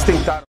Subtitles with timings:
[0.00, 0.49] Eles tentaram.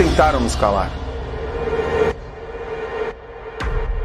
[0.00, 0.90] Tentaram nos calar.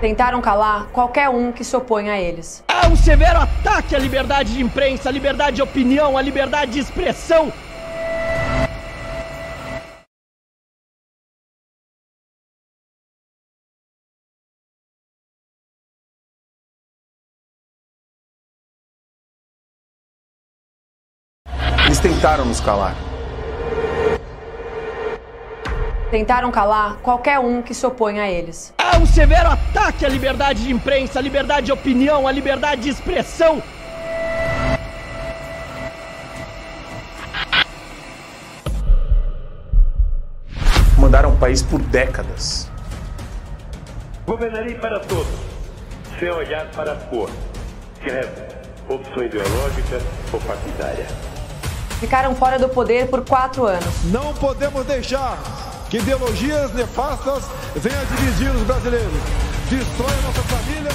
[0.01, 2.61] Tentaram calar qualquer um que se opõe a eles.
[2.67, 6.79] É um severo ataque à liberdade de imprensa, à liberdade de opinião, à liberdade de
[6.79, 7.49] expressão.
[21.85, 23.14] Eles tentaram nos calar.
[26.15, 28.73] Tentaram calar qualquer um que se opõe a eles.
[28.77, 32.89] É um severo ataque à liberdade de imprensa, à liberdade de opinião, à liberdade de
[32.89, 33.61] expressão.
[40.97, 42.71] Mandaram o país por décadas.
[44.25, 45.35] Governarei para todos,
[46.17, 47.29] sem olhar para a cor,
[48.01, 48.55] credo,
[48.87, 49.99] opção ideológica
[50.31, 51.07] ou partidária.
[51.99, 54.05] Ficaram fora do poder por quatro anos.
[54.05, 57.43] Não podemos deixar que ideologias nefastas
[57.75, 59.13] venham a dividir os brasileiros.
[59.69, 60.91] Destrói a nossa família.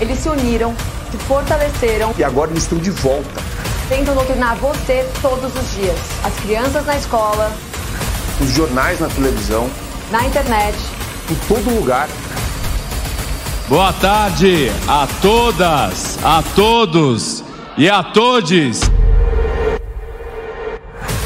[0.00, 0.74] Eles se uniram,
[1.10, 3.40] se fortaleceram, E agora eles estão de volta.
[3.88, 5.98] tentam doutrinar você todos os dias.
[6.24, 7.52] As crianças na escola,
[8.40, 9.68] Os jornais na televisão,
[10.10, 10.76] na internet.
[11.30, 12.08] em todo lugar.
[13.68, 17.41] Boa tarde a todas, a todos
[17.76, 18.80] e a todes.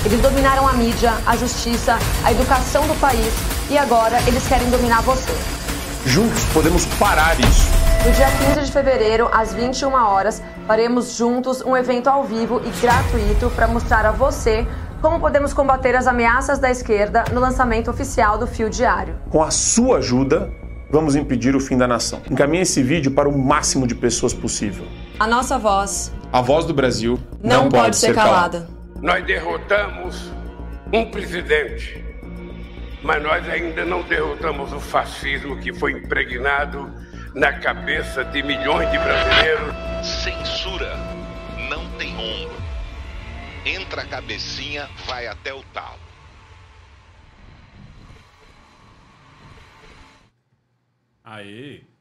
[0.05, 3.35] Eles dominaram a mídia, a justiça, a educação do país
[3.69, 5.33] e agora eles querem dominar você.
[6.05, 7.69] Juntos podemos parar isso.
[8.05, 12.71] No dia 15 de fevereiro, às 21 horas, faremos juntos um evento ao vivo e
[12.81, 14.65] gratuito para mostrar a você
[15.03, 19.17] como podemos combater as ameaças da esquerda no lançamento oficial do Fio Diário.
[19.31, 20.53] Com a sua ajuda,
[20.89, 22.21] vamos impedir o fim da nação.
[22.31, 24.87] Encaminhe esse vídeo para o máximo de pessoas possível.
[25.19, 28.69] A nossa voz A voz do Brasil não, pode, ser calada.
[29.01, 30.31] Nós derrotamos
[30.93, 32.05] um presidente,
[33.03, 36.93] mas nós ainda não derrotamos o fascismo que foi impregnado
[37.35, 39.75] na cabeça de milhões de brasileiros.
[40.03, 40.95] Censura
[41.71, 42.57] não tem ombro.
[43.65, 45.99] Entra a cabecinha, vai até o talo.
[51.25, 51.96] Aê!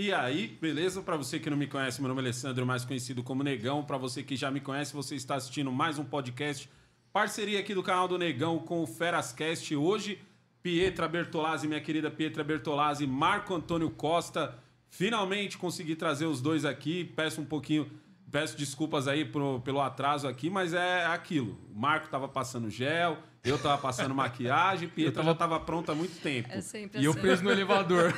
[0.00, 1.02] E aí, beleza?
[1.02, 3.82] Para você que não me conhece, meu nome é Alessandro, mais conhecido como Negão.
[3.82, 6.70] Para você que já me conhece, você está assistindo mais um podcast.
[7.12, 9.74] Parceria aqui do canal do Negão com o Ferascast.
[9.74, 10.20] Hoje,
[10.62, 14.56] Pietra Bertolazzi, minha querida Pietra Bertolazzi, Marco Antônio Costa.
[14.88, 17.02] Finalmente consegui trazer os dois aqui.
[17.16, 17.90] Peço um pouquinho,
[18.30, 21.58] peço desculpas aí pro- pelo atraso aqui, mas é aquilo.
[21.74, 26.20] O Marco tava passando gel, eu tava passando maquiagem, Pietra já tava pronta há muito
[26.20, 26.48] tempo.
[26.52, 27.20] É sempre E eu assim.
[27.20, 28.12] preso no elevador.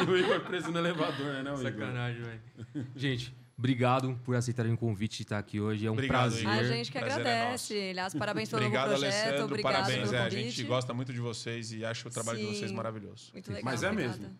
[0.00, 1.56] E o Igor preso no elevador, né?
[1.56, 2.86] Sacanagem, velho.
[2.96, 5.86] Gente, obrigado por aceitarem o convite de estar aqui hoje.
[5.86, 6.46] É um Obrigado, prazer.
[6.48, 7.90] A gente que Prazer é agradece.
[7.90, 9.20] Aliás, parabéns pelo Obrigado, novo projeto.
[9.22, 9.44] Alessandro.
[9.46, 10.10] Obrigado Parabéns.
[10.10, 12.76] pelo É, a gente gosta muito de vocês e acha o trabalho de vocês Sim.
[12.76, 13.30] maravilhoso.
[13.32, 13.64] Muito legal.
[13.64, 14.18] Mas é obrigada.
[14.18, 14.38] mesmo.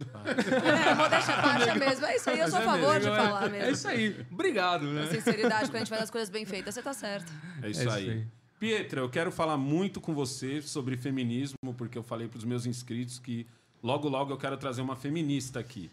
[0.00, 2.06] É, modéstia à parte é mesmo.
[2.06, 3.66] É isso aí, eu sou a favor de falar mesmo.
[3.66, 4.26] É isso aí.
[4.30, 5.06] Obrigado, né?
[5.06, 7.32] Com sinceridade, quando a gente faz as coisas bem feitas, você tá certo.
[7.62, 8.10] É isso, É isso aí.
[8.10, 8.26] aí.
[8.58, 12.66] Pietra, eu quero falar muito com você sobre feminismo, porque eu falei para os meus
[12.66, 13.46] inscritos que
[13.82, 15.90] logo, logo eu quero trazer uma feminista aqui.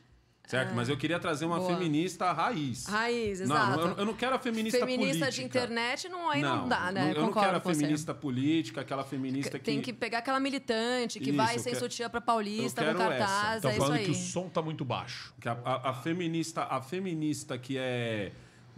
[0.48, 0.75] Certo?
[0.75, 1.74] Mas eu queria trazer uma boa.
[1.75, 2.86] feminista raiz.
[2.86, 3.79] Raiz, Não, exato.
[3.79, 5.31] eu, eu não quero a feminista, Feminista política.
[5.31, 7.01] de internet não, aí não, dá, né?
[7.15, 7.79] Eu não Concordo quero a com você.
[7.79, 9.65] feminista política, aquela feminista que...
[9.65, 12.95] Tem que pegar aquela militante que Isso, vai eu sem quero- sutiã pra Paulista, eu
[12.95, 13.55] quero cartaz, essa.
[13.55, 14.05] Estão é isso falando aí.
[14.05, 15.34] que o som tá muito baixo.
[15.41, 18.31] que a, a- a feminista, a feminista que é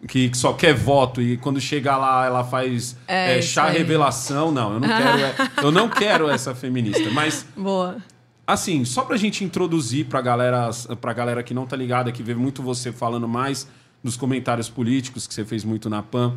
[0.07, 4.51] que só quer voto e quando chega lá ela faz É, é, chá revelação.
[4.51, 7.09] Não, eu não quero, é- eu não quero essa feminista.
[7.09, 7.97] Mas Boa.
[8.45, 10.69] Assim, só pra gente introduzir pra galera,
[11.01, 13.67] pra galera que não tá ligada, que vê muito você falando mais
[14.01, 16.33] nos comentários políticos, que você fez muito na PAN.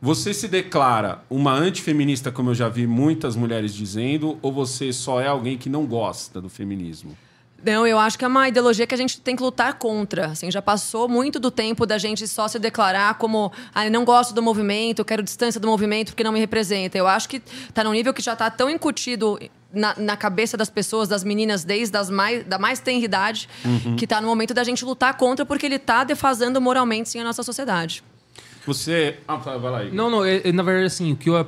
[0.00, 5.20] Você se declara uma antifeminista, como eu já vi muitas mulheres dizendo, ou você só
[5.20, 7.16] é alguém que não gosta do feminismo?
[7.64, 10.26] Não, eu acho que é uma ideologia que a gente tem que lutar contra.
[10.26, 14.04] Assim, já passou muito do tempo da gente só se declarar como ah, eu não
[14.04, 16.98] gosto do movimento, quero distância do movimento porque não me representa.
[16.98, 19.38] Eu acho que está num nível que já está tão incutido
[19.72, 23.96] na, na cabeça das pessoas, das meninas, desde as mais, da mais tenra idade, Uhum.
[23.96, 27.24] que está no momento da gente lutar contra porque ele está defasando moralmente sim a
[27.24, 28.04] nossa sociedade.
[28.66, 29.18] Você.
[29.28, 29.82] Ah, vai lá.
[29.84, 29.94] Igor.
[29.94, 31.46] Não, não, é- é, na verdade, assim, o que eu,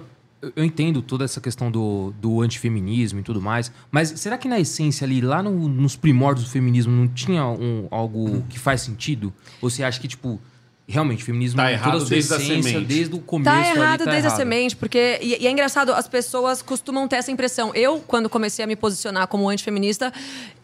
[0.55, 4.61] eu entendo toda essa questão do, do antifeminismo e tudo mais, mas será que na
[4.61, 9.33] essência ali, lá no- nos primórdios do feminismo, não tinha um, algo que faz sentido?
[9.63, 10.41] Ou você acha que, tipo,
[10.89, 12.85] realmente, o feminismo, Tá em errado toda a sua desde a essência, semente.
[12.87, 14.37] desde o começo Tá ali, errado tá desde a errado.
[14.37, 15.19] semente, porque.
[15.21, 17.73] E, e é engraçado, as pessoas costumam ter essa impressão.
[17.75, 20.13] Eu, quando comecei a me posicionar como antifeminista,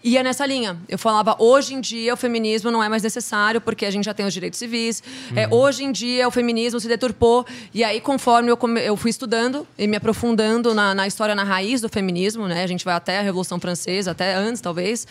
[0.04, 0.76] ia nessa linha.
[0.88, 4.12] Eu falava, hoje em dia o feminismo não é mais necessário, porque a gente já
[4.14, 5.02] tem os direitos civis.
[5.36, 7.46] É, hoje em dia o feminismo se deturpou.
[7.72, 11.44] E aí, conforme eu, come- eu fui estudando e me aprofundando na, na história, na
[11.44, 12.62] raiz do feminismo, né?
[12.64, 15.06] A gente vai até a Revolução Francesa, até antes, talvez.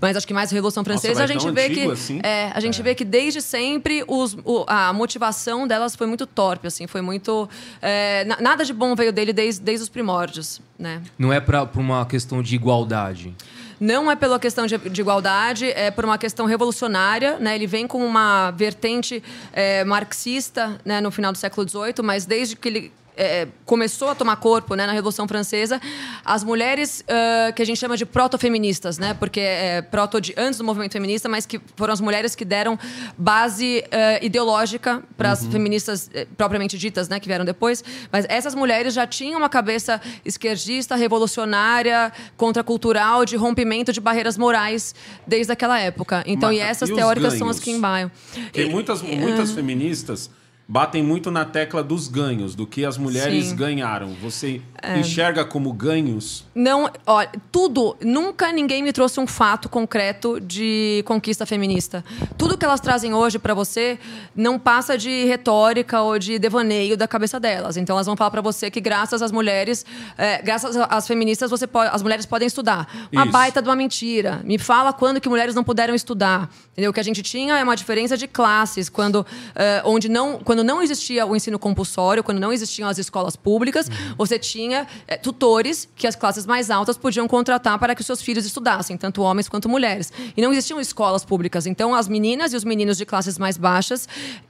[0.00, 1.80] Mas acho que mais a Revolução Francesa, vai a gente tão vê que.
[1.90, 2.20] assim?
[2.22, 6.86] É, a gente vê que desde sempre os, a motivação delas foi muito torpe, assim,
[6.86, 7.48] foi muito.
[7.82, 11.02] é, na- nada de bom veio dele desde, desde os primórdios, né?
[11.18, 13.34] Não é pra uma questão de igualdade.
[13.78, 17.38] Não é pela questão de, de igualdade, é por uma questão revolucionária.
[17.38, 17.54] Né?
[17.54, 19.22] Ele vem com uma vertente
[19.52, 24.14] é, marxista né, no final do século XVIII, mas desde que ele é, começou a
[24.14, 25.80] tomar corpo né, na Revolução Francesa,
[26.24, 29.14] as mulheres ah, que a gente chama de proto-feministas, né?
[29.14, 32.78] porque é proto de antes do movimento feminista, mas que foram as mulheres que deram
[33.16, 37.82] base ah, ideológica para as feministas eh, propriamente ditas, né, que vieram depois.
[38.12, 44.94] Mas essas mulheres já tinham uma cabeça esquerdista, revolucionária, contracultural, de rompimento de barreiras morais
[45.26, 46.22] desde aquela época.
[46.26, 48.10] Então, Mas- e essas e teóricas são as que embaiam.
[48.32, 50.30] Porque muitas, muitas feministas
[50.68, 53.52] batem muito na tecla dos ganhos, do que as mulheres Sim.
[53.52, 53.56] É.
[53.56, 54.08] ganharam.
[54.20, 54.60] Você
[54.98, 56.44] enxerga como ganhos?
[56.54, 62.04] Não, olha, tudo, nunca ninguém me trouxe um fato concreto de conquista feminista.
[62.36, 63.98] Tudo que elas trazem hoje para você
[64.34, 67.76] não passa de retórica ou de devaneio da cabeça delas.
[67.76, 69.84] Então elas vão falar para você que graças às mulheres,
[70.18, 73.08] é, graças às feministas, você pode, as mulheres podem estudar.
[73.12, 73.32] Uma Isso.
[73.32, 74.40] baita de uma mentira.
[74.44, 76.50] Me fala quando que mulheres não puderam estudar.
[76.72, 76.90] Entendeu?
[76.90, 80.55] O que a gente tinha é uma diferença de classes, quando, é, onde não, quando
[80.64, 85.88] não existia o ensino compulsório, quando não existiam as escolas públicas, você tinha é, tutores
[85.96, 89.48] que as classes mais altas podiam contratar para que os seus filhos estudassem, tanto homens
[89.48, 90.12] quanto mulheres.
[90.36, 91.66] E não existiam escolas públicas.
[91.66, 94.08] Então, as meninas e os meninos de classes mais baixas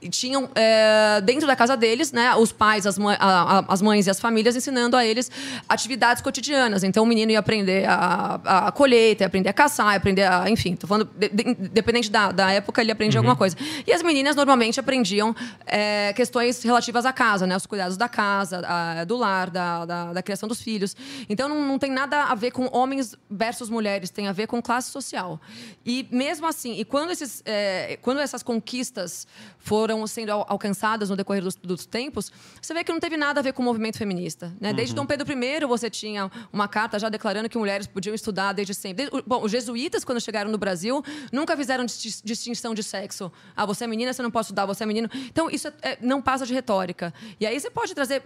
[0.09, 4.07] tinham, é, dentro da casa deles, né, os pais, as, mãe- a- a- as mães
[4.07, 5.29] e as famílias ensinando a eles
[5.67, 6.83] atividades cotidianas.
[6.83, 10.49] Então, o menino ia aprender a, a colheita, ia aprender a caçar, ia aprender a.
[10.49, 13.55] Enfim, tô falando, de- de- independente da, da época, ele aprendia alguma coisa.
[13.85, 15.35] E as meninas normalmente aprendiam
[15.65, 17.55] é, questões relativas à casa, né?
[17.55, 20.95] Os cuidados da casa, a- do lar, da, da, da criação dos filhos.
[21.29, 24.61] Então não, não tem nada a ver com homens versus mulheres, tem a ver com
[24.61, 25.39] classe social.
[25.85, 29.27] E mesmo assim, e quando, esses, é, quando essas conquistas
[29.57, 33.39] foram sendo al- alcançadas no decorrer dos, dos tempos, você vê que não teve nada
[33.39, 34.53] a ver com o movimento feminista.
[34.59, 34.73] Né?
[34.73, 38.73] Desde Dom Pedro I, você tinha uma carta já declarando que mulheres podiam estudar desde
[38.73, 39.09] sempre.
[39.25, 43.31] Bom, os jesuítas, quando chegaram no Brasil, nunca fizeram disti- distinção de sexo.
[43.55, 45.09] Ah, você é menina, você não pode estudar, você é menino.
[45.27, 47.13] Então, isso é- é- não passa de retórica.
[47.39, 48.21] E aí você pode trazer.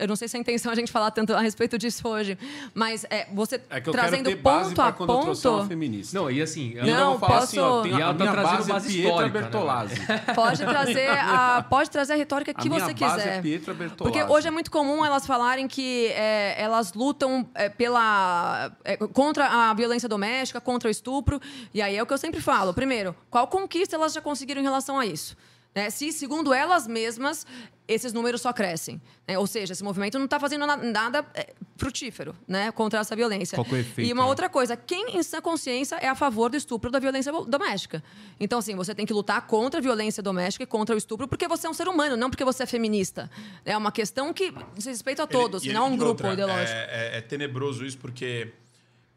[0.00, 2.38] Eu não sei se é a intenção a gente falar tanto a respeito disso hoje,
[2.74, 5.34] mas é, você É que eu trazendo quero ter base ponto a quando eu uma
[5.34, 5.68] ponto.
[5.68, 6.18] feminista.
[6.18, 6.72] Não, e assim...
[6.72, 8.32] E ainda Não, vou falar assim, ó, posso- tem E a, ela a tá minha
[8.32, 9.94] trazendo base, base é Pietra histórica, né, Bertolazzi.
[10.34, 13.36] Pode trazer a, pode trazer a retórica A que minha você base quiser.
[13.38, 14.18] é Pietra Bertolazzi.
[14.18, 19.46] Porque hoje é muito comum elas falarem que é, elas lutam é, pela é, contra
[19.70, 21.40] a violência doméstica, contra o estupro.
[21.74, 22.72] E aí é o que eu sempre falo.
[22.72, 25.36] Primeiro, qual conquista elas já conseguiram em relação a isso?
[25.74, 25.90] Né?
[25.90, 27.46] Se, segundo elas mesmas,
[27.86, 29.00] esses números só crescem.
[29.26, 29.38] né?
[29.38, 32.72] Ou seja, esse movimento não está fazendo na- nada é, frutífero né?
[32.72, 33.54] contra essa violência.
[33.56, 34.28] Qual que é o efeito, e uma né?
[34.28, 38.02] outra coisa, quem em sã consciência é a favor do estupro da violência doméstica?
[38.40, 41.46] Então, assim, você tem que lutar contra a violência doméstica e contra o estupro porque
[41.46, 43.30] você é um ser humano, não porque você é feminista.
[43.64, 46.10] É uma questão que diz respeito a todos, Ele- e não a um ele- grupo
[46.26, 46.72] outra, ideológico.
[46.72, 48.52] É, é- é tenebroso isso porque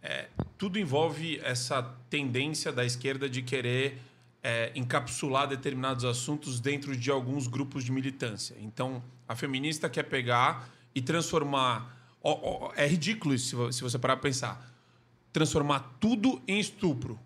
[0.04, 0.28] é,
[0.58, 4.00] tudo envolve essa tendência da esquerda de querer
[4.44, 8.56] é, encapsular determinados assuntos dentro de alguns grupos de militância.
[8.60, 11.98] Então, a feminista quer pegar e transformar.
[12.24, 14.72] ó, ó, é ridículo isso se vo- se você parar para pensar.
[15.34, 17.20] Transformar tudo em estupro.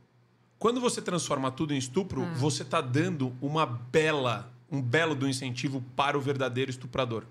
[0.59, 2.33] Quando você transforma tudo em estupro, Ah.
[2.35, 7.25] você está dando uma bela, um belo do incentivo para o verdadeiro estuprador.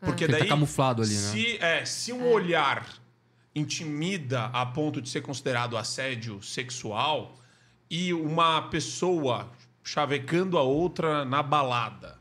[0.00, 0.48] Porque Ele tá daí.
[0.48, 1.20] camuflado ali, né?
[1.32, 2.86] se, é, se um olhar
[3.54, 7.34] intimida a ponto de ser considerado assédio sexual
[7.90, 9.48] e uma pessoa
[9.82, 12.18] chavecando a outra na balada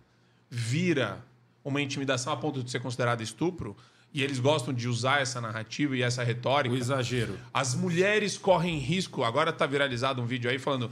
[0.49, 1.23] vira
[1.63, 3.75] uma intimidação a ponto de ser considerada estupro,
[4.13, 6.73] e eles gostam de usar essa narrativa e essa retórica.
[6.73, 7.37] O exagero.
[7.53, 9.23] As mulheres correm risco.
[9.23, 10.89] Agora tá viralizado um vídeo aí falando: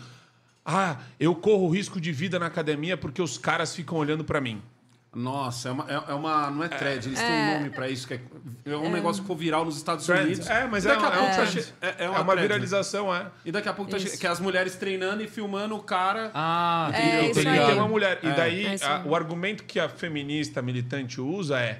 [0.65, 4.61] Ah, eu corro risco de vida na academia porque os caras ficam olhando pra mim.
[5.15, 7.53] Nossa, é uma, é é uma- Não é thread, eles têm um É.
[7.57, 8.07] nome pra isso.
[8.07, 8.19] Que é,
[8.65, 10.25] é um negócio que ficou viral nos Estados Trend.
[10.25, 10.49] Unidos.
[10.49, 12.35] É, mas é, daqui a é, pouco um tá che- é, é É uma, uma
[12.35, 12.41] né?
[12.41, 13.27] viralização, é.
[13.45, 16.31] E daqui a pouco tá che- que é as mulheres treinando e filmando o cara.
[16.33, 18.19] Ah, É, entendi, isso Tem uma mulher.
[18.23, 18.27] É.
[18.27, 21.79] E daí, É a- o argumento que a feminista militante usa é: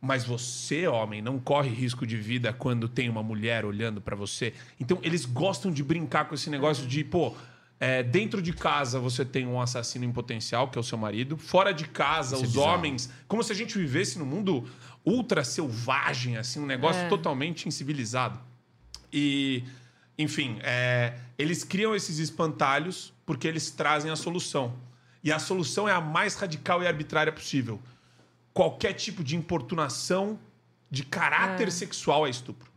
[0.00, 4.54] mas você, homem, não corre risco de vida quando tem uma mulher olhando pra você.
[4.78, 7.34] Então, eles gostam de brincar com esse negócio de, pô.
[7.80, 11.36] É, dentro de casa você tem um assassino em potencial, que é o seu marido.
[11.38, 12.74] Fora de casa, Isso é os bizarro.
[12.74, 13.10] homens.
[13.26, 14.68] Como se a gente vivesse num mundo
[15.04, 17.08] ultra selvagem, assim, um negócio É.
[17.08, 18.38] totalmente incivilizado.
[19.12, 19.64] E,
[20.18, 24.74] enfim, é, eles criam esses espantalhos porque eles trazem a solução.
[25.24, 27.80] E a solução é a mais radical e arbitrária possível.
[28.52, 30.38] Qualquer tipo de importunação
[30.90, 31.70] de caráter É.
[31.70, 32.69] sexual é estupro.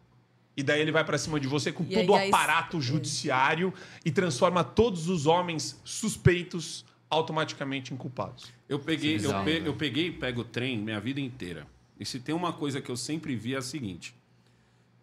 [0.56, 3.74] E daí ele vai pra cima de você com E todo o aparato judiciário
[4.06, 8.52] e transforma todos os homens suspeitos automaticamente em culpados.
[8.70, 9.68] Eu peguei, é eu, pe- né?
[9.68, 11.66] eu peguei e pego o trem minha vida inteira.
[12.00, 14.16] E se tem uma coisa que eu sempre vi é a seguinte: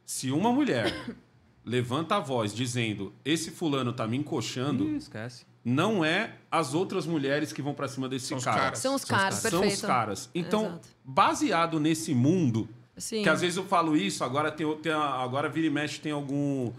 [0.04, 0.92] se uma mulher
[1.64, 5.44] levanta a voz dizendo esse fulano tá me encoxando, Ih, esquece.
[5.64, 8.60] não é as outras mulheres que vão pra cima desse São os cara.
[8.60, 8.78] caras.
[8.78, 9.74] São os caras, São perfeito.
[9.74, 10.30] os caras.
[10.34, 10.88] Então, Exato.
[11.04, 13.22] baseado nesse mundo, Sim.
[13.22, 16.72] que às vezes eu falo isso, agora tem, tem agora vira e mexe tem algum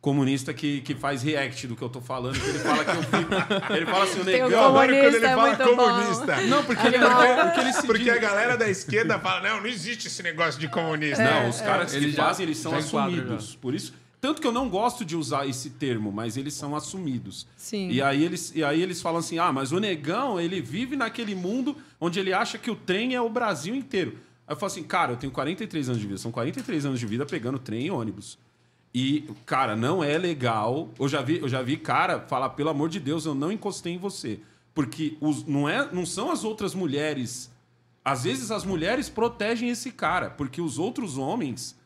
[0.00, 3.02] comunista que, que faz react do que eu tô falando, que ele fala que eu
[3.02, 3.32] fico,
[3.74, 6.46] ele fala assim, o Tem o negão, comunista, é muito bom.
[6.48, 7.42] Não, porque, ele, Adoro.
[7.52, 11.22] porque, ele porque a galera da esquerda fala: não, não existe esse negócio de comunista.
[11.22, 13.56] Não, os caras Ele que já- fazem, eles são assumidos.
[13.56, 17.46] Por isso, tanto que eu não gosto de usar esse termo, mas eles são assumidos.
[17.56, 17.90] Sim.
[17.90, 21.34] E aí eles, e aí eles falam assim: "Ah, mas o negão, ele vive naquele
[21.34, 24.16] mundo onde ele acha que o trem é o Brasil inteiro".
[24.48, 27.06] Aí eu falo assim: "Cara, eu tenho 43 anos de vida, são 43 anos de
[27.06, 28.38] vida pegando trem e ônibus".
[28.94, 30.88] E, cara, não é legal.
[30.98, 33.92] Eu já vi, eu já vi cara falar, pelo amor de Deus, eu não encostei
[33.92, 34.40] em você.
[34.74, 37.50] Porque os, não, é, não são as outras mulheres.
[38.04, 41.76] Às vezes as mulheres protegem esse cara, porque os outros homens,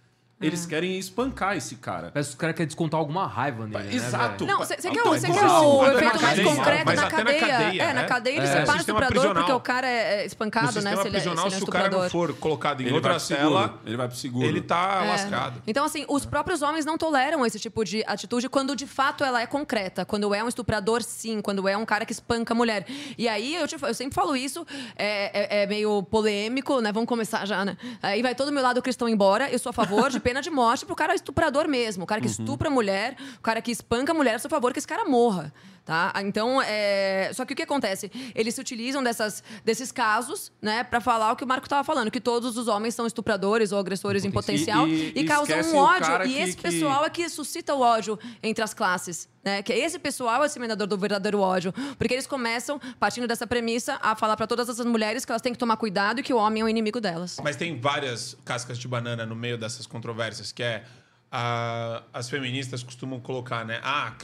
[0.46, 2.10] eles querem espancar esse cara.
[2.12, 3.84] Parece que o cara quer descontar alguma raiva nele.
[3.84, 4.44] né, Exato.
[4.44, 4.52] velho?
[4.52, 7.06] Não, você quer, Então, você é quer o na efeito mais cadeia, concreto mas na
[7.06, 7.40] até na cadeia.
[7.46, 8.06] cadeia, É, na né?
[8.08, 8.46] cadeia ele É.
[8.46, 9.34] separa o Sistema estuprador prisional.
[9.42, 10.72] porque o cara é No espancado, né?
[10.72, 12.10] sistema Se ele, é- se ele é se o cara não estuprador.
[12.10, 14.46] for colocado em Ele outra vai seguro, cela, ele vai pro seguro.
[14.46, 15.08] ele tá É.
[15.08, 15.62] lascado.
[15.66, 19.40] Então, assim, os próprios homens não toleram esse tipo de atitude quando de fato ela
[19.40, 20.04] é concreta.
[20.04, 21.40] Quando é um estuprador, sim.
[21.40, 22.86] Quando é um cara que espanca a mulher.
[23.16, 26.92] E aí, eu, te- eu sempre falo isso, é, é- é meio polêmico, né?
[26.92, 27.76] Vamos começar já, né?
[28.02, 29.50] Aí vai todo o meu lado cristão embora.
[29.50, 32.04] Eu sou a favor de pena de morte pro cara estuprador mesmo.
[32.04, 34.78] O cara que estupra a mulher, o cara que espanca a mulher, a favor que
[34.78, 35.52] esse cara morra.
[35.84, 36.12] Tá?
[36.24, 37.32] Então, é...
[37.34, 38.08] só que o que acontece?
[38.36, 42.08] Eles se utilizam dessas, desses casos, né, para falar o que o Marco estava falando,
[42.08, 45.76] que todos os homens são estupradores ou agressores em potencial E- e, e causam um
[45.76, 46.22] ódio.
[46.24, 49.28] E que- esse que- pessoal é que suscita o ódio entre as classes.
[49.44, 49.60] Né?
[49.60, 51.72] Que esse pessoal é o seminador do verdadeiro ódio.
[51.98, 55.52] Porque eles começam, partindo dessa premissa, a falar para todas essas mulheres que elas têm
[55.52, 57.38] que tomar cuidado e que o homem é o inimigo delas.
[57.42, 60.84] Mas tem várias cascas de banana no meio dessas controvérsias, que é
[61.32, 63.80] ah, as feministas costumam colocar, né?
[63.82, 64.14] Ah,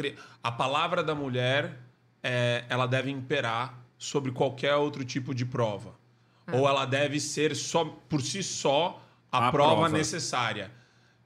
[0.43, 1.79] a palavra da mulher
[2.23, 5.97] é, ela deve imperar sobre qualquer outro tipo de prova.
[6.53, 9.89] Ou ela deve ser só por si só a, A prova, prova.
[9.89, 10.71] necessária.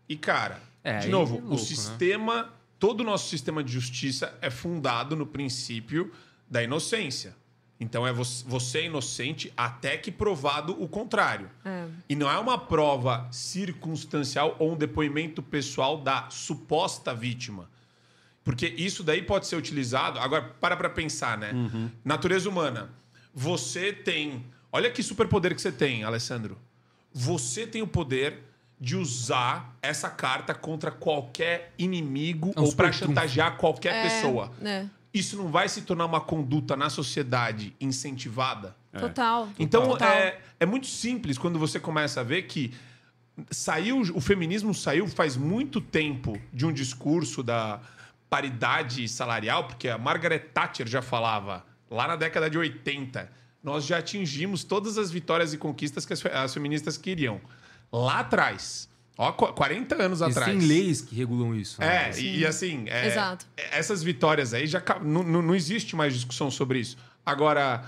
[0.08, 1.62] E, cara, É, de novo, é louco, o né?
[1.64, 6.12] sistema, todo o nosso sistema de justiça é fundado no princípio
[6.50, 7.36] da inocência.
[7.82, 11.50] Então é você, você é inocente até que provado o contrário.
[12.08, 17.68] E não é uma prova circunstancial ou um depoimento pessoal da suposta vítima.
[18.44, 20.18] Porque isso daí pode ser utilizado.
[20.18, 21.52] Agora, para para pensar, né?
[22.04, 22.90] Natureza humana.
[23.34, 24.44] Você tem.
[24.70, 26.56] Olha que superpoder que você tem, Alessandro.
[27.12, 28.38] Você tem o poder
[28.80, 34.50] de usar essa carta contra qualquer inimigo É um ou para chantagear qualquer É, pessoa.
[34.60, 34.90] né?
[35.12, 38.74] Isso não vai se tornar uma conduta na sociedade incentivada?
[38.98, 39.48] Total.
[39.58, 40.10] Então Total.
[40.10, 42.72] é, é muito simples quando você começa a ver que
[43.50, 47.80] saiu o feminismo saiu faz muito tempo de um discurso da
[48.28, 53.30] paridade salarial, porque a Margaret Thatcher já falava lá na década de 80.
[53.62, 57.40] Nós já atingimos todas as vitórias e conquistas que as, as feministas queriam.
[57.92, 58.88] Lá atrás,
[59.22, 60.48] ó, qu- 40 anos atrás.
[60.54, 61.80] Existem leis que regulam isso.
[61.80, 62.10] né?
[62.10, 63.46] É, e, e assim, é, Exato.
[63.56, 66.96] essas vitórias aí já não, não, existe mais discussão sobre isso.
[67.24, 67.84] Agora,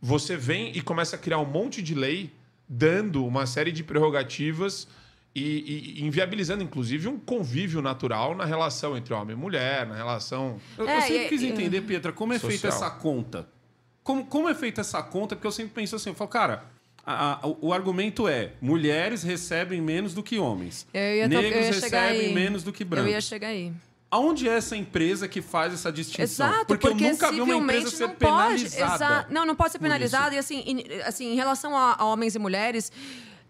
[0.00, 2.32] você vem e começa a criar um monte de lei
[2.68, 4.88] dando uma série de prerrogativas
[5.34, 9.94] e, e- e inviabilizando, inclusive, um convívio natural na relação entre homem e mulher, na
[9.94, 10.58] relação.
[10.76, 12.88] Eu, eu É, sempre e- quis entender, Pietra, como é feita Social.
[12.88, 13.48] essa conta.
[14.02, 15.36] Como, como é feita essa conta?
[15.36, 16.64] Porque eu sempre penso assim, eu falo, cara,
[17.12, 20.86] a- a- o, argumento é mulheres recebem menos do que homens.
[20.92, 23.08] Eu ia, to- Negros recebem menos do que brancos.
[23.08, 23.72] Eu ia chegar aí.
[24.10, 26.24] Aonde é essa empresa que faz essa distinção?
[26.24, 28.16] Exato, porque, porque, eu nunca vi uma empresa ser pode.
[28.18, 29.26] penalizada.
[29.30, 30.34] Não, não pode ser por penalizado.
[30.34, 32.90] E assim, em, assim, em relação a, a homens e mulheres.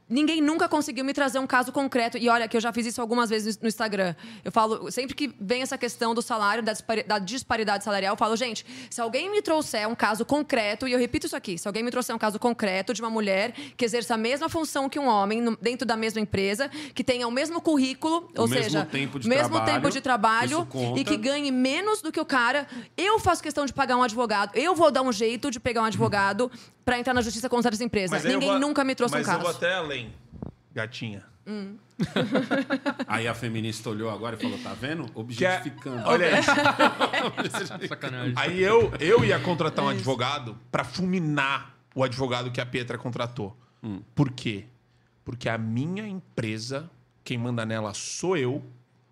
[0.08, 2.16] Ninguém nunca conseguiu me trazer um caso concreto.
[2.16, 4.14] E olha, que eu já fiz isso algumas vezes no Instagram.
[4.44, 8.16] Eu falo, sempre que vem essa questão do salário, da, dispari- da disparidade salarial, eu
[8.18, 11.66] falo, gente, se alguém me trouxer um caso concreto, e eu repito isso aqui, se
[11.68, 14.98] alguém me trouxer um caso concreto de uma mulher que exerça a mesma função que
[14.98, 18.62] um homem no- dentro da mesma empresa, que tenha o mesmo currículo, O ou mesmo
[18.64, 22.24] seja, tempo de mesmo trabalho, tempo de trabalho e que ganhe menos do que o
[22.24, 22.66] cara,
[22.96, 24.52] eu faço questão de pagar um advogado.
[24.54, 26.50] Eu vou dar um jeito de pegar um advogado
[26.88, 28.14] para entrar na justiça contra essa empresa.
[28.14, 29.38] Mas aí eu Ninguém vou- nunca me trouxe mas um caso.
[29.40, 30.10] eu vou até além,
[30.74, 31.22] gatinha.
[33.06, 35.04] Aí a feminista olhou agora e falou, tá vendo?
[35.04, 36.02] Que é- Objetificando.
[36.06, 36.42] Olha aí.
[37.88, 38.34] Sacanagem.
[38.36, 43.56] Aí eu, eu ia contratar um advogado pra fulminar o advogado que a Pietra contratou.
[44.14, 44.64] Por quê?
[45.24, 46.90] Porque a minha empresa,
[47.24, 48.62] quem manda nela sou eu,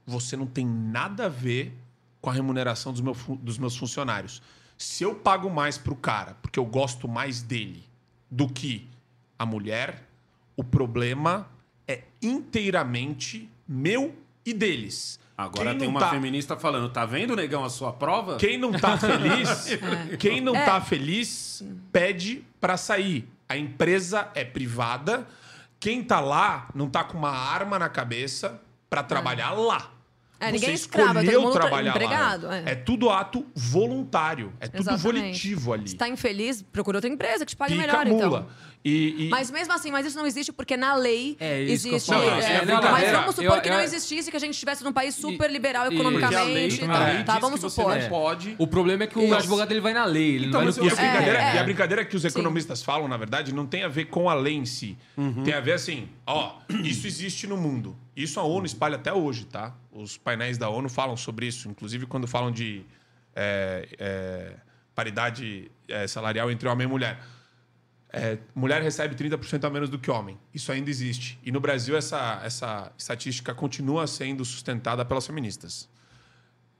[0.06, 1.76] você não tem nada a ver
[2.20, 4.42] com a remuneração dos, meu dos meus funcionários.
[4.78, 7.84] Se eu pago mais pro cara, porque eu gosto mais dele
[8.30, 8.86] do que
[9.38, 10.02] a mulher,
[10.56, 11.48] o problema
[11.88, 15.18] é inteiramente meu e deles.
[15.36, 18.36] Agora Quem tem uma tá- feminista falando, tá vendo, negão, a sua prova?
[18.36, 19.68] quem não tá feliz,
[20.18, 20.64] quem não É.
[20.64, 21.62] tá feliz,
[21.92, 23.28] pede pra sair.
[23.48, 25.26] A empresa é privada.
[25.78, 29.90] Quem tá lá não tá com uma arma na cabeça pra trabalhar lá.
[30.38, 32.56] É, ninguém é escravo, é todo escolheu mundo tra- trabalhar empregado, lá.
[32.58, 32.62] é.
[32.66, 34.52] É tudo ato voluntário.
[34.60, 35.02] É tudo Exatamente.
[35.02, 35.88] volitivo ali.
[35.88, 38.26] Se tá infeliz, procura outra empresa que te pague Pica melhor, mula.
[38.26, 38.46] então.
[38.84, 42.08] E, e- Mas mesmo assim, mas isso não existe porque na lei É isso existe.
[42.10, 42.92] Não, isso é é, brincadeira.
[42.92, 45.50] mas vamos supor Eu- que eu- não existisse, que a gente estivesse num país super
[45.50, 46.08] liberal e- Porque a
[46.44, 46.84] lei, economicamente.
[46.84, 47.96] a tá, lei tá, diz vamos supor.
[47.98, 48.54] não pode...
[48.58, 49.34] O problema é que o Isso.
[49.34, 51.54] advogado ele vai na lei, ele Então, não vai no E a, brincadeira, É, é.
[51.56, 52.28] e a brincadeira que os Sim.
[52.28, 54.96] economistas falam, na verdade, não tem a ver com a lei em si.
[55.16, 55.42] Uhum.
[55.42, 56.52] Tem a ver assim, ó,
[56.84, 57.96] isso existe no mundo.
[58.16, 59.76] Isso a ONU espalha até hoje, tá?
[59.92, 62.82] Os painéis da ONU falam sobre isso, inclusive quando falam de
[63.34, 64.56] é, é,
[64.94, 67.22] paridade é, salarial entre homem e mulher.
[68.10, 70.38] É, mulher recebe 30% a menos do que homem.
[70.54, 71.38] Isso ainda existe.
[71.42, 75.86] E no Brasil, essa, essa estatística continua sendo sustentada pelas feministas.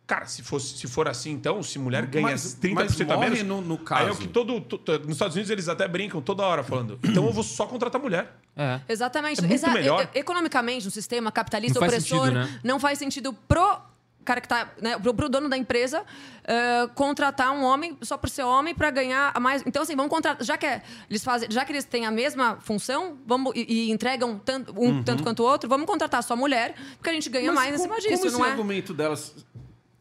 [0.07, 3.43] Cara, se, fosse, se for assim, então, se mulher ganha Mas- 30% mas a menos.
[3.43, 4.19] no- no Aí é o caso.
[4.21, 6.97] que todo, to- to- Nos Estados Unidos eles até brincam toda hora falando.
[7.05, 8.33] Então eu vou só contratar mulher.
[8.57, 8.81] É.
[8.89, 9.39] Exatamente.
[9.41, 10.09] É muito Exa- melhor.
[10.15, 12.61] e- Economicamente, um sistema capitalista Não faz opressor, sentido, né?
[12.63, 13.81] não faz sentido pro
[14.25, 16.03] cara que tá, né, pro, pro dono da empresa
[16.45, 19.63] eh, contratar um homem só por ser homem para ganhar a mais.
[19.65, 22.59] Então assim, vamos contratar, já que é- eles fazem, já que eles têm a mesma
[22.61, 26.75] função, vamos e, e entregam tanto um tanto quanto o outro, vamos contratar só mulher,
[26.97, 28.51] porque a gente ganha Mas mais em como- cima disso, como não esse é?
[28.53, 29.33] argumento delas.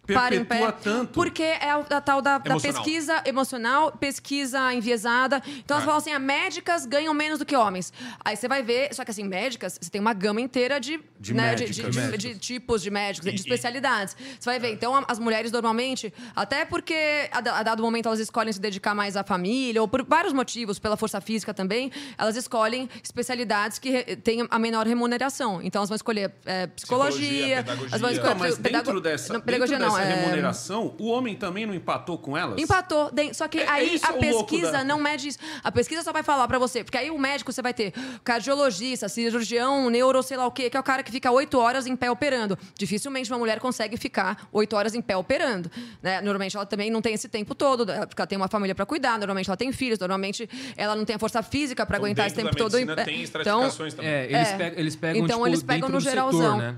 [0.05, 1.11] Perpetua tanto?
[1.13, 5.41] Porque é a, a tal da, da pesquisa emocional, pesquisa enviesada.
[5.47, 5.85] Então, elas É.
[5.85, 7.91] falam assim, ah, médicas ganham menos do que homens.
[8.23, 11.33] Aí você vai ver, só que assim, médicas, você tem uma gama inteira de, De
[11.33, 11.93] né, de, médicas.
[12.21, 14.15] de- de- tipos de médicos, E- de especialidades.
[14.39, 18.07] Você vai ver, então, a- as mulheres normalmente, até porque a, da- a dado momento
[18.07, 21.91] elas escolhem se dedicar mais à família, ou por vários motivos, pela força física também,
[22.17, 25.61] elas escolhem especialidades que re- têm a menor remuneração.
[25.61, 28.11] Então, elas vão escolher é, psicologia, Psicologia, elas vão pedagogia.
[28.11, 31.36] escolher Então, mas pedago- dentro dessa, não, dentro pedagogia dessa não, é- remuneração, o homem
[31.36, 32.60] também não empatou com elas?
[32.62, 33.12] Empatou.
[33.34, 35.39] Só que É- é aí a pesquisa da- não mede isso.
[35.63, 36.84] A pesquisa só vai falar pra você.
[36.84, 40.75] Porque aí o médico você vai ter cardiologista, cirurgião, neuro, sei lá o quê, que
[40.75, 42.58] é o cara que fica oito horas em pé operando.
[42.77, 45.71] Dificilmente uma mulher consegue ficar oito horas em pé operando.
[46.01, 46.21] Né?
[46.21, 49.17] Normalmente ela também não tem esse tempo todo, porque ela tem uma família pra cuidar,
[49.17, 52.36] normalmente ela tem filhos, normalmente ela não tem a força física pra Então, aguentar esse
[52.36, 52.73] tempo da todo.
[52.77, 53.03] em medicina pé.
[53.05, 54.12] tem Então, estratificações também.
[54.12, 54.58] É, eles, É.
[54.58, 56.60] pegam, eles pegam, Então, tipo, eles pegam no geralzão.
[56.60, 56.75] setor, né?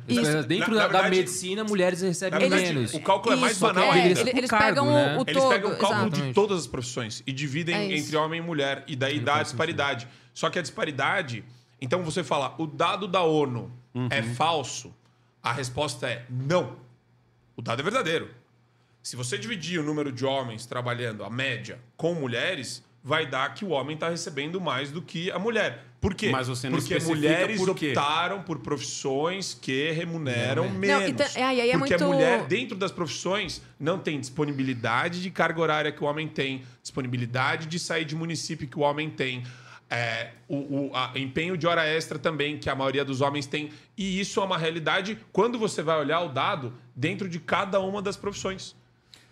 [0.47, 2.93] Dentro Na- da, na da verdade- medicina, mulheres recebem verdade, menos.
[2.93, 4.19] o cálculo é mais Isso, banal é, ainda.
[4.29, 5.15] eles, cargo, pegam né?
[5.15, 5.49] o, o Eles todo.
[5.49, 6.09] pegam o cálculo exato.
[6.09, 6.35] de Exatamente.
[6.35, 8.05] todas as profissões e dividem É isso.
[8.07, 8.83] entre homem e mulher.
[8.87, 10.07] E daí dá a disparidade.
[10.33, 11.43] Só que a disparidade.
[11.81, 13.71] Então você fala, o dado da ONU
[14.09, 14.93] é falso?
[15.41, 16.75] A resposta é não.
[17.55, 18.29] O dado é verdadeiro.
[19.01, 23.63] Se você dividir o número de homens trabalhando, a média, com mulheres, vai dar que
[23.63, 25.83] o homem está recebendo mais do que a mulher.
[26.01, 26.29] Por quê?
[26.29, 27.87] Mas você não Porque mulheres por quê.
[27.89, 31.09] optaram por profissões que remuneram Não, menos.
[31.09, 35.29] então- é, aí é Porque a muito- mulher, dentro das profissões, não tem disponibilidade de
[35.31, 39.43] carga horária que o homem tem, disponibilidade de sair de município que o homem tem.
[39.89, 43.69] é, o, o a- empenho de hora extra também, que a maioria dos homens tem.
[43.97, 48.01] E isso é uma realidade quando você vai olhar o dado dentro de cada uma
[48.01, 48.75] das profissões.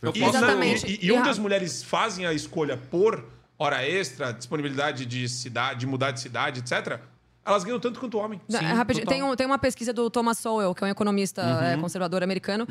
[0.02, 0.86] Eu E, posso- Exatamente.
[0.90, 3.26] e, e onde E a- as mulheres fazem a escolha por
[3.58, 7.00] hora extra, disponibilidade de cidade, de mudar de cidade, etc.,
[7.48, 8.42] elas ganham tanto quanto o homem.
[8.60, 9.06] Rapidinho.
[9.06, 12.66] Tem, um- tem uma pesquisa do Thomas Sowell, que é um economista é, conservador americano,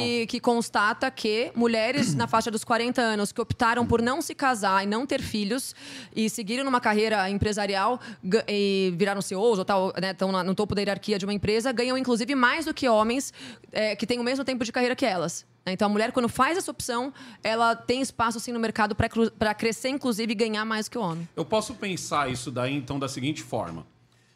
[0.00, 4.34] que, que constata que mulheres na faixa dos 40 anos que optaram por não se
[4.34, 5.76] casar e não ter filhos
[6.12, 8.00] e seguiram numa carreira empresarial
[8.48, 11.96] e viraram CEOs ou tal, né, estão no topo da hierarquia de uma empresa, ganham
[11.96, 13.32] inclusive mais do que homens
[13.70, 15.46] é, que têm o mesmo tempo de carreira que elas.
[15.68, 19.88] Então, a mulher, quando faz essa opção, ela tem espaço sim no mercado para crescer,
[19.88, 21.28] inclusive, e ganhar mais que o homem.
[21.34, 23.84] Eu posso pensar isso daí, então, da seguinte forma.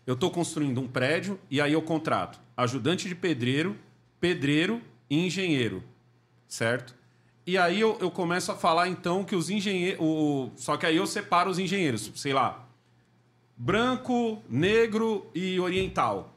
[0.05, 3.77] Eu estou construindo um prédio e aí eu contrato ajudante de pedreiro,
[4.21, 5.85] pedreiro e engenheiro,
[6.49, 6.95] certo?
[7.47, 10.01] E aí eu, eu começo a falar, então, que os engenheiros...
[10.05, 12.67] o- Só que aí eu separo os engenheiros, sei lá,
[13.57, 16.35] branco, negro e oriental.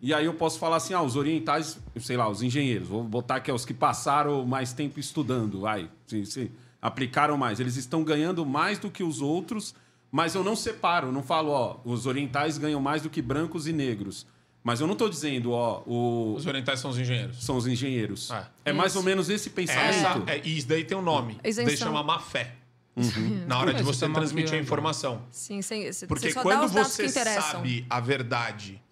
[0.00, 3.36] E aí eu posso falar assim, ah, os orientais, sei lá, os engenheiros, vou botar
[3.36, 7.60] aqui, ó, os que passaram mais tempo estudando, vai, se, se aplicaram mais.
[7.60, 9.74] Eles estão ganhando mais do que os outros,
[10.10, 13.72] mas eu não separo, não falo, ó, os orientais ganham mais do que brancos e
[13.72, 14.26] negros.
[14.62, 16.34] Mas eu não estou dizendo, ó, o...
[16.36, 17.42] Os orientais são os engenheiros.
[17.42, 18.30] São os engenheiros.
[18.32, 18.46] É.
[18.66, 19.94] É mais ou menos esse pensamento.
[19.94, 21.38] Essa, é, e isso daí tem um nome.
[21.44, 22.52] Isso daí chama má fé.
[22.96, 23.44] Uhum.
[23.46, 24.64] Na hora de você é transmitir a piada.
[24.64, 25.22] informação.
[25.30, 27.42] Sim, sem, você Porque quando os dados que você interessam.
[27.42, 28.82] sabe a verdade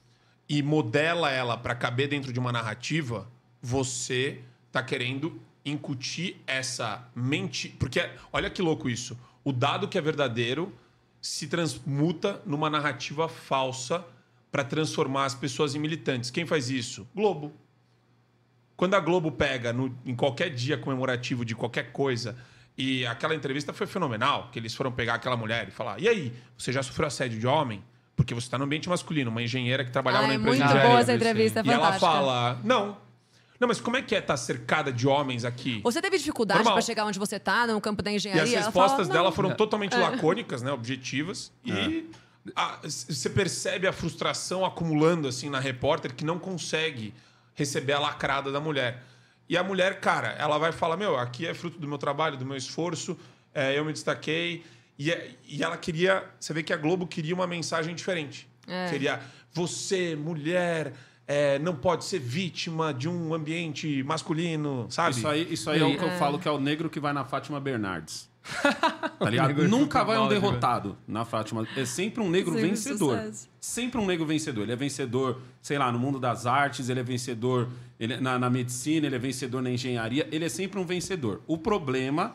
[0.49, 3.29] e modela ela para caber dentro de uma narrativa,
[3.63, 7.69] você tá querendo incutir essa mente.
[7.79, 8.01] Porque
[8.33, 9.19] olha que louco isso.
[9.43, 10.75] O dado que é verdadeiro
[11.21, 14.05] se transmuta numa narrativa falsa
[14.53, 16.31] para transformar as pessoas em militantes.
[16.31, 17.09] Quem faz isso?
[17.15, 17.53] Globo.
[18.77, 22.37] Quando a Globo pega no- em qualquer dia comemorativo de qualquer coisa,
[22.77, 26.33] e aquela entrevista foi fenomenal, que eles foram pegar aquela mulher e falar: e aí,
[26.59, 27.83] você já sofreu assédio de homem?
[28.17, 30.77] Porque você está no ambiente masculino, uma engenheira que trabalhava Ah, na é empresa muito
[30.77, 32.07] de boa essa entrevista, é E ela fantástica.
[32.13, 32.97] fala: não.
[33.61, 35.81] Não, mas como é que é estar cercada de homens aqui?
[35.85, 38.43] Você teve dificuldade para chegar onde você tá, no campo da E engenharia?
[38.45, 39.55] as Ela respostas fala, dela foram É.
[39.55, 40.73] totalmente lacônicas, né?
[40.73, 41.53] Objetivas.
[41.65, 42.09] E
[42.55, 47.15] a- você percebe a frustração acumulando assim na repórter que não consegue
[47.55, 49.03] receber a lacrada da mulher.
[49.49, 52.45] E a mulher, cara, ela vai falar: Meu, aqui é fruto do meu trabalho, do
[52.45, 53.17] meu esforço,
[53.55, 54.65] é, eu me destaquei.
[54.99, 56.25] E, é- e ela queria.
[56.39, 58.49] Você vê que a Globo queria uma mensagem diferente.
[58.67, 58.89] É.
[58.91, 59.21] Queria
[59.53, 60.93] você, mulher.
[61.27, 65.17] é, não pode ser vítima de um ambiente masculino, sabe?
[65.17, 67.15] Isso aí, isso aí é o que eu falo que é o negro que vai
[67.15, 68.29] na Fátima Bernardes.
[69.19, 69.49] Tá ligado?
[69.49, 71.67] negro Nunca vai um né, derrotado na Fátima.
[71.77, 73.17] É sempre um negro Sempre vencedor.
[73.17, 73.49] sucesso.
[73.59, 74.63] Sempre um negro vencedor.
[74.65, 78.51] Ele é vencedor, sei lá, no mundo das artes, ele é vencedor ele- na, na
[78.51, 80.29] medicina, ele é vencedor na engenharia.
[80.31, 81.41] Ele é sempre um vencedor.
[81.47, 82.35] O problema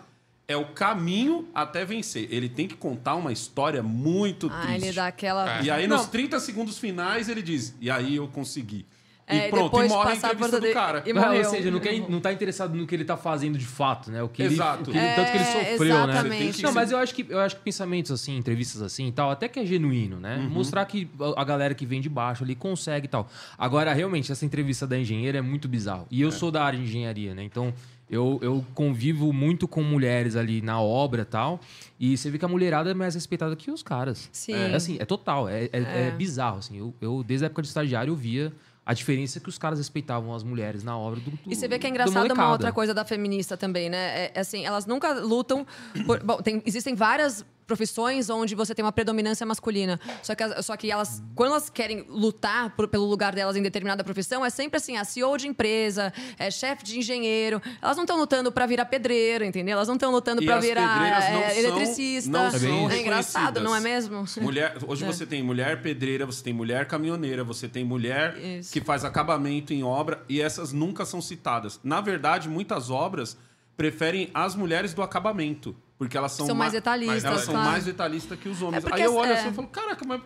[0.49, 2.27] é o caminho até vencer.
[2.31, 4.85] Ele tem que contar uma história muito Ah, triste.
[4.87, 5.61] ele dá aquela.
[5.61, 5.97] E aí, Não.
[5.97, 8.85] nos 30 segundos finais, ele diz: E aí eu consegui.
[9.31, 11.03] É, e pronto, e morre a entrevista do cara.
[11.05, 11.43] e morreu.
[11.43, 14.23] ou seja, não, quer, não tá interessado no que ele tá fazendo de fato, né?
[14.23, 14.89] O que Exato.
[14.89, 16.13] ele, o que ele- tanto que ele É, sofreu, né?
[16.13, 16.43] exatamente.
[16.45, 19.11] Tem que- Não, mas eu acho que eu acho que pensamentos assim, entrevistas assim e
[19.11, 20.37] tal, até que é genuíno, né?
[20.37, 20.49] Uhum.
[20.49, 23.29] Mostrar que a a galera que vem de baixo ali consegue e tal.
[23.55, 26.07] Agora, realmente, essa entrevista da engenheira é muito bizarro.
[26.09, 27.43] E eu sou da área de engenharia, né?
[27.43, 27.71] Então,
[28.09, 31.59] eu, eu convivo muito com mulheres ali na obra e tal.
[31.99, 34.29] E você vê que a mulherada é mais respeitada que os caras.
[34.31, 34.53] Sim.
[34.53, 35.47] É assim, é total.
[35.47, 36.11] É, é- é É.
[36.11, 36.77] bizarro, assim.
[36.77, 38.51] Eu, eu, desde a época de estagiário, eu via
[38.85, 41.29] a diferença que os caras respeitavam as mulheres na obra do.
[41.29, 43.97] do E você vê que é do engraçado uma outra coisa da feminista também, né?
[44.25, 45.65] É, é assim, elas nunca lutam
[46.07, 46.23] por.
[46.23, 49.99] Bom, tem- existem várias profissões onde você tem uma predominância masculina.
[50.23, 54.03] Só que, só que elas, quando elas querem lutar por- pelo lugar delas em determinada
[54.03, 57.61] profissão, é sempre assim, a CEO de empresa, é chefe de engenheiro.
[57.81, 59.73] Elas não estão lutando pra virar pedreiro, entendeu?
[59.73, 62.31] Elas não estão lutando as virar é, são- eletricista.
[62.31, 64.25] não são é engraçado, não é mesmo?
[64.41, 65.07] Mulher, hoje É.
[65.07, 68.73] você tem mulher pedreira, você tem mulher caminhoneira, você tem mulher Isso.
[68.73, 71.79] que faz acabamento em obra e essas nunca são citadas.
[71.83, 73.37] Na verdade, muitas obras
[73.77, 77.69] preferem as mulheres do acabamento, porque elas são, São mais ma- detalhistas, Elas são claro.
[77.71, 78.77] mais detalhistas que os homens.
[78.77, 80.21] É porque Aí eu olho é- assim e falo, caraca, mas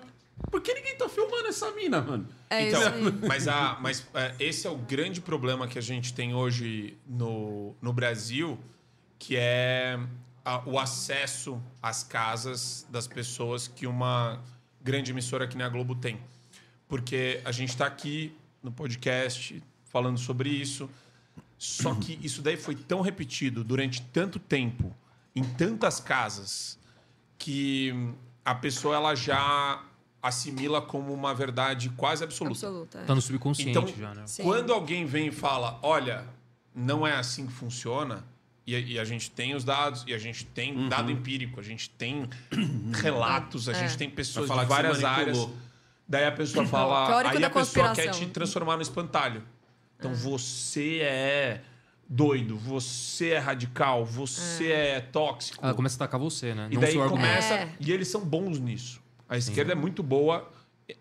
[0.51, 2.27] por que ninguém tá filmando essa mina, mano?
[2.49, 3.27] É Então, isso aí.
[3.27, 7.75] mas, a, mas é, esse é o grande problema que a gente tem hoje no,
[7.81, 8.57] no Brasil,
[9.17, 9.99] que é
[10.45, 14.39] a- o acesso às casas das pessoas que uma
[14.81, 16.19] grande emissora que nem a Globo tem.
[16.87, 20.87] Porque a gente está aqui no podcast falando sobre isso,
[21.57, 24.93] só que isso daí foi tão repetido durante tanto tempo,
[25.35, 26.77] em tantas casas,
[27.37, 27.93] que
[28.45, 29.81] a pessoa ela já
[30.21, 32.55] assimila como uma verdade quase absoluta.
[32.65, 32.99] Absoluta.
[32.99, 33.03] é.
[33.05, 34.23] Tá no subconsciente Então, já, né?
[34.25, 34.43] Sim.
[34.43, 36.25] quando alguém vem e fala, olha,
[36.73, 38.23] não é assim que funciona,
[38.65, 40.87] e, a- e a gente tem os dados, e a gente tem Uhum.
[40.87, 42.29] dado empírico, a gente tem
[42.93, 43.75] relatos, a É.
[43.75, 45.47] gente tem pessoas de várias áreas.
[46.07, 49.43] Daí a pessoa fala, Teórico aí a pessoa quer te transformar no espantalho.
[49.97, 51.61] Então você é
[52.13, 55.65] doido, você é radical, você é, tóxico.
[55.65, 56.67] Ela começa a atacar você, né?
[56.69, 57.27] E Não daí seu argumento.
[57.27, 57.53] começa.
[57.55, 57.75] É.
[57.79, 59.01] E eles são bons nisso.
[59.27, 60.47] A esquerda é muito boa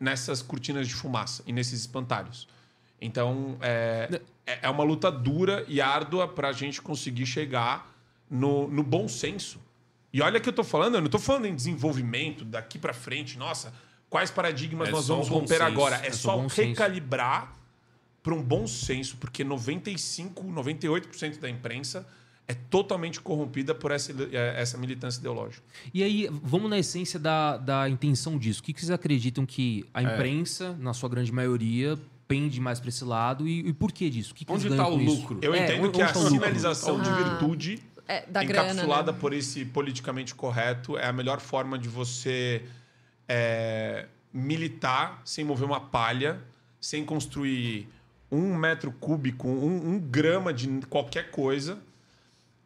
[0.00, 2.48] nessas cortinas de fumaça e nesses espantalhos.
[3.00, 4.08] Então, é,
[4.46, 7.94] é é uma luta dura e árdua para a gente conseguir chegar
[8.30, 9.60] no, no bom senso.
[10.12, 13.38] E olha que eu tô falando, eu não tô falando em desenvolvimento daqui para frente.
[13.38, 13.72] Nossa,
[14.08, 16.00] quais paradigmas É nós só vamos o bom romper senso, agora?
[16.02, 16.68] É, é só só bom senso.
[16.68, 17.54] recalibrar
[18.22, 22.06] para um bom senso, porque 95, 98% da imprensa
[22.46, 25.62] é totalmente corrompida por essa, eh, essa militância ideológica.
[25.92, 28.60] E aí, vamos na essência da, da intenção disso.
[28.60, 29.98] O que, que vocês acreditam que É.
[29.98, 34.08] a imprensa, na sua grande maioria, pende mais para esse lado e, e por que
[34.08, 34.32] disso?
[34.32, 35.38] O que que Onde tá ganham o lucro?
[35.42, 39.18] Eu É, entendo onde- que a tá sinalização de virtude É, da grana, encapsulada né?
[39.20, 42.62] por esse politicamente correto é a melhor forma de você
[43.28, 46.40] é, militar sem mover uma palha,
[46.80, 47.88] sem construir
[48.32, 51.78] um metro cúbico, um, um grama de qualquer coisa.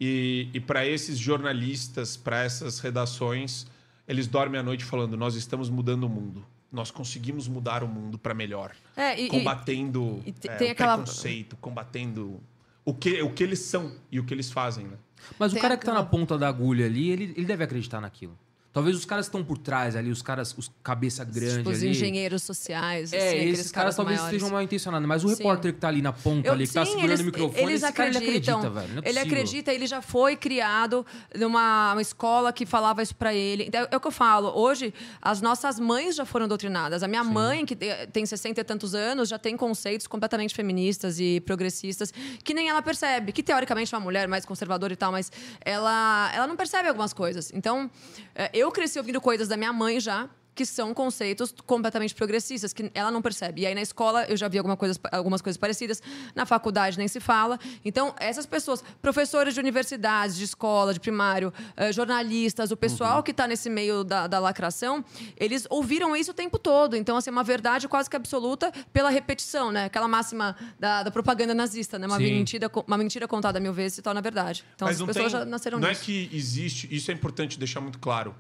[0.01, 3.67] E, e para esses jornalistas, para essas redações,
[4.07, 6.45] eles dormem à noite falando: nós estamos mudando o mundo.
[6.71, 8.73] Nós conseguimos mudar o mundo para melhor.
[8.97, 12.41] É, e- e- combatendo e te- é, tem o aquela- preconceito, combatendo
[12.85, 14.87] o que, o que eles são e o que eles fazem.
[14.87, 14.97] Né?
[15.39, 17.65] Mas o Tem cara que tá aquela- na ponta da agulha ali, ele, ele deve
[17.65, 18.37] acreditar naquilo.
[18.77, 21.89] Talvez os caras estão por trás ali, os caras, os cabeça grande Tipo, os ali.
[21.89, 24.35] engenheiros sociais, É, assim, esses caras, talvez maiores.
[24.37, 25.37] estejam mal intencionados, mas o Sim.
[25.37, 27.63] repórter que tá ali na ponta Eu- ali, que tá sim, segurando eles- o microfone,
[27.63, 28.59] eles esse cara ele acreditam.
[28.59, 29.01] acredita, velho.
[29.03, 33.65] É ele acredita, ele já foi criado numa uma escola que falava isso pra ele.
[33.67, 34.53] Então, é o que eu falo.
[34.55, 37.03] Hoje, as nossas mães já foram doutrinadas.
[37.03, 41.19] A minha mãe, que te- tem 60 e tantos anos, já tem conceitos completamente feministas
[41.19, 42.13] e progressistas
[42.45, 43.33] que nem ela percebe.
[43.33, 45.33] Que, teoricamente, é uma mulher mais conservadora e tal, mas
[45.65, 47.51] ela, ela não percebe algumas coisas.
[47.55, 47.91] Então,
[48.35, 52.91] é, eu cresci ouvindo coisas da minha mãe já que são conceitos completamente progressistas, que
[52.95, 53.61] ela não percebe.
[53.61, 56.03] E aí na escola eu já vi alguma coisa, algumas coisas parecidas,
[56.35, 57.61] na faculdade nem se fala.
[57.85, 63.33] Então, essas pessoas, professores de universidades, de escola, de primário, eh, jornalistas, o pessoal que
[63.33, 65.05] está nesse meio da, da lacração,
[65.37, 66.97] eles ouviram isso o tempo todo.
[66.97, 69.85] Então, assim, é uma verdade quase que absoluta pela repetição, né?
[69.85, 72.07] Aquela máxima da, da propaganda nazista, né?
[72.07, 72.33] Uma Sim.
[72.33, 74.65] mentira, uma mentira contada mil vezes se torna verdade.
[74.75, 76.01] Então, Mas as não pessoas tem, já nasceram Não nisso.
[76.01, 78.35] é que existe, isso é importante deixar muito claro.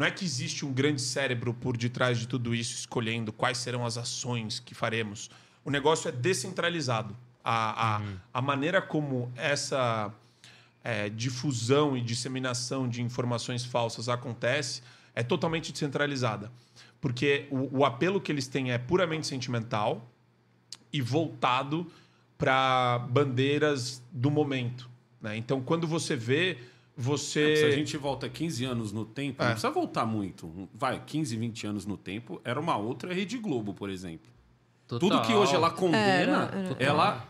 [0.00, 3.84] Não é que existe um grande cérebro por detrás de tudo isso, escolhendo quais serão
[3.84, 5.30] as ações que faremos.
[5.62, 7.14] O negócio é descentralizado.
[7.44, 10.10] A, a, a maneira como essa
[10.82, 14.82] é, difusão e disseminação de informações falsas acontece
[15.14, 16.50] é totalmente descentralizada.
[16.98, 20.10] Porque o, o apelo que eles têm é puramente sentimental
[20.90, 21.86] e voltado
[22.38, 24.88] para bandeiras do momento.
[25.20, 25.36] Né?
[25.36, 26.56] Então, quando você vê,
[27.00, 27.52] você.
[27.52, 29.46] É, Se a gente volta 15 anos no tempo, É.
[29.46, 30.68] não precisa voltar muito.
[30.74, 34.28] Vai, 15, 20 anos no tempo, era uma outra Rede Globo, por exemplo.
[34.86, 35.08] Total.
[35.08, 36.76] Tudo que hoje ela condena, Era, era.
[36.84, 37.26] ela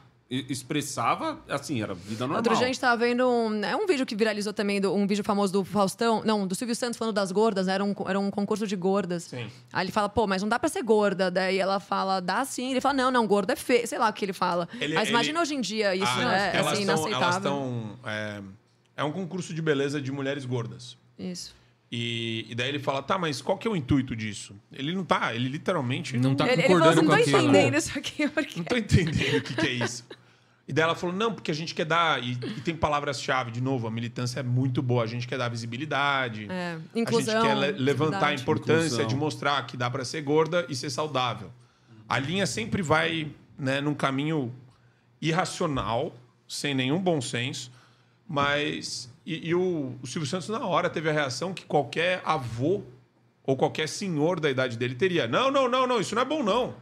[0.49, 2.39] expressava, assim, era vida normal.
[2.39, 5.07] Outro dia a gente tava vendo um, é um vídeo que viralizou também, do- um
[5.07, 7.75] vídeo famoso do Faustão, não, do Silvio Santos falando das gordas, né?
[7.75, 9.25] era um, era um concurso de gordas.
[9.25, 9.49] Sim.
[9.73, 11.31] Aí ele fala, pô, mas não dá pra ser gorda.
[11.31, 12.71] Daí ela fala, dá sim.
[12.71, 13.87] Ele fala, não, não, gordo é feio.
[13.87, 14.69] Sei lá o que ele fala.
[14.81, 16.51] Ele- mas imagina ele- hoje em dia isso, Ah, né?
[16.55, 17.39] elas assim, tão- Elas inaceitável.
[17.39, 17.99] estão.
[18.07, 18.43] É,
[19.01, 20.97] é um concurso de beleza de mulheres gordas.
[21.19, 21.55] Isso.
[21.91, 24.55] E, e daí ele fala, tá, mas qual que é o intuito disso?
[24.71, 27.23] Ele não tá, ele literalmente Não tá Ele, ele falou concordando assim, com não tô
[27.39, 27.51] aquilo.
[27.51, 28.29] entendendo isso aqui.
[28.31, 28.59] Porque...
[28.59, 30.05] Não tô entendendo o que, que é isso.
[30.69, 32.23] E daí ela falou, não, porque a gente quer dar.
[32.23, 35.03] E, e tem palavras-chave, de novo, a militância é muito boa.
[35.03, 36.47] A gente quer dar visibilidade.
[36.49, 39.07] É, a inclusão, gente quer le- levantar a importância Inclusão.
[39.09, 41.51] de mostrar que dá para ser gorda e ser saudável.
[42.09, 44.55] A linha sempre vai né, num caminho
[45.21, 46.15] irracional,
[46.47, 47.71] sem nenhum bom senso,
[48.31, 49.13] mas.
[49.27, 52.83] E, e o, o Silvio Santos, na hora, teve a reação que qualquer avô
[53.45, 55.27] ou qualquer senhor da idade dele teria.
[55.27, 56.77] Não, não, não, não, isso não é bom, não.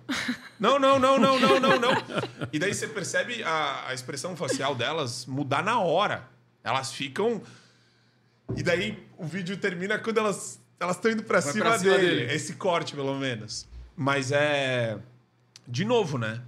[0.60, 1.92] Não, não, não, não, não, não, não.
[2.52, 6.28] E daí você percebe a, a expressão facial delas mudar na hora.
[6.62, 7.40] Elas ficam.
[8.54, 12.26] E daí o vídeo termina quando elas elas estão indo pra Vai cima, cima dele.
[12.26, 12.34] dele.
[12.34, 13.66] Esse corte, pelo menos.
[13.96, 14.98] Mas é.
[15.66, 16.42] De novo, né?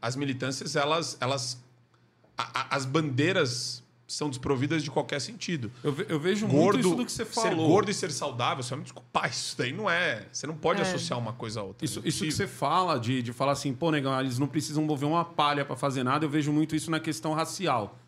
[0.00, 1.16] As militâncias, elas.
[1.20, 1.60] elas
[2.70, 5.70] as bandeiras são desprovidas de qualquer sentido.
[5.84, 7.68] Eu, ve- eu vejo muito Gordo, isso do que você ser falou.
[7.68, 10.26] gordo e ser saudável, você vai me desculpar, isso daí não é.
[10.32, 10.82] Você não pode É.
[10.82, 11.84] associar uma coisa a outra.
[11.84, 14.82] Isso, é isso que você fala, de, de falar assim, pô, negão, eles não precisam
[14.82, 17.98] mover uma palha pra fazer nada, eu vejo muito isso na questão racial.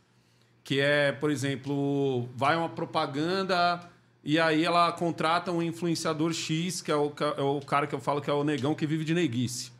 [0.65, 3.81] Que é, por exemplo, vai uma propaganda
[4.25, 8.01] e aí ela contrata um influenciador X, que é o, é o cara que eu
[8.01, 9.71] falo que é o negão que vive de neguice.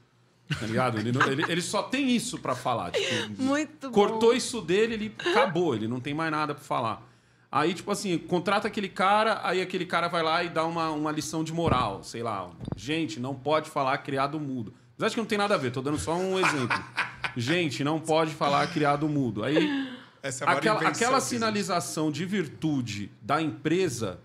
[0.59, 0.99] Tá ligado?
[0.99, 2.91] Ele, não- ele, ele só tem isso pra falar.
[2.91, 3.93] Tipo, Muito bom.
[3.93, 7.07] cortou isso dele, ele acabou, ele não tem mais nada pra falar.
[7.53, 11.11] Aí, tipo assim, contrata aquele cara, aí aquele cara vai lá e dá uma, uma
[11.11, 12.51] lição de moral, sei lá.
[12.77, 14.73] Gente, não pode falar criado mudo.
[14.97, 16.79] Mas acho que não tem nada a ver, tô dando só um exemplo.
[17.37, 19.43] Gente, não pode falar criado mudo.
[19.45, 19.89] Aí
[20.23, 24.21] Essa é aquela, invenção aquela sinalização de virtude da empresa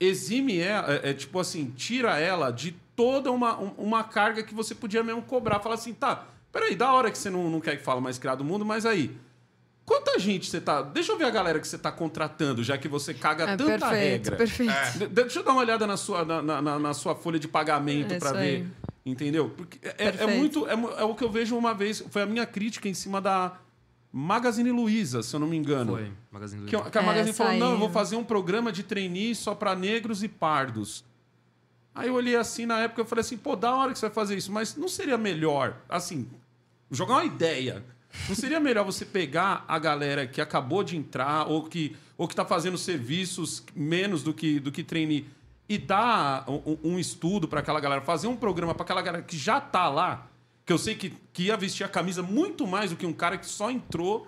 [0.00, 4.52] exime ela, é, é, tipo assim, tira ela de toda uma, um- uma carga que
[4.52, 5.60] você podia mesmo cobrar.
[5.60, 8.38] Fala assim, tá, peraí, da hora que você não, não quer que fale mais criado
[8.38, 9.16] do mundo, mas aí,
[9.86, 10.82] quanta gente você tá...
[10.82, 13.78] Deixa eu ver a galera que você tá contratando, já que você caga É, tanta
[13.88, 14.36] perfeito, regra.
[14.36, 14.98] perfeito.
[14.98, 17.46] De- deixa eu dar uma olhada na sua, na, na- na- na sua folha de
[17.46, 18.42] pagamento É pra isso ver...
[18.42, 18.66] aí.
[19.06, 19.48] Entendeu?
[19.56, 20.66] Porque é- é, é muito...
[20.66, 22.04] É, é o que eu vejo uma vez...
[22.10, 23.52] Foi a minha crítica em cima da
[24.12, 25.92] Magazine Luiza, se eu não me engano.
[25.92, 26.90] Foi, Magazine Que, Luiza.
[26.90, 29.74] que a Magazine Essa falou, não, eu vou fazer um programa de trainee só para
[29.76, 31.04] negros e pardos.
[31.98, 34.14] Aí eu olhei assim na época, eu falei assim, pô, da hora que você vai
[34.14, 36.28] fazer isso, mas não seria melhor, assim,
[36.92, 37.84] jogar uma ideia.
[38.28, 42.32] Não seria melhor você pegar a galera que acabou de entrar ou que ou que
[42.32, 45.26] está fazendo serviços menos do que do que trainee
[45.68, 49.36] e dar um, um estudo para aquela galera, fazer um programa para aquela galera que
[49.36, 50.26] já tá lá,
[50.64, 53.36] que eu sei que, que ia vestir a camisa muito mais do que um cara
[53.36, 54.26] que só entrou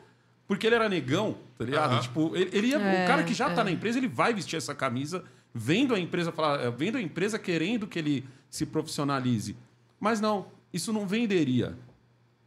[0.50, 1.92] porque ele era negão, tá ligado?
[1.92, 2.00] Aham.
[2.00, 3.64] Tipo, ele, ele ia, É, o cara que já tá é.
[3.64, 7.38] na empresa, ele vai vestir essa camisa, vendo a empresa falar, eh, vendo a empresa
[7.38, 9.56] querendo que ele se profissionalize.
[9.98, 11.76] Mas não, isso não venderia.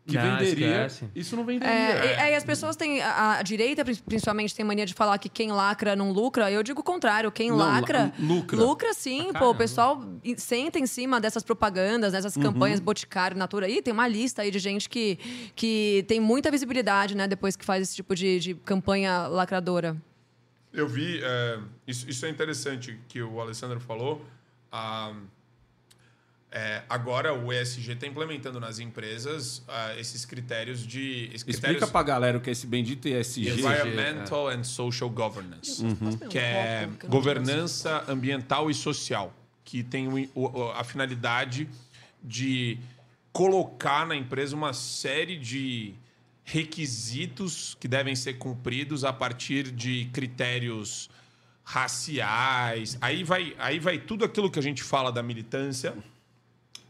[0.05, 1.05] Que Não, venderia, esquece.
[1.15, 1.73] isso não venderia.
[1.73, 3.01] É, e, aí as pessoas têm.
[3.01, 6.51] A, a direita, prin- principalmente, tem mania de falar que quem lacra não lucra.
[6.51, 7.31] Eu digo o contrário.
[7.31, 8.11] Quem Não, lacra.
[8.19, 8.57] la- lucra.
[8.59, 9.51] Lucra sim, pô.
[9.51, 10.03] O pessoal
[10.35, 12.43] senta em cima dessas propagandas, dessas Uhum.
[12.43, 13.65] campanhas Boticário, Natura.
[13.65, 15.17] Aí tem uma lista aí de gente que,
[15.55, 17.25] que tem muita visibilidade, né?
[17.25, 19.95] Depois que faz esse tipo de, de campanha lacradora.
[20.73, 24.25] Eu vi, é, isso, isso é interessante que o Alessandro falou.
[24.71, 25.13] Ah,
[26.51, 31.25] é, agora o ESG está implementando nas empresas ah, esses critérios de.
[31.25, 33.49] Esses Explica critérios pra galera o que é esse bendito ESG.
[33.49, 35.83] Environmental and Social Governance,
[36.29, 40.07] que é copo, que não governança ambiental e social, que tem
[40.75, 41.69] a finalidade
[42.23, 42.79] de
[43.31, 45.95] colocar na empresa uma série de
[46.43, 51.09] requisitos que devem ser cumpridos a partir de critérios
[51.63, 52.97] raciais.
[52.99, 55.95] Aí vai, aí vai tudo aquilo que a gente fala da militância,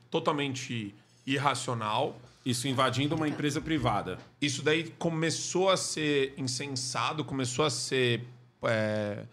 [0.10, 0.93] totalmente
[1.26, 2.20] irracional.
[2.45, 4.18] Isso invadindo uma empresa privada.
[4.41, 8.26] Isso daí começou a ser insensado, começou a ser
[8.64, 9.24] é,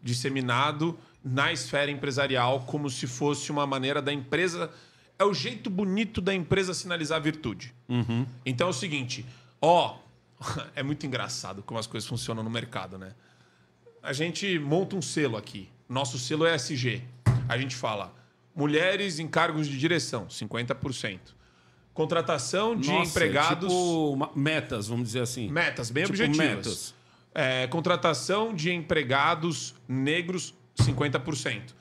[0.00, 4.70] disseminado na esfera empresarial como se fosse uma maneira da empresa.
[5.18, 7.74] É o jeito bonito da empresa sinalizar virtude.
[8.46, 9.26] Então é o seguinte,
[9.60, 9.98] ó,
[10.74, 13.14] é muito engraçado como as coisas funcionam no mercado, né?
[14.02, 15.68] A gente monta um selo aqui.
[15.88, 17.02] Nosso selo é SG.
[17.48, 18.14] A gente fala
[18.54, 21.18] mulheres em cargos de direção, 50%.
[21.92, 23.68] Contratação de Nossa, empregados.
[23.68, 25.50] Tipo metas, vamos dizer assim.
[25.50, 26.46] Metas bem Tipo objetivas.
[26.46, 26.94] metas.
[27.34, 31.74] É, contratação de empregados negros, 50%.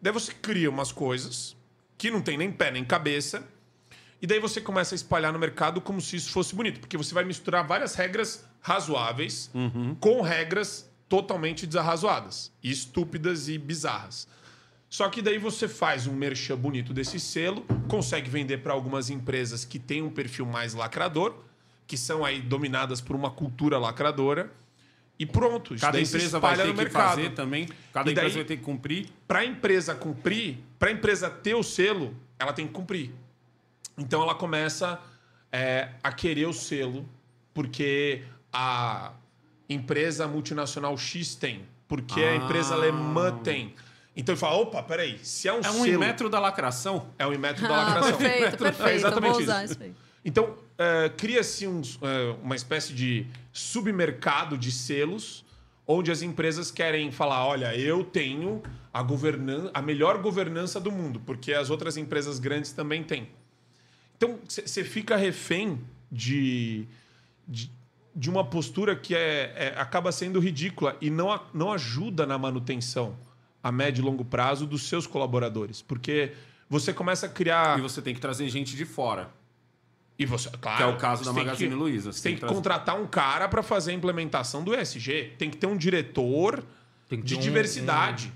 [0.00, 1.56] Daí você cria umas coisas
[1.98, 3.46] que não tem nem pé nem cabeça.
[4.20, 6.80] E daí você começa a espalhar no mercado como se isso fosse bonito.
[6.80, 9.50] Porque você vai misturar várias regras razoáveis
[10.00, 14.26] com regras totalmente desarrazoadas, e estúpidas e bizarras.
[14.88, 19.64] Só que daí você faz um merchan bonito desse selo, consegue vender para algumas empresas
[19.64, 21.34] que têm um perfil mais lacrador,
[21.86, 24.50] que são aí dominadas por uma cultura lacradora,
[25.18, 25.74] e pronto.
[25.74, 27.08] Isso Cada daí empresa vai ter no que mercado.
[27.10, 27.68] fazer também.
[27.92, 29.06] Cada E daí- empresa vai ter que cumprir.
[29.28, 33.12] Para a empresa cumprir, para a empresa ter o selo, ela tem que cumprir.
[33.98, 35.00] Então ela começa
[35.52, 37.08] é, a querer o selo,
[37.54, 38.22] porque
[38.52, 39.12] a
[39.68, 43.74] empresa multinacional X tem, porque a empresa alemã tem.
[44.14, 45.98] Então ele fala: opa, peraí, se é um É um selo.
[46.00, 47.08] metro da lacração.
[47.18, 48.16] É um metro da Ah, lacração.
[48.18, 48.88] perfeito, perfeito.
[48.90, 49.74] É exatamente Vou usar isso.
[49.82, 49.94] isso.
[50.24, 55.44] Então, é, cria-se um, é, uma espécie de submercado de selos,
[55.86, 61.20] onde as empresas querem falar: olha, eu tenho a, governan a melhor governança do mundo,
[61.24, 63.28] porque as outras empresas grandes também têm.
[64.16, 65.78] Então, você fica refém
[66.10, 66.86] de,
[67.46, 67.70] de,
[68.14, 73.16] de uma postura que é, é- acaba sendo ridícula e não, não ajuda na manutenção
[73.62, 75.82] a médio e longo prazo dos seus colaboradores.
[75.82, 76.32] Porque
[76.68, 77.78] você começa a criar.
[77.78, 79.30] E você tem que trazer gente de fora.
[80.18, 82.10] E você, claro, Que é o caso da Magazine que- Luiza.
[82.12, 85.32] Você tem que trazer- contratar um cara para fazer a implementação do ESG.
[85.36, 86.64] Tem que ter um diretor
[87.08, 88.32] Tem que de um- diversidade.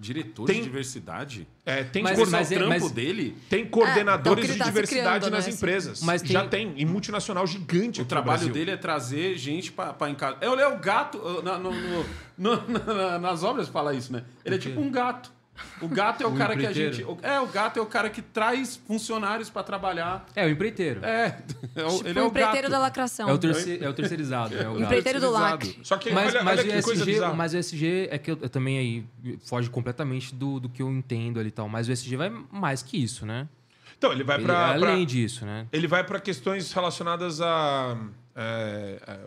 [0.00, 1.48] Diretor Tem- de diversidade?
[1.66, 3.36] É, tem, Mas- coorden- mas o é- trampo mas- dele?
[3.50, 6.02] tem coordenadores É, então, de tá se diversidade criando, nas né, empresas.
[6.02, 6.80] Mas Já tem- tem.
[6.80, 10.38] E multinacional gigante O trabalho dele é trazer gente pra, pra encaixar.
[10.40, 11.18] Eu leio o gato.
[11.42, 12.04] na- no- no-
[12.38, 14.22] no- na- nas obras fala isso, né?
[14.44, 15.32] Ele é tipo um gato.
[15.80, 16.94] O gato é o, O cara que a empreiteiro.
[17.14, 17.24] gente.
[17.24, 20.26] É, o gato é o cara que traz funcionários pra trabalhar.
[20.34, 21.04] É, o empreiteiro.
[21.04, 21.38] É,
[21.76, 22.70] É, é o- Tipo, ele é o o empreiteiro gato.
[22.70, 23.30] da lacração.
[23.30, 24.56] o, terce- é o terceirizado.
[24.56, 24.82] É o gato.
[24.84, 25.78] Empreiteiro do LAC.
[25.82, 28.48] Só que Mas, olha, mas, olha o SG, mas o SG é que eu, eu
[28.48, 31.68] também aí foge completamente do, do que eu entendo ali e tal.
[31.68, 33.48] Mas o SG vai mais que isso, né?
[33.96, 35.66] Então, ele vai para além disso, né?
[35.72, 37.96] ele vai para questões relacionadas a,
[38.36, 39.18] é, é, é,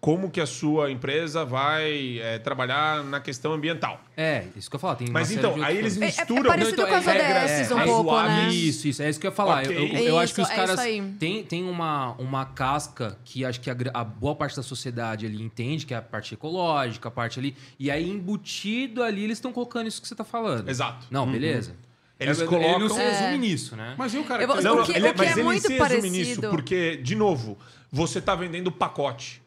[0.00, 4.00] como que a sua empresa vai é, trabalhar na questão ambiental.
[4.16, 4.96] É, isso que eu falo.
[4.96, 6.36] Tem Mas então, aí eles misturam...
[6.36, 8.48] É, é parecido Não, com as regras ODSs um pouco, né?
[8.50, 9.02] Isso, isso.
[9.02, 9.62] É isso que eu ia falar.
[9.64, 9.76] Ok.
[9.76, 10.70] Eu, eu- eu acho que os Isso, é caras.
[10.78, 11.02] isso aí.
[11.18, 15.42] tem, tem uma, uma casca que acho que a, a boa parte da sociedade ali
[15.42, 17.56] entende, que é a parte ecológica, a parte ali.
[17.78, 20.68] E aí, embutido ali, eles estão colocando isso que você tá falando.
[20.68, 21.06] Exato.
[21.10, 21.74] Não, beleza.
[22.20, 23.38] Eles É, colocam- Ele não se resume É.
[23.38, 23.94] nisso, né?
[23.96, 25.28] Mas e o cara Eu vou- que Não, tem- o que- ele, o que mas
[25.28, 27.56] é ele muito se resume parecido- nisso, porque, de novo,
[27.90, 29.42] você tá vendendo pacote.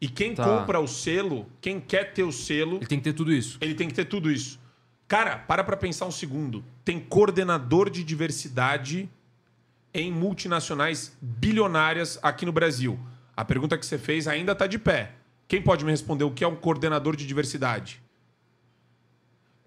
[0.00, 0.44] E quem Tá.
[0.44, 3.56] compra o selo, quem quer ter o selo, Ele tem que ter tudo isso.
[3.60, 4.58] ele tem que ter tudo isso.
[5.08, 6.64] Cara, para pra pensar um segundo.
[6.84, 9.08] Tem coordenador de diversidade
[9.94, 12.98] em multinacionais bilionárias aqui no Brasil.
[13.36, 15.12] A pergunta que você fez ainda tá de pé.
[15.48, 18.02] Quem pode me responder o que é um coordenador de diversidade?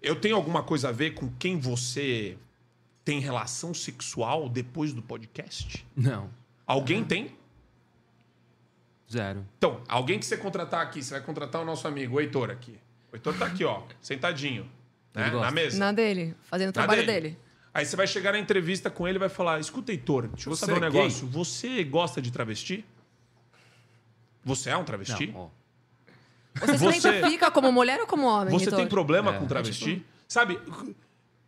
[0.02, 2.36] Eu tenho alguma coisa a ver com quem você
[3.04, 5.84] tem relação sexual depois do podcast?
[5.96, 6.30] Não,
[6.66, 7.32] Alguém tem?
[9.10, 9.44] Zero.
[9.58, 12.78] Então, alguém que você contratar aqui, você vai contratar o nosso amigo, o Heitor aqui.
[13.12, 14.70] O Heitor tá aqui, ó, sentadinho,
[15.14, 15.78] né, na mesa.
[15.78, 17.20] Na dele, fazendo o trabalho dele.
[17.30, 17.38] dele.
[17.72, 20.54] Aí você vai chegar na entrevista com ele e vai falar: escuta, Heitor, deixa eu
[20.56, 21.00] Você saber um é gay?
[21.00, 21.26] negócio.
[21.28, 22.84] Você gosta de travesti?
[24.44, 25.26] Você é um travesti?
[25.28, 25.48] Não, ó.
[26.60, 28.78] Você se Você- identifica como mulher ou como homem, Você Heitor?
[28.80, 30.04] tem problema É, com travesti?
[30.26, 30.58] Sabe?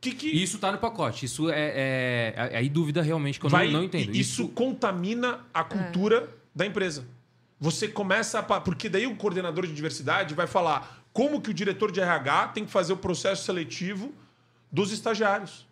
[0.01, 1.27] Que que Isso tá no pacote.
[1.27, 4.15] Isso é, é, é- aí dúvida realmente que eu vai, não, não entendo.
[4.15, 7.05] Isso, contamina a cultura da empresa.
[7.63, 8.61] Você começa a.
[8.61, 12.65] Porque daí o coordenador de diversidade vai falar como que o diretor de RH tem
[12.65, 14.13] que fazer o processo seletivo
[14.71, 15.65] dos estagiários.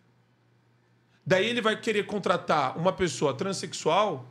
[1.26, 4.24] Daí ele vai querer contratar uma pessoa transexual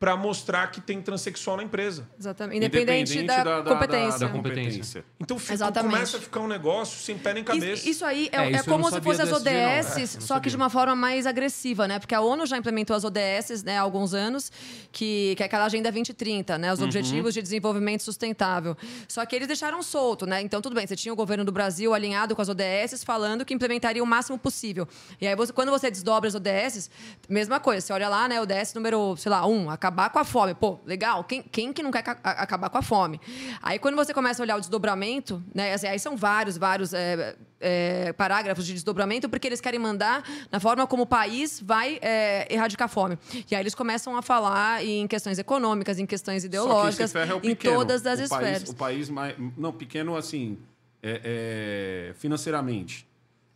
[0.00, 2.08] para mostrar que tem transexual na empresa.
[2.18, 2.56] Exatamente.
[2.56, 4.18] Independente, da, competência.
[4.20, 5.04] da competência.
[5.20, 7.82] Então fica- começa a ficar um negócio sem pé nem cabeça.
[7.82, 9.30] Isso, isso aí é, É, é isso eu como se fossem as.
[9.30, 10.50] ODS, É, só que sabia.
[10.52, 11.98] de uma forma mais agressiva, né?
[11.98, 14.50] Porque a ONU já implementou as ODS né, há alguns anos,
[14.90, 16.68] que, que é aquela Agenda 2030, né?
[16.68, 16.74] Uhum.
[16.74, 18.74] Os Objetivos de Desenvolvimento Sustentável.
[19.06, 20.40] Só que eles deixaram solto, né?
[20.40, 23.52] Então, tudo bem, você tinha o governo do Brasil alinhado com as ODS, falando que
[23.52, 24.88] implementaria o máximo possível.
[25.20, 26.88] E aí, você, quando você desdobra as ODS,
[27.28, 27.86] mesma coisa.
[27.86, 28.40] Você olha lá, né?
[28.40, 30.54] ODS número, sei lá, um, acabar com a fome.
[30.54, 31.24] Pô, legal.
[31.24, 33.20] Quem, quem que não quer acabar com a fome?
[33.60, 35.74] Aí, quando você começa a olhar o desdobramento, né?
[35.74, 40.60] assim, aí são vários, vários é, é, parágrafos de desdobramento, porque eles querem mandar na
[40.60, 43.18] forma como o país vai é, erradicar a fome.
[43.50, 48.06] E aí eles começam a falar em questões econômicas, em questões ideológicas, é em todas
[48.06, 48.62] as o esferas.
[48.62, 49.34] País, o país mais.
[49.56, 50.58] Não, pequeno assim.
[51.02, 53.08] é- é, financeiramente.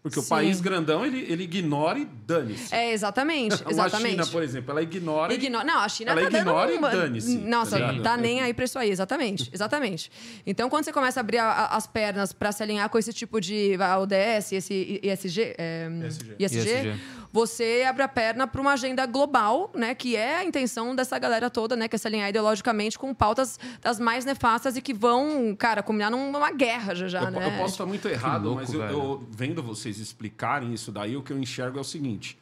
[0.05, 0.29] Porque o Sim.
[0.29, 2.75] país grandão, ele, ele ignora e dane-se.
[2.75, 4.21] É, exatamente, exatamente.
[4.21, 5.33] A China, por exemplo, ela ignora.
[5.33, 7.39] e- Ignora- Não, a China ela tá dando ignora e uma- dane-se.
[7.39, 9.49] Nossa, tá tá nem aí pra isso aí, exatamente.
[9.55, 10.11] Exatamente.
[10.47, 13.15] Então, quando você começa a abrir a- a- as pernas pra se alinhar com esse
[13.15, 16.37] tipo de ODS, esse ISG, é, ISG.
[16.39, 17.01] ISG, ISG.
[17.35, 21.51] Você abre a perna pra uma agenda global, né, que é a intenção dessa galera
[21.51, 25.53] toda, né, que é se alinhar ideologicamente com pautas das mais nefastas e que vão,
[25.59, 27.45] cara, culminar numa guerra já já, Eu, né?
[27.49, 31.23] eu posso estar muito errado, louco, mas eu, eu- vendo vocês explicarem isso daí, o
[31.25, 32.39] que eu enxergo é o seguinte: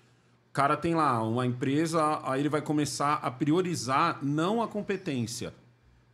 [0.51, 5.55] o cara tem lá uma empresa, aí ele vai começar a priorizar não a competência,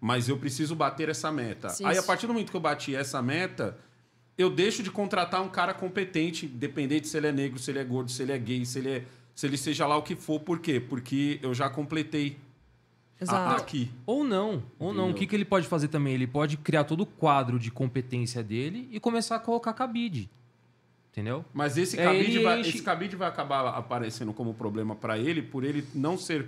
[0.00, 1.68] mas eu preciso bater essa meta.
[1.70, 3.76] Sim, aí, a partir do momento que eu bati essa meta,
[4.38, 7.84] eu deixo de contratar um cara competente, independente se ele é negro, se ele é
[7.84, 10.38] gordo, se ele é gay, se ele, é, se ele seja lá o que for.
[10.40, 10.78] Por quê?
[10.80, 12.38] Porque eu já completei
[13.20, 13.60] a- Exato.
[13.62, 13.90] aqui.
[14.06, 15.10] Ou não, ou não.
[15.10, 16.14] O que, que ele pode fazer também?
[16.14, 20.30] Ele pode criar todo o quadro de competência dele e começar a colocar cabide.
[21.10, 21.44] Entendeu?
[21.52, 25.18] Mas esse É, cabide, ele vai, enche- esse cabide vai acabar aparecendo como problema para
[25.18, 26.46] ele por ele não ser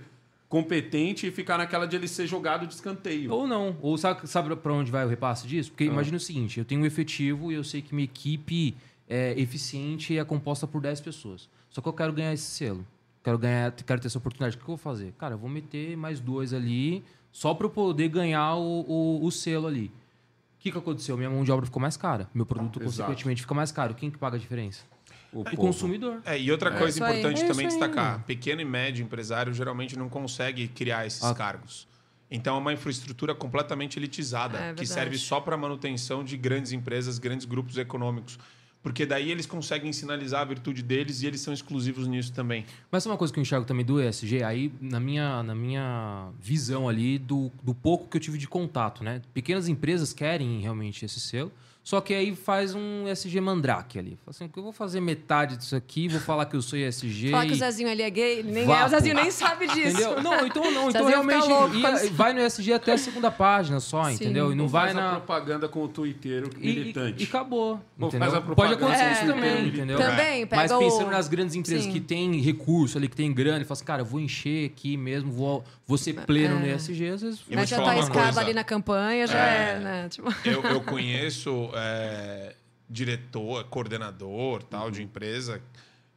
[0.51, 3.33] competente e ficar naquela de ele ser jogado de escanteio.
[3.33, 3.77] Ou não.
[3.81, 5.71] Ou sabe, sabe para onde vai o repasse disso?
[5.71, 8.77] Porque imagina o seguinte: eu tenho um efetivo e eu sei que minha equipe
[9.09, 11.49] é eficiente e é composta por 10 pessoas.
[11.71, 12.85] Só que eu quero ganhar esse selo.
[13.23, 14.57] Quero ganhar, quero ter essa oportunidade.
[14.57, 15.13] O que eu vou fazer?
[15.17, 19.31] Cara, eu vou meter mais dois ali só para eu poder ganhar o, o, o
[19.31, 19.87] selo ali.
[19.87, 21.17] O que, que aconteceu?
[21.17, 22.29] Minha mão de obra ficou mais cara.
[22.35, 22.91] Meu produto, Exato.
[22.91, 23.95] consequentemente, fica mais caro.
[23.95, 24.85] Quem que paga a diferença?
[25.33, 25.57] O O povo.
[25.57, 26.21] consumidor.
[26.25, 27.19] É, e outra coisa isso aí.
[27.21, 28.25] importante É também aí, destacar: mano.
[28.27, 31.35] pequeno e médio empresário geralmente não consegue criar esses Ah.
[31.35, 31.87] cargos.
[32.31, 37.19] Então é uma infraestrutura completamente elitizada, É que serve só para manutenção de grandes empresas,
[37.19, 38.39] grandes grupos econômicos.
[38.83, 42.65] Porque daí eles conseguem sinalizar a virtude deles e eles são exclusivos nisso também.
[42.91, 44.43] Mas sabe uma coisa que eu enxergo também do ESG?
[44.43, 49.05] Aí, na minha, na minha visão ali, do, do pouco que eu tive de contato,
[49.05, 49.21] né?
[49.35, 51.53] Pequenas empresas querem realmente esse selo,
[51.83, 54.11] só que aí faz um ESG mandrake ali.
[54.25, 57.31] Fala assim, eu vou fazer metade disso aqui, vou falar que eu sou ESG.
[57.31, 59.89] Falar que o Zezinho ali é gay, nem é, o Zezinho nem sabe disso.
[60.01, 60.23] Entendeu?
[60.23, 60.89] Não, então não.
[60.91, 61.47] Então realmente
[61.81, 64.15] ia- se- vai no ESG até a segunda página só, Sim.
[64.15, 64.53] entendeu?
[64.53, 65.11] E não Ou vai faz a na...
[65.17, 67.23] propaganda com o Twitter E, e, militante.
[67.25, 67.81] e acabou.
[67.99, 68.31] Ou entendeu?
[68.31, 69.99] faz a Pode pode acontecer É, isso também, entendeu?
[69.99, 71.93] Também, pega Mas pensando o- nas grandes empresas Sim.
[71.93, 74.97] que têm recurso ali, que tem grana, e fala assim, cara, eu vou encher aqui
[74.97, 77.41] mesmo, vou, vou ser pleno no ESG, às vezes...
[77.51, 78.41] Mas já tá coisa.
[78.41, 79.79] ali na campanha, já é, É.
[79.81, 80.09] né?
[80.11, 80.29] Tipo...
[80.45, 82.55] Eu, eu conheço é,
[82.89, 85.61] diretor, coordenador tal de empresa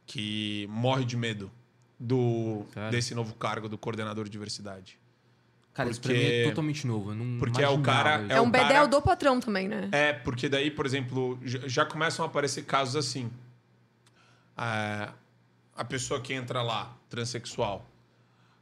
[0.06, 1.50] que morre de medo
[1.98, 2.90] do, Sério?
[2.90, 4.98] desse novo cargo do coordenador de diversidade.
[5.72, 7.10] Cara, isso pra mim é Porque- totalmente novo.
[7.10, 8.32] Eu não porque é o cara- isso.
[8.32, 9.88] É um cara- bedel do patrão também, né?
[9.90, 13.28] É, porque daí, por exemplo, já começam a aparecer casos assim.
[14.56, 15.12] Ah,
[15.76, 17.84] a pessoa que entra lá, transexual,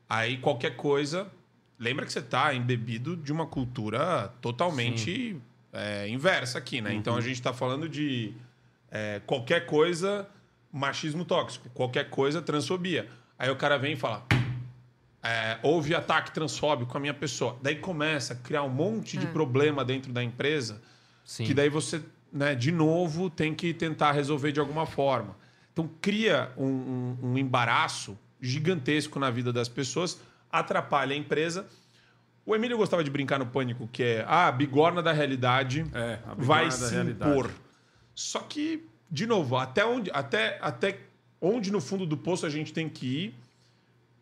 [0.09, 1.31] aí qualquer coisa.
[1.79, 5.37] Lembra que você está embebido de uma cultura totalmente
[5.73, 6.93] é, inversa aqui, né?
[6.95, 8.33] Então a gente está falando de
[8.91, 10.29] é, qualquer coisa,
[10.73, 13.09] machismo tóxico, qualquer coisa, transfobia.
[13.39, 14.25] Aí o cara vem e fala:
[15.23, 17.57] é, houve ataque transfóbico com a minha pessoa.
[17.63, 19.31] Daí começa a criar um monte de É.
[19.31, 20.81] problema dentro da empresa
[21.25, 21.45] Sim.
[21.45, 22.03] que daí você,
[22.33, 25.37] né, de novo, tem que tentar resolver de alguma forma.
[25.73, 30.21] Então cria um, um- um embaraço gigantesco na vida das pessoas,
[30.51, 31.67] atrapalha a empresa.
[32.45, 36.15] O Emílio gostava de brincar no pânico, que é ah, a bigorna da realidade É,
[36.15, 37.31] a bigorna vai da se realidade.
[37.31, 37.51] impor.
[38.15, 40.99] Só que, de novo, até onde, até, até
[41.41, 43.35] onde no fundo do poço a gente tem que ir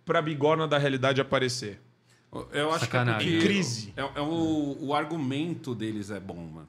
[0.05, 1.81] para a bigorna da realidade aparecer?
[2.53, 3.29] Eu acho Sacanagem.
[3.29, 3.93] que é Crise.
[3.97, 6.69] É, é o, o argumento deles é bom, mano.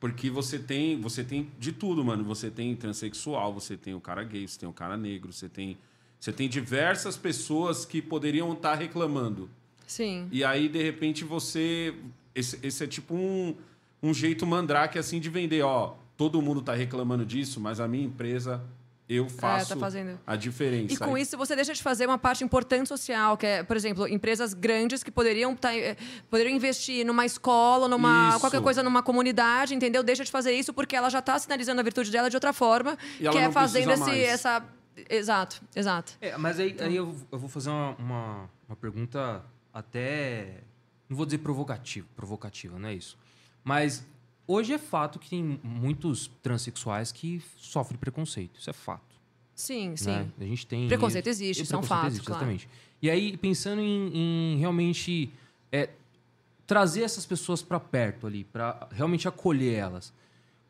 [0.00, 2.24] Porque você tem, você tem de tudo, mano.
[2.24, 5.78] Você tem transexual, você tem o cara gay, você tem o cara negro, você tem,
[6.18, 9.48] você tem diversas pessoas que poderiam estar reclamando.
[9.86, 10.28] Sim.
[10.30, 11.94] E aí, de repente, você.
[12.34, 13.54] Esse, esse é tipo um,
[14.02, 15.94] um jeito mandrake assim de vender, ó.
[16.16, 18.62] Todo mundo tá reclamando disso, mas a minha empresa
[19.08, 20.18] eu faço tá fazendo.
[20.26, 20.94] a diferença.
[20.94, 23.76] E com Aí- isso você deixa de fazer uma parte importante social, que é, por
[23.76, 25.96] exemplo, empresas grandes que poderiam, tá, eh,
[26.30, 28.40] poderiam investir numa escola, numa Isso.
[28.40, 30.02] qualquer coisa numa comunidade, entendeu?
[30.02, 32.96] Deixa de fazer isso porque ela já está sinalizando a virtude dela de outra forma,
[33.20, 34.64] E ela que é não fazendo esse, essa.
[35.10, 36.14] Exato, exato.
[36.20, 39.44] É, mas aí, aí eu, eu vou fazer uma, uma, uma pergunta
[39.74, 40.62] até.
[41.08, 43.18] Não vou dizer provocativa, provocativa, não é isso.
[43.62, 44.06] Mas
[44.46, 48.58] hoje é fato que tem muitos transexuais que sofrem preconceito.
[48.58, 49.14] Isso é fato.
[49.54, 50.10] Sim, sim.
[50.10, 50.30] né?
[50.40, 50.88] A gente tem.
[50.88, 52.42] Preconceito existe, isso é um fato, existe, claro.
[52.42, 52.68] Exatamente.
[53.02, 55.30] E aí, pensando em, em realmente
[55.70, 55.90] é,
[56.66, 60.12] trazer essas pessoas para perto ali, para realmente acolher elas.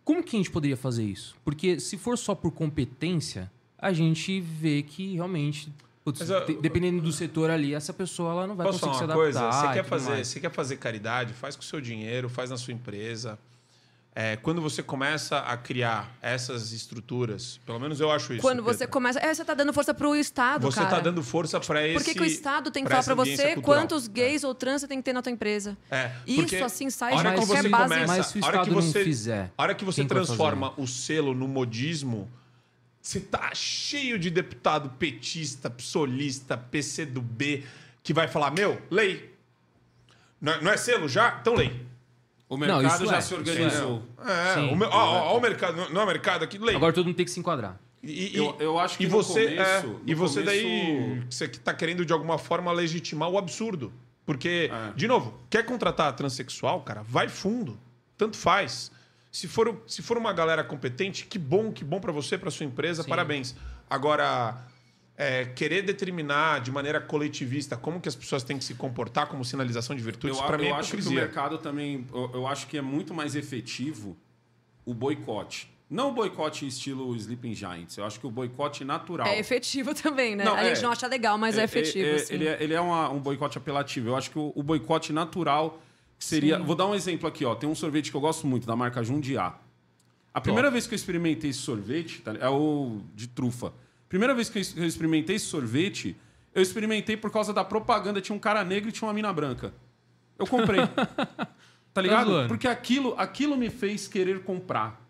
[0.05, 1.35] Como que a gente poderia fazer isso?
[1.45, 5.73] Porque se for só por competência, a gente vê que realmente,
[6.05, 8.99] putz, Mas, eu- de- dependendo do setor ali, essa pessoa ela não vai Posso conseguir
[9.07, 9.51] falar se uma adaptar.
[9.51, 9.69] coisa?
[9.69, 10.29] Você quer, fazer, mais.
[10.29, 11.33] você quer fazer caridade?
[11.35, 13.39] Faz com o seu dinheiro, faz na sua empresa.
[14.17, 18.43] É, quando você começa a criar essas estruturas, pelo menos eu acho isso.
[18.43, 19.19] Quando você Pedro, começa.
[19.19, 20.89] É, você está dando força pro Estado, Você cara.
[20.89, 21.95] está dando força para esse.
[21.99, 23.81] Por que, que o Estado tem que pra falar ambiência você cultural?
[23.81, 25.77] quantos gays ou trans você tem que ter na tua empresa?
[25.91, 27.83] É, Isso, assim, sai de que qualquer você base.
[27.83, 30.05] começa, Mas se o a hora que Estado não você, fizer, a hora que você
[30.05, 32.31] transforma o selo no modismo,
[33.05, 37.63] você tá cheio de deputado petista, psolista, PC do B,
[38.03, 39.31] que vai falar, meu, lei.
[40.41, 41.37] Não é, não é selo já?
[41.39, 41.85] Então lei.
[42.49, 44.03] O Não, mercado isso já é, se organizou.
[44.27, 44.71] É, Sim.
[44.73, 46.75] o, me- ó, ó, ó o mercado, não- não é o mercado aqui, lei.
[46.77, 47.79] Agora todo mundo tem que se enquadrar.
[48.03, 50.63] E, e- Eu- eu acho que e no você, começo- é, no e você daí
[50.63, 53.93] começo- você que tá querendo de alguma forma legitimar o absurdo.
[54.25, 54.93] Porque, É.
[54.97, 57.79] de novo, quer contratar transexual, cara, vai fundo.
[58.17, 58.91] Tanto faz.
[59.35, 62.65] Se for, se for uma galera competente, que bom, que bom para você, para sua
[62.65, 63.53] empresa, parabéns.
[63.91, 64.65] Agora,
[65.17, 69.45] é, querer determinar de maneira coletivista como que as pessoas têm que se comportar como
[69.45, 72.07] sinalização de virtudes, Eu, para mim é eu acho que o mercado também.
[72.15, 74.17] Eu, eu acho que é muito mais efetivo
[74.85, 75.69] o boicote.
[75.91, 77.99] Não o boicote estilo Sleeping Giants.
[77.99, 79.27] Eu acho que o boicote natural.
[79.27, 80.45] É efetivo também, né?
[80.45, 80.69] Não, a é.
[80.73, 82.07] gente não acha legal, mas é, efetivo.
[82.07, 82.35] é- assim.
[82.35, 84.11] Ele é, ele é uma- um boicote apelativo.
[84.11, 85.83] Eu acho que o, o boicote natural
[86.25, 86.59] seria.
[86.59, 86.65] Sim.
[86.65, 87.55] Vou dar um exemplo aqui, ó.
[87.55, 89.55] Tem um sorvete que eu gosto muito, da marca Jundiá.
[90.33, 93.73] A primeira vez que eu experimentei esse sorvete tá, é o de trufa.
[94.09, 96.17] Primeira vez que eu experimentei esse sorvete,
[96.55, 98.21] eu experimentei por causa da propaganda.
[98.21, 99.73] Tinha um cara negro e tinha uma mina branca.
[100.39, 100.81] Eu comprei.
[101.95, 102.31] tá ligado?
[102.31, 102.49] zoando.
[102.49, 105.01] Porque aquilo, aquilo me fez querer comprar.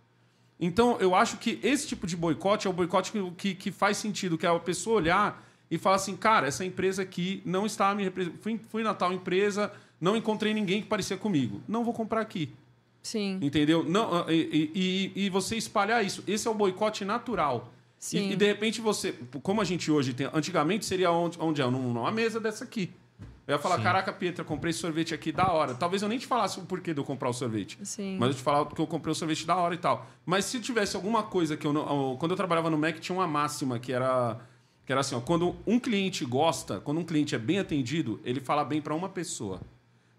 [0.61, 3.97] Então, eu acho que esse tipo de boicote é o boicote que, que, que faz
[3.97, 7.95] sentido, que é a pessoa olhar e falar assim, cara, essa empresa aqui não está
[7.95, 8.41] me representando.
[8.41, 11.61] Fui, fui na tal empresa, não encontrei ninguém que parecia comigo.
[11.69, 12.53] Não vou comprar aqui.
[13.03, 13.39] Sim.
[13.43, 13.85] Entendeu?
[13.85, 14.71] Não, ah, e,
[15.15, 16.25] e- e- você espalhar isso.
[16.27, 17.73] Esse é o boicote natural.
[17.99, 18.31] Sim.
[18.31, 19.15] E, e, de repente você.
[19.43, 20.29] Como a gente hoje tem.
[20.33, 21.67] Antigamente seria onde, onde é?
[21.71, 22.91] Num- Numa mesa dessa aqui.
[23.47, 25.75] Eu ia falar, caraca, Pietra, comprei esse sorvete aqui da hora.
[25.75, 27.79] Talvez eu nem te falasse o porquê de eu comprar o sorvete.
[27.83, 28.17] Sim.
[28.19, 30.07] Mas eu te falava porque eu comprei o sorvete da hora e tal.
[30.25, 32.17] Mas se tivesse alguma coisa que eu não.
[32.17, 34.41] Quando eu trabalhava no Mac, tinha uma máxima que era.
[34.87, 38.41] Que era assim, ó, quando um cliente gosta, quando um cliente é bem atendido, ele
[38.41, 39.61] fala bem para uma pessoa.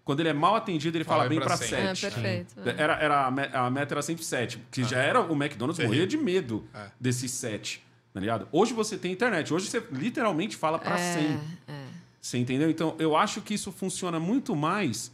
[0.06, 1.94] Quando ele é mal atendido, ele fala Vai bem cem.
[1.94, 2.06] 7.
[2.06, 2.54] É, perfeito.
[2.64, 4.62] Era, era, a, me- a meta era sempre 7.
[4.70, 5.20] Que já era.
[5.20, 5.88] O McDonald's Terrível.
[5.88, 6.86] morria de medo É.
[6.98, 7.84] desses 7.
[8.14, 8.48] Tá ligado?
[8.52, 9.52] Hoje você tem internet.
[9.52, 11.40] Hoje você literalmente fala pra 100.
[12.20, 12.70] Você entendeu?
[12.70, 15.12] Então, eu acho que isso funciona muito mais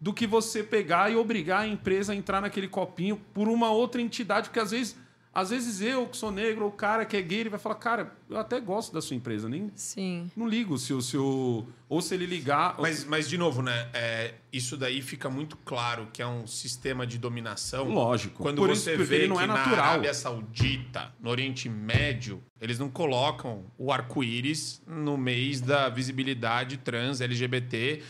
[0.00, 4.02] do que você pegar e obrigar a empresa a entrar naquele copinho por uma outra
[4.02, 4.94] entidade, porque às vezes,
[5.34, 7.74] às vezes eu, que sou negro, ou o cara que é gay, ele vai falar,
[7.74, 10.30] cara, eu até gosto da sua empresa, nem Sim.
[10.36, 11.66] não ligo se o seu.
[11.88, 12.76] Ou se ele ligar.
[12.78, 13.88] Mas, mas de novo, né?
[13.92, 17.88] é, isso daí fica muito claro que é um sistema de dominação.
[17.88, 18.42] Lógico.
[18.42, 19.84] Quando Por isso você que vê não que é na natural.
[19.84, 27.20] Arábia Saudita, no Oriente Médio, eles não colocam o arco-íris no mês da visibilidade trans,
[27.20, 28.02] LGBT.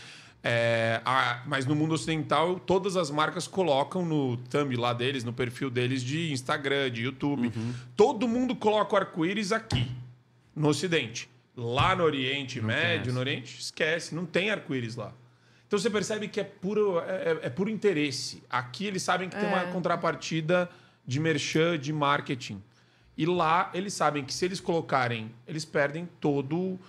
[0.47, 5.33] É, a- mas no mundo ocidental, todas as marcas colocam no thumb lá deles, no
[5.33, 7.47] perfil deles de Instagram, de YouTube.
[7.47, 7.73] Uhum.
[7.97, 9.91] Todo mundo coloca o arco-íris aqui,
[10.55, 11.27] no Ocidente.
[11.57, 15.11] Lá no Oriente Médio, no Oriente, esquece, não tem arco-íris lá.
[15.65, 18.43] Então você percebe que é puro, é, é- é puro interesse.
[18.47, 19.71] Aqui eles sabem que tem uma É.
[19.71, 20.69] contrapartida
[21.07, 22.61] de merchan, de marketing.
[23.17, 26.79] E lá eles sabem que se eles colocarem, eles perdem todo, to-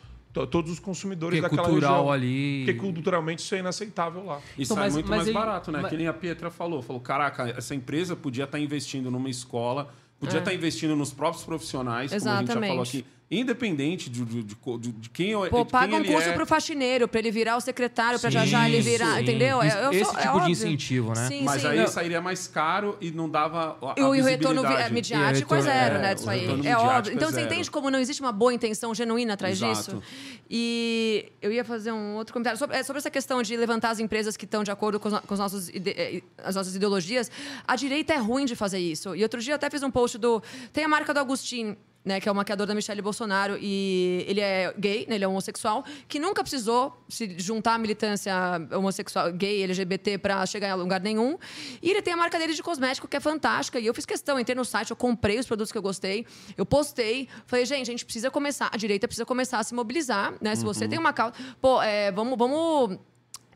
[0.45, 2.13] todos os consumidores Porque é daquela cultural região.
[2.13, 2.65] ali.
[2.67, 4.41] Porque culturalmente isso é inaceitável lá.
[4.59, 5.79] E Então, sai mas- muito mas mais aí- barato, né?
[5.83, 6.83] mas- Que nem a Pietra falou.
[6.83, 10.41] Falou, caraca, essa empresa podia estar investindo numa escola, podia É.
[10.41, 12.99] estar investindo nos próprios profissionais, como a gente já falou Exatamente.
[12.99, 13.07] aqui.
[13.29, 16.33] Independente de, de, de, de- de quem, Pô, de quem paga um curso é.
[16.33, 19.23] pro faxineiro, pra ele virar o secretário, pra já Sim, já ele virar, sim.
[19.23, 19.61] entendeu?
[19.65, 20.53] Isso- Eu esse sou- é tipo de óbvio.
[20.53, 21.27] incentivo, né?
[21.27, 21.67] Sim, Mas sim.
[21.69, 21.87] aí Não.
[21.89, 24.63] sairia mais caro e não dava a, E o a retorno
[24.93, 26.15] midiático é zero, é, né?
[26.15, 26.47] Disso o aí.
[26.67, 27.11] É óbvio.
[27.13, 29.97] é Então você entende como não existe uma boa intenção genuína atrás Exato.
[29.97, 30.03] disso?
[30.49, 33.99] E eu ia fazer um outro comentário sobre, é, sobre essa questão de levantar as
[33.99, 37.29] empresas que estão de acordo com, os, com os nossos ide- as nossas ideologias.
[37.67, 39.17] A direita é ruim de fazer isso.
[39.17, 40.41] E outro dia eu até fiz um post do.
[40.73, 41.77] Tem a marca do Agostinho.
[42.07, 45.29] Né, que é o maquiador da Michelle Bolsonaro, e ele é gay, né, ele é
[45.29, 48.33] homossexual, que nunca precisou se juntar à militância
[48.73, 51.37] homossexual, gay, LGBT, para chegar em lugar nenhum.
[51.83, 53.81] E ele tem a marca dele de cosmético, que é fantástica.
[53.81, 56.25] E eu fiz questão, entrei no site, eu comprei os produtos que eu gostei,
[56.57, 60.33] eu postei, falei, gente, a gente precisa começar, a direita precisa começar a se mobilizar,
[60.41, 60.55] né?
[60.55, 61.35] Se você tem uma causa.
[61.61, 62.39] Pô, é, vamos.
[62.39, 62.99] vamos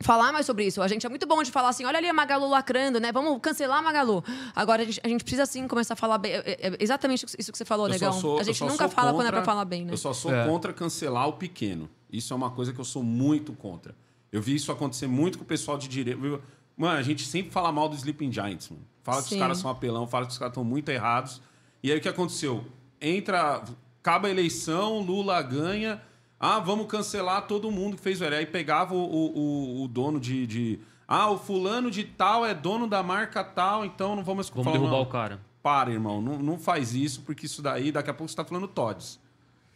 [0.02, 0.80] falar mais sobre isso.
[0.82, 3.12] A gente é muito bom de falar assim, olha ali a Magalu lacrando, né?
[3.12, 4.24] Vamos cancelar a Magalu.
[4.54, 6.32] Agora, a gente, a gente precisa sim começar a falar bem.
[6.32, 8.12] É, é exatamente isso que você falou, Eu negão.
[8.12, 9.92] sou- a eu gente só nunca sou fala quando é contra- pra falar bem, né?
[9.92, 10.46] Eu só sou É.
[10.46, 11.88] contra cancelar o pequeno.
[12.10, 13.94] Isso é uma coisa que eu sou muito contra.
[14.32, 16.20] Eu vi isso acontecer muito com o pessoal de direita.
[16.20, 16.40] viu?
[16.76, 18.82] Mano, a gente sempre fala mal do Sleeping Giants, mano.
[19.02, 19.34] Fala que Sim.
[19.36, 21.40] os caras são apelão, fala que os caras estão muito errados.
[21.82, 22.64] E aí o que aconteceu?
[23.00, 23.62] Entra,
[24.02, 26.00] acaba a eleição, Lula ganha.
[26.42, 30.18] Ah, vamos cancelar todo mundo que fez o Aí pegava o, o, o- o dono
[30.18, 34.48] de, de- Ah, o fulano de tal é dono da marca tal, então não vamos...
[34.48, 35.02] Vamos derrubar não.
[35.02, 35.38] o cara.
[35.62, 36.22] Para, irmão.
[36.22, 39.20] Não, não faz isso, porque isso daí, daqui a pouco você tá falando Tods.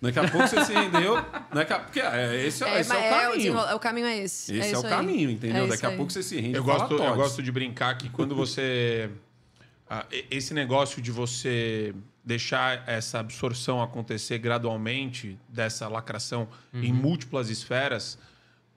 [0.01, 1.15] Daqui a pouco você se rendeu.
[1.53, 3.37] Daqui a, porque é, esse, é, esse é, o caminho.
[3.37, 4.55] desenrola- é o caminho é esse.
[4.57, 4.91] Esse é, isso o aí.
[4.91, 5.65] caminho, entendeu?
[5.65, 5.97] É Daqui a aí.
[5.97, 6.57] pouco você se rende.
[6.57, 9.11] Eu gosto, eu gosto de brincar que quando você.
[9.89, 11.95] ah, esse negócio de você
[12.25, 16.99] deixar essa absorção acontecer gradualmente, dessa lacração em Uhum.
[16.99, 18.19] múltiplas esferas,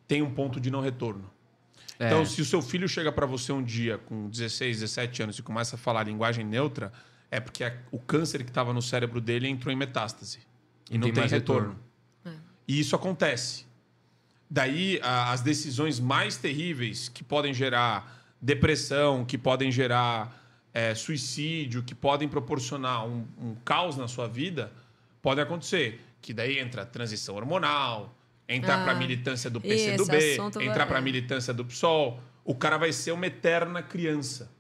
[0.08, 1.30] tem um ponto de não retorno.
[2.00, 2.08] É.
[2.08, 5.42] Então, se o seu filho chega para você um dia com 16, 17 anos e
[5.42, 6.92] começa a falar linguagem neutra,
[7.32, 10.40] é porque a- o câncer que estava no cérebro dele entrou em metástase.
[10.90, 11.70] E Não não tem tem retorno.
[12.24, 12.44] retorno.
[12.68, 13.66] E isso acontece.
[14.50, 20.47] Daí, a- as decisões mais terríveis que podem gerar depressão, que podem gerar
[20.78, 24.72] é, suicídio, que podem proporcionar um, um caos na sua vida,
[25.24, 26.00] podem acontecer.
[26.22, 28.14] Que daí entra a transição hormonal,
[28.48, 30.16] entrar Ah, para a militância do PCdoB,
[30.62, 32.20] entrar para a militância do PSOL.
[32.46, 34.52] O cara vai ser uma eterna criança.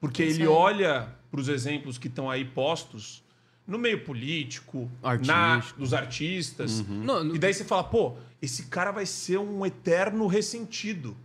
[0.00, 0.48] Porque Isso ele aí.
[0.48, 3.22] olha para os exemplos que estão aí postos
[3.66, 5.36] no meio político, Artístico.
[5.38, 6.80] na, dos artistas.
[6.80, 7.04] Uhum.
[7.04, 11.16] Não, não- E daí você fala, pô, esse cara vai ser um eterno ressentido.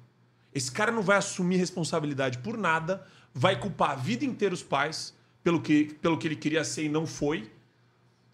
[0.53, 3.05] Esse cara não vai assumir responsabilidade por nada,
[3.38, 5.13] vai culpar a vida inteira os pais
[5.43, 7.47] pelo que, pelo que ele queria ser e não foi.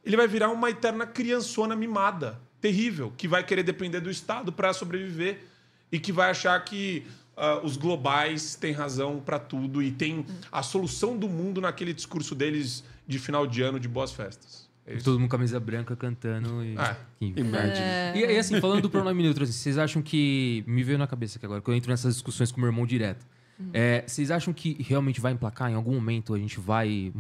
[0.04, 4.72] Ele vai virar uma eterna criançona mimada, terrível, que vai querer depender do Estado para
[4.72, 5.42] sobreviver
[5.92, 10.64] e que vai achar que ah, os globais têm razão para tudo e tem a
[10.64, 14.70] solução do mundo naquele discurso deles de final de ano de boas festas.
[14.86, 14.96] É.
[14.98, 16.76] Todo mundo com camisa branca cantando e.
[17.20, 17.80] Que- merde.
[17.80, 18.14] É.
[18.16, 20.64] E, e assim, falando do pronome neutro, assim, vocês acham que.
[20.66, 23.26] Me veio na cabeça aqui agora, que eu entro nessas discussões com meu irmão direto.
[23.74, 25.70] É, vocês acham que realmente vai emplacar?
[25.72, 27.12] Em algum momento a gente vai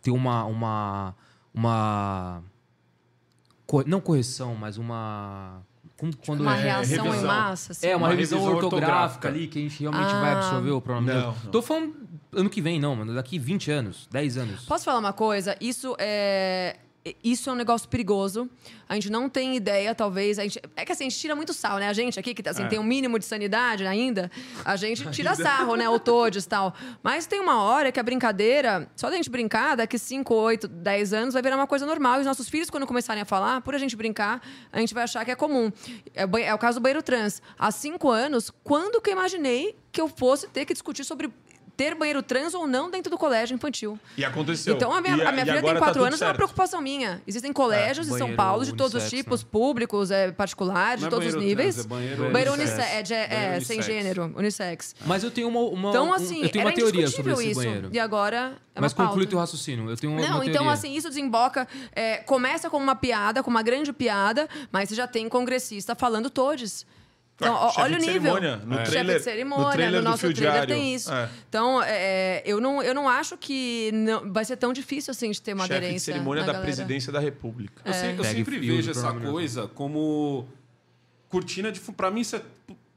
[0.00, 0.44] ter uma.
[0.44, 1.14] uma,
[1.52, 2.42] uma
[3.66, 5.62] co- não correção, mas uma.
[5.98, 7.26] como- quando Uma é, reação em revisão.
[7.26, 7.86] massa, assim.
[7.86, 9.28] é, uma, Uma revisão, revisão ortográfica, ortográfica.
[9.28, 10.38] ali que a gente realmente vai Ah.
[10.38, 11.50] absorver o pronome Não, não.
[11.50, 11.94] Tô falando
[12.34, 13.14] ano que vem, não, mano.
[13.14, 14.64] Daqui 20 anos, 10 anos.
[14.64, 15.56] Posso falar uma coisa?
[15.60, 16.76] Isso é.
[17.22, 18.48] Isso é um negócio perigoso.
[18.88, 20.36] A gente não tem ideia, talvez.
[20.36, 21.88] Gente, é que assim, a gente tira muito sal, né?
[21.88, 22.68] A gente aqui, que assim, É.
[22.68, 24.30] tem um mínimo de sanidade ainda,
[24.64, 25.88] a gente tira sarro, né?
[25.88, 26.74] O todes e tal.
[27.02, 31.12] Mas tem uma hora que a brincadeira, só da gente brincar, daqui 5, 8, 10
[31.12, 32.18] anos, vai virar uma coisa normal.
[32.18, 34.40] E os nossos filhos, quando começarem a falar, por a gente brincar,
[34.72, 35.72] a gente vai achar que é comum.
[36.14, 37.42] É é o caso do banheiro trans.
[37.58, 41.30] Há cinco anos, quando que eu imaginei que eu fosse ter que discutir sobre
[41.82, 43.98] ter banheiro trans ou não dentro do colégio infantil?
[44.16, 44.74] E aconteceu.
[44.76, 46.36] Então, a minha, E a minha filha tem tá quatro tudo anos, é uma certo.
[46.36, 47.20] preocupação minha.
[47.26, 51.14] Existem colégios em São Paulo de todos os unissex, tipos, públicos, é, particulares, Não de
[51.14, 51.74] é todos os níveis.
[51.74, 52.78] trans, é banheiro banheiro unissex.
[52.78, 53.86] unissex, é, de- é, sem unissex.
[53.86, 54.94] gênero, unissex.
[55.04, 57.50] Mas eu tenho uma, uma Então, um- assim, eu tenho era uma teoria sobre esse
[57.50, 57.60] isso.
[57.60, 57.88] banheiro.
[57.92, 58.36] E agora
[58.74, 59.30] é uma Mas conclui pauta.
[59.30, 59.90] teu raciocínio.
[59.90, 61.66] Eu tenho uma, Não, uma então assim, isso desemboca.
[61.94, 66.30] é, começa como uma piada, como uma grande piada, mas você já tem congressista falando
[66.30, 66.86] todes.
[67.48, 68.22] Então, chefe olha o de nível.
[68.34, 70.74] cerimônia, no Chefe trailer- de cerimônia, no trailer do nosso fio trailer diário.
[70.74, 71.12] tem isso.
[71.12, 71.28] É.
[71.48, 75.40] Então, é, eu, não, eu não acho que não- vai ser tão difícil assim de
[75.42, 76.12] ter uma Chefe de aderência.
[76.12, 76.66] cerimônia na da galera.
[76.66, 77.82] presidência da República.
[77.84, 80.46] Eu, se- eu Pega sempre vejo de essa coisa como
[81.28, 82.42] cortina de Pra mim, isso é.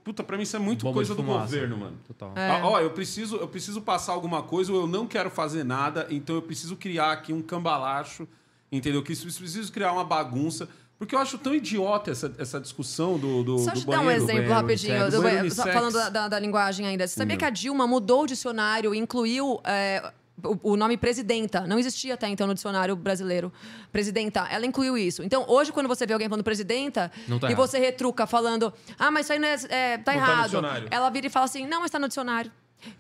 [0.04, 1.98] Puta, pra mim isso é muito Bomba coisa de do governo, mano.
[2.08, 2.32] Total.
[2.36, 2.52] É.
[2.52, 6.06] Ah, Ó, eu preciso, eu preciso passar alguma coisa ou eu não quero fazer nada,
[6.12, 8.28] então eu preciso criar aqui um cambalacho,
[8.72, 9.02] entendeu?
[9.02, 10.70] Que isso- preciso criar uma bagunça.
[10.98, 14.10] Porque eu acho tão idiota essa, essa discussão do, do, Só do te dar um
[14.10, 14.94] exemplo banheiro rapidinho.
[14.94, 15.14] unissex.
[15.16, 15.74] do Banheiro unissex.
[15.74, 17.06] falando da, da- da linguagem ainda.
[17.06, 21.68] Você sabia que a Dilma mudou o dicionário e incluiu é, o, o nome presidenta?
[21.68, 23.52] Não existia até então no dicionário brasileiro.
[23.92, 24.48] Presidenta.
[24.50, 25.22] Ela incluiu isso.
[25.22, 27.68] Então, hoje, quando você vê alguém falando presidenta Não tá e errado.
[27.68, 30.44] você retruca falando, ah, mas isso aí não é, é, tá Não tá errado.
[30.46, 30.88] dicionário.
[30.90, 32.52] ela vira e fala assim, não, mas tá no dicionário.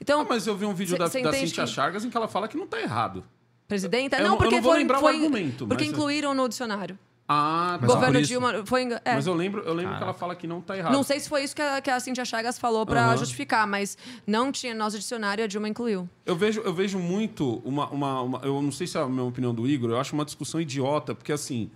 [0.01, 2.09] Então, Ah, mas eu vi um vídeo Cê- da, cê da Cintia que- Chagas em
[2.09, 3.23] que ela fala que não tá errado.
[3.69, 4.17] presidenta?
[4.17, 6.33] Eu não- não, eu porque não vou foi, lembrar o foi argumento, porque mas- incluíram
[6.33, 6.99] no dicionário.
[7.27, 7.95] Ah, Mas tá.
[7.95, 8.83] Governo por isso- Dilma foi...
[8.83, 9.15] enga- é.
[9.15, 10.93] Mas eu lembro, eu lembro que ela fala que não tá errado.
[10.93, 13.17] Não sei se foi isso que a, que a Cintia Chagas falou pra Aham.
[13.17, 13.97] justificar, mas
[14.27, 16.07] não tinha no nosso dicionário e a Dilma incluiu.
[16.23, 19.23] Eu vejo, eu vejo muito uma, uma, uma- Eu não sei se é a minha
[19.23, 21.71] opinião do Igor, eu acho uma discussão idiota, porque assim.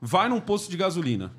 [0.00, 1.32] Vai num posto de gasolina.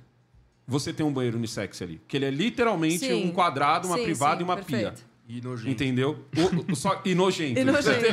[0.65, 1.99] Você tem um banheiro unissex ali.
[2.07, 3.25] Que ele é literalmente Sim.
[3.27, 4.93] um quadrado, uma Sim, privada sim, e uma perfeito.
[4.93, 5.03] pia.
[5.27, 5.69] E nojento.
[5.71, 6.25] Entendeu?
[6.67, 7.57] O, o- só, e nojento.
[7.59, 8.05] E nojento.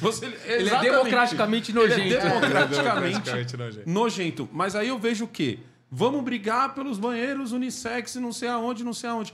[0.00, 0.90] Você- Ele é exatamente.
[0.90, 2.08] democraticamente Ele é nojento.
[2.28, 4.48] democraticamente nojento.
[4.52, 5.60] Mas aí eu vejo o quê?
[5.90, 9.32] Vamos brigar pelos banheiros unissex, não sei aonde, não sei aonde.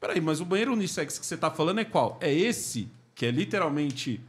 [0.00, 2.18] Peraí, mas o banheiro unissex que você tá falando é qual?
[2.20, 4.20] É esse, que é literalmente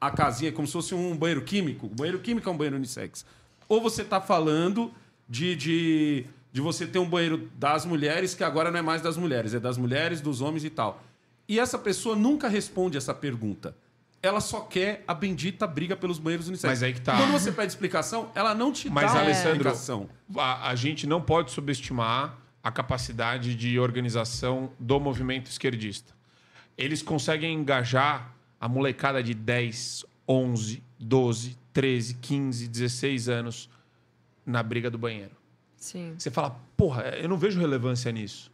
[0.00, 1.86] a casinha, como se fosse um banheiro químico?
[1.86, 3.26] O banheiro químico é um banheiro unissex.
[3.68, 4.90] Ou você tá falando
[5.28, 9.16] de, de, de você ter um banheiro das mulheres, que agora não é mais das
[9.16, 11.02] mulheres, é das mulheres, dos homens e tal.
[11.50, 13.76] E essa pessoa nunca responde essa pergunta.
[14.22, 16.70] Ela só quer a bendita briga pelos banheiros unissex.
[16.70, 17.16] Mas aí que tá.
[17.16, 20.08] Quando você pede explicação, ela não te Mas, dá a Alessandro, explicação.
[20.36, 26.14] a, a gente não pode subestimar a capacidade de organização do movimento esquerdista.
[26.78, 33.68] Eles conseguem engajar a molecada de 10, 11, 12, 13, 15, 16 anos
[34.46, 35.32] na briga do banheiro.
[35.76, 36.14] Sim.
[36.16, 38.52] Você fala, porra, eu não vejo relevância nisso.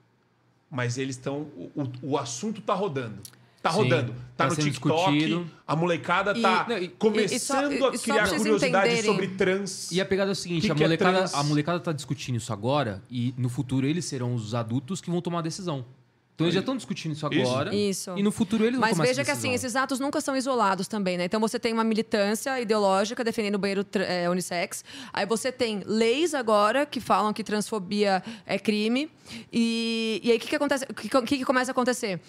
[0.70, 1.42] Mas eles estão.
[1.74, 3.20] O, o- assunto tá rodando.
[3.62, 4.12] Tá Sim, rodando.
[4.36, 5.12] Tá, tá no TikTok.
[5.18, 5.50] discutido.
[5.66, 8.42] A molecada E- tá não, e- começando e só- a e só criar pra vocês
[8.42, 9.90] curiosidade entenderem- sobre trans.
[9.90, 11.34] E a pegada é o seguinte, Que a, que é molecada, trans?
[11.34, 15.20] a molecada tá discutindo isso agora e no futuro eles serão os adultos que vão
[15.20, 15.84] tomar a decisão.
[16.36, 17.74] Então eles já estão discutindo isso agora.
[17.74, 18.12] Isso.
[18.14, 21.16] E no futuro eles vão Mas veja que assim, esses atos nunca são isolados também,
[21.16, 21.24] né?
[21.24, 24.84] Então você tem uma militância ideológica defendendo o banheiro é, unissex.
[25.14, 29.10] Aí você tem leis agora que falam que transfobia é crime.
[29.50, 30.84] E, e aí o que, que acontece?
[30.90, 32.20] O que, que, que começa a acontecer?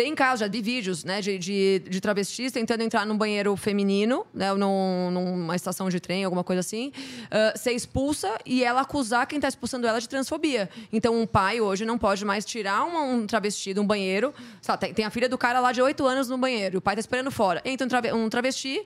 [0.00, 4.24] Tem casos, já vi vídeos, né, de, de, de travestis tentando entrar num banheiro feminino,
[4.32, 6.90] né, num- numa estação de trem, alguma coisa assim,
[7.30, 10.70] ah, ser expulsa e ela acusar quem está expulsando ela de transfobia.
[10.90, 14.32] Então, um pai hoje não pode mais tirar um travesti de um banheiro.
[14.80, 17.00] Tem, tem a filha do cara lá de 8 anos no banheiro, o pai tá
[17.00, 17.60] esperando fora.
[17.62, 18.82] Entra um, trave- um travesti.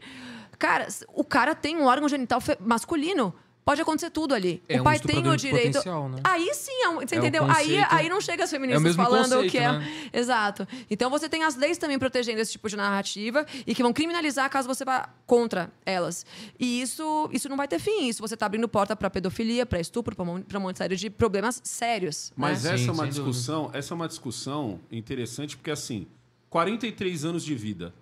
[0.58, 3.32] Cara, o cara tem um órgão genital masculino.
[3.64, 4.62] Pode acontecer tudo ali.
[4.68, 5.78] É o um pai tem o direito.
[6.08, 6.20] né?
[6.22, 7.44] Aí sim, é você É o entendeu?
[7.44, 9.72] Aí, conceito- aí não chega as feministas É o mesmo falando conceito, que é.
[9.72, 10.08] né?
[10.12, 10.68] Exato.
[10.90, 14.50] Então você tem as leis também protegendo esse tipo de narrativa e que vão criminalizar
[14.50, 16.26] caso você vá contra elas.
[16.60, 18.06] E isso, isso não vai ter fim.
[18.08, 21.08] Isso você está abrindo porta para pedofilia, para estupro, para um monte de série de
[21.08, 22.32] problemas sérios.
[22.36, 22.74] Mas né?
[22.74, 23.30] essa Sim, é uma sem dúvida.
[23.30, 26.06] discussão, essa é uma discussão interessante porque assim,
[26.50, 27.94] 43 anos de vida.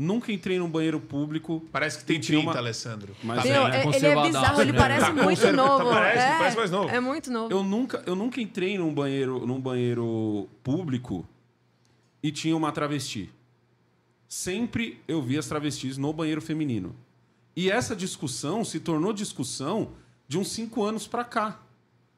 [0.00, 1.60] Nunca entrei num banheiro público.
[1.72, 3.16] Parece que tem e tinha 30, uma- Alessandro.
[3.20, 3.52] Mas Tá bem.
[3.52, 3.56] é-
[3.96, 5.84] ele é bizarro, ele parece Tá muito conserva- novo.
[5.84, 6.88] tá- parece, é, parece mais novo.
[6.88, 7.52] É muito novo.
[7.52, 11.26] Eu nunca, eu nunca entrei num banheiro, num banheiro público
[12.22, 13.28] e tinha uma travesti.
[14.28, 16.94] Sempre eu vi as travestis no banheiro feminino.
[17.56, 19.90] E essa discussão se tornou discussão
[20.28, 21.60] de uns cinco anos pra cá.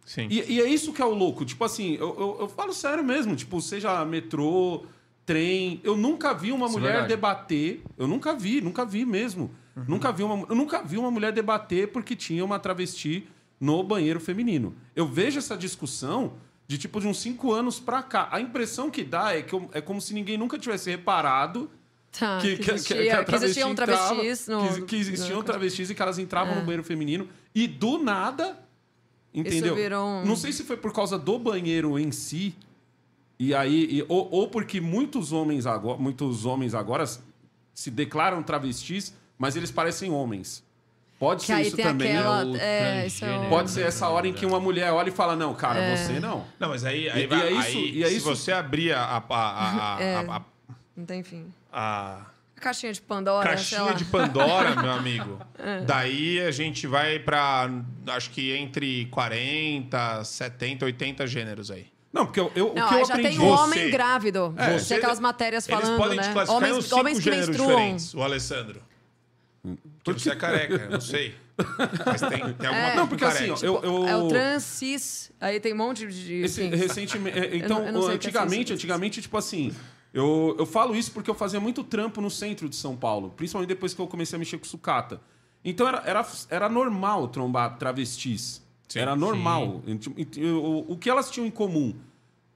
[0.04, 0.26] Sim.
[0.30, 1.44] E, e é isso que é o louco.
[1.46, 3.34] Tipo assim, eu, eu, eu falo sério mesmo.
[3.36, 4.84] Tipo, seja metrô,
[5.30, 5.80] trem.
[5.84, 7.08] Eu nunca vi uma Isso é mulher verdade.
[7.14, 7.82] debater.
[7.96, 9.50] Eu nunca vi, nunca vi mesmo.
[9.86, 13.26] Nunca vi uma, eu nunca vi uma mulher debater porque tinha uma travesti
[13.60, 14.74] no banheiro feminino.
[14.96, 16.34] Eu vejo essa discussão
[16.66, 18.28] de tipo de uns cinco anos pra cá.
[18.32, 21.70] A impressão que dá é que eu- é como se ninguém nunca tivesse reparado
[22.12, 24.96] Tá, que, que que, existia- que a que existiam travesti entrava- travestis no- que, que
[24.96, 26.56] existiam no- travestis e que elas entravam É.
[26.56, 28.58] no banheiro feminino e do nada,
[29.32, 29.74] entendeu?
[29.76, 32.54] virou um- Não sei se foi por causa do banheiro em si
[33.40, 37.04] e aí e- ou, ou porque muitos homens agora, muitos homens agora
[37.74, 40.62] se declaram travestis, mas eles parecem homens.
[41.18, 42.16] Pode Que ser isso também.
[42.16, 43.02] aquela- né?
[43.02, 45.34] é, isso é o- Pode ser essa hora em que uma mulher olha e fala:
[45.36, 45.96] Não, cara, É.
[45.96, 46.44] você não.
[46.58, 48.52] Não, mas aí, aí, E- vai, e é isso- aí e é se isso- você
[48.52, 50.14] abrir a, a, a, a, É.
[50.16, 50.42] a- a-
[50.96, 51.46] Não tem fim.
[51.72, 52.22] a
[52.56, 55.80] caixinha de Pandora, caixinha de Pandora, meu amigo, É.
[55.82, 57.70] daí a gente vai pra,
[58.08, 61.86] acho que entre 40, 70, 80 gêneros aí.
[62.12, 63.38] Não, porque eu, eu, Não, o que eu já aprendi.
[63.38, 64.52] tem o homem grávido.
[64.56, 66.32] É, tem aquelas matérias falando, Eles podem te né?
[66.32, 67.70] classificar em uns Homens, cinco homens que gêneros menstruam.
[67.76, 68.82] diferentes, o Alessandro.
[70.02, 71.34] Porque você é careca, eu não sei.
[72.06, 72.82] Mas tem, tem alguma É.
[72.84, 74.08] coisa Não, porque assim, ó, eu, eu...
[74.08, 76.34] É o trans, cis, aí tem um monte de...
[76.42, 76.74] Esse, enfim.
[76.76, 78.74] recentemente, é, Eu então, não- eu não sei o que é antigamente, cis.
[78.78, 79.70] antigamente, tipo assim,
[80.14, 83.68] eu, eu falo isso porque eu fazia muito trampo no centro de São Paulo, principalmente
[83.68, 85.20] depois que eu comecei a mexer com sucata.
[85.62, 88.62] Então era, era, era normal trombar travestis.
[88.98, 89.82] Era normal.
[90.38, 91.94] O, o que elas tinham em comum?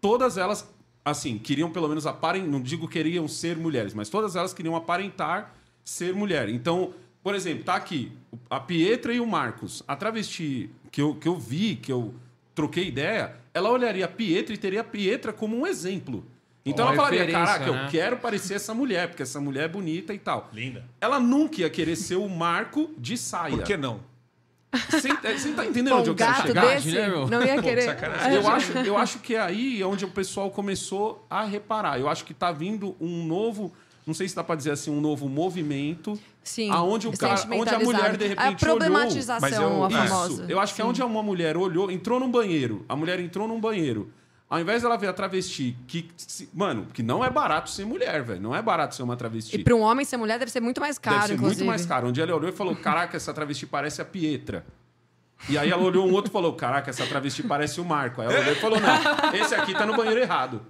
[0.00, 0.68] Todas elas,
[1.04, 5.54] assim, queriam pelo menos aparentar, não digo queriam ser mulheres, mas todas elas queriam aparentar
[5.84, 6.48] ser mulher.
[6.48, 8.12] Então, por exemplo, tá aqui
[8.50, 9.82] a Pietra e o Marcos.
[9.86, 12.14] A travesti que eu, que eu vi, que eu
[12.54, 16.24] troquei ideia, ela olharia a Pietra e teria a Pietra como um exemplo.
[16.66, 17.84] Então Uma ela falaria, caraca, né?
[17.84, 20.48] eu quero parecer essa mulher, porque essa mulher é bonita e tal.
[20.52, 20.84] Linda.
[21.00, 23.56] Ela nunca ia querer ser o Marco de saia.
[23.56, 24.00] Por que não?
[24.90, 25.08] Você,
[25.52, 26.66] tá entendendo Pô, onde eu quero gato chegar?
[26.66, 26.92] desse
[27.30, 27.82] não ia Pô, querer...
[27.82, 28.34] sacanagem.
[28.34, 31.98] Eu acho, eu acho que é aí onde o pessoal começou a reparar.
[31.98, 33.72] Eu acho que tá vindo um novo,
[34.06, 36.18] não sei se dá pra dizer assim, um novo movimento.
[36.42, 39.84] Sim, aonde o cara, onde a mulher de repente A problematização, olhou.
[39.84, 39.98] a Isso.
[40.08, 40.46] famosa.
[40.48, 40.90] Eu acho que é Sim.
[40.90, 44.10] onde uma mulher olhou, entrou num banheiro, a mulher entrou num banheiro.
[44.54, 46.08] Ao invés dela ver a travesti, que,
[46.52, 48.40] mano, que não é barato ser mulher, velho.
[48.40, 49.56] Não é barato ser uma travesti.
[49.56, 51.60] E para um homem ser mulher deve ser muito mais caro, Deve ser inclusive.
[51.62, 52.06] muito mais caro.
[52.06, 54.64] Onde ela olhou e falou: Caraca, essa travesti parece a Pietra.
[55.48, 58.20] E aí ela olhou um outro e falou: Caraca, essa travesti parece o Marco.
[58.20, 60.62] Aí ela olhou e falou: Não, esse aqui tá no banheiro errado.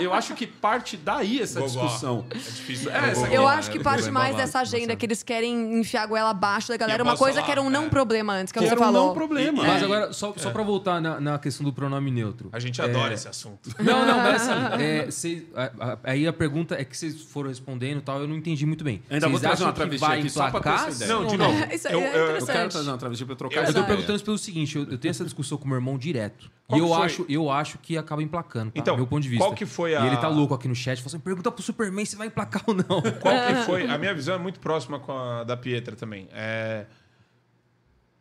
[0.00, 1.82] Eu acho que parte daí essa Gogó.
[1.82, 2.26] discussão.
[2.30, 2.90] É difícil.
[2.90, 3.84] É, essa Eu Gogó, acho que né?
[3.84, 7.00] parte mais dessa agenda que eles querem enfiar a goela abaixo da galera.
[7.02, 7.88] eu Uma coisa falar, que era um não é.
[7.88, 9.06] problema antes, que, Que você era um falou.
[9.08, 9.62] não problema.
[9.64, 9.84] Mas É.
[9.84, 12.50] agora, só, só pra voltar na, na questão do pronome neutro.
[12.52, 13.70] A gente É, adora esse assunto.
[13.78, 14.52] Não, não, mas assim,
[14.82, 18.28] é, cê- a- a- aí a pergunta é que vocês foram respondendo e tal, eu
[18.28, 19.02] não entendi muito bem.
[19.08, 21.12] Ainda vou Vocês trazer acham uma que travesti vai aqui só pra ter essa ideia.
[21.14, 21.74] Não, de novo.
[21.74, 24.24] Isso aí eu, é eu- quero trazer uma travesti pra trocar Eu tô perguntando isso
[24.24, 26.50] pelo seguinte, eu, eu tenho essa discussão com o meu irmão direto.
[26.72, 27.04] Qual e eu foi?
[27.04, 28.80] acho, eu acho que acaba emplacando, tá?
[28.80, 29.44] Então, meu ponto de vista.
[29.44, 31.62] qual que foi a- E ele tá louco aqui no chat, falou assim, pergunta pro
[31.62, 32.84] Superman se vai emplacar ou não.
[33.20, 33.86] Qual que foi?
[33.88, 36.28] A minha visão é muito próxima com a da Pietra também.
[36.32, 36.86] É,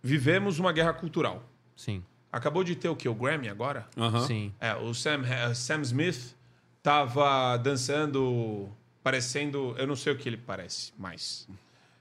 [0.04, 1.44] Vivemos uma guerra cultural.
[1.76, 3.10] Sim, Acabou de ter o que?
[3.10, 3.88] O Grammy agora?
[4.26, 4.54] Sim.
[4.60, 5.22] É, o Sam,
[5.54, 6.34] Sam Smith
[6.82, 8.70] tava dançando,
[9.04, 9.76] parecendo.
[9.78, 11.46] Eu não sei o que ele parece mais.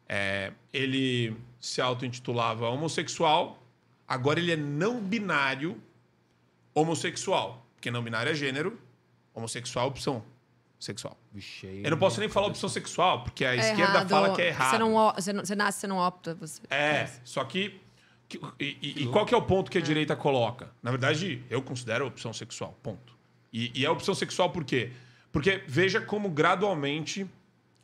[0.09, 3.61] É, ele se auto-intitulava homossexual,
[4.07, 5.77] agora ele é não binário
[6.75, 7.67] homossexual.
[7.75, 8.79] Porque não binário é gênero,
[9.35, 10.23] homossexual é opção
[10.79, 11.17] sexual.
[11.33, 14.09] Vixe, Eu não posso nem falar opção sexual, porque a É esquerda errado.
[14.09, 14.71] fala que é errado.
[14.71, 16.35] Você, não, você, não- você nasce, você não opta.
[16.35, 16.61] Você...
[16.71, 17.81] É, só que.
[18.29, 20.71] que- e, e- e qual que é o ponto que a direita coloca?
[20.83, 22.79] Na verdade, eu considero opção sexual.
[22.83, 23.15] Ponto.
[23.53, 24.93] E, e é opção sexual por quê?
[25.33, 27.27] Porque veja como gradualmente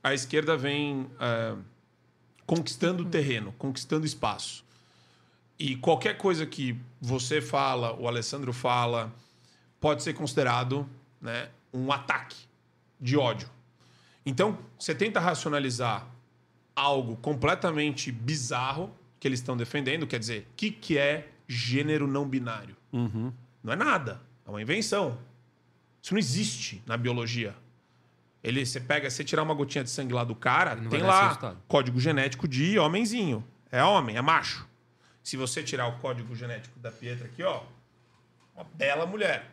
[0.02, 1.56] a esquerda vem ah,
[2.46, 4.64] conquistando terreno, conquistando espaço.
[5.58, 9.12] E qualquer coisa que você fala, o Alessandro fala,
[9.80, 10.88] pode ser considerado
[11.20, 12.36] né, um ataque
[13.00, 13.48] de ódio.
[14.24, 16.06] Então, você tenta racionalizar
[16.74, 22.28] algo completamente bizarro que eles estão defendendo, quer dizer, o que, que é gênero não
[22.28, 22.76] binário?
[23.62, 25.18] Não é nada, é uma invenção.
[26.02, 27.54] Isso não existe na biologia.
[28.44, 31.58] Ele, você pega, você tirar uma gotinha de sangue lá do cara, tem lá resultado.
[31.66, 33.44] código genético de homenzinho.
[33.72, 34.66] É homem, é macho.
[35.26, 37.62] Se você tirar o código genético da Pietra aqui, ó,
[38.54, 39.44] uma bela mulher.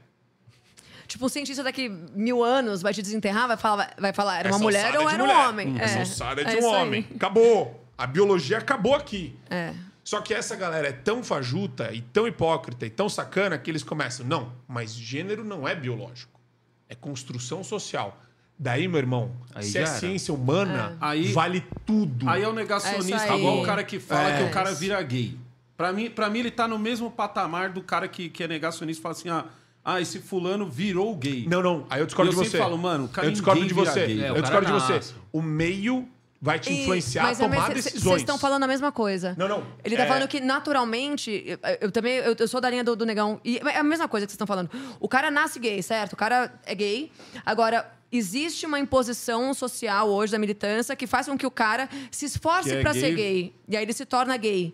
[1.08, 4.56] Tipo, um cientista daqui mil anos vai te desenterrar, vai falar, vai falar era uma
[4.58, 5.48] Essa mulher ou é era um mulher.
[5.50, 5.76] homem.
[5.82, 6.76] Essa É, ossada é é de um isso aí.
[6.84, 7.08] homem.
[7.16, 7.84] Acabou.
[7.98, 9.36] A biologia acabou aqui.
[9.50, 9.74] É.
[10.04, 13.84] Só que essa galera é tão fajuta e tão hipócrita e tão sacana que eles
[13.84, 14.24] começam.
[14.28, 16.40] Não, mas gênero não é biológico.
[16.88, 18.22] É construção social.
[18.60, 19.90] Daí, meu irmão, Aí se é era.
[19.90, 22.30] ciência humana, Aí- vale tudo.
[22.30, 23.40] Aí é o É negacionista, aí.
[23.40, 24.38] igual o cara que fala É.
[24.38, 25.36] que o cara vira gay.
[25.78, 29.00] Pra mim, pra mim, ele tá no mesmo patamar do cara que, que é negacionista
[29.00, 29.46] e fala assim: ah,
[29.84, 31.46] ah, esse fulano virou gay.
[31.48, 31.86] Não, não.
[31.90, 32.58] Aí eu discordo E eu de você.
[32.58, 34.06] falo, mano, cara, eu discordo ninguém de você.
[34.08, 34.24] gay.
[34.24, 34.94] É, eu discordo de você.
[34.94, 35.14] nasce.
[35.32, 36.08] O meio
[36.42, 38.04] vai te E- influenciar a mas é tomar cê- decisões.
[38.04, 39.34] Vocês estão falando a mesma coisa.
[39.38, 39.64] Não, não.
[39.84, 41.44] Ele tá É- falando que naturalmente.
[41.46, 42.14] Eu, eu também.
[42.18, 43.40] Eu, eu sou da linha do, do negão.
[43.44, 44.70] E é a mesma coisa que vocês estão falando.
[45.00, 46.14] O cara nasce gay, certo?
[46.14, 47.12] O cara é gay.
[47.46, 47.92] Agora.
[48.16, 52.72] Existe uma imposição social hoje da militância que faz com que o cara se esforce
[52.72, 53.52] é pra ser gay.
[53.68, 54.72] E aí ele se torna gay.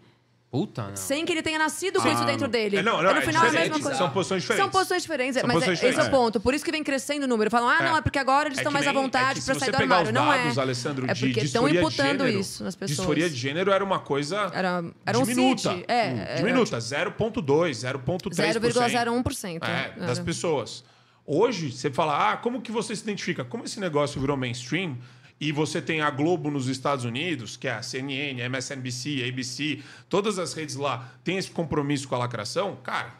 [0.51, 0.95] Puta, não.
[0.95, 2.49] Sem que ele tenha nascido com Ah, isso dentro não.
[2.49, 2.77] dele.
[2.77, 3.95] É, não, não, E no é final é a mesma coisa.
[3.99, 4.63] São posições diferentes.
[4.65, 5.35] São posições diferentes.
[5.39, 6.19] São mas posições é, esse é o diferentes.
[6.19, 6.39] ponto.
[6.39, 7.51] Por isso que vem crescendo o número.
[7.51, 9.53] Falam, ah, não, é porque agora eles É estão mais à nem- é vontade você
[9.53, 10.07] sair do armário.
[10.07, 10.61] os Não dados, é.
[10.61, 12.97] Alessandro, é porque estão imputando gênero, isso nas pessoas.
[12.97, 15.69] Disforia de gênero era uma coisa Era, era um diminuta.
[15.71, 15.85] CIT.
[15.87, 18.59] É, Hum, era- diminuta, 0,2, 0,3%.
[18.59, 19.63] 0,01%.
[19.67, 20.07] É, Era.
[20.07, 20.83] das pessoas.
[21.27, 23.45] Hoje, você fala, ah, como que você se identifica?
[23.45, 24.97] Como esse negócio virou mainstream
[25.39, 29.29] e você tem a Globo nos Estados Unidos, que é a CNN, a MSNBC, a
[29.29, 29.79] ABC,
[30.09, 33.13] todas as redes lá têm esse compromisso com a lacração, cara,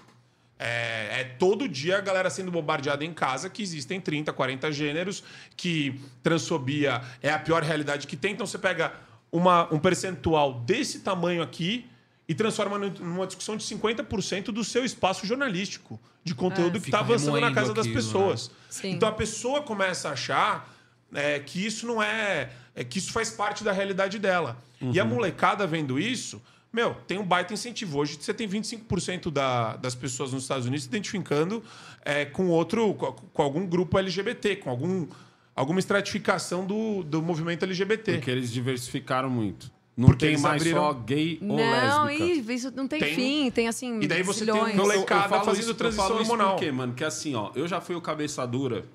[0.57, 5.23] é, é todo dia a galera sendo bombardeada em casa que existem 30, 40 gêneros,
[5.55, 8.33] que transfobia é a pior realidade que tem.
[8.33, 8.91] Então você pega
[9.31, 11.85] uma, um percentual desse tamanho aqui
[12.27, 16.97] e transforma num- numa discussão de 50% do seu espaço jornalístico, de conteúdo que Fica
[16.97, 18.01] está avançando na casa das aquilo, né?
[18.05, 18.51] pessoas.
[18.69, 18.91] Sim.
[18.91, 20.69] Então a pessoa começa a achar
[21.13, 22.83] é, que isso não é, é.
[22.83, 24.57] que isso faz parte da realidade dela.
[24.81, 26.41] E a molecada vendo isso,
[26.71, 27.97] meu, tem um baita incentivo.
[27.99, 31.63] Hoje você tem 25% da, das pessoas nos Estados Unidos se identificando
[32.05, 35.07] é, com outro, com, com algum grupo LGBT, com algum,
[35.55, 38.13] alguma estratificação do, do movimento LGBT.
[38.13, 39.69] Porque eles diversificaram muito.
[39.97, 42.23] Não Porque tem eles mais abriram- só gay ou Não, lésbica.
[42.23, 43.51] ih, isso não tem, Tem- fim.
[43.51, 43.99] Tem assim.
[43.99, 44.75] E daí você tem um zilhões.
[44.77, 46.55] mole- molecada fazendo isso- transição hormonal.
[46.55, 46.93] Por quê, mano?
[46.93, 48.85] Que assim, ó, eu já fui o cabeça dura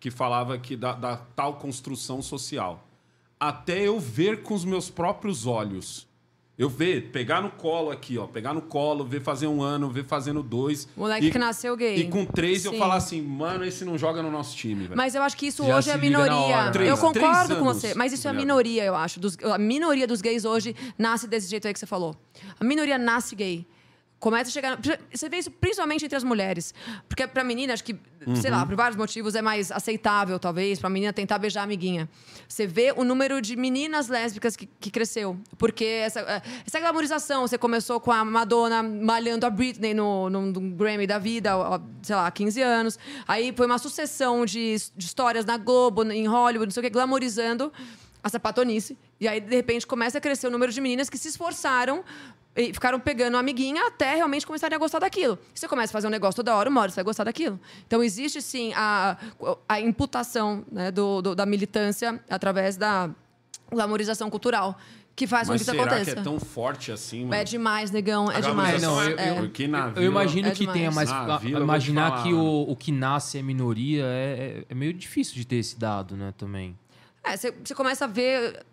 [0.00, 2.84] que falava que da, da tal construção social.
[3.38, 6.06] Até eu ver com os meus próprios olhos.
[6.58, 8.26] Eu ver, pegar no colo aqui, ó.
[8.26, 10.88] Pegar no colo, ver fazer um ano, ver fazendo dois.
[10.96, 11.96] Moleque e, que nasceu gay.
[11.98, 12.78] E com três eu Sim.
[12.78, 14.96] falar assim, mano, esse não joga no nosso time, velho.
[14.96, 16.62] Mas eu acho que isso Já hoje é na minoria.
[16.62, 16.68] né?
[16.68, 17.12] eu Três- concordo
[17.46, 19.20] três com anos, você, mas isso é a minoria, eu acho.
[19.20, 22.16] Dos- a minoria dos gays hoje nasce desse jeito aí que você falou.
[22.58, 23.66] A minoria nasce gay.
[24.18, 24.78] Começa a chegar.
[25.12, 26.72] Você vê isso principalmente entre as mulheres.
[27.06, 27.94] Porque pra menina, acho que,
[28.40, 28.56] sei Uhum.
[28.56, 32.08] lá, por vários motivos é mais aceitável, talvez, pra menina tentar beijar a amiguinha.
[32.48, 35.38] Você vê o número de meninas lésbicas que, que cresceu.
[35.58, 40.46] Porque essa, eh, essa glamorização, você começou com a Madonna malhando a Britney no, no,
[40.50, 41.50] no Grammy da vida,
[42.02, 42.98] sei lá, há 15 anos.
[43.28, 46.90] Aí foi uma sucessão de, de histórias na Globo, em Hollywood, não sei o que,
[46.90, 47.70] glamorizando
[48.24, 48.96] a sapatonice.
[49.20, 52.02] E aí, de repente, começa a crescer o número de meninas que se esforçaram
[52.56, 55.38] e ficaram pegando a amiguinha até realmente começarem a gostar daquilo.
[55.54, 57.60] Você começa a fazer um negócio toda hora, uma hora você vai gostar daquilo.
[57.86, 59.16] Então, existe sim a,
[59.68, 63.10] a imputação né, do, do- da militância através da
[63.70, 64.78] glamorização cultural,
[65.14, 66.12] que faz com Mas que isso será aconteça.
[66.14, 67.34] que é tão forte assim, mano?
[67.34, 68.80] É demais, negão, é demais.
[68.82, 69.30] glamorização não, eu, É.
[69.30, 71.10] eu- Porque na eu vila- imagino É que tenha, demais.
[71.10, 74.04] mas Na a- vila, eu vou te imaginar que o, o que nasce é minoria
[74.04, 74.06] é,
[74.60, 76.78] é- é meio difícil de ter esse dado, né, também.
[77.24, 78.64] É, você começa a ver.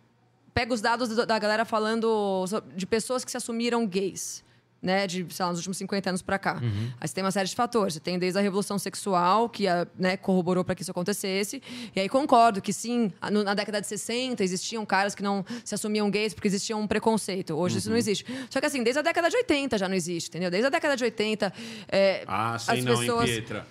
[0.54, 4.44] Pega os dados do- da galera falando de pessoas que se assumiram gays.
[4.86, 6.60] Né, de, sei lá, nos últimos 50 anos pra cá.
[7.00, 7.94] Aí você tem uma série de fatores.
[7.94, 9.64] Você tem desde a revolução sexual, que
[9.98, 11.64] né, corroborou para que isso acontecesse.
[11.96, 13.10] E aí concordo que sim,
[13.46, 17.54] na década de 60 existiam caras que não se assumiam gays porque existia um preconceito.
[17.54, 18.26] Hoje isso não existe.
[18.50, 20.52] Só que assim, desde a década de 80 já não existe, entendeu?
[20.52, 21.54] Desde a década de 80.
[21.88, 23.30] é, Ah, sei as não, pessoas...
[23.30, 23.66] hein, Pietra?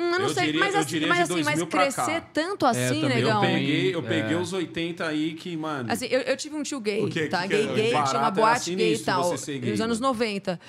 [0.00, 1.66] Hum, eu não Eu sei, diria- mas, eu assim, diria mas, de assim, mas 2000
[1.66, 2.04] pra cá.
[2.04, 3.02] crescer tanto assim, também.
[3.02, 3.40] Eu negão.
[3.42, 4.02] peguei, eu É.
[4.08, 5.92] peguei os 80 aí que, mano...
[5.92, 7.26] Assim, eu, eu tive um tio gay, O quê?
[7.26, 7.42] tá?
[7.42, 9.34] Que que gay, gay, tinha uma boate gay e tal.
[9.36, 10.12] gay, nos anos mano.
[10.14, 10.60] 90.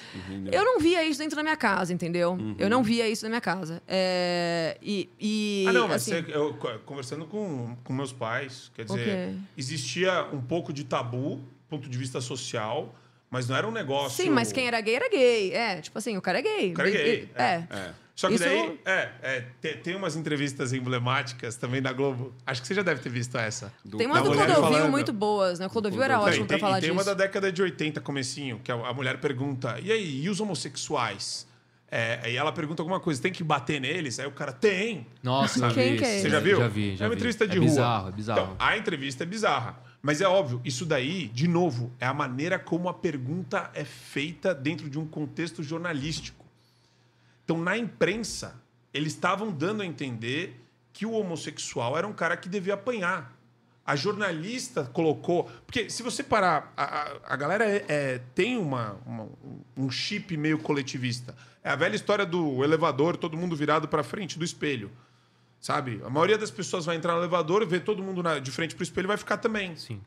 [0.51, 2.37] Eu não via isso dentro da minha casa, entendeu?
[2.59, 3.81] Eu não via isso na minha casa.
[3.87, 8.71] É, e, e, Ah, não, mas assim, você- eu, co- conversando com, com meus pais,
[8.75, 9.35] quer dizer, quê?
[9.57, 11.39] existia um pouco de tabu,
[11.69, 12.93] ponto de vista social,
[13.29, 14.21] mas não era um negócio.
[14.23, 15.53] Sim, mas quem era gay era gay.
[15.53, 16.71] É, tipo assim, o cara é gay.
[16.71, 17.43] O cara é gay, É.
[17.69, 17.93] é.
[18.15, 22.33] Só que Isso- daí, é, é, tem, tem umas entrevistas emblemáticas também da Globo.
[22.45, 23.73] Acho que você já deve ter visto essa.
[23.97, 24.91] Tem umas da do Clodovil falando.
[24.91, 25.65] muito boas, né?
[25.67, 26.99] O Clodovil era ótimo e pra tem, falar e tem disso.
[26.99, 30.39] uma da década de 80, comecinho, que a, a mulher pergunta, e aí, e os
[30.39, 31.47] homossexuais?
[31.93, 34.17] É, aí ela pergunta alguma coisa, tem que bater neles?
[34.17, 35.05] Aí o cara, tem.
[35.21, 35.69] Nossa?
[35.71, 36.21] Quem que é esse?
[36.21, 36.57] Você já viu?
[36.57, 37.15] Já vi, já é uma vi.
[37.17, 37.67] entrevista de é rua.
[37.69, 38.41] bizarro, é bizarro.
[38.41, 39.77] Então, a entrevista é bizarra.
[40.01, 44.53] Mas é óbvio, isso daí, de novo, é a maneira como a pergunta é feita
[44.55, 46.40] dentro de um contexto jornalístico.
[47.51, 48.55] Então, na imprensa,
[48.93, 50.57] eles estavam dando a entender
[50.93, 53.35] que o homossexual era um cara que devia apanhar.
[53.85, 55.51] A jornalista colocou.
[55.65, 59.27] Porque se você parar, a, a, galera é- é- tem uma, uma-
[59.75, 61.35] um chip meio coletivista.
[61.61, 64.89] É a velha história do elevador, todo mundo virado para frente do espelho.
[65.59, 66.01] Sabe?
[66.05, 68.81] A maioria das pessoas vai entrar no elevador, ver todo mundo na- de frente para
[68.81, 69.75] o espelho e vai ficar também.
[69.75, 69.99] Sim.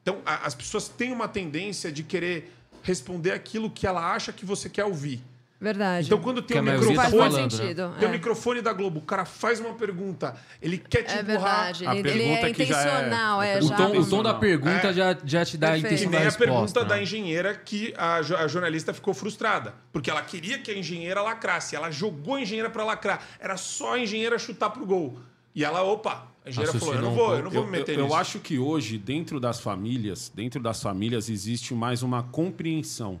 [0.00, 2.50] Então, a- as pessoas têm uma tendência de querer
[2.82, 5.22] responder aquilo que ela acha que você quer ouvir.
[5.60, 6.06] Verdade.
[6.06, 7.92] Então, quando tem um a maioria tá microfone, sentido.
[7.98, 8.14] tem um é.
[8.14, 11.64] microfone da Globo, o cara faz uma pergunta, ele quer te É empurrar.
[11.74, 11.86] verdade.
[11.86, 14.22] A Ele, ele pergunta é que já é- intencional, é, o O tom, o tom
[14.22, 14.38] da Não.
[14.40, 14.92] pergunta É.
[14.92, 15.88] já, já te dá a Perfeito.
[15.88, 16.84] Que intenção nem da a pergunta resposta.
[16.88, 17.02] da né?
[17.02, 19.74] engenheira que a, a jornalista ficou frustrada.
[19.92, 21.74] Porque ela queria que a engenheira lacrasse.
[21.74, 23.20] Ela jogou a engenheira para lacrar.
[23.40, 25.18] Era só a engenheira chutar pro gol.
[25.56, 27.78] E ela, opa, a engenheira falou: eu não um vou, eu não vou Eu, me
[27.78, 28.16] meter eu- eu nisso.
[28.16, 33.20] acho que hoje, dentro das famílias, dentro das famílias existe mais uma compreensão.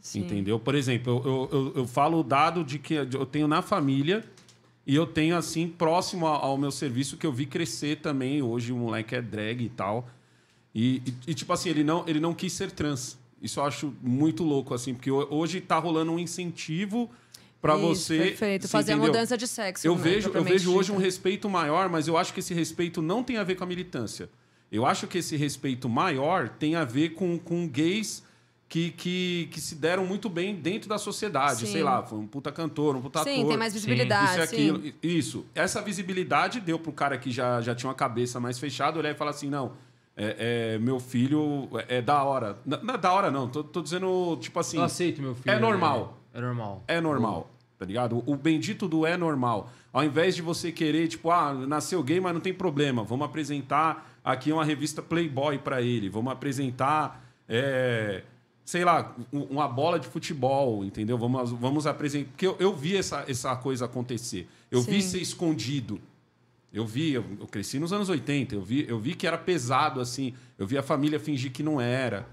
[0.00, 0.20] Sim.
[0.20, 0.58] Entendeu?
[0.58, 4.24] Por exemplo, eu, eu, eu, eu falo o dado de que eu tenho na família
[4.86, 8.42] e eu tenho, assim, próximo ao, meu serviço, que eu vi crescer também.
[8.42, 10.08] Hoje o moleque é drag e tal.
[10.74, 13.18] E, e, e, tipo assim, ele não, ele não quis ser trans.
[13.42, 17.10] Isso eu acho muito louco, assim, porque ho- hoje tá rolando um incentivo
[17.60, 18.18] para você.
[18.18, 18.68] Perfeito.
[18.68, 19.12] Fazer a entendeu?
[19.12, 19.86] mudança de sexo.
[19.86, 23.02] Eu né, vejo, eu vejo hoje um respeito maior, mas eu acho que esse respeito
[23.02, 24.30] não tem a ver com a militância.
[24.72, 28.22] Eu acho que esse respeito maior tem a ver com, com gays
[28.70, 31.66] que, que, que se deram muito bem dentro da sociedade.
[31.66, 31.72] Sim.
[31.72, 33.48] Sei lá, foi um puta cantor, um puta Sim, ator.
[33.48, 34.70] tem mais visibilidade, Isso sim.
[34.70, 34.94] aquilo.
[35.02, 35.46] Isso.
[35.56, 39.14] Essa visibilidade deu pro cara que já, já tinha uma cabeça mais fechada olhar e
[39.14, 39.72] falar assim: não,
[40.16, 42.58] é, é, meu filho é, é da hora.
[42.64, 43.48] Não, não é da hora, não.
[43.48, 44.76] Tô, tô dizendo, tipo assim.
[44.76, 45.52] Eu aceito, meu filho.
[45.52, 46.16] É normal.
[46.32, 46.84] É normal.
[46.86, 48.22] É normal, tá ligado?
[48.24, 49.68] O bendito do é normal.
[49.92, 53.02] Ao invés de você querer, tipo, ah, nasceu gay, mas não tem problema.
[53.02, 56.08] Vamos apresentar aqui uma revista Playboy pra ele.
[56.08, 58.22] Vamos apresentar, é,
[58.70, 61.18] sei lá, um- uma bola de futebol, entendeu?
[61.18, 62.28] Vamos, vamos apresentar.
[62.30, 64.48] Porque eu, eu vi essa, essa coisa acontecer.
[64.70, 65.08] Eu vi Sim.
[65.08, 66.00] ser escondido.
[66.72, 70.00] Eu vi, eu, eu cresci nos anos 80, eu vi, eu vi que era pesado,
[70.00, 70.34] assim.
[70.56, 72.28] Eu vi a família fingir que não era.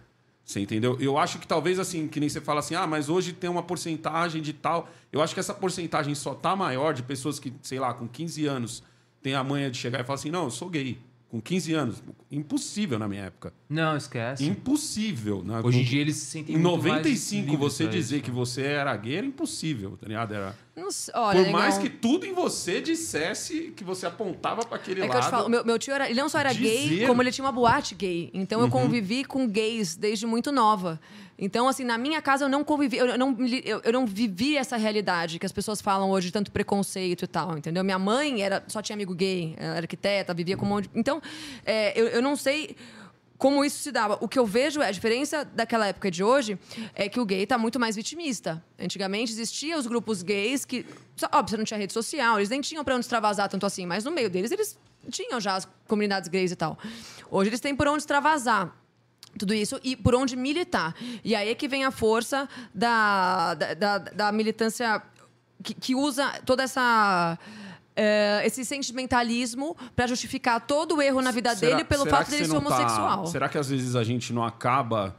[0.45, 0.95] Você entendeu?
[0.99, 3.63] Eu acho que talvez assim, que nem você fala assim, ah, mas hoje tem uma
[3.63, 4.87] porcentagem de tal.
[5.11, 8.45] Eu acho que essa porcentagem só tá maior de pessoas que, sei lá, com 15
[8.45, 8.83] anos
[9.23, 10.99] tem a manha de chegar e falar assim, não, eu sou gay.
[11.29, 12.03] Com 15 anos.
[12.31, 13.53] Impossível na minha época.
[13.69, 14.45] Não, esquece.
[14.45, 15.43] Impossível.
[15.43, 15.59] né?
[15.63, 18.31] Hoje em dia eles se sentem Em muito mais 95, livres você dizer isso, que
[18.31, 18.35] né?
[18.37, 20.33] você era gay era impossível, tá ligado?
[20.33, 20.55] Era...
[20.75, 24.77] Não sei, olha, Por mais negão, que tudo em você dissesse que você apontava para
[24.77, 25.17] aquele É que lado.
[25.19, 27.07] eu te falo, meu, meu tio era, ele não só era gay, dizer- Uhum.
[27.07, 28.29] como ele tinha uma boate gay.
[28.33, 30.99] Então eu convivi com gays desde muito nova.
[31.39, 34.75] Então, assim, na minha casa eu não convivi, eu não, eu, eu não vivi essa
[34.75, 37.83] realidade que as pessoas falam hoje, tanto preconceito e tal, entendeu?
[37.83, 40.89] Minha mãe era, só tinha amigo gay, era arquiteta, vivia com um monte.
[40.95, 41.21] Então,
[41.63, 42.75] é, eu, eu não sei
[43.37, 44.17] como isso se dava.
[44.19, 46.57] O que eu vejo é a diferença daquela época de hoje
[46.95, 48.63] é que o gay tá muito mais vitimista.
[48.79, 50.85] Antigamente existiam os grupos gays que,
[51.31, 54.03] óbvio, você não tinha rede social, eles nem tinham para onde extravasar tanto assim, mas
[54.03, 54.77] no meio deles eles
[55.11, 56.77] tinham já as comunidades gays e tal.
[57.29, 58.75] Hoje eles têm por onde extravasar
[59.37, 60.93] tudo isso e por onde militar.
[61.23, 65.01] E aí é que vem a força da, da, da- da militância
[65.63, 67.37] que, que usa toda essa.
[67.95, 72.45] eh, esse sentimentalismo para justificar todo o erro na vida Será- dele pelo fato dele
[72.45, 73.27] ser tá- homossexual.
[73.27, 75.15] será que às vezes a gente não acaba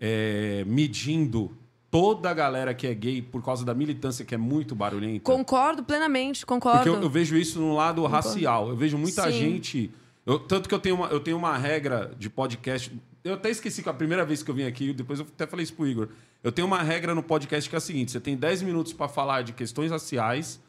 [0.00, 1.56] é, medindo
[1.90, 5.20] toda a galera que é gay por causa da militância que é muito barulhenta?
[5.24, 6.78] Concordo plenamente, concordo.
[6.78, 8.68] Porque eu, eu vejo isso no lado racial.
[8.70, 9.32] Eu vejo muita Sim.
[9.38, 9.90] gente.
[10.24, 12.90] eu- tanto que eu tenho, uma, eu tenho uma regra de podcast.
[13.24, 15.62] Eu até esqueci que a primeira vez que eu vim aqui, depois eu até falei
[15.64, 16.08] isso pro Igor.
[16.42, 19.08] Eu tenho uma regra no podcast que é a seguinte: você tem 10 minutos para
[19.08, 20.60] falar de questões raciais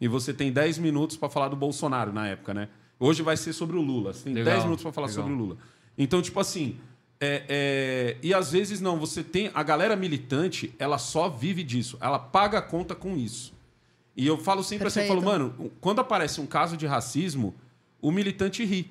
[0.00, 2.68] e você tem 10 minutos para falar do Bolsonaro na época, né?
[3.00, 4.12] Hoje vai ser sobre o Lula.
[4.12, 5.22] Você tem Legal, 10 minutos para falar legal.
[5.24, 5.56] sobre o Lula.
[5.96, 6.76] Então, tipo assim.
[7.20, 9.50] é- é, e às vezes não, você tem.
[9.54, 11.96] A galera militante, ela só vive disso.
[12.00, 13.54] Ela paga a conta com isso.
[14.14, 15.56] E eu falo sempre assim, eu falo, Perfeito.
[15.56, 17.54] mano, quando aparece um caso de racismo,
[18.00, 18.90] o militante ri.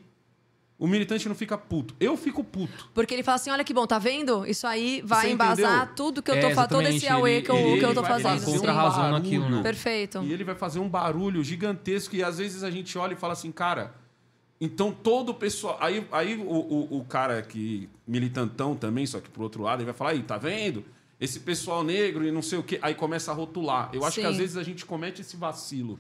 [0.81, 1.93] O militante não fica puto.
[1.99, 2.89] Eu fico puto.
[2.91, 4.43] Porque ele fala assim: olha que bom, tá vendo?
[4.47, 5.95] Isso aí vai Você embasar entendeu?
[5.95, 7.93] tudo que eu É, tô fazendo, todo esse auê ele- que eu, ele que eu
[7.93, 8.39] tô vai fazendo.
[8.39, 9.23] fazer contra um razão barulho.
[9.23, 9.61] naquilo, né?
[9.61, 10.23] Perfeito.
[10.23, 13.33] E ele vai fazer um barulho gigantesco e às vezes a gente olha e fala
[13.33, 13.93] assim, cara,
[14.59, 15.77] então todo o pessoal.
[15.79, 19.85] Aí, aí o, o, o cara que militantão também, só que pro outro lado, ele
[19.85, 20.83] vai falar, aí, tá vendo?
[21.19, 22.79] Esse pessoal negro e não sei o quê.
[22.81, 23.91] Aí começa a rotular.
[23.93, 24.27] Eu acho que Sim.
[24.27, 25.99] às vezes a gente comete esse vacilo.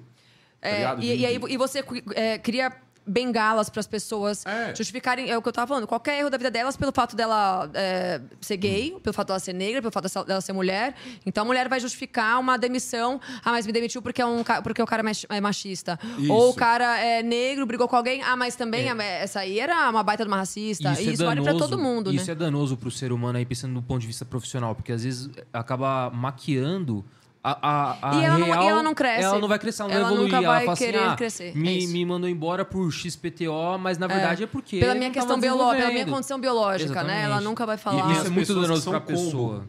[0.59, 1.03] tá É, ligado?
[1.03, 1.83] e, e aí e você
[2.15, 2.71] é, cria
[3.05, 4.75] bengalas para as pessoas É.
[4.75, 7.69] justificarem é o que eu tava falando qualquer erro da vida delas pelo fato dela
[7.73, 10.95] é, ser gay pelo fato dela ser negra pelo fato dela- ser mulher.
[11.25, 14.81] Então a mulher vai justificar uma demissão ah mas me demitiu porque é um porque
[14.81, 15.99] o cara é é machista.
[16.19, 16.31] Isso.
[16.31, 19.89] ou o cara é negro brigou com alguém ah mas também a- essa aí era
[19.89, 20.89] uma baita de uma racista.
[20.99, 22.31] E isso, vale para todo mundo Isso né?
[22.33, 25.29] é danoso pro ser humano aí, pensando do ponto de vista profissional, porque às vezes
[25.51, 27.03] acaba maquiando
[27.43, 27.69] a,
[28.01, 28.63] a, a E ela não- real...
[28.63, 29.23] e ela não cresce.
[29.23, 30.33] Ela não vai crescer, ela não Ela vai evoluir.
[30.33, 31.49] nunca ela vai fala assim, querer ah, crescer.
[31.49, 31.91] É Me, isso.
[31.93, 34.79] me mandou embora por XPTO, mas na verdade é, porque...
[34.79, 37.43] pela minha não questão biológica pela minha condição biológica né ela Exatamente.
[37.45, 39.17] nunca vai falar e Isso é muito danoso são pra combo.
[39.25, 39.65] pessoa.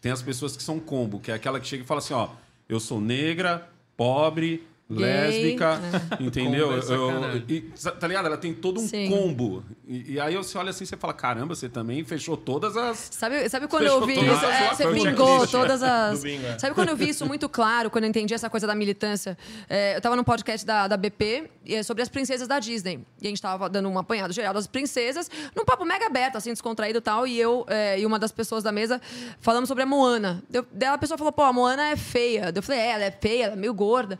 [0.00, 2.28] Tem as pessoas que são combo, que é aquela que chega e fala assim, ó,
[2.66, 5.80] eu sou negra, pobre, Gay, lésbica,
[6.18, 6.22] é.
[6.22, 6.68] entendeu?
[6.80, 7.60] Combo é Eu- e,
[7.98, 8.26] tá ligado?
[8.26, 9.08] Ela tem todo um Sim.
[9.08, 9.62] combo.
[9.86, 13.08] E, e aí você olha assim e você fala, caramba, você também fechou todas as...
[13.12, 14.46] Sabe, sabe quando Fechou eu vi todas isso?
[14.46, 15.50] as É, você bingou checklist.
[15.52, 16.22] todas as.
[16.22, 16.58] Bingo, é.
[16.58, 19.36] Sabe quando eu vi isso muito claro, quando eu entendi essa coisa da militância?
[19.68, 23.00] É, eu tava num podcast da, da BP e é sobre as princesas da Disney.
[23.20, 26.50] E a gente tava dando um apanhado geral das princesas, num papo mega aberto, assim,
[26.50, 27.26] descontraído e tal.
[27.26, 29.00] E eu é, e uma das pessoas da mesa
[29.40, 30.42] falamos sobre a Moana.
[30.52, 32.52] Eu, daí a pessoa falou, pô, a Moana é feia.
[32.54, 34.18] Eu falei, é, ela é feia, ela é meio gorda.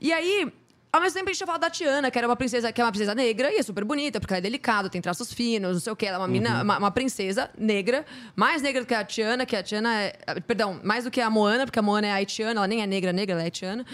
[0.00, 0.52] E aí.
[0.90, 2.84] Ao mesmo tempo, a gente tinha falado da Tiana, que era uma princesa, que é
[2.84, 5.80] uma princesa negra, e é super bonita, porque ela é delicada, tem traços finos, não
[5.80, 6.06] sei o quê.
[6.06, 9.54] Ela é uma, mina, uma, uma princesa negra, mais negra do que a Tiana, que
[9.54, 10.40] a Tiana é.
[10.46, 13.12] Perdão, mais do que a Moana, porque a Moana é haitiana, ela nem é negra,
[13.12, 13.84] negra, ela é haitiana.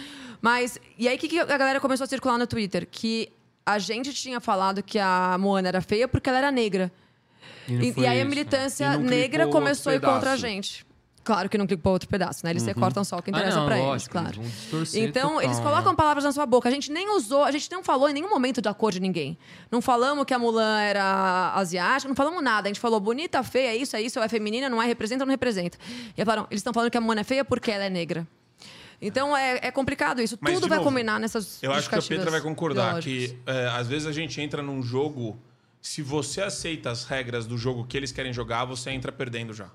[0.41, 0.79] Mas.
[0.97, 2.87] E aí, o que, que a galera começou a circular no Twitter?
[2.89, 3.29] Que
[3.65, 6.91] a gente tinha falado que a Moana era feia porque ela era negra.
[7.67, 8.23] E E, e aí a isso, né?
[8.23, 10.84] militância E negra começou a ir contra a gente.
[11.25, 12.51] Claro que não clicou outro pedaço, né?
[12.51, 14.27] Eles recortam só o que Ah, interessa não, pra eles, claro.
[14.27, 15.63] eles vão distorcer Então, total, eles né?
[15.63, 16.69] colocam palavras na sua boca.
[16.69, 19.35] A gente nem usou, a gente não falou em nenhum momento da cor de ninguém.
[19.71, 22.67] Não falamos que a Mulan era asiática, não falamos nada.
[22.67, 25.31] A gente falou bonita, feia, é isso, é isso, é feminina, não é, representa, não
[25.31, 25.77] representa.
[25.89, 28.27] E eles falaram, eles estão falando que a Mulan é feia porque ela é negra.
[29.01, 30.37] Então é, é complicado isso.
[30.39, 33.31] Mas, Tudo vai novo, combinar nessas Eu acho que a Petra vai concordar ideológicas.
[33.45, 35.37] que é, às vezes a gente entra num jogo,
[35.81, 39.69] se você aceita as regras do jogo que eles querem jogar, você entra perdendo já.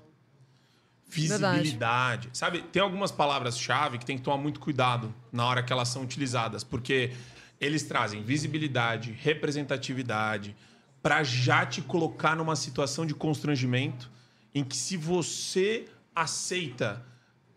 [1.11, 2.29] Visibilidade.
[2.33, 6.01] Sabe, tem algumas palavras-chave que tem que tomar muito cuidado na hora que elas são
[6.03, 7.11] utilizadas, porque
[7.59, 10.55] eles trazem visibilidade, representatividade,
[11.01, 14.09] para já te colocar numa situação de constrangimento
[14.53, 15.85] em que se você
[16.15, 17.03] aceita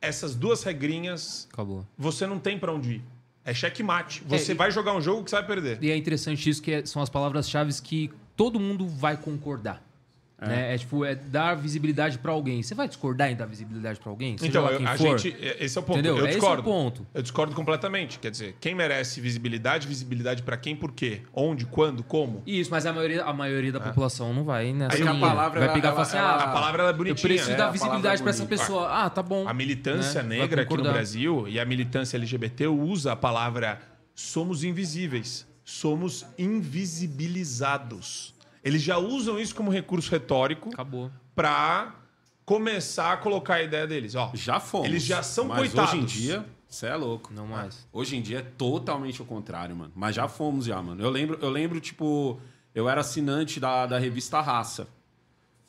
[0.00, 1.86] essas duas regrinhas, Acabou.
[1.96, 3.04] você não tem pra onde ir.
[3.44, 4.22] É checkmate.
[4.26, 5.78] Você É, vai jogar um jogo que você vai perder.
[5.82, 9.82] E é interessante isso, que é- são as palavras-chave que todo mundo vai concordar.
[10.40, 10.74] Né?
[10.74, 12.62] É tipo, é dar visibilidade pra alguém.
[12.62, 14.36] Você vai discordar em dar visibilidade pra alguém?
[14.36, 15.18] Seja Então, lá eu- a for?
[15.18, 15.34] gente.
[15.60, 15.94] Esse é o ponto.
[15.98, 16.18] Entendeu?
[16.18, 16.62] Eu Esse é o discordo.
[16.64, 17.06] ponto.
[17.14, 18.18] Eu discordo completamente.
[18.18, 21.22] Quer dizer, quem merece visibilidade, visibilidade pra quem, por quê?
[21.32, 22.42] Onde, quando, como?
[22.46, 25.68] Isso, mas a maioria, a maioria da população não vai nessa Aí a palavra, vai
[25.68, 27.28] ela- pegar e ela- assim, ela- ah, A palavra ela é eu bonitinha.
[27.28, 28.88] preciso É, dar a visibilidade é pra essa pessoa.
[28.90, 29.48] Ah, tá bom.
[29.48, 30.38] A militância Né?
[30.40, 30.82] Negra aqui no.
[30.82, 33.80] Brasil e a militância LGBT usa a palavra
[34.14, 38.33] somos invisíveis, somos invisibilizados.
[38.64, 41.10] Eles já usam isso como recurso retórico Acabou.
[41.34, 41.94] pra
[42.44, 44.14] começar a colocar a ideia deles.
[44.14, 44.86] Ó, Já fomos.
[44.88, 45.92] Eles já são mas coitados.
[45.92, 47.32] hoje em dia, você é louco.
[47.32, 47.86] Não mais.
[47.92, 49.92] Hoje em dia é totalmente o contrário, mano.
[49.94, 51.02] Mas já fomos já, mano.
[51.02, 52.40] Eu lembro, eu lembro tipo,
[52.74, 54.88] eu era assinante da, da revista Raça.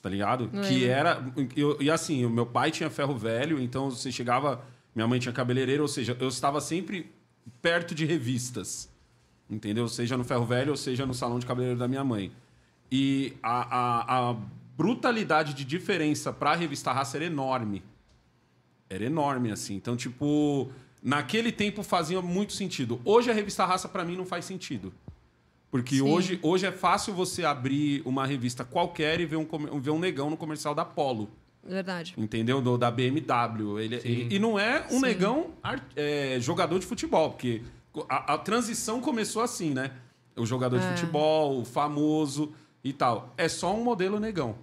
[0.01, 0.49] Tá ligado?
[0.53, 0.87] Não que lembro.
[0.91, 1.25] era.
[1.55, 4.63] eu- e assim, o meu pai tinha ferro velho, então você chegava.
[4.93, 7.11] Minha mãe tinha cabeleireiro, ou seja, eu estava sempre
[7.61, 8.89] perto de revistas.
[9.49, 9.87] Entendeu?
[9.87, 12.31] Seja no ferro velho, ou seja no salão de cabeleireiro da minha mãe.
[12.91, 14.35] E a, a, a
[14.77, 17.83] brutalidade de diferença pra revista Raça era enorme
[18.87, 19.75] era enorme, assim.
[19.75, 20.69] Então, tipo,
[21.01, 23.01] naquele tempo fazia muito sentido.
[23.03, 24.93] Hoje a revista Raça, pra mim, não faz sentido.
[25.71, 26.01] Porque Sim.
[26.03, 29.47] hoje, hoje é fácil você abrir uma revista qualquer e ver um,
[29.81, 31.29] ver um negão no comercial da Polo.
[31.63, 32.13] Verdade.
[32.15, 32.61] Entendeu?
[32.61, 33.79] Do, da BMW.
[33.79, 35.01] Ele, ele- e não é um Sim.
[35.01, 35.47] negão
[35.95, 37.63] é, jogador de futebol, porque
[38.07, 39.91] a, a transição começou assim, né?
[40.35, 40.89] O jogador de É.
[40.95, 42.53] futebol, o famoso
[42.85, 43.33] e tal.
[43.35, 44.55] É só um modelo negão.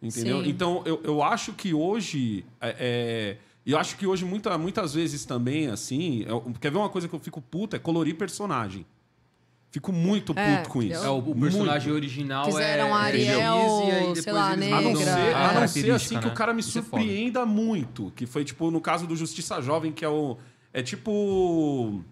[0.00, 0.44] Entendeu?
[0.44, 0.50] Sim.
[0.50, 2.44] Então, eu, eu acho que hoje.
[2.60, 6.24] É, é, e eu acho que hoje, muita, muitas vezes também, assim.
[6.28, 7.74] eu- quer ver uma coisa que eu fico puto?
[7.74, 8.86] É colorir personagem.
[9.70, 11.04] Fico muito puto É, com isso.
[11.04, 12.88] É, o, o personagem original Fizeram é...
[12.88, 15.04] é Ariel, X, e aí depois sei lá, eles A não negra.
[15.14, 16.32] ser, a não ser assim que né?
[16.32, 18.10] o cara me Isso é surpreenda muito.
[18.16, 20.38] Que foi, tipo, no caso do Justiça Jovem, que é o.
[20.72, 22.02] É tipo.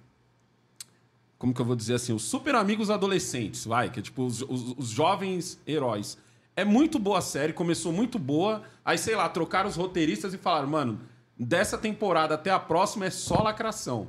[1.38, 2.12] Como que eu vou dizer assim?
[2.12, 6.16] Os super amigos adolescentes, vai, que é tipo os, os- os jovens heróis.
[6.56, 8.62] É muito boa a série, começou muito boa.
[8.84, 10.98] Aí, sei lá, trocaram os roteiristas e falaram, mano,
[11.38, 14.08] dessa temporada até a próxima é só lacração.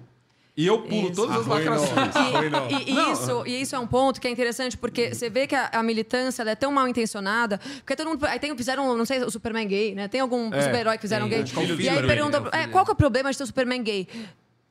[0.55, 1.15] E eu pulo Isso.
[1.15, 1.75] todas as Arruinou.
[1.81, 2.15] lacrações.
[2.15, 3.11] E, e- e Não.
[3.13, 5.83] isso, e isso é um ponto que é interessante, porque você vê que a, a
[5.83, 8.25] militância ela é tão mal intencionada, porque todo mundo.
[8.25, 10.07] Aí tem, fizeram, não sei, o Superman gay, né?
[10.07, 11.43] Tem algum É, super-herói que fizeram tem.
[11.43, 11.53] gay.
[11.53, 13.47] É o E aí pergunta, é o qual que é o problema de ter um
[13.47, 14.07] Superman gay?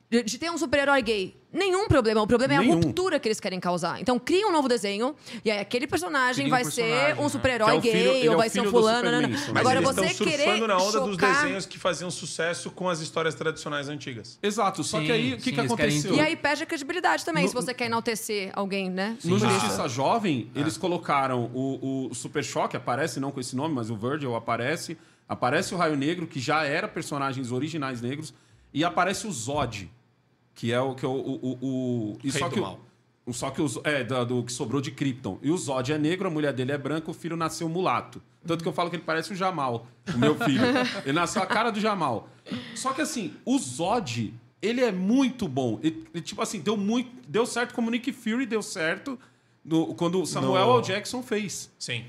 [0.09, 1.35] De, de ter um super-herói gay?
[1.51, 2.21] Nenhum problema.
[2.21, 2.75] O problema é a Nenhum.
[2.75, 3.99] ruptura que eles querem causar.
[3.99, 5.13] Então cria um novo desenho,
[5.43, 7.29] e aí aquele personagem um vai personagem, ser um né?
[7.29, 9.11] super-herói Que é filho- gay, é ou vai ser um filho fulano.
[9.11, 9.29] né, né.
[9.33, 9.51] isso.
[9.53, 12.87] Mas Agora eles você estão querer na onda dos chocar- desenhos que faziam sucesso com
[12.87, 14.39] as histórias tradicionais antigas.
[14.41, 14.81] Exato.
[14.81, 16.15] Só Sim, que aí, o que, sim, que aconteceu?
[16.15, 19.17] E aí perde a credibilidade também, No- se você quer enaltecer alguém, né?
[19.25, 19.59] No Por isso.
[19.59, 23.95] Justiça Jovem, eles colocaram o, o Super Choque, aparece não com esse nome, mas o
[23.97, 24.97] Virgil aparece.
[25.27, 28.33] Aparece o Raio Negro, que já era personagens originais negros.
[28.73, 29.89] E aparece o Zod,
[30.57, 31.11] que é o que é o.
[31.11, 32.79] o, o, o- só do que o- mal.
[33.27, 35.37] o- só que os, é, da- do, que sobrou de Krypton.
[35.43, 38.19] E o Zod é negro, a mulher dele é branca, o filho nasceu mulato.
[38.45, 40.63] Tanto que eu falo que ele parece o Jamal, o meu filho.
[41.05, 42.27] ele nasceu a cara do Jamal.
[42.75, 45.79] Só que assim, o Zod ele é muito bom.
[45.83, 47.11] E, e, tipo assim, deu muito.
[47.27, 49.19] Deu certo como o Nick Fury deu certo
[49.63, 50.81] no- quando o Samuel No- L.
[50.83, 51.69] Jackson fez.
[51.77, 52.05] Sim.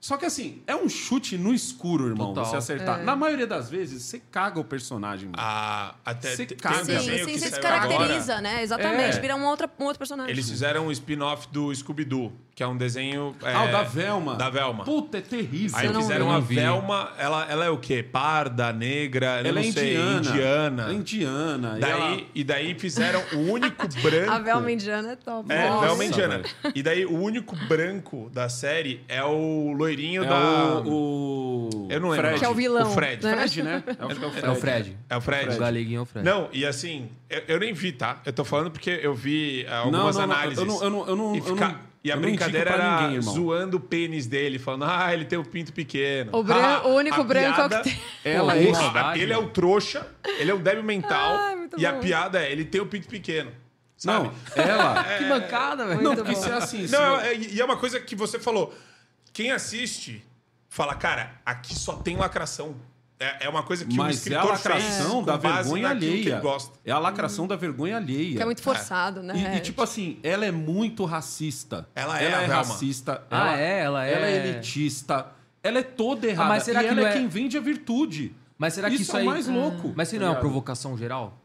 [0.00, 2.44] Só que assim, é um chute no escuro, irmão, Total.
[2.50, 3.00] você acertar.
[3.00, 3.02] É.
[3.02, 5.26] Na maioria das vezes, você caga o personagem.
[5.26, 5.36] mano.
[5.38, 6.84] Ah, até Você caga.
[6.84, 8.40] Sim, sim, que se saiu descaracteriza, agora.
[8.42, 8.62] né?
[8.62, 9.16] Exatamente.
[9.16, 9.20] É.
[9.20, 10.30] Vira um outro, um outro personagem.
[10.30, 13.36] Eles fizeram um spin-off do Scooby-Doo, que é um desenho.
[13.42, 14.34] Ah, o é, da Velma.
[14.36, 14.82] Da Velma.
[14.82, 15.76] Puta, é terrível.
[15.78, 16.40] Aí não fizeram a não.
[16.40, 18.02] Velma, ela, ela é o quê?
[18.02, 20.16] Parda, negra, eu Ela não é sei, indiana.
[20.16, 20.82] indiana.
[20.84, 21.74] Ela é indiana.
[21.76, 24.30] e Daí, ela- E daí fizeram o único branco.
[24.30, 25.52] A Velma Indiana é top.
[25.52, 25.86] É, Nossa.
[25.86, 26.42] Velma Indiana.
[26.74, 30.80] E daí o único branco da série é o loirinho É da.
[30.82, 31.88] o, o...
[31.90, 32.26] Eu não lembro.
[32.26, 32.38] Fred.
[32.38, 32.88] Que é o vilão.
[32.90, 33.22] O Fred.
[33.22, 33.36] né?
[33.36, 33.84] Fred, né?
[33.98, 34.46] Acho que é o Fred.
[34.46, 34.96] É o Fred.
[35.10, 35.56] É o Fred.
[35.56, 36.24] O galeguinho é o Fred.
[36.26, 38.22] Não, e assim, eu, eu nem vi, tá?
[38.24, 40.58] Eu tô falando porque eu vi ah, algumas não, não, análises.
[40.58, 41.76] eu não- eu não- eu não- e, eu não-
[42.06, 43.34] e a brincadeira era ninguém, irmão.
[43.34, 46.30] zoando o pênis dele, falando, ah, ele tem o pinto pequeno.
[46.36, 48.00] O bran- Ah, o único a branco é o que piada- tem.
[48.24, 50.06] Ela é a- maldade, Ele é o trouxa,
[50.38, 51.56] ele é um débil mental.
[51.56, 52.00] Muito e a bom.
[52.00, 53.50] piada é, ele tem o pinto pequeno.
[53.96, 54.30] Sabe?
[54.56, 55.04] Não, ela...
[55.18, 56.02] Que bancada, velho.
[56.02, 56.86] Não, porque se é assim...
[56.88, 58.74] Não, é- e é uma coisa que você falou.
[59.32, 60.22] Quem assiste
[60.68, 62.76] fala, cara, aqui só tem lacração.
[63.18, 64.12] É, é uma coisa que o Mas é a
[64.42, 66.42] escritor lacração da vergonha alheia.
[66.84, 68.36] É a lacração da vergonha alheia.
[68.36, 69.54] Que é muito forçado, né?
[69.54, 71.88] E, e, tipo assim, ela é muito racista.
[71.94, 72.54] Ela é a Velma.
[72.56, 73.22] racista.
[73.30, 73.80] Ah, é?
[73.80, 75.28] Ela é- Ela é elitista.
[75.62, 76.48] Ela é toda errada.
[76.50, 78.34] mas será e que ela é é- quem vende a virtude.
[78.58, 79.26] Mas será que Isso isso é aí.
[79.26, 79.92] mais louco.
[79.96, 81.38] Mas se não é uma provocação geral?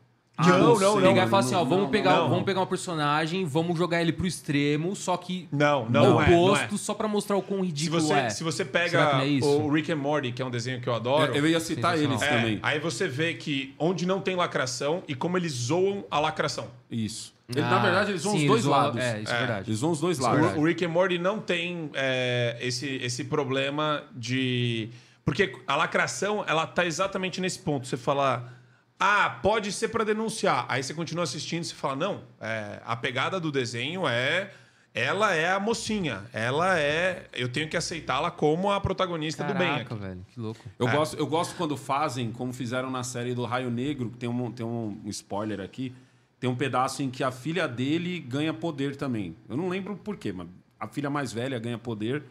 [0.44, 2.30] Ah, Não, não, não, Pegar e falar assim, ó, vamos, não, pegar, não.
[2.30, 6.44] vamos pegar um personagem, vamos jogar ele pro extremo, só que Não, não é, não
[6.46, 6.78] oposto, é.
[6.78, 8.30] só pra mostrar o quão Se ridículo você, é.
[8.30, 11.34] se você pega é o Rick and Morty, que é um desenho que eu adoro,
[11.36, 12.60] Eu ia citar eles é, também.
[12.64, 16.68] aí você vê que onde não tem lacração e como eles zoam a lacração.
[16.90, 17.34] Isso.
[17.50, 19.02] Ele, Ah, na verdade, eles vão sim, os dois vão- lados.
[19.02, 19.70] é, isso é verdade.
[19.70, 20.54] Eles vão os dois é lados.
[20.56, 24.90] O, o Rick and Morty não tem é, esse, esse problema de.
[25.26, 27.86] Porque a lacração, ela tá exatamente nesse ponto.
[27.88, 28.52] Você fala.
[29.04, 30.66] Ah, pode ser para denunciar.
[30.70, 34.52] Aí você continua assistindo e você fala: não, é, a pegada do desenho é.
[34.94, 36.24] Ela é a mocinha.
[36.34, 37.26] Ela é.
[37.32, 39.70] Eu tenho que aceitá-la como a protagonista do bem.
[39.70, 40.04] Caraca, aqui.
[40.04, 40.60] velho, que louco.
[40.78, 40.92] Eu, É.
[40.92, 44.52] gosto, eu gosto quando fazem, como fizeram na série do Raio Negro, que tem um,
[44.52, 45.96] tem um spoiler aqui.
[46.42, 49.34] Tem um pedaço em que a filha dele ganha poder também.
[49.48, 50.48] Eu não lembro por quê, mas
[50.78, 52.24] a filha mais velha ganha poder.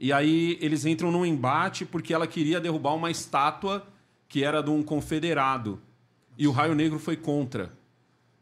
[0.00, 3.86] E aí eles entram num embate porque ela queria derrubar uma estátua
[4.28, 5.80] que era de um confederado.
[6.38, 7.70] E o Raio Negro foi contra.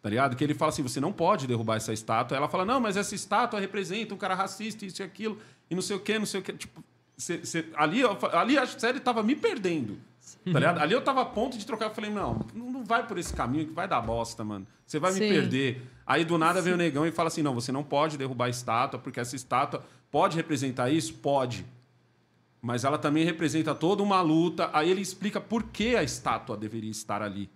[0.02, 0.34] Tá ligado?
[0.36, 2.36] Que ele fala assim: você não pode derrubar essa estátua.
[2.36, 5.38] Ela fala: não, mas essa estátua representa um cara racista, isso e aquilo,
[5.70, 6.52] e não sei o quê, não sei o quê.
[6.52, 6.82] Tipo,
[7.16, 8.00] cê- cê- ali,
[8.32, 9.98] ali a série tava me perdendo.
[10.44, 10.78] Tá ligado?
[10.78, 11.86] Ali eu tava a ponto de trocar.
[11.86, 14.66] Eu falei: não, não vai por esse caminho que vai dar bosta, mano.
[14.86, 15.28] Você vai me Sim.
[15.28, 15.82] perder.
[16.06, 18.48] Aí do nada vem o negão e fala assim: não, você não pode derrubar a
[18.50, 21.12] estátua, porque essa estátua pode representar isso?
[21.14, 21.66] Pode.
[22.62, 24.70] Mas ela também representa toda uma luta.
[24.72, 27.50] Aí ele explica por que a estátua deveria estar ali.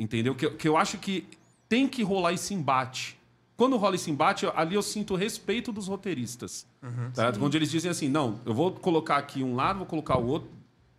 [0.00, 0.34] Entendeu?
[0.34, 1.26] Que, eu- que eu acho que
[1.68, 3.16] tem que rolar esse embate.
[3.56, 6.66] Quando rola esse embate, ali eu sinto o respeito dos roteiristas.
[6.80, 7.38] tá ligado?
[7.38, 10.48] Quando eles dizem assim, não, eu vou colocar aqui um lado, vou colocar o outro.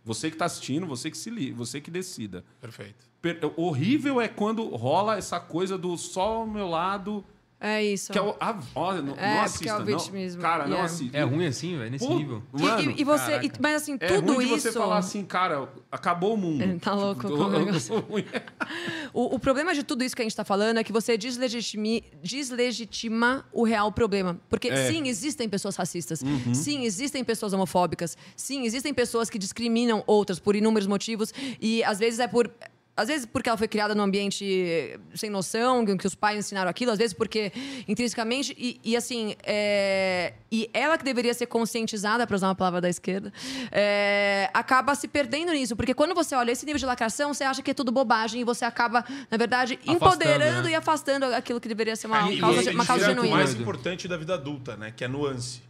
[0.04, 2.44] Você que está assistindo, você que se li, você que decida.
[2.60, 3.04] Perfeito.
[3.20, 7.24] Per- horrível é quando rola essa coisa do só o meu lado.
[7.64, 8.10] É isso.
[8.12, 8.34] Que é o.
[8.40, 9.84] Ah, ó, não, É, não porque é o assista.
[9.84, 10.42] vitimismo.
[10.42, 10.84] Não, cara, não Yeah.
[10.92, 11.16] assista.
[11.16, 12.42] É ruim assim, velho, nesse Pô, nível.
[12.52, 14.62] Mano, e, e você, e- mas assim, é tudo ruim de isso.
[14.62, 16.62] você falar assim, cara, acabou o mundo.
[16.82, 17.94] Tá louco Tipo, com o negócio.
[19.14, 22.02] O, o problema de tudo isso que a gente está falando é que você deslegitimi-
[22.22, 24.40] deslegitima o real problema.
[24.48, 24.88] Porque, É.
[24.90, 26.22] sim, existem pessoas racistas.
[26.54, 28.16] Sim, existem pessoas homofóbicas.
[28.36, 31.32] Sim, existem pessoas que discriminam outras por inúmeros motivos.
[31.60, 32.50] E, às vezes, é por...
[32.94, 36.92] Às vezes porque ela foi criada num ambiente sem noção, que os pais ensinaram aquilo,
[36.92, 37.50] às vezes porque
[37.88, 38.54] intrinsecamente.
[38.58, 42.90] E, e, assim, é, e ela que deveria ser conscientizada, para usar uma palavra da
[42.90, 43.32] esquerda,
[43.70, 45.74] é, acaba se perdendo nisso.
[45.74, 48.44] Porque quando você olha esse nível de lacração, você acha que é tudo bobagem e
[48.44, 50.72] você acaba, na verdade, empoderando né?
[50.72, 53.36] e afastando aquilo que deveria ser uma Aí causa, você uma causa o genuína.
[53.36, 54.92] mais importante da vida adulta, né?
[54.94, 55.62] Que é a nuance.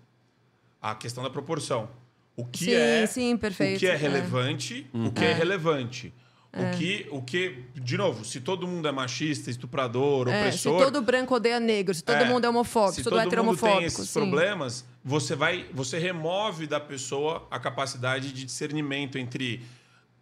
[0.80, 1.88] A questão da proporção.
[2.36, 3.96] O que Sim, é sim, perfeito, o que é é.
[3.96, 6.12] relevante, o que é, relevante.
[6.54, 10.84] O que, o que, de novo, se todo mundo é machista, estuprador, É, se opressor,
[10.84, 13.58] todo branco odeia negro, se todo é, mundo é homofóbico, se se todo, todo mundo
[13.58, 14.20] tem esses sim.
[14.20, 19.62] problemas, você vai, você remove da pessoa a capacidade de discernimento entre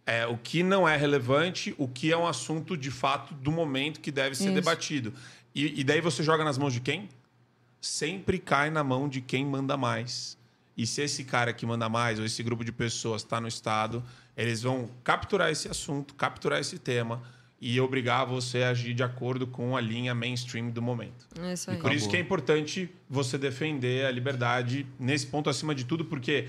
[0.05, 3.99] é, o que não é relevante, o que é um assunto de fato do momento
[3.99, 4.53] que deve ser Isso.
[4.53, 5.13] debatido.
[5.53, 7.09] E, e daí você joga nas mãos de quem?
[7.81, 10.37] Sempre cai na mão de quem manda mais.
[10.77, 14.03] E se esse cara que manda mais, ou esse grupo de pessoas está no Estado,
[14.35, 17.21] eles vão capturar esse assunto, capturar esse tema
[17.59, 21.27] e obrigar você a agir de acordo com a linha mainstream do momento.
[21.39, 21.77] É isso aí.
[21.77, 26.47] Por isso que é importante você defender a liberdade nesse ponto acima de tudo, porque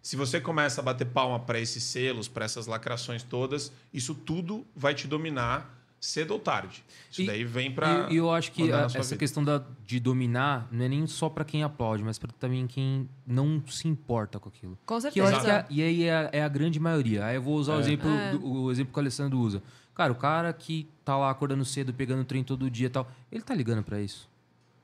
[0.00, 4.66] se você começa a bater palma para esses selos, para essas lacrações todas, isso tudo
[4.74, 6.82] vai te dominar cedo ou tarde.
[7.10, 8.08] Isso E- daí vem pra.
[8.10, 9.16] E, eu acho que a- essa vida.
[9.16, 13.08] questão da, de dominar não é nem só pra quem aplaude, mas pra também quem
[13.26, 14.78] não se importa com aquilo.
[14.86, 15.52] Com Que eu acho que certeza.
[15.52, 17.26] é, e aí é, a- é a grande maioria.
[17.26, 17.80] Aí eu vou usar o, É.
[17.80, 18.30] exemplo, É.
[18.32, 19.62] do- o exemplo que o Alessandro usa.
[19.94, 23.42] Cara, o cara que tá lá acordando cedo, pegando trem todo dia e tal, ele
[23.42, 24.26] tá ligando pra isso?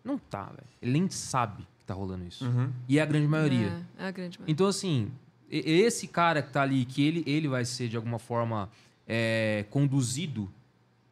[0.05, 0.67] Não tá, velho.
[0.83, 2.45] Ele nem sabe que tá rolando isso.
[2.45, 2.71] Uhum.
[2.87, 3.73] E é a grande maioria.
[3.99, 4.53] É, é a grande maioria.
[4.53, 5.11] Então, assim,
[5.51, 8.69] esse cara que tá ali, que ele, ele vai ser de alguma forma
[9.09, 10.51] é, conduzido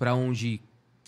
[0.05, 0.61] pra onde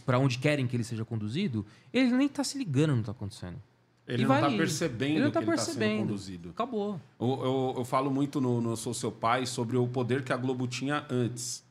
[0.06, 3.10] para onde querem que ele seja conduzido, ele nem tá se ligando no que tá
[3.12, 3.60] acontecendo.
[4.06, 5.98] Ele E não vai- tá percebendo ele não tá que ele tá sendo percebendo.
[6.06, 6.48] conduzido.
[6.50, 7.00] Acabou.
[7.20, 10.36] Eu, eu, eu falo muito no, no Sou Seu Pai sobre o poder que a
[10.36, 11.64] Globo tinha antes,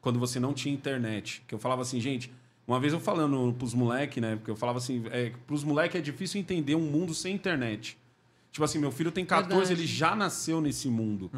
[0.00, 1.42] quando você não tinha internet.
[1.46, 2.32] Que eu falava assim, gente,
[2.66, 4.34] uma vez eu falando pros moleques, né?
[4.34, 7.96] Porque eu falava assim, é, pros moleques é difícil entender um mundo sem internet.
[8.50, 9.80] Tipo assim, meu filho tem 14, Verdade.
[9.80, 11.30] ele já nasceu nesse mundo.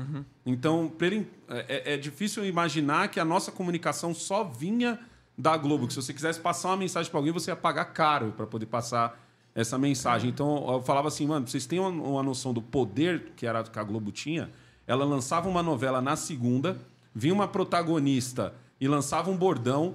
[0.47, 4.98] Então, pra ele, é, é difícil imaginar que a nossa comunicação só vinha
[5.39, 5.86] da Globo.
[5.86, 8.66] Que se você quisesse passar uma mensagem pra alguém, você ia pagar caro para poder
[8.66, 9.19] passar
[9.55, 10.28] essa mensagem.
[10.31, 13.78] Então, eu falava assim, mano, vocês têm uma, uma noção do poder que era que
[13.78, 14.51] a Globo tinha?
[14.86, 16.78] Ela lançava uma novela na segunda,
[17.15, 19.94] vinha uma protagonista e lançava um bordão.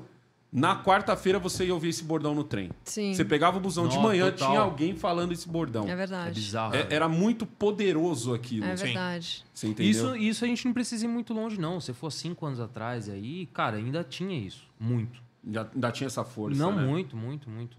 [0.52, 2.70] Na quarta-feira você ia ouvir esse bordão no trem.
[2.84, 3.12] Sim.
[3.16, 4.48] Você pegava o busão de Nossa, manhã, total.
[4.50, 5.88] tinha alguém falando esse bordão.
[5.88, 6.40] É É verdade.
[6.40, 6.76] bizarro.
[6.76, 8.66] É- era muito poderoso aquilo.
[8.68, 9.44] É verdade.
[9.52, 9.90] Você entendeu?
[9.90, 11.80] Isso, isso a gente não precisa ir muito longe, não.
[11.80, 14.68] Se for cinco anos atrás aí, cara, ainda tinha isso.
[14.80, 15.20] Muito.
[15.50, 16.58] Já, ainda tinha essa força.
[16.62, 16.82] não, né?
[16.84, 17.78] muito, muito, muito.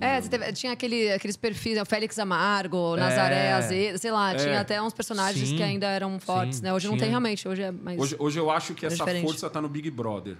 [0.00, 3.52] É, você teve- tinha aquele, aqueles perfis, né, o Félix Amargo, Nazaré É.
[3.54, 4.36] Azevedo, sei lá, É.
[4.36, 6.72] tinha até uns personagens Sim, que ainda eram fortes, sim, né?
[6.72, 7.00] Hoje não tinha.
[7.06, 7.98] tem realmente, hoje é mais...
[7.98, 9.24] Hoje, hoje eu acho que É essa diferente.
[9.26, 10.36] força tá no Big Brother.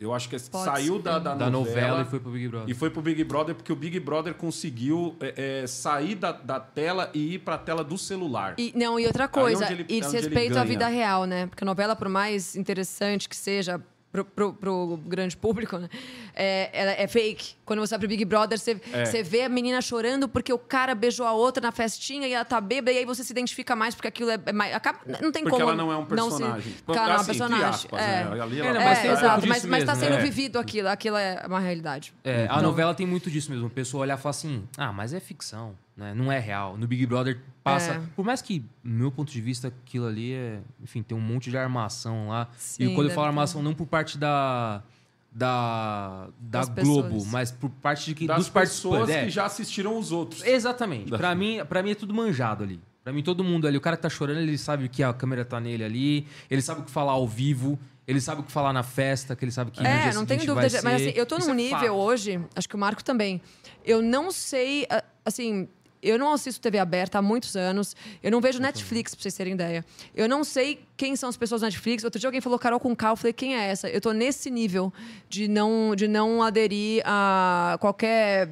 [0.00, 1.02] Eu acho que Pode saiu ser.
[1.02, 2.70] da, da, Da novela, novela e foi pro Big Brother.
[2.70, 6.60] e foi pro Big Brother porque o Big Brother conseguiu é, é, sair da, da
[6.60, 8.54] tela e ir pra tela do celular.
[8.56, 11.48] E, não, e outra coisa, onde ele- e é ele respeito à vida real, né?
[11.48, 13.82] Porque a novela, por mais interessante que seja
[14.24, 15.88] pro, pro, pro grande público, né?
[16.34, 17.54] É, ela é fake.
[17.64, 19.04] Quando você vai pro Big Brother, você, É.
[19.04, 22.44] você vê a menina chorando porque o cara beijou a outra na festinha e ela
[22.44, 24.74] tá bêbada, e aí você se identifica mais porque aquilo é, é mais.
[24.74, 25.62] acaba- não tem Porque como.
[25.70, 26.74] ela não é um se- personagem.
[26.84, 27.68] porque ela não é um Assim, entre personagem.
[27.68, 28.06] aspas, é.
[28.24, 28.40] né?
[28.42, 30.22] Ali É, ela É, mas um pouco exato, mas, mas tá sendo né?
[30.22, 30.88] vivido aquilo.
[30.88, 32.14] Aquilo é uma realidade.
[32.24, 32.62] É, a Não.
[32.62, 33.66] novela tem muito disso mesmo.
[33.66, 36.14] A pessoa olhar e falar assim, ah, mas é ficção, né?
[36.14, 36.78] Não é real.
[36.78, 37.94] No Big Brother passa...
[37.94, 38.00] É.
[38.16, 40.60] Por mais que, do meu ponto de vista, aquilo ali é...
[40.82, 42.48] Enfim, tem um monte de armação lá.
[42.56, 43.28] Sim, e quando eu falo ter.
[43.30, 44.82] armação, não por parte da...
[45.30, 47.26] Da, da Das Globo, pessoas.
[47.26, 49.24] mas por parte de que, das dos pessoas é.
[49.24, 50.42] que já assistiram os outros.
[50.44, 51.10] Exatamente.
[51.10, 52.80] Pra mim, pra mim é tudo manjado ali.
[53.04, 55.44] Pra mim, todo mundo ali, o cara que tá chorando, ele sabe que a câmera
[55.44, 58.72] tá nele ali, ele sabe o que falar ao vivo, ele sabe o que falar
[58.72, 60.68] na festa, que ele sabe que É, não tenho dúvida.
[60.68, 61.92] de- Mas assim, eu tô Isso num é nível fato.
[61.92, 63.40] hoje, acho que o Marco também.
[63.84, 64.86] Eu não sei,
[65.24, 65.68] assim.
[66.02, 67.96] Eu não assisto TV aberta há muitos anos.
[68.22, 69.84] Eu não vejo Netflix, pra vocês terem ideia.
[70.14, 72.04] Eu não sei quem são as pessoas do Netflix.
[72.04, 73.10] Outro dia alguém falou Carol com K.
[73.10, 73.88] Eu falei, quem é essa?
[73.88, 74.92] Eu tô nesse nível
[75.28, 78.50] de não, de não aderir a qualquer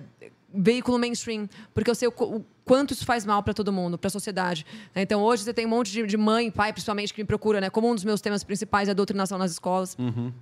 [0.52, 1.48] veículo mainstream.
[1.74, 4.66] Porque eu sei o, o quanto isso faz mal para todo mundo, para a sociedade.
[4.92, 5.02] né?
[5.02, 7.70] Então, hoje você tem um monte de, de mãe, pai, principalmente, que me procura, né?
[7.70, 9.94] Como um dos meus temas principais é a doutrinação nas escolas.
[9.94, 10.32] Todo mundo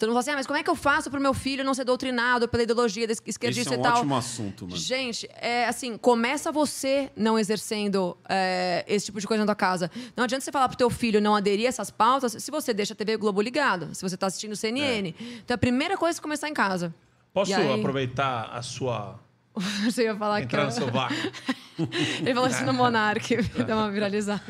[0.00, 1.84] fala assim, ah, mas como é que eu faço para o meu filho não ser
[1.84, 3.98] doutrinado pela ideologia esquerdista Esse é um e tal?
[3.98, 4.76] ótimo assunto, mano.
[4.76, 9.88] Gente, é assim, começa você não exercendo é, esse tipo de coisa na tua casa.
[10.16, 12.92] Não adianta você falar pro teu filho não aderir a essas pautas se você deixa
[12.92, 15.14] a TV Globo ligado, se você tá assistindo CNN.
[15.44, 16.92] Então, a primeira coisa é começar em casa.
[17.32, 19.18] Posso aí- aproveitar a sua.
[19.84, 20.66] Você ia falar entrar que...
[20.66, 21.16] no seu vácuo?
[22.20, 24.42] Ele falou isso no Monark, deu uma viralizada.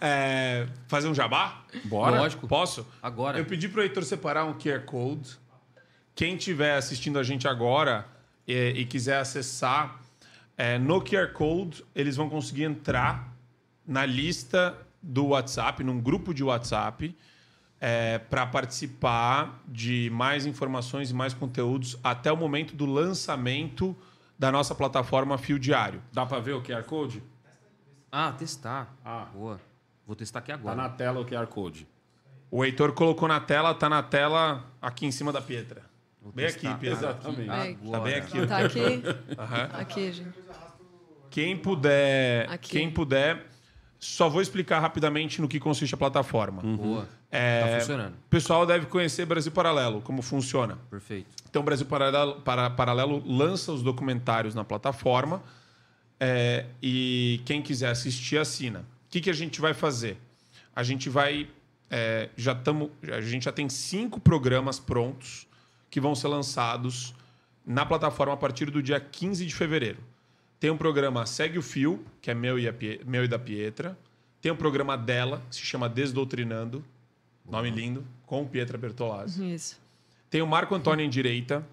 [0.00, 1.62] É, fazer um jabá?
[1.84, 2.20] Bora.
[2.20, 2.46] Lógico.
[2.46, 2.86] Posso?
[3.02, 3.38] Agora.
[3.38, 5.38] Eu pedi pro Heitor separar um QR Code.
[6.14, 8.06] Quem estiver assistindo a gente agora
[8.46, 10.00] é, e quiser acessar,
[10.56, 13.32] é, no QR Code eles vão conseguir entrar
[13.86, 17.16] na lista do WhatsApp, num grupo de WhatsApp,
[18.28, 23.96] para participar de mais informações e mais conteúdos até o momento do lançamento
[24.38, 26.02] da nossa plataforma Fio Diário.
[26.12, 27.22] Dá pra ver o QR Code?
[28.10, 28.94] Ah, testar.
[29.04, 29.26] Ah.
[29.32, 29.60] Boa.
[30.06, 30.74] Vou testar aqui Tá agora.
[30.76, 31.86] na tela o QR Code.
[32.50, 35.82] O Heitor colocou na tela, tá na tela aqui em cima da Pietra.
[36.34, 36.78] Bem aqui, testar.
[36.78, 36.98] Pietra.
[37.10, 37.50] Exatamente.
[37.50, 37.74] Aí.
[37.76, 38.46] Tá bem aqui.
[38.46, 39.02] Tá aqui?
[39.38, 39.68] Aham.
[39.74, 40.38] Aqui, gente.
[41.30, 42.70] Quem puder, Aqui.
[42.70, 43.46] quem puder,
[43.98, 46.62] só vou explicar rapidamente no que consiste a plataforma.
[46.62, 47.06] Boa.
[47.30, 48.14] É, Tá funcionando.
[48.14, 50.78] O pessoal deve conhecer Brasil Paralelo, como funciona.
[50.90, 51.26] Perfeito.
[51.48, 55.42] Então, Brasil Paralelo, para- Paralelo lança os documentários na plataforma
[56.20, 58.80] é, e quem quiser assistir, assina.
[58.80, 60.16] O que, que a gente vai fazer?
[60.74, 61.48] A gente vai.
[61.90, 65.46] é, já tamo, a gente já tem cinco programas prontos
[65.90, 67.14] que vão ser lançados
[67.64, 69.98] na plataforma a partir do dia 15 de fevereiro.
[70.60, 72.74] Tem um programa Segue o Fio, que é meu e, a
[73.06, 73.96] meu e da Pietra.
[74.40, 76.84] Tem um programa dela, que se chama Desdoutrinando.
[77.48, 79.54] Nome lindo, com Pietra Bertolazzi.
[79.54, 79.80] Isso.
[80.30, 81.66] Tem o Marco Antônio em Direita.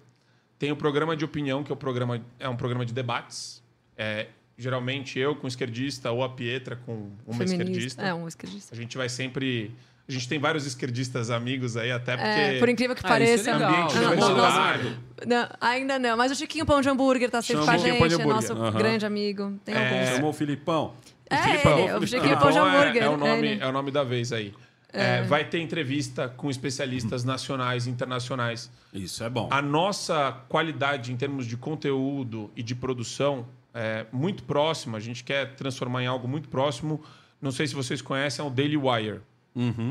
[0.58, 3.62] Tem o programa de opinião, que é, o programa, é um programa de debates.
[3.96, 7.62] É, geralmente eu com esquerdista ou a Pietra com uma Feminista.
[7.62, 8.02] esquerdista.
[8.02, 8.74] É, um esquerdista.
[8.74, 9.70] A gente vai sempre.
[10.08, 12.28] A gente tem vários esquerdistas amigos aí, até porque.
[12.40, 13.50] É, por incrível que Ah, isso pareça.
[13.50, 14.98] é ambiente Ah, universitário.
[15.26, 17.98] Não, ainda não, mas o Chiquinho Pão de Hambúrguer tá sempre com a o gente,
[17.98, 19.58] Pão de é nosso grande amigo.
[19.64, 20.08] Tem alguns.
[20.08, 20.94] Chamou o Filipão.
[21.28, 21.78] É, Filipão.
[21.80, 23.02] ele, o Chiquinho Filipão Pão de é- Hambúrguer.
[23.02, 24.54] É, o nome, é o nome da vez aí.
[24.92, 28.70] É, vai ter entrevista com especialistas nacionais e internacionais.
[28.94, 29.48] Isso é bom.
[29.50, 34.96] A nossa qualidade em termos de conteúdo e de produção é muito próxima.
[34.96, 37.02] A gente quer transformar em algo muito próximo.
[37.42, 39.20] Não sei se vocês conhecem, é o Daily Wire,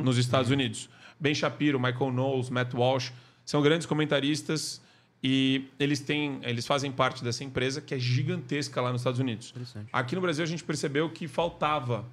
[0.04, 0.90] nos Estados Unidos.
[1.20, 3.14] Ben Shapiro, Michael Knowles, Matt Walsh
[3.46, 4.82] são grandes comentaristas
[5.24, 9.54] e eles têm, eles fazem parte dessa empresa que é gigantesca lá nos Estados Unidos.
[9.94, 12.06] Aqui no Brasil a gente percebeu que faltava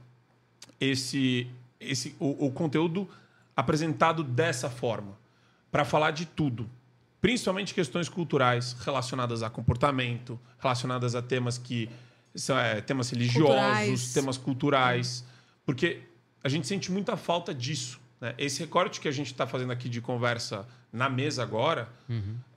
[0.80, 1.46] esse,
[1.90, 3.08] esse o, o conteúdo
[3.56, 5.18] apresentado dessa forma
[5.70, 6.68] para falar de tudo,
[7.20, 11.88] principalmente questões culturais relacionadas a comportamento, relacionadas a temas que
[12.34, 14.12] são é, temas religiosos, Culturais.
[14.12, 15.24] temas culturais,
[15.64, 16.00] porque
[16.42, 18.00] a gente sente muita falta disso.
[18.20, 18.34] né?
[18.38, 21.88] Esse recorte que a gente está fazendo aqui de conversa na mesa agora,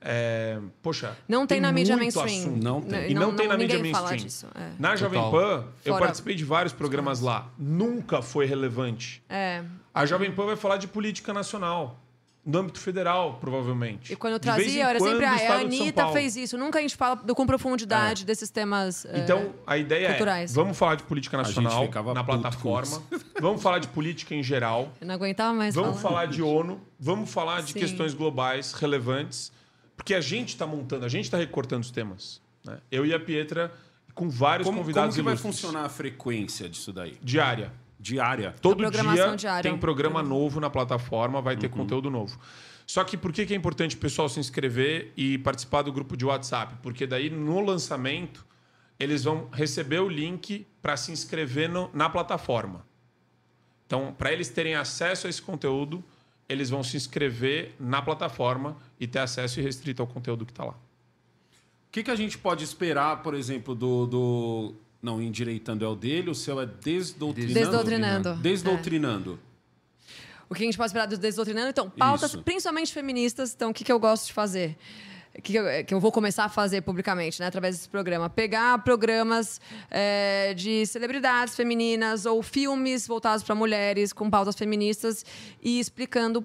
[0.00, 2.26] é, poxa, Não tem na mídia mainstream.
[2.26, 2.62] assunto.
[2.62, 3.10] Não tem.
[3.10, 4.16] E não, tem na mídia mainstream.
[4.16, 4.46] disso.
[4.54, 4.70] É.
[4.78, 5.40] Na Jovem Total.
[5.40, 7.48] Pan, eu Fora- participei de vários programas lá.
[7.58, 9.22] Nunca foi relevante.
[9.28, 9.64] É.
[9.94, 11.98] A Jovem Pan vai falar de política nacional.
[12.46, 14.12] No âmbito federal, provavelmente.
[14.12, 16.56] E quando eu trazia, era sempre, ah, o a Anitta fez isso.
[16.56, 19.04] Nunca a gente fala do- com profundidade desses temas.
[19.04, 20.52] é, Então, a ideia culturais.
[20.52, 23.02] é, vamos falar de política nacional na plataforma.
[23.40, 24.92] Vamos falar de política em geral.
[25.00, 26.14] eu não aguentava mais Vamos falar.
[26.20, 26.80] falar de ONU.
[26.98, 27.80] Vamos falar de Sim.
[27.80, 29.50] questões globais relevantes.
[29.96, 32.40] Porque a gente está montando, a gente está recortando os temas.
[32.64, 32.78] né?
[32.90, 33.72] Eu e a Pietra,
[34.14, 35.54] com vários Como, como convidados que vai ilustres.
[35.60, 37.16] funcionar a frequência disso daí?
[37.22, 37.72] Diária.
[38.12, 38.54] Diária?
[38.62, 39.68] Todo programação dia diária.
[39.70, 41.60] tem programa novo na plataforma, vai Uhum.
[41.60, 42.38] ter conteúdo novo.
[42.86, 46.16] Só que por que que é importante o pessoal se inscrever e participar do grupo
[46.16, 46.76] de WhatsApp?
[46.82, 48.46] Porque daí no lançamento
[48.98, 52.86] eles vão receber o link para se inscrever no- na plataforma.
[53.86, 56.02] Então, para eles terem acesso a esse conteúdo,
[56.48, 60.72] eles vão se inscrever na plataforma e ter acesso irrestrito ao conteúdo que está lá.
[60.72, 64.06] O que, que a gente pode esperar, por exemplo, do.
[64.06, 64.74] do...
[65.06, 67.54] Não, endireitando é o dele, o seu é desdoutrinando.
[67.54, 68.34] Desdoutrinando.
[68.42, 69.38] Desdoutrinando.
[70.50, 71.70] O que a gente pode esperar do Desdoutrinando?
[71.70, 72.42] Então, pautas Isso.
[72.42, 73.54] principalmente feministas.
[73.54, 74.76] Então, o que, que eu gosto de fazer?
[75.44, 78.28] Que eu, que eu vou começar a fazer publicamente, né, através desse programa.
[78.28, 85.24] Pegar programas é, de celebridades femininas ou filmes voltados para mulheres com pautas feministas
[85.62, 86.44] e explicando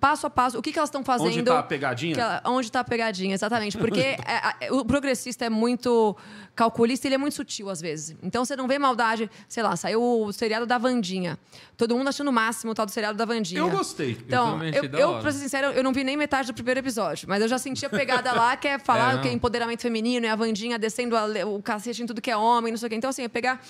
[0.00, 1.28] passo a passo o que, que elas estão fazendo.
[1.28, 2.14] Onde tá a pegadinha?
[2.14, 3.76] que ela- onde está a pegadinha, exatamente.
[3.76, 6.16] Porque é, é, o progressista é muito
[6.54, 8.16] calculista e ele é muito sutil às vezes.
[8.22, 9.30] Então você não vê maldade.
[9.48, 11.38] Sei lá, saiu o seriado da Vandinha.
[11.76, 13.60] Todo mundo achando o máximo o tal do seriado da Vandinha.
[13.60, 14.18] Eu gostei.
[14.26, 15.22] Então, eu, eu, hora.
[15.22, 17.86] pra ser sincero, eu não vi nem metade do primeiro episódio, mas eu já senti
[17.86, 21.16] a pegada lá, que é falar É, que é empoderamento feminino, é a Vandinha descendo
[21.16, 22.96] a o cacete em tudo que é homem, não sei o quê.
[22.96, 23.60] Então, assim, é pegar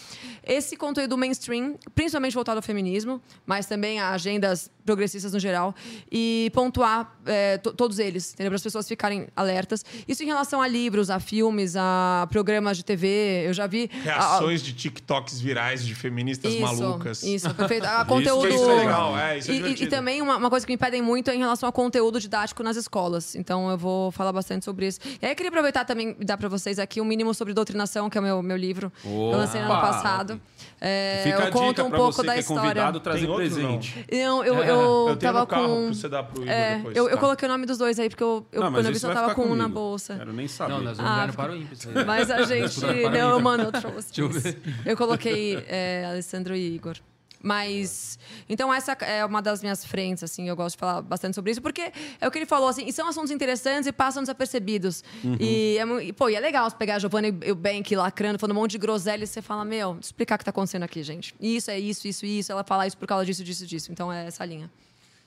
[0.42, 5.74] esse conteúdo mainstream, principalmente voltado ao feminismo, mas também a agendas progressistas no geral,
[6.10, 8.50] e pontuar é, to- todos eles, entendeu?
[8.50, 9.84] Para as pessoas ficarem alertas.
[10.06, 13.44] Isso em relação a livros, a filmes, a programas de TV.
[13.46, 13.90] Eu já vi.
[13.94, 14.02] a- a-
[14.38, 17.22] Reações de TikToks virais de feministas isso, malucas.
[17.22, 17.84] Isso, perfeito.
[17.98, 18.48] A conteúdo.
[18.48, 20.76] Isso é legal, é, isso é e, e- e também uma, uma coisa que me
[20.78, 23.34] pedem muito é em relação ao conteúdo didático nas escolas.
[23.34, 25.00] Então eu vou falar bastante sobre isso.
[25.20, 28.08] E aí eu queria aproveitar também e dar para vocês aqui o mínimo sobre doutrinação,
[28.10, 28.92] que é o meu, meu livro.
[29.02, 29.86] que eu lancei no ano Opa!
[29.88, 30.40] passado.
[30.80, 32.62] É, Fica eu a conto dica um pouco da é história.
[32.62, 34.06] convidado trazer Tem presente.
[34.12, 34.74] Não, eu, É, eu,
[35.10, 35.54] eu tenho tava com.
[35.56, 36.96] pra você dar pro Igor É, depois.
[36.96, 37.20] eu, eu tá?
[37.20, 39.34] coloquei o nome dos dois aí, porque eu, eu Não, quando eu vi, eu tava
[39.34, 39.68] com um na comigo.
[39.80, 40.14] bolsa.
[40.16, 40.72] Quero nem saber.
[40.74, 41.50] Não, nós vamos Ah, Ímpar.
[41.72, 42.04] isso aí.
[42.04, 42.80] Mas a gente.
[42.80, 43.40] Para Não, eu.
[43.72, 44.58] Deixa eu ver.
[44.84, 46.96] Eu coloquei é, Alessandro e Igor.
[47.42, 48.18] Mas.
[48.48, 51.62] Então, essa é uma das minhas frentes, assim, eu gosto de falar bastante sobre isso,
[51.62, 55.04] porque é o que ele falou, assim, e são assuntos interessantes e passam desapercebidos.
[55.40, 58.38] E, é, e, pô, e é legal você pegar a Giovanna e o Bank lacrando,
[58.38, 61.02] falando um monte de groselha, e você fala, meu, explicar o que tá acontecendo aqui,
[61.02, 61.34] gente.
[61.40, 62.50] Isso é isso, isso, isso.
[62.50, 63.92] Ela fala isso por causa disso, disso, disso.
[63.92, 64.70] Então, é essa linha.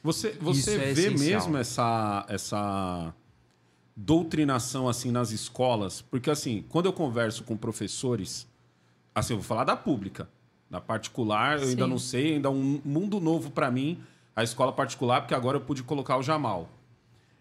[0.04, 1.18] Você, você é vê essencial.
[1.18, 3.14] mesmo essa, essa
[3.96, 6.02] doutrinação assim nas escolas?
[6.02, 8.48] Porque assim, quando eu converso com professores,
[9.14, 10.28] assim, eu vou falar da pública,
[10.72, 11.90] da particular, eu ainda Sim.
[11.90, 14.00] não sei, ainda é um mundo novo para mim,
[14.34, 16.70] a escola particular, porque agora eu pude colocar o Jamal.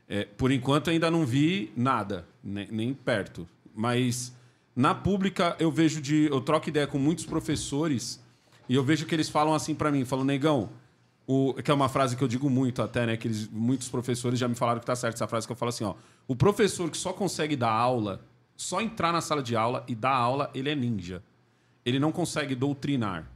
[0.09, 3.49] É, por enquanto ainda não vi nada, ne- nem, perto.
[3.73, 4.35] Mas
[4.75, 6.25] na pública eu vejo de.
[6.25, 8.21] Eu troco ideia com muitos professores
[8.69, 10.69] e eu vejo que eles falam assim para mim, falam, negão,
[11.25, 13.17] o, que é uma frase que eu digo muito até, né?
[13.17, 15.69] Que eles, muitos professores já me falaram que tá certo essa frase que eu falo
[15.69, 15.95] assim, ó.
[16.27, 18.21] O professor que só consegue dar aula,
[18.57, 21.23] só entrar na sala de aula e dar aula, ele é ninja.
[21.85, 23.31] Ele não consegue doutrinar.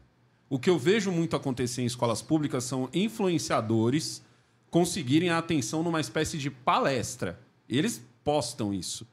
[0.48, 4.22] O que eu vejo muito acontecer em escolas públicas são influenciadores
[4.70, 7.38] conseguirem a atenção numa espécie de palestra.
[7.68, 9.06] Eles postam isso.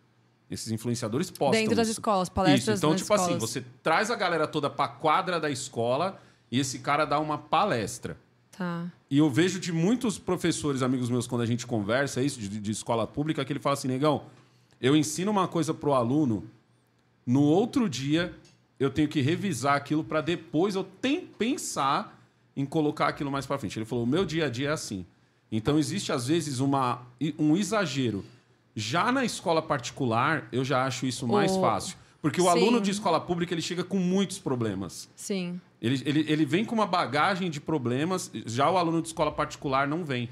[0.50, 2.00] Esses influenciadores postam Dentro das isso.
[2.00, 2.86] escolas, palestras Isso.
[2.86, 3.42] Então, tipo assim, escolas.
[3.50, 6.20] você traz a galera toda pra quadra da escola
[6.52, 8.18] e esse cara dá uma palestra.
[8.52, 8.92] Tá.
[9.10, 12.72] E eu vejo de muitos professores, amigos meus, quando a gente conversa isso, de, de
[12.72, 14.24] escola pública, que ele fala assim, negão,
[14.82, 16.44] eu ensino uma coisa pro aluno,
[17.26, 18.34] no outro dia
[18.82, 22.20] eu tenho que revisar aquilo para depois eu tem, pensar
[22.56, 23.78] em colocar aquilo mais para frente.
[23.78, 25.06] Ele falou, o meu dia a dia é assim.
[25.52, 27.02] Então existe, às vezes, uma,
[27.38, 28.26] um exagero.
[28.76, 31.96] Já na escola particular, eu já acho isso mais fácil.
[32.22, 32.50] Porque o Sim.
[32.50, 35.10] aluno de escola pública, ele chega com muitos problemas.
[35.16, 35.60] Sim.
[35.82, 39.88] Ele, ele, ele vem com uma bagagem de problemas, já o aluno de escola particular
[39.88, 40.30] não vem.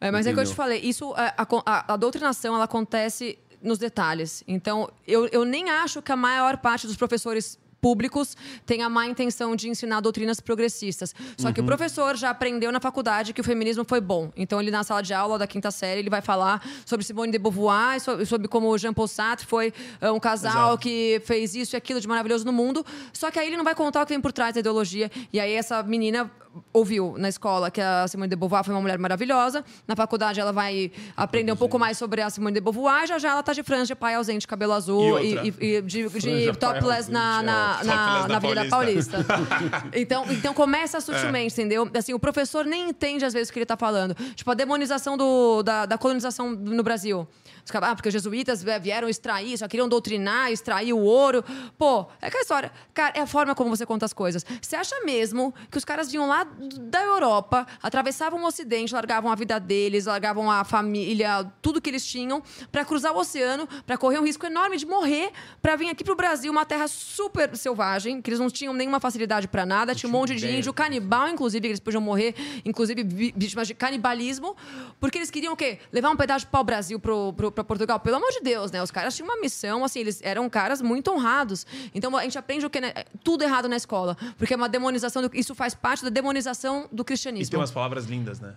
[0.00, 0.56] É, mas é que eu te Entendeu?
[0.56, 1.34] falei, isso, a,
[1.66, 4.42] a- a doutrinação, ela acontece nos detalhes.
[4.46, 8.36] Então, eu, eu nem acho que a maior parte dos professores públicos
[8.66, 11.14] tenha má intenção de ensinar doutrinas progressistas.
[11.36, 11.66] Só que o Uhum.
[11.66, 14.30] professor já aprendeu na faculdade que o feminismo foi bom.
[14.36, 17.38] Então, ele na sala de aula da quinta série, ele vai falar sobre Simone de
[17.38, 20.78] Beauvoir, so- sobre como Jean Paul Sartre foi ah, um casal Exato.
[20.78, 22.84] que fez isso e aquilo de maravilhoso no mundo.
[23.12, 25.10] Só que aí ele não vai contar o que vem por trás da ideologia.
[25.32, 26.30] E aí essa menina
[26.72, 29.64] ouviu na escola que a Simone de Beauvoir foi uma mulher maravilhosa.
[29.86, 33.06] Na faculdade ela vai aprender um pouco mais sobre a Simone de Beauvoir.
[33.06, 36.46] Já já ela tá de franja pai ausente, cabelo azul E e, e- de, de
[36.46, 39.24] pai topless na, na, é, na, na Avenida Paulista.
[39.24, 39.88] Paulista.
[39.94, 41.88] Então, então começa sutilmente, entendeu?
[41.96, 44.14] Assim, o professor nem entende às vezes o que ele tá falando.
[44.34, 47.26] Tipo, a demonização do, da, da colonização no Brasil.
[47.72, 51.44] Ah, porque os jesuítas vieram extrair, só queriam doutrinar, extrair o ouro.
[51.76, 52.72] Pô, é aquela história.
[52.94, 54.44] Cara, é a forma como você conta as coisas.
[54.60, 56.46] Você acha mesmo que os caras vinham lá
[56.80, 62.04] da Europa, atravessavam o Ocidente, largavam a vida deles, largavam a família, tudo que eles
[62.04, 62.42] tinham,
[62.72, 65.30] pra cruzar o oceano, pra correr um risco enorme de morrer,
[65.60, 69.48] pra vir aqui pro Brasil, uma terra super selvagem, que eles não tinham nenhuma facilidade
[69.48, 72.34] pra nada, tinha um monte de índio canibal, inclusive, que eles podiam morrer,
[72.64, 74.56] inclusive vítimas de canibalismo,
[75.00, 75.78] porque eles queriam o quê?
[75.92, 77.98] Levar um pedaço de pau-brasil pro, pro, pra Portugal.
[78.00, 78.82] Pelo amor de Deus, né?
[78.82, 81.66] Os caras tinham uma missão, assim, eles eram caras muito honrados.
[81.94, 82.80] Então, a gente aprende o quê?
[82.80, 82.92] né?
[83.24, 87.02] Tudo errado na escola, porque é uma demonização, do- isso faz parte da demonização do
[87.02, 87.50] E cristianismo.
[87.50, 88.54] tem umas palavras lindas, né?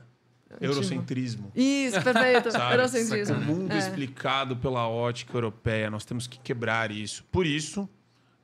[0.59, 1.51] Eurocentrismo.
[1.55, 2.51] Isso, perfeito.
[2.51, 2.73] Sabe?
[2.75, 3.37] Eurocentrismo.
[3.37, 3.77] O mundo É.
[3.77, 5.89] explicado pela ótica europeia.
[5.89, 7.23] Nós temos que quebrar isso.
[7.31, 7.87] Por isso,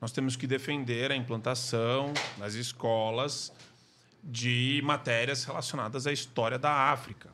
[0.00, 3.52] nós temos que defender a implantação nas escolas
[4.24, 7.28] de matérias relacionadas à história da África.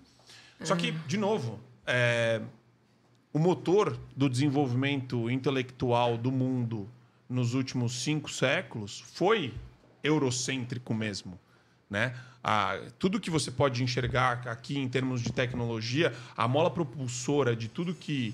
[0.62, 2.40] Só que, de novo, é,
[3.34, 6.88] o motor do desenvolvimento intelectual do mundo
[7.28, 9.52] nos últimos cinco séculos foi
[10.04, 11.36] eurocêntrico mesmo.
[11.90, 12.14] Né?
[12.44, 17.66] Ah, tudo que você pode enxergar aqui em termos de tecnologia, a mola propulsora de
[17.66, 18.32] tudo que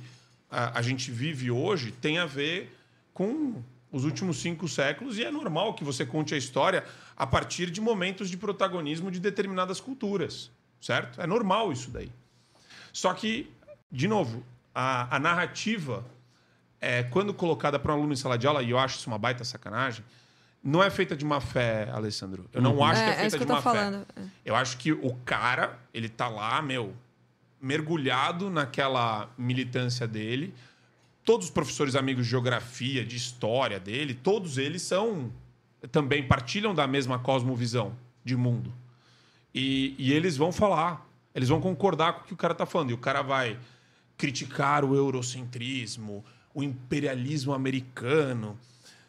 [0.50, 2.70] a, a gente vive hoje tem a ver
[3.14, 3.54] com
[3.90, 6.84] os últimos cinco séculos e é normal que você conte a história
[7.16, 11.22] a partir de momentos de protagonismo de determinadas culturas, certo?
[11.22, 12.12] É normal isso daí.
[12.92, 13.50] Só que,
[13.90, 14.44] de novo,
[14.74, 16.04] a, a narrativa,
[16.80, 19.18] é, quando colocada para um aluno em sala de aula, e eu acho isso uma
[19.18, 20.04] baita sacanagem,
[20.62, 22.44] não é feita de má fé, Alessandro.
[22.52, 22.84] Eu não Uhum.
[22.84, 23.70] acho que É, é é feita isso que de má fé.
[23.70, 24.06] falando.
[24.16, 24.22] É.
[24.44, 26.94] Eu acho que o cara, ele tá lá, meu,
[27.60, 30.54] mergulhado naquela militância dele.
[31.24, 35.30] Todos os professores amigos de geografia, de história dele, todos eles são
[35.92, 37.94] também partilham da mesma cosmovisão
[38.24, 38.72] de mundo.
[39.54, 42.90] E, e eles vão falar, eles vão concordar com o que o cara tá falando.
[42.90, 43.58] E o cara vai
[44.20, 46.22] criticar o eurocentrismo,
[46.54, 48.58] o imperialismo americano.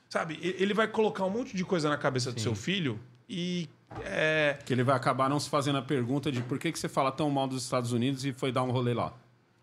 [0.10, 0.40] Sabe?
[0.42, 2.98] Ele vai colocar um monte de coisa na cabeça do seu filho
[3.30, 3.68] e.
[4.06, 4.58] É...
[4.66, 7.12] Que ele vai acabar não se fazendo a pergunta de por que, que você fala
[7.12, 9.14] tão mal dos Estados Unidos e foi dar um rolê lá.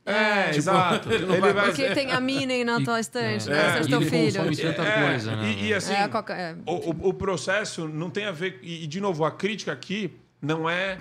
[0.04, 1.08] É, Tipo, exato.
[1.12, 3.72] ele Ele vai Porque tem a Minnie na tua estante, né?
[3.72, 4.32] Você é e teu filho.
[4.74, 5.48] tanta né?
[5.48, 6.56] É, E, e assim, É, qualquer- é.
[6.66, 8.58] o, o- o processo não tem a ver.
[8.62, 10.10] E, e, de novo, a crítica aqui
[10.42, 10.98] não é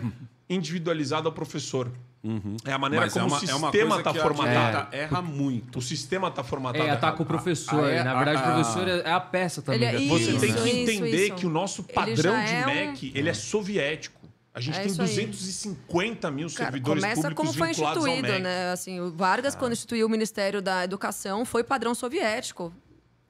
[0.49, 1.91] individualizada ao professor.
[2.65, 4.55] É a maneira Mas como é uma- o é sistema está que a formatado.
[4.89, 5.79] direita erra muito.
[5.79, 6.83] O sistema está formatado.
[6.85, 7.21] É, ataca errado.
[7.21, 7.83] o professor.
[7.91, 9.81] a- Na a- verdade, o a- professor é é a peça também.
[9.87, 11.35] Ele é Você Isso, tem que entender isso.
[11.35, 14.17] que o nosso padrão de é um- MEC ele é soviético.
[14.53, 15.07] A gente É tem isso aí.
[15.27, 18.39] 250 mil Cara, servidores começa públicos como foi instituído, MEC.
[18.41, 18.71] né?
[18.71, 22.73] Assim, o Vargas, quando instituiu o Ministério da Educação, foi padrão soviético.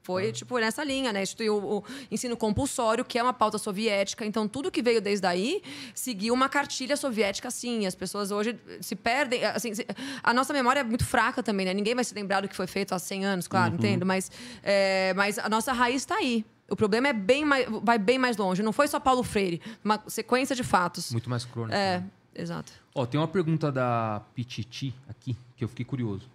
[0.08, 1.22] Foi, tipo, nessa linha, né?
[1.22, 4.24] Instituiu o ensino compulsório, que é uma pauta soviética.
[4.24, 5.62] Então, tudo que veio desde aí
[5.94, 7.84] seguiu uma cartilha soviética, sim.
[7.84, 9.44] As pessoas hoje se perdem...
[9.44, 9.86] Assim, se-
[10.22, 11.74] a nossa memória é muito fraca também, né?
[11.74, 13.76] Ninguém vai se lembrar do que foi feito há 100 anos, claro, Uhum.
[13.76, 14.06] entendo?
[14.06, 14.30] Mas,
[14.62, 16.42] é, mas a nossa raiz está aí.
[16.70, 18.62] O problema é bem mais, vai bem mais longe.
[18.62, 19.60] Não foi só Paulo Freire.
[19.84, 21.12] Uma sequência de fatos.
[21.12, 21.76] Muito mais crônico.
[21.76, 22.06] É, né?
[22.34, 22.72] exato.
[22.94, 26.26] Ó, tem uma pergunta da Pititi aqui, que eu fiquei curioso.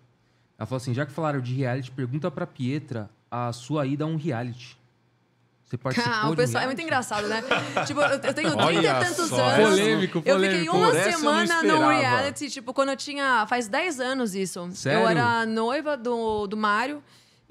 [0.60, 4.08] Ela falou assim: já que falaram de reality, pergunta pra Pietra a sua ida a
[4.08, 4.78] um reality.
[5.66, 7.42] Você participou Ah, o de um pessoal é muito engraçado, né?
[7.88, 9.44] tipo, eu, eu tenho Olha 30 e tantos só.
[9.44, 9.70] anos.
[9.70, 10.34] Polêmico, Eu fiquei
[10.68, 10.78] polêmico.
[10.78, 13.46] uma Por semana no reality, tipo, quando eu tinha.
[13.48, 14.70] Faz 10 anos isso.
[14.74, 15.02] Sério?
[15.02, 17.02] Eu era noiva do, do Mário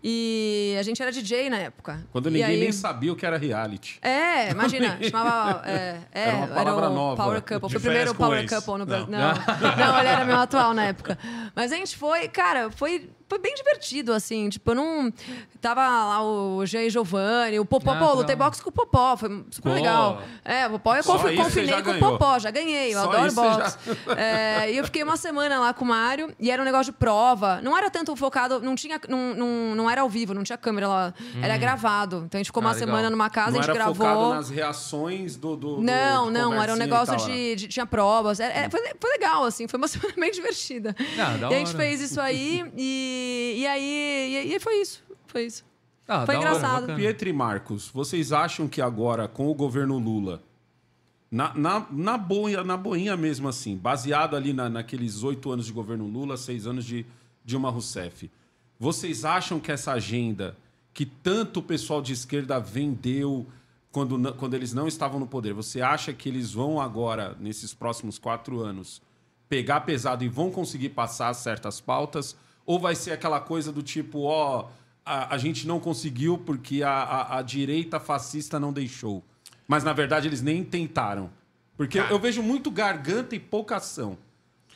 [0.05, 2.05] e a gente era DJ na época.
[2.13, 3.99] Quando ninguém aí- nem sabia o que era reality.
[4.03, 5.63] É, imagina, chamava.
[5.69, 7.23] É, é, Era uma palavra o nova.
[7.25, 7.71] Power Couple.
[7.71, 8.49] Foi o primeiro Power.
[8.49, 9.07] Couple no Brasil.
[9.09, 9.19] Não.
[9.21, 9.77] Não.
[9.77, 11.19] não, ele era meu atual na época.
[11.57, 14.49] Mas a gente foi, cara, foi, foi bem divertido, assim.
[14.51, 15.13] Tipo, eu não.
[15.61, 16.91] Tava lá o G.
[16.91, 17.93] Giovanni, o Popó.
[17.93, 18.17] Ah, Pô, legal.
[18.17, 19.75] lutei boxe com o Popó, foi super Pô.
[19.75, 20.21] legal.
[20.45, 22.11] É, o Popó eu Só confi- isso você confinei com o ganhou.
[22.19, 23.79] Popó, já ganhei, eu Só adoro isso você boxe.
[24.17, 26.99] É, e eu fiquei uma semana lá com o Mário e era um negócio de
[26.99, 27.61] prova.
[27.63, 29.01] Não era tanto focado, não tinha.
[29.09, 31.15] Não, não, não era ao vivo, não tinha câmera lá.
[31.41, 32.25] Era gravado.
[32.27, 32.89] Então a gente ficou Ah, uma legal.
[32.89, 33.95] semana numa casa, não a gente era gravou.
[33.95, 35.57] focado nas reações do.
[35.57, 37.33] do- do- Não, de não, era um conversinha e negócio tal, né?
[37.33, 38.41] de, de- Tinha provas.
[38.41, 40.95] Era- era- foi, foi legal, assim, foi uma semana bem divertida.
[41.19, 41.79] Ah, da e a gente hora.
[41.79, 43.22] fez isso aí, e,
[43.59, 44.47] e aí.
[44.47, 45.03] E, e foi isso.
[45.27, 45.65] Foi isso.
[46.07, 46.81] Ah, Foi hora, engraçado.
[46.83, 46.99] bacana.
[46.99, 50.43] Pietro e Marcos, vocês acham que agora, com o governo Lula,
[51.31, 55.73] na, na, na, boinha, na boinha mesmo assim, baseado ali na, naqueles oito anos de
[55.73, 57.07] governo Lula, seis anos de
[57.45, 58.31] Dilma Rousseff,
[58.79, 60.57] vocês acham que essa agenda
[60.93, 63.47] que tanto o pessoal de esquerda vendeu
[63.91, 68.19] quando, quando eles não estavam no poder, você acha que eles vão agora, nesses próximos
[68.19, 69.01] quatro anos,
[69.49, 72.37] pegar pesado e vão conseguir passar certas pautas?
[72.65, 74.69] Ou vai ser aquela coisa do tipo, ó,
[75.05, 79.23] a, a gente não conseguiu porque a, a, a direita fascista não deixou?
[79.67, 81.31] Mas na verdade eles nem tentaram.
[81.77, 84.17] Porque eu, eu vejo muito garganta e pouca ação.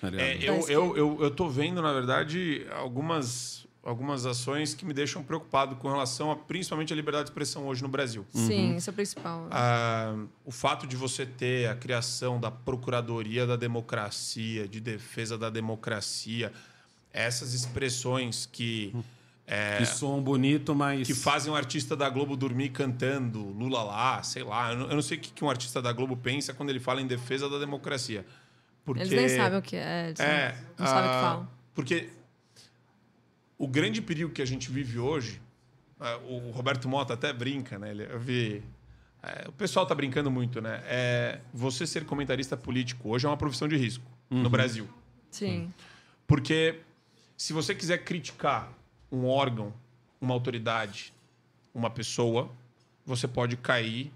[0.01, 0.27] tá ligado?
[0.27, 5.23] É, eu, eu, eu, eu tô vendo, na verdade, algumas, algumas ações que me deixam
[5.23, 8.25] preocupado com relação a principalmente a liberdade de expressão hoje no Brasil.
[8.35, 9.47] Sim, isso é o principal.
[9.51, 15.51] Ah, o fato de você ter a criação da Procuradoria da Democracia, de defesa da
[15.51, 16.51] democracia,
[17.25, 18.95] essas expressões que.
[19.47, 21.07] é, Que soam bonito, mas.
[21.07, 24.73] que fazem um artista da Globo dormir cantando Lula lá, sei lá.
[24.73, 26.81] Eu não, eu não sei o que, que um artista da Globo pensa quando ele
[26.81, 28.25] fala em defesa da democracia.
[28.85, 30.07] Porque, Eles nem sabem o que é.
[30.09, 31.49] eles é, não, não sabem o que ah, falam.
[31.75, 32.09] Porque
[33.59, 35.41] o grande perigo que a gente vive hoje,
[35.99, 37.91] ah, o Roberto Mota até brinca, né?
[37.91, 38.63] Ele- Eu vi.
[39.23, 40.83] é, o pessoal tá brincando muito, né?
[40.87, 44.89] É, você ser comentarista político hoje é uma profissão de risco no Brasil.
[45.31, 45.73] Sim.
[46.27, 46.81] Porque
[47.37, 48.73] se você quiser criticar
[49.11, 49.73] um órgão,
[50.21, 51.13] uma autoridade,
[51.75, 52.51] uma pessoa,
[53.05, 54.13] você pode cair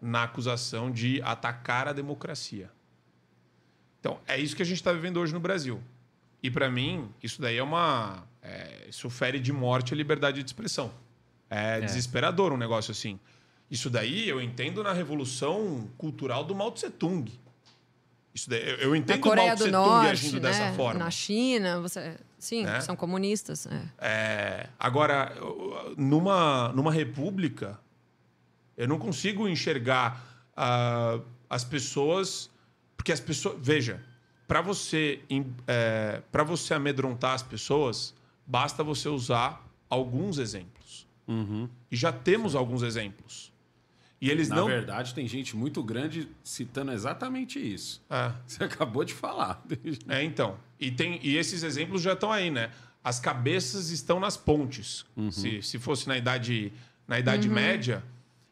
[0.00, 2.70] na acusação de atacar a democracia.
[4.00, 5.80] Então, é isso que a gente está vivendo hoje no Brasil.
[6.42, 8.26] E, para mim, isso daí é uma.
[8.42, 10.92] é, isso fere de morte a liberdade de expressão.
[11.48, 13.20] É, desesperador um negócio assim.
[13.70, 17.30] Isso daí eu entendo na revolução cultural do Mao Tse Tung.
[18.34, 20.72] Isso daí, eu, eu Na entendo o Coreia do Norte, agindo dessa né?
[20.74, 20.98] forma.
[20.98, 22.16] Na China, você...
[22.38, 22.80] sim, Né?
[22.80, 23.66] são comunistas.
[23.66, 23.82] é.
[23.98, 25.34] É, agora,
[25.96, 27.78] numa, numa república,
[28.76, 30.22] eu não consigo enxergar
[30.56, 32.50] ah, as pessoas.
[32.96, 33.56] Porque as pessoas.
[33.60, 34.02] Veja,
[34.46, 35.20] para você,
[36.30, 38.14] para você amedrontar as pessoas,
[38.46, 41.06] basta você usar alguns exemplos.
[41.90, 43.51] E já temos alguns exemplos.
[44.22, 44.66] E eles Na não.
[44.68, 48.00] verdade, tem gente muito grande citando exatamente isso.
[48.08, 48.32] É.
[48.46, 49.60] Você acabou de falar.
[50.08, 50.56] É, então.
[50.78, 52.70] E, tem, e esses exemplos já estão aí, né?
[53.02, 55.04] As cabeças estão nas pontes.
[55.32, 56.72] Se, se fosse na Idade,
[57.08, 58.04] na idade Média,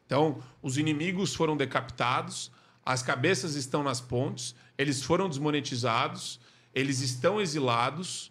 [0.05, 2.51] então os inimigos foram decapitados,
[2.85, 6.37] as cabeças estão nas pontes, eles foram desmonetizados,
[6.75, 8.29] eles estão exilados.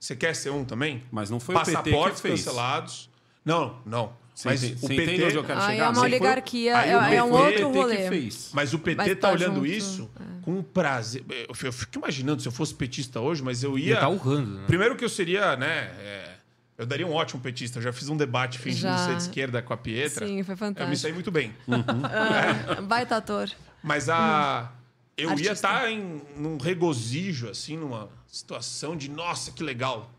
[0.00, 1.04] Você quer ser um também?
[1.12, 2.40] Mas não foi o PT que Passaportes fez.
[2.44, 3.08] cancelados.
[3.44, 4.25] Não, não.
[4.36, 5.02] Você Mas o PT.
[5.02, 5.84] entende onde eu quero Aí chegar?
[5.86, 8.08] é uma oligarquia, Aí é, o é um PT outro que rolê.
[8.10, 8.50] fez.
[8.52, 10.42] Mas o PT Mas tá tá olhando junto, isso é.
[10.42, 11.24] com prazer.
[11.30, 13.94] Eu, eu fico imaginando se eu fosse petista hoje, mas eu ia.
[13.94, 14.64] Ia tá urrando, né?
[14.66, 15.90] Primeiro que eu seria, né?
[16.00, 16.34] é,
[16.76, 17.78] eu daria um ótimo petista.
[17.78, 19.06] Eu já fiz um debate fingindo Já.
[19.06, 20.26] ser de esquerda com a Pietra.
[20.26, 20.96] Sim, foi Eu me fantástico.
[20.98, 21.54] saí muito bem.
[21.66, 23.50] Ah, baita ator.
[23.82, 24.70] Mas a.
[25.16, 25.52] Eu ia Artista.
[25.54, 30.10] estar em num regozijo, assim, numa situação de, nossa, que legal.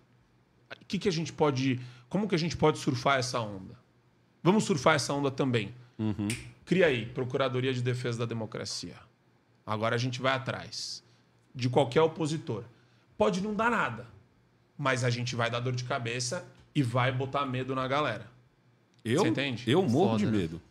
[0.81, 1.79] O que, que a gente pode.
[2.09, 3.76] Como que a gente pode surfar essa onda?
[4.47, 5.73] Vamos surfar essa onda também.
[6.63, 8.95] Cria aí, Procuradoria de Defesa da Democracia.
[9.65, 11.03] Agora a gente vai atrás
[11.53, 12.63] de qualquer opositor.
[13.17, 14.07] Pode não dar nada,
[14.77, 18.25] mas a gente vai dar dor de cabeça e vai botar medo na galera.
[19.03, 19.69] Eu, Você entende?
[19.69, 20.37] eu morro Foda, de né?
[20.37, 20.61] medo.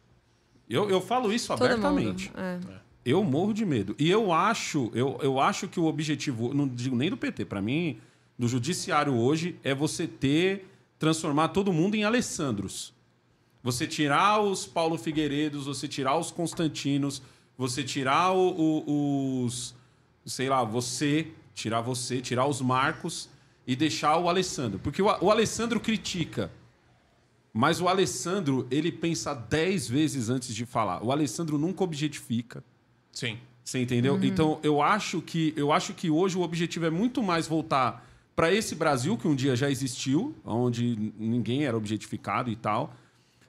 [0.70, 2.30] Eu, eu falo isso Todo abertamente.
[2.34, 2.70] mundo.
[2.72, 2.80] é.
[3.04, 3.94] Eu morro de medo.
[3.98, 7.60] E eu acho, eu, eu acho que o objetivo, não digo nem do PT, para
[7.60, 8.00] mim,
[8.38, 10.66] do judiciário hoje é você ter
[10.98, 12.95] transformar todo mundo em Alessandros.
[13.66, 17.20] Você tirar os Paulo Figueiredos, você tirar os Constantinos,
[17.58, 18.54] você tirar o-
[18.86, 19.74] o- os
[20.24, 23.28] sei lá, você, tirar você, tirar os Marcos
[23.66, 26.50] e deixar o Alessandro, porque o, o Alessandro critica
[27.52, 31.02] Mas o Alessandro, ele pensa dez vezes antes de falar.
[31.02, 32.62] O Alessandro nunca objetifica.
[33.10, 33.38] Sim.
[33.64, 34.14] Você entendeu?
[34.14, 34.22] Uhum.
[34.24, 38.06] Então, eu acho que eu acho que hoje o objetivo é muito mais voltar
[38.36, 42.94] para esse Brasil que um dia já existiu, onde ninguém era objetificado e tal,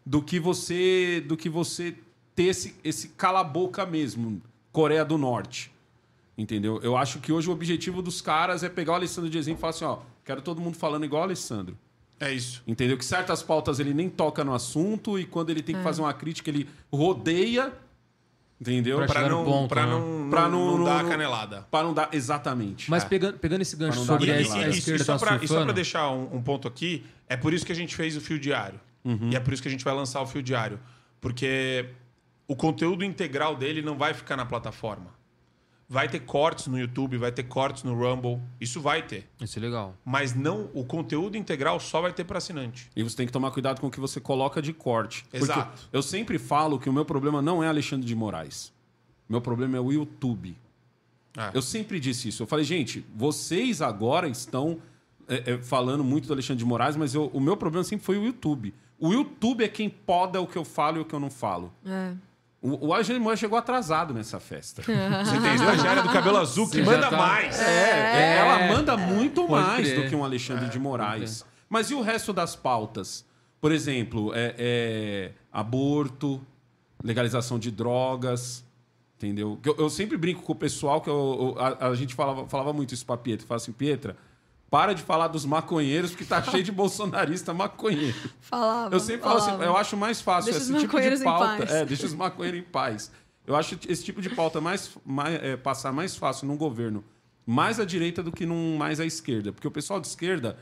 [0.07, 1.93] do que você do que você
[2.34, 5.69] ter esse, esse cala-boca mesmo, Coreia do Norte.
[6.38, 6.79] Entendeu?
[6.81, 9.61] Eu acho que hoje o objetivo dos caras é pegar o Alessandro de exemplo e
[9.61, 11.77] falar assim, ó, quero todo mundo falando igual o Alessandro.
[12.19, 12.63] É isso.
[12.65, 12.97] Entendeu?
[12.97, 15.84] Que certas pautas ele nem toca no assunto e quando ele tem que É.
[15.84, 17.73] fazer uma crítica, ele rodeia.
[18.61, 18.97] Entendeu?
[18.97, 19.91] Pra Pra chegar no não, ponto, pra né?
[19.91, 21.67] não, Pra não, não- não dar não- a canelada.
[21.69, 22.09] Para não dar.
[22.11, 22.89] Exatamente.
[22.89, 23.07] Mas É.
[23.07, 25.05] pegando, pegando esse gancho Pra não dar sobre a, aquela- a E- e- esquerda e
[25.05, 25.65] só tá pra, e só surfando...
[25.65, 28.39] pra deixar um, um ponto aqui, é por isso que a gente fez o fio
[28.39, 28.79] diário.
[29.07, 29.29] Uhum.
[29.31, 30.79] E é por isso que a gente vai lançar o fio diário.
[31.21, 31.89] Porque
[32.47, 35.15] o conteúdo integral dele não vai ficar na plataforma.
[35.89, 38.41] Vai ter cortes no YouTube, vai ter cortes no Rumble.
[38.59, 39.25] Isso vai ter.
[39.39, 39.95] Isso é legal.
[40.03, 42.89] Mas não, o conteúdo integral só vai ter para assinante.
[42.93, 45.23] E você tem que tomar cuidado com o que você coloca de corte.
[45.23, 45.88] Porque Exato.
[45.93, 48.73] Eu sempre falo que o meu problema não é Alexandre de Moraes.
[49.29, 50.57] Meu problema é o YouTube.
[51.38, 51.51] É.
[51.53, 52.43] Eu sempre disse isso.
[52.43, 54.79] Eu falei, gente, vocês agora estão
[55.25, 58.17] é, é, falando muito do Alexandre de Moraes, mas eu- o meu problema sempre foi
[58.17, 58.73] o YouTube.
[58.99, 61.72] O YouTube é quem poda o que eu falo e o que eu não falo.
[61.86, 62.14] É.
[62.61, 64.82] O, o Moraes chegou atrasado nessa festa.
[64.84, 65.69] Você entendeu?
[65.69, 67.60] A Jara do cabelo azul que Você já manda tá- mais.
[67.61, 70.03] É, ela manda muito Pode mais crer.
[70.03, 71.45] do que um Alexandre de Moraes.
[71.69, 73.24] Mas e o resto das pautas?
[73.61, 76.41] Por exemplo, é, é, aborto,
[77.03, 78.64] legalização de drogas,
[79.18, 79.60] entendeu?
[79.61, 82.48] Que Eu, eu sempre brinco com o pessoal que eu- eu- a, a gente falava,
[82.48, 83.45] falava muito isso pra Pietra.
[83.48, 84.15] Falava assim, Pietra,
[84.69, 88.18] para de falar dos maconheiros, porque tá cheio de bolsonarista maconheiro.
[88.41, 88.94] Falava.
[88.95, 91.57] Eu sempre falo assim, eu acho mais fácil Deixa esse tipo de pauta.
[91.57, 91.72] paz.
[91.72, 93.11] É, deixa os maconheiros em paz.
[93.45, 97.03] Eu acho esse tipo de pauta mais, mais é, passar mais fácil num governo
[97.45, 99.53] mais à direita do que num mais à esquerda.
[99.53, 100.60] Porque o pessoal de esquerda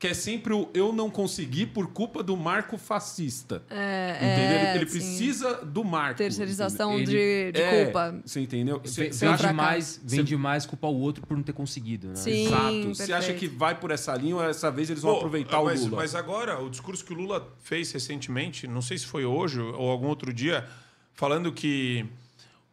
[0.00, 3.62] quer sempre o eu não consegui por culpa do marco fascista.
[3.68, 4.56] É, entendeu?
[4.56, 4.98] Ele- é, ele sim.
[4.98, 6.16] precisa do marco.
[6.16, 8.18] Terceirização Ele- de, de É, culpa.
[8.24, 8.80] Você entendeu?
[8.82, 12.14] Vem você acha demais, vem demais culpar o outro por não ter conseguido, né?
[12.16, 12.94] Sim, Exato.
[12.94, 15.80] Você acha que vai por essa linha ou essa vez eles vão Pô, aproveitar mas,
[15.82, 15.96] o Lula?
[15.98, 19.90] Mas agora, o discurso que o Lula fez recentemente, não sei se foi hoje ou
[19.90, 20.66] algum outro dia,
[21.12, 22.06] falando que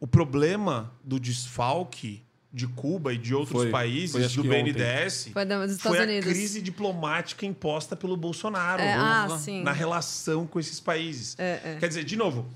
[0.00, 2.22] o problema do desfalque
[2.52, 3.70] de Cuba e de outros Foi.
[3.70, 4.48] países Foi, do.
[4.48, 6.32] BNDES Foi da- dos Estados foi a Unidos.
[6.32, 11.36] crise diplomática imposta pelo Bolsonaro É, vamos ah, na relação com esses países.
[11.38, 11.76] É, é.
[11.78, 12.48] Quer dizer, de novo,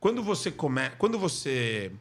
[0.00, 0.88] quando você come...
[0.98, 1.92] quando você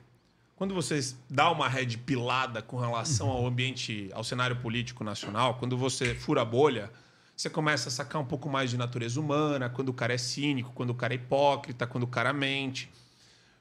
[0.56, 1.00] quando você
[1.30, 6.44] dá uma rede pilada com relação ao ambiente, ao cenário político nacional, quando você fura
[6.44, 6.90] a bolha,
[7.36, 10.72] você começa a sacar um pouco mais de natureza humana, quando o cara é cínico,
[10.74, 12.90] quando o cara é hipócrita, quando o cara mente.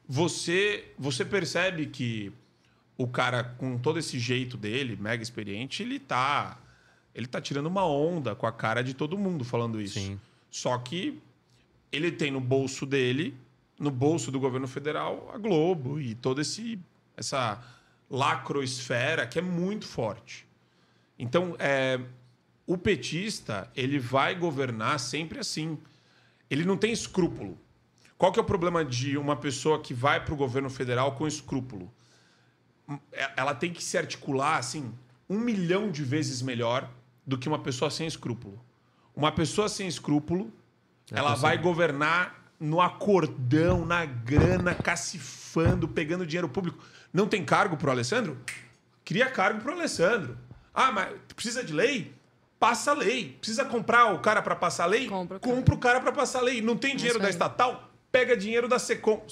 [0.08, 2.32] Você, você percebe que
[2.96, 6.58] o cara, com todo esse jeito dele, mega experiente, ele tá,
[7.14, 9.98] ele tá tirando uma onda com a cara de todo mundo falando isso.
[9.98, 10.20] Sim.
[10.50, 11.20] Só que
[11.90, 13.34] ele tem no bolso dele,
[13.78, 16.78] no bolso do governo federal, a Globo e toda esse,
[17.16, 17.62] essa
[18.10, 20.46] lacroesfera que é muito forte.
[21.18, 22.00] Então, é,
[22.66, 25.78] o petista ele vai governar sempre assim.
[26.50, 27.58] Ele não tem escrúpulo.
[28.18, 31.26] Qual que é o problema de uma pessoa que vai para o governo federal com
[31.26, 31.92] escrúpulo?
[33.12, 34.92] É- Ela tem que se articular assim
[35.28, 36.88] um milhão de vezes melhor
[37.26, 38.60] do que uma pessoa sem escrúpulo.
[39.14, 40.52] Uma pessoa sem escrúpulo,
[41.10, 46.78] ela vai governar no acordão, na grana, cacifando, pegando dinheiro público.
[47.12, 48.38] Não tem cargo pro Alessandro?
[49.04, 50.38] Cria cargo pro Alessandro.
[50.74, 52.12] Ah, mas precisa de lei?
[52.58, 53.36] Passa a lei.
[53.40, 55.08] Precisa comprar o cara para passar a lei?
[55.08, 55.54] Compra o cara.
[55.56, 56.62] Compra o cara para passar a lei.
[56.62, 57.90] Não tem dinheiro isso da estatal?
[58.10, 59.26] Pega dinheiro da Secom.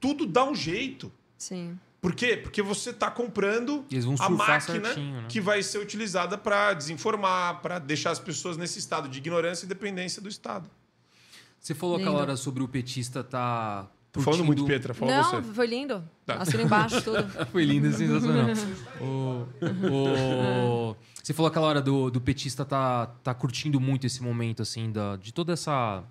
[0.00, 1.12] Tudo dá um jeito.
[1.36, 1.78] Sim.
[2.06, 2.36] Por quê?
[2.36, 3.84] Porque você está comprando
[4.20, 5.26] a máquina certinho, né?
[5.28, 9.68] que vai ser utilizada para desinformar, para deixar as pessoas nesse estado de ignorância e
[9.68, 10.70] dependência do Estado.
[11.58, 13.88] Você falou aquela hora sobre o petista tá.
[14.12, 14.94] Tô falando muito, Pietra.
[14.94, 15.42] Fala Não, você.
[15.52, 16.08] foi lindo.
[16.24, 16.34] Tá.
[16.36, 17.28] Assina embaixo tudo.
[17.50, 18.46] Foi lindo, sensacional.
[19.00, 19.46] o,
[19.90, 24.92] o- você falou aquela hora do, do petista tá, tá curtindo muito esse momento, assim,
[24.92, 26.04] da, de toda essa.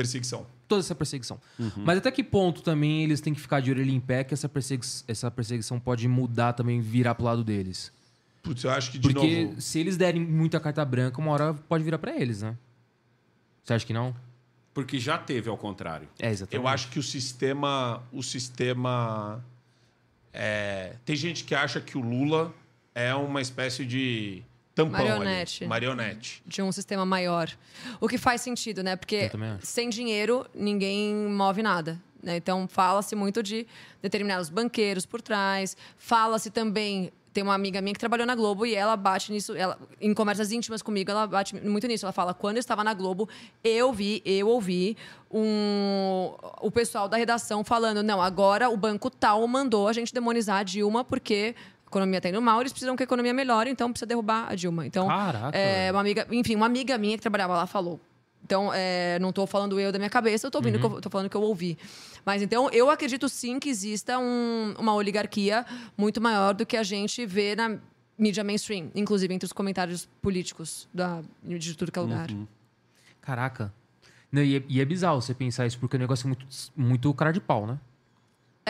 [0.00, 0.46] Perseguição.
[0.66, 1.40] Toda essa perseguição.
[1.58, 1.70] Uhum.
[1.84, 4.48] Mas até que ponto também eles têm que ficar de orelha em pé que essa,
[4.48, 7.92] persegui essa perseguição pode mudar também, virar pro lado deles?
[8.42, 9.60] Putz, eu acho que, de Porque novo...
[9.60, 12.56] se eles derem muita carta branca, uma hora pode virar pra eles, né?
[13.62, 14.14] Você acha que não?
[14.72, 16.08] Porque já teve ao contrário.
[16.18, 16.54] É, exatamente.
[16.54, 18.02] Eu acho que o sistema...
[18.12, 19.44] O sistema...
[20.32, 22.54] é, Tem gente que acha que o Lula
[22.94, 24.42] é uma espécie de
[24.84, 25.64] tampão Marionete.
[25.64, 25.68] ali.
[25.68, 26.42] Marionete.
[26.46, 27.50] de um sistema maior.
[28.00, 28.96] O que faz sentido, né?
[28.96, 29.30] Porque
[29.60, 32.00] sem dinheiro ninguém move nada.
[32.22, 32.36] né?
[32.36, 33.66] Então fala-se muito de
[34.02, 38.74] determinados banqueiros por trás, fala-se também tem uma amiga minha que trabalhou na Globo e
[38.74, 42.04] ela bate nisso, ela, em conversas íntimas comigo, ela bate muito nisso.
[42.04, 43.28] Ela fala: quando eu estava na Globo,
[43.62, 44.96] eu vi, eu ouvi
[45.30, 50.58] um, o pessoal da redação falando: não, agora o banco tal mandou a gente demonizar
[50.58, 51.54] a Dilma porque
[51.90, 54.86] economia está indo mal, eles precisam que a economia melhore, então precisa derrubar a Dilma.
[54.86, 58.00] Então, Caraca, é, uma amiga, enfim, uma amiga minha que trabalhava lá falou.
[58.44, 61.10] Então, é, não estou falando eu da minha cabeça, eu estou ouvindo, que eu- tô
[61.10, 61.76] falando que eu ouvi.
[62.24, 65.64] Mas então, eu acredito sim que exista um- uma oligarquia
[65.96, 67.76] muito maior do que a gente vê na
[68.18, 72.30] mídia mainstream, inclusive entre os comentários políticos da, de tudo que é lugar.
[72.30, 72.46] Uhum.
[73.20, 73.72] Caraca.
[74.32, 76.46] Não, e, é, e é bizarro você pensar isso, porque o negócio é muito,
[76.76, 77.78] muito cara de pau, né?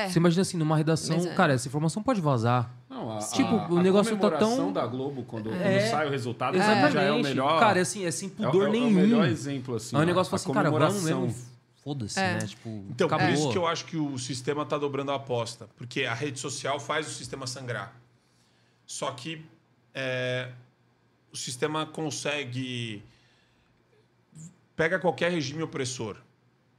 [0.05, 0.09] É.
[0.09, 1.35] Você imagina assim, numa redação, Mas é.
[1.35, 2.70] cara, essa informação pode vazar.
[2.89, 5.89] Não, a, Tipo, a- o a negócio tá tão- da Globo, quando, quando É.
[5.90, 6.93] sai o resultado, Exatamente.
[6.93, 7.59] já é o melhor...
[7.60, 8.90] Cara, assim, é sem é o- pudor é o nenhum.
[8.90, 9.97] melhor exemplo, assim.
[9.97, 11.27] É um negócio a assim, cara, vamos comemoração.
[11.27, 11.51] mesmo.
[11.82, 12.35] Foda-se, É.
[12.35, 12.47] né?
[12.47, 13.35] Tipo, Então, por acabou.
[13.35, 15.68] isso que eu acho que o sistema está dobrando a aposta.
[15.77, 17.94] Porque a rede social faz o sistema sangrar.
[18.86, 19.43] Só que
[19.94, 20.48] é,
[21.32, 23.02] o sistema consegue.
[24.77, 26.16] Pega qualquer regime opressor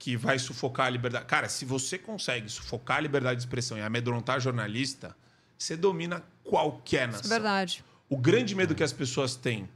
[0.02, 1.26] que vai sufocar a liberdade.
[1.26, 5.15] Cara, se você consegue sufocar a liberdade de expressão e amedrontar jornalista,
[5.56, 7.30] você domina qualquer Isso é nação.
[7.30, 7.86] verdade.
[8.10, 9.69] O grande medo que as pessoas têm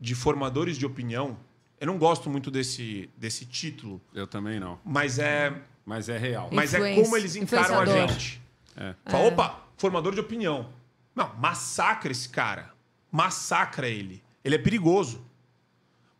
[0.00, 1.36] de formadores de opinião,
[1.80, 4.78] eu não gosto muito desse, desse título, Eu também não.
[4.84, 5.52] mas é,
[5.84, 6.48] Mas é real.
[6.52, 8.40] mas é como eles encaram a gente.
[8.76, 8.94] É.
[9.06, 10.72] Fala, opa, formador de opinião.
[11.12, 12.72] Não, massacra esse cara.
[13.10, 14.22] Massacra ele.
[14.44, 15.26] Ele é perigoso.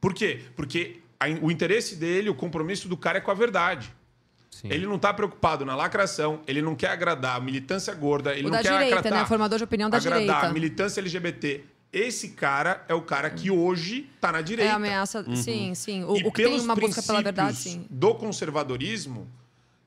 [0.01, 0.47] Por quê?
[0.57, 1.01] Porque
[1.43, 3.93] o interesse dele, o compromisso do cara é com a verdade.
[4.51, 4.69] Sim.
[4.71, 8.51] Ele não está preocupado na lacração, ele não quer agradar a militância gorda, ele O
[8.51, 9.27] não da quer direita, agradar, né?
[9.27, 10.47] Formador de opinião da agradar direita.
[10.47, 11.65] a militância LGBT.
[11.93, 14.73] Esse cara é o cara que hoje está na É direita.
[14.73, 16.05] a ameaça, sim, sim.
[16.05, 17.87] O, E o que tem uma busca pela verdade, sim.
[17.91, 19.29] do conservadorismo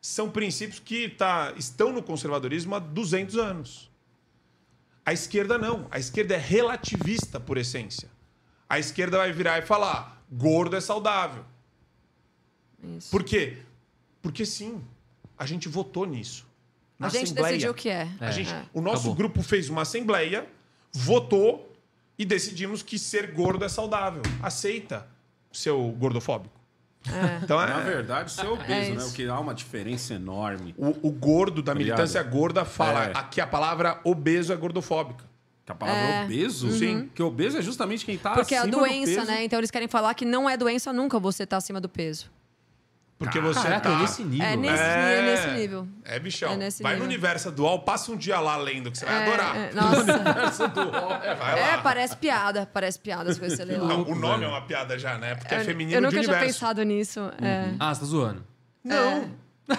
[0.01, 3.89] são princípios que tá, estão no conservadorismo há 200 anos.
[5.03, 5.87] A esquerda não.
[5.91, 8.09] A esquerda é relativista por essência.
[8.69, 11.43] A esquerda vai virar e falar: gordo é saudável.
[12.97, 13.09] Isso.
[13.11, 13.57] Por quê?
[14.21, 14.81] Porque sim,
[15.37, 16.45] a gente votou nisso.
[16.97, 17.47] Na A gente Assembleia.
[17.49, 18.07] decidiu o que é.
[18.19, 18.63] A gente, É.
[18.73, 19.15] O nosso Acabou.
[19.15, 20.47] grupo fez uma assembleia,
[20.93, 21.73] votou
[22.17, 24.21] e decidimos que ser gordo é saudável.
[24.41, 25.05] Aceita,
[25.51, 26.53] seu gordofóbico.
[27.43, 29.03] Então é, Na verdade, isso é obeso, É né?
[29.03, 30.73] O que há uma diferença enorme.
[30.77, 31.97] o, o gordo da Tá ligado?
[31.97, 33.11] militância gorda fala É.
[33.15, 35.23] aqui a palavra obeso é gordofóbica.
[35.65, 36.23] Que a palavra É.
[36.25, 36.71] obeso?
[36.71, 37.09] Sim.
[37.15, 39.27] Que obeso é justamente quem tá Porque é a acima doença, do peso.
[39.31, 39.43] né?
[39.45, 42.29] Então eles querem falar que não é doença nunca você estar acima do peso.
[43.17, 43.95] Porque você Caraca, tá...
[43.95, 44.45] é nesse nível.
[44.45, 45.17] É nesse, É.
[45.17, 45.87] é nesse nível.
[46.03, 46.51] É, bichão.
[46.51, 47.13] É nesse vai no nível.
[47.13, 49.55] universo dual, passa um dia lá lendo, que você vai É, adorar.
[49.55, 50.11] é, nossa.
[51.23, 51.81] É, vai É, lá.
[51.81, 52.69] parece piada.
[52.71, 53.87] Parece piada as coisas que você lê lá.
[53.87, 55.33] Não, o nome é uma piada já, né?
[55.35, 56.59] Porque é Eu- feminino Eu de nunca tinha universo.
[56.59, 57.21] pensado nisso.
[57.41, 57.73] É.
[57.79, 58.45] Ah, você tá zoando.
[58.83, 59.31] Não.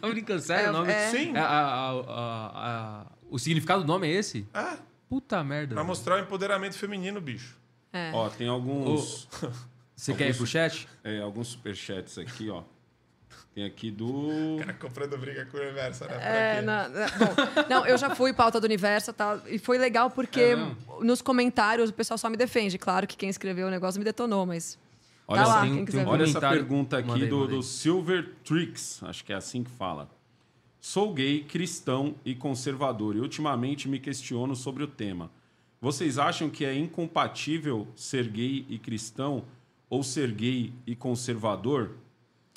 [0.00, 0.66] Tá brincando, sério?
[0.66, 0.92] É, o nome...
[0.92, 1.08] é.
[1.10, 1.32] Sim.
[1.34, 4.46] É, a- a- a- a- O significado do nome é esse?
[4.54, 4.78] É,
[5.08, 5.68] Puta merda.
[5.74, 5.86] pra velho.
[5.86, 7.56] mostrar o empoderamento feminino, bicho.
[7.92, 8.10] É.
[8.12, 9.28] Ó, tem alguns,
[9.94, 10.88] Você quer ir pro chat?
[11.04, 12.62] é, alguns superchats aqui, ó.
[13.54, 14.06] Tem aqui do...
[14.56, 16.58] O cara comprando briga com o universo, né?
[16.58, 20.40] É, na- bom, não, eu já fui pauta do universo tá, e foi legal porque
[20.40, 22.76] É nos comentários o pessoal só me defende.
[22.76, 24.78] Claro que quem escreveu o negócio me detonou, mas.
[25.26, 27.52] Olha, tá lá, tem- quem tem um olha essa pergunta aqui Manda aí, do, manda
[27.52, 27.56] aí.
[27.56, 30.08] do Silver Tricks, acho que é assim que fala.
[30.88, 35.32] Sou gay, cristão e conservador e ultimamente me questiono sobre o tema.
[35.80, 39.44] Vocês acham que é incompatível ser gay e cristão
[39.90, 41.96] ou ser gay e conservador?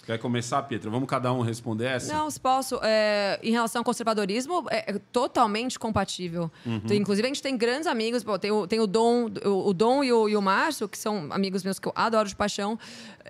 [0.09, 0.89] Quer começar, Pietra?
[0.89, 2.11] Vamos cada um responder essa?
[2.11, 2.79] Não, se posso.
[2.81, 6.49] É, em relação ao conservadorismo, é, é totalmente compatível.
[6.65, 8.23] Então, inclusive, a gente tem grandes amigos.
[8.23, 10.97] Pô, tem, o, tem o Dom, o, o Dom e o, e o Márcio, que
[10.97, 12.79] são amigos meus que eu adoro de paixão.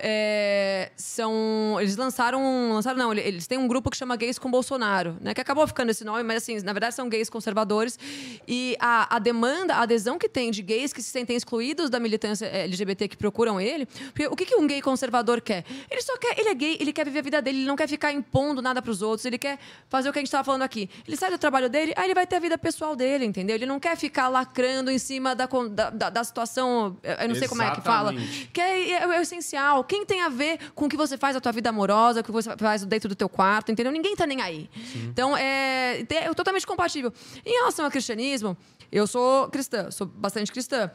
[0.01, 5.17] É, são, eles lançaram, lançaram não, eles têm um grupo que chama Gays com Bolsonaro,
[5.19, 5.33] né?
[5.33, 7.99] Que acabou ficando esse nome, mas assim, na verdade são gays conservadores.
[8.47, 11.99] E a, a demanda, a adesão que tem de gays que se sentem excluídos da
[11.99, 13.85] militância eh, LGBT que procuram ele.
[13.85, 15.65] Porque o que, que um gay conservador quer?
[15.91, 17.87] Ele só quer, ele é gay, ele quer viver a vida dele, ele não quer
[17.87, 20.89] ficar impondo nada pros outros, ele quer fazer o que a gente tava falando aqui.
[21.07, 23.55] Ele sai do trabalho dele, aí ele vai ter a vida pessoal dele, entendeu?
[23.55, 25.47] Ele não quer ficar lacrando em cima da,
[25.91, 28.11] da, da- situação, eu não sei como é que fala.
[28.53, 29.83] Que é, é- é o essencial.
[29.83, 32.31] Quem tem a ver com o que você faz na tua vida amorosa, o que
[32.31, 33.91] você faz dentro do teu quarto, entendeu?
[33.91, 34.69] Ninguém tá nem aí.
[34.95, 37.11] Então, é, é totalmente compatível.
[37.45, 38.57] Em relação ao cristianismo,
[38.91, 40.91] eu sou cristã, sou bastante cristã.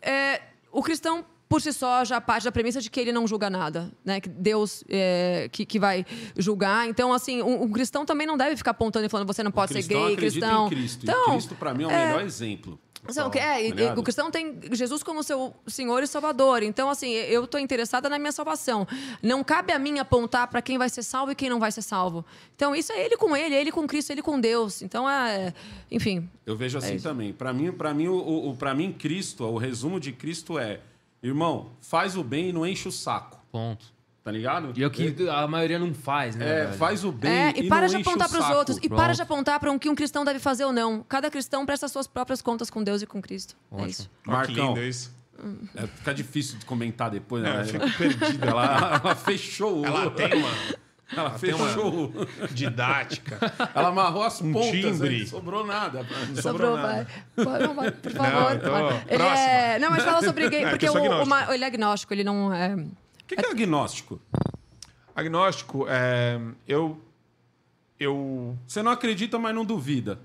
[0.00, 0.40] É,
[0.70, 3.90] o cristão, por si só, já parte da premissa de que ele não julga nada,
[4.04, 4.20] né?
[4.20, 6.04] Que Deus é, que, que vai
[6.36, 6.88] julgar.
[6.88, 9.72] Então, assim, um, um cristão também não deve ficar apontando e falando você não pode
[9.72, 10.66] ser gay, cristão.
[10.66, 11.02] em Cristo.
[11.04, 12.78] Então, e Cristo, pra mim, é o é, melhor exemplo.
[13.08, 13.66] Sabe o que é?
[13.66, 13.98] E- ligado?
[13.98, 16.62] o cristão tem Jesus como seu Senhor e Salvador.
[16.62, 18.86] Então, assim, eu tô interessada na minha salvação.
[19.22, 21.82] Não cabe a mim apontar para quem vai ser salvo e quem não vai ser
[21.82, 22.24] salvo.
[22.54, 24.82] Então, isso é ele com ele, ele com Cristo, ele com Deus.
[24.82, 25.54] Então, é.
[25.90, 26.28] Enfim.
[26.44, 27.08] Eu vejo assim isso.
[27.08, 27.32] também.
[27.32, 30.80] Para mim, para mim, o, o, para mim, Cristo, o resumo de Cristo é,
[31.22, 33.40] irmão, faz o bem e não enche o saco.
[33.50, 33.86] Ponto.
[34.22, 34.72] Tá ligado?
[34.76, 36.46] E é o que a maioria não faz, né?
[36.46, 36.76] É, velho?
[36.76, 38.76] faz o bem É, e, e para não de enche o apontar para os outros.
[38.76, 39.00] E Pronto.
[39.00, 41.02] para de apontar para o que um cristão deve fazer ou não.
[41.08, 43.56] Cada cristão presta suas próprias contas com Deus e com Cristo.
[43.72, 43.88] É Ótimo.
[43.88, 44.10] isso.
[44.26, 45.14] Olha que Marcão, lindo isso.
[45.74, 47.56] é, fica difícil de comentar depois, né?
[47.56, 48.44] É, eu fico perdido.
[48.44, 49.86] Ela, ela fechou o...
[49.86, 50.50] Ela tem uma
[51.16, 53.38] Ela uma- fechou o- didática.
[53.74, 55.20] Ela amarrou as Um pontas, timbre.
[55.20, 55.26] né?
[55.26, 56.06] Sobrou nada.
[56.40, 57.06] Sobrou, vai.
[57.34, 58.52] Pode, não, vai, por favor.
[58.56, 58.84] então, vai.
[59.08, 59.38] ele próxima.
[59.38, 59.78] é...
[59.78, 61.30] Não, mas fala sobre gay, É, que porque eu o, sou o, agnóstico.
[61.30, 62.74] Ma- ele é agnóstico, ele não é.
[62.74, 62.86] O
[63.26, 64.20] que, que é agnóstico?
[65.14, 67.00] Agnóstico, é, eu.
[67.98, 70.20] Eu, Você não acredita, mas não duvida.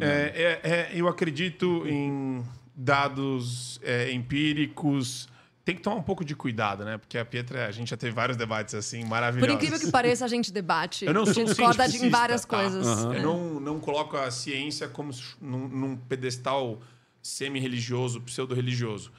[0.00, 2.42] é, é, é, eu acredito em
[2.74, 5.28] dados é, empíricos.
[5.66, 6.96] Tem que tomar um pouco de cuidado, né?
[6.96, 9.54] Porque a Pietra, a gente já teve vários debates assim Por maravilhosos.
[9.56, 11.04] incrível que pareça, a gente debate.
[11.04, 12.56] Eu não a sou gente um discorda de, em várias tá?
[12.56, 12.86] coisas.
[12.86, 13.18] É.
[13.18, 15.10] Eu não, não coloco a ciência como
[15.40, 16.80] num, num pedestal
[17.20, 19.10] semi-religioso, pseudo-religioso.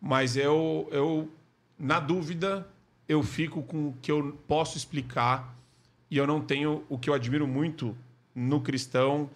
[0.00, 1.30] Mas eu, eu,
[1.78, 2.66] na dúvida,
[3.08, 5.56] eu fico com o que eu posso explicar
[6.10, 7.96] e eu não tenho o que eu admiro muito
[8.34, 9.30] no cristão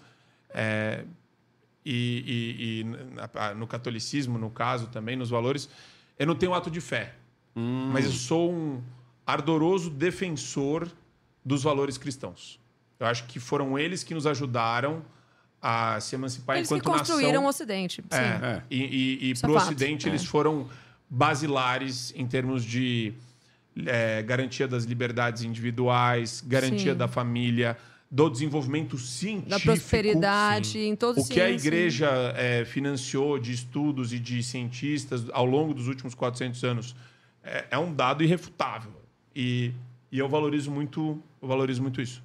[0.51, 1.05] é,
[1.85, 5.69] e, e- e no catolicismo, no caso também, nos valores.
[6.19, 7.15] Eu não tenho ato de fé,
[7.55, 8.83] mas eu sou um
[9.27, 10.89] ardoroso defensor
[11.45, 12.61] dos valores cristãos.
[12.99, 15.03] Eu acho que foram eles que nos ajudaram
[15.61, 17.45] a se emancipar Eles que enquanto construíram nação.
[17.45, 18.03] o Ocidente.
[18.03, 18.19] Sim.
[18.19, 18.63] É, É.
[18.71, 20.11] E, e, e é para o fato, Ocidente é.
[20.11, 20.69] eles foram
[21.09, 23.13] basilares em termos de
[23.85, 26.99] é, garantia das liberdades individuais, garantia Sim.
[26.99, 27.77] da família,
[28.11, 29.51] do desenvolvimento científico.
[29.51, 31.67] Da prosperidade, em todos O que a sim, sim.
[31.67, 36.97] igreja é, financiou de estudos e de cientistas ao longo dos últimos 400 anos
[37.43, 38.93] é, é um dado irrefutável.
[39.35, 39.73] E,
[40.11, 42.23] e eu valorizo muito, eu valorizo muito isso.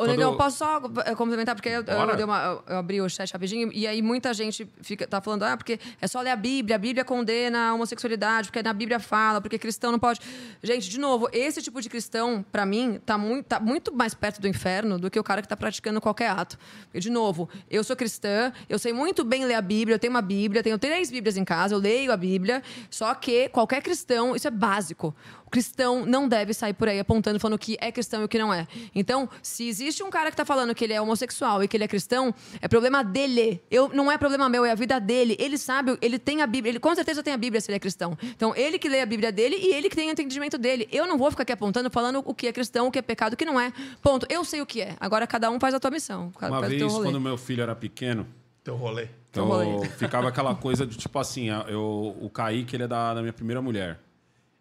[0.00, 1.54] Ô, Negão, posso só eh, complementar?
[1.54, 5.20] Porque eu, eu, uma- eu- abri o chat rapidinho e aí muita gente fica, tá
[5.20, 8.72] falando, ah, porque é só ler a Bíblia, a Bíblia condena a homossexualidade, porque na
[8.72, 10.20] Bíblia fala, porque cristão não pode.
[10.62, 14.40] Gente, de novo, esse tipo de cristão, pra mim, tá muito, tá muito mais perto
[14.40, 16.58] do inferno do que o cara que tá praticando qualquer ato.
[16.84, 20.12] Porque, de novo, eu sou cristã, eu sei muito bem ler a Bíblia, eu tenho
[20.12, 24.34] uma Bíblia, tenho três Bíblias em casa, eu leio a Bíblia, só que qualquer cristão,
[24.36, 25.14] isso é básico.
[25.46, 28.38] O cristão não deve sair por aí apontando, falando que é cristão e o que
[28.38, 28.68] não é.
[28.94, 31.84] Então, se existe um cara que tá falando que ele é homossexual e que ele
[31.84, 33.62] é cristão, é problema dele.
[33.70, 35.36] Eu, não é problema meu, é a vida dele.
[35.38, 37.80] Ele sabe, ele tem a Bíblia, ele com certeza tem a Bíblia se ele é
[37.80, 38.16] cristão.
[38.22, 40.88] Então, ele que lê a Bíblia dele e ele que tem o entendimento dele.
[40.92, 43.34] Eu não vou ficar aqui apontando, falando o que é cristão, o que é pecado,
[43.34, 43.72] o que não é.
[44.02, 44.26] Ponto.
[44.28, 44.96] Eu sei o que é.
[45.00, 46.30] Agora, cada um faz a tua missão.
[46.38, 47.08] Cada Uma faz o vez, teu rolê.
[47.08, 48.26] quando meu filho era pequeno,
[48.62, 49.08] Teu rolê.
[49.32, 49.88] Teu eu rolê.
[49.96, 53.62] ficava aquela coisa de tipo assim, eu, o Kaique, ele é da, da minha primeira
[53.62, 53.98] mulher.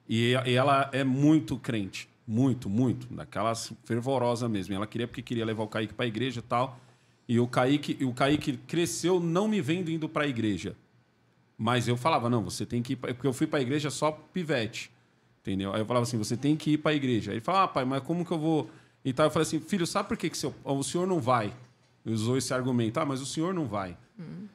[0.08, 2.09] E, e ela é muito crente.
[2.32, 3.12] Muito, muito.
[3.12, 4.76] Daquelas fervorosa mesmo.
[4.76, 6.80] Ela queria porque queria levar o Kaique pra igreja e tal.
[7.28, 10.76] E o Kaique, o Kaique cresceu não me vendo indo pra igreja.
[11.58, 12.98] Mas eu falava, não, você tem que ir.
[12.98, 13.16] pra...
[13.16, 14.92] Porque eu fui pra igreja só pivete.
[15.42, 15.74] Entendeu?
[15.74, 17.32] Aí eu falava assim, você tem que ir pra igreja.
[17.32, 18.70] Aí ele falava, ah, pai, mas como que eu vou.
[19.04, 20.54] E tal, eu falei assim, filho, sabe por que, que seu...
[20.64, 21.52] o senhor não vai?
[22.06, 23.98] Ele usou esse argumento, ah, mas o senhor não vai.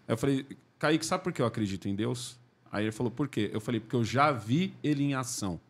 [0.06, 0.46] Aí eu falei,
[0.78, 2.38] Kaique, sabe por que eu acredito em Deus?
[2.70, 3.50] Aí ele falou, por quê?
[3.52, 5.60] Eu falei, porque eu já vi ele em ação.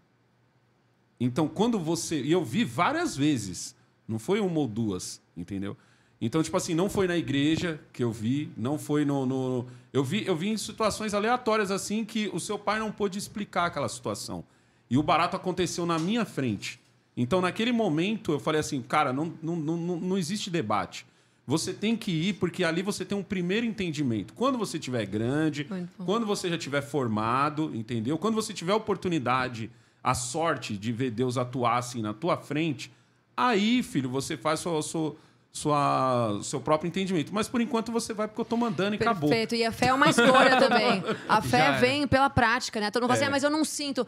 [1.21, 2.21] Então, quando você.
[2.23, 3.75] E eu vi várias vezes.
[4.07, 5.77] Não foi uma ou duas, entendeu?
[6.21, 9.25] Então, tipo assim, não foi na igreja que eu vi, não foi no.
[9.27, 13.19] no- eu, vi, eu vi em situações aleatórias assim que o seu pai não pôde
[13.19, 14.45] explicar aquela situação.
[14.91, 16.79] E o barato aconteceu na minha frente.
[17.17, 21.07] Então, naquele momento, eu falei assim, cara, não, não, não, não existe debate.
[21.47, 24.35] Você tem que ir, porque ali você tem um primeiro entendimento.
[24.35, 25.65] Quando você tiver grande,
[26.05, 28.19] quando você já tiver formado, entendeu?
[28.19, 29.71] Quando você tiver oportunidade,
[30.05, 32.93] a sorte de ver Deus atuar assim na tua frente,
[33.35, 35.17] aí, filho, você faz sua, sua,
[35.57, 37.33] sua- seu próprio entendimento.
[37.33, 39.31] Mas por enquanto você vai porque eu tô mandando e acabou.
[39.31, 39.55] Perfeito.
[39.55, 41.01] E a fé é uma escolha também.
[41.29, 42.91] A fé vem pela prática, né?
[42.91, 43.29] Todo mundo fala assim, É.
[43.29, 44.05] ah, mas eu não sinto.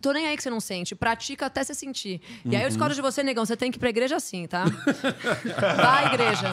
[0.00, 0.96] Tô nem aí que você não sente.
[0.96, 2.20] Pratica até você sentir.
[2.44, 2.68] E aí eu Uhum.
[2.68, 3.46] discordo de você, negão.
[3.46, 4.64] Você tem que ir pra igreja sim, tá?
[5.76, 6.48] Vá à igreja.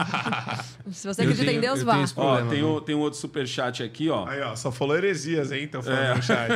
[0.91, 1.93] Se você Eu acredita em tenho- Deus, eu vá.
[1.93, 2.69] tenho Ó, tem, viu?
[2.75, 4.27] o- tem um outro superchat aqui, ó.
[4.27, 5.63] Aí, ó, só falou heresias, hein?
[5.63, 6.15] Então falando É.
[6.15, 6.51] no chat.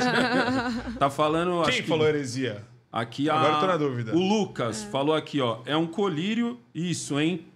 [1.00, 1.62] Tá falando.
[1.64, 2.64] Quem acho que- falou heresia?
[2.92, 3.36] Aqui a...
[3.36, 4.14] Agora eu tô na dúvida.
[4.16, 5.60] O Lucas falou aqui, ó.
[5.66, 7.48] É um colírio, isso, hein?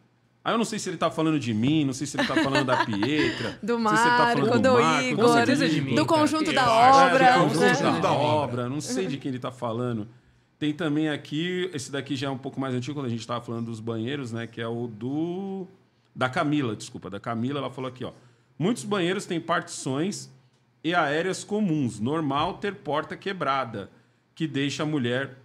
[0.46, 2.36] Aí eu não sei se ele tá falando de mim, não sei se ele tá
[2.36, 3.58] falando da Pietra.
[3.64, 6.20] Do não sei se tá Marco, falando do Marco, Igor, é de mim, do cara.
[6.20, 7.26] conjunto Eu da obra.
[7.26, 8.70] É, é, do conjunto conjunto da obra.
[8.70, 10.08] Não sei de quem ele tá falando.
[10.60, 13.44] Tem também aqui, esse daqui já é um pouco mais antigo, quando a gente tava
[13.44, 14.46] falando dos banheiros, né?
[14.46, 15.66] Que é o do.
[16.16, 18.12] Da Camila, desculpa, da Camila, ela falou aqui, ó.
[18.58, 20.32] Muitos banheiros têm partições
[20.84, 22.00] e aéreas comuns.
[22.00, 23.90] Normal ter porta quebrada,
[24.36, 25.40] que deixa a mulher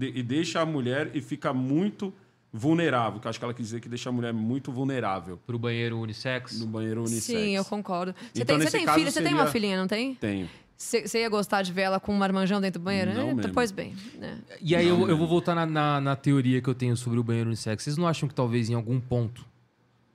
[0.00, 2.14] e deixa a mulher e fica muito
[2.52, 3.18] vulnerável.
[3.20, 5.38] Que eu acho que ela quis dizer que deixa a mulher muito vulnerável.
[5.46, 6.58] Pro banheiro unissex?
[6.60, 7.24] No banheiro unissex.
[7.24, 8.14] Sim, eu concordo.
[8.32, 9.10] Você Então, tem, você tem filha?
[9.10, 10.14] Você tem seria- uma filhinha, não tem?
[10.16, 10.48] Tenho.
[10.76, 13.14] Você ia gostar de ver ela com um marmanjão dentro do banheiro?
[13.14, 13.52] Não É, mesmo.
[13.54, 13.94] Pois bem.
[14.18, 14.38] né?
[14.60, 17.22] E aí eu, eu vou voltar na, na, na teoria que eu tenho sobre o
[17.22, 17.84] banheiro unissex.
[17.84, 19.46] Vocês não acham que talvez em algum ponto...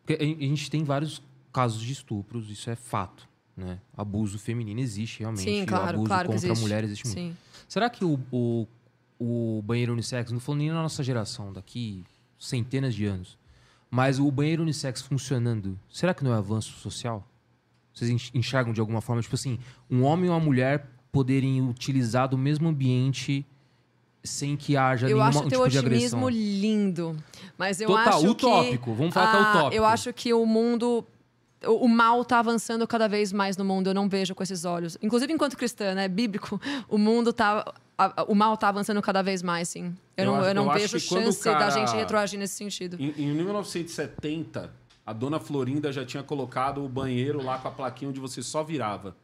[0.06, 1.22] Porque a a gente tem vários
[1.54, 3.28] casos de estupros, isso é fato.
[3.56, 3.80] Né?
[3.96, 5.44] Abuso feminino existe realmente.
[5.44, 6.62] Sim, o claro, abuso claro contra a existe.
[6.62, 7.18] mulher existe muito.
[7.18, 7.38] Sim.
[7.68, 8.68] Será que o, o,
[9.20, 12.04] o banheiro unissex, não falando nem na nossa geração, daqui
[12.38, 13.38] centenas de anos,
[13.90, 17.26] mas o banheiro unissex funcionando, será que não é avanço social?
[17.94, 19.58] Vocês enx- enxergam de alguma forma, tipo assim,
[19.90, 23.46] um homem e uma mulher poderem utilizar do mesmo ambiente
[24.24, 26.22] sem que haja Eu acho teu tipo de agressão?
[26.24, 27.18] otimismo lindo.
[27.58, 28.92] Mas eu Total, acho utópico.
[28.92, 28.98] que...
[28.98, 29.76] Vamos falar que é ah, utópico.
[29.76, 31.06] Eu acho que o mundo...
[31.66, 33.88] O mal está avançando cada vez mais no mundo.
[33.88, 34.98] Eu não vejo com esses olhos.
[35.02, 36.08] Inclusive, enquanto cristã, né?
[36.08, 37.66] Bíblico, o mundo tá...
[37.98, 39.96] a- O mal está avançando cada vez mais, sim.
[40.16, 42.96] Eu, Eu não, eu não vejo chance da cara- gente retroagir nesse sentido.
[43.00, 44.72] Em, em 1970,
[45.06, 48.64] a dona Florinda já tinha colocado o banheiro lá com a plaquinha onde você só
[48.64, 49.16] virava.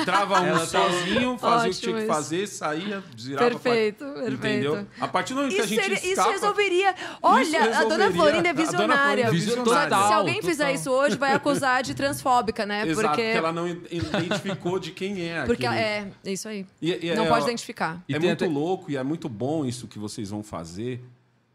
[0.00, 2.06] Entrava um tá- sozinho, fazia o que tinha Ótimo que isso.
[2.06, 4.30] fazer, saía, virava Perfeito, a plaquinha.
[4.30, 4.66] perfeito.
[4.66, 4.86] Entendeu?
[5.00, 6.30] A partir do momento que a Isso, gente seria- isso escapa...
[6.30, 6.94] resolveria.
[7.22, 8.96] Olha, a dona resolveria- Florinda é a dona visionária.
[8.96, 9.88] Florinda é visionária.
[9.96, 10.74] Só que se alguém Total, fizer total.
[10.80, 12.82] isso hoje, vai acusar de transfóbica, né?
[12.86, 16.66] Exato, porque porque ela não identificou de quem é porque aquele- é, é isso aí.
[16.80, 18.02] E- e não é- pode identificar.
[18.08, 21.02] E é muito até- louco e é muito bom isso que vocês vão fazer,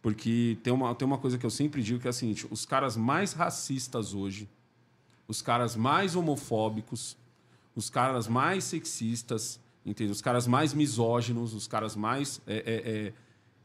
[0.01, 2.65] porque tem uma, tem uma coisa que eu sempre digo que é a seguinte: os
[2.65, 4.49] caras mais racistas hoje,
[5.27, 7.15] os caras mais homofóbicos,
[7.75, 10.11] os caras mais sexistas, entendeu?
[10.11, 12.41] Os caras mais misóginos, os caras mais.
[12.45, 13.13] é, é, é,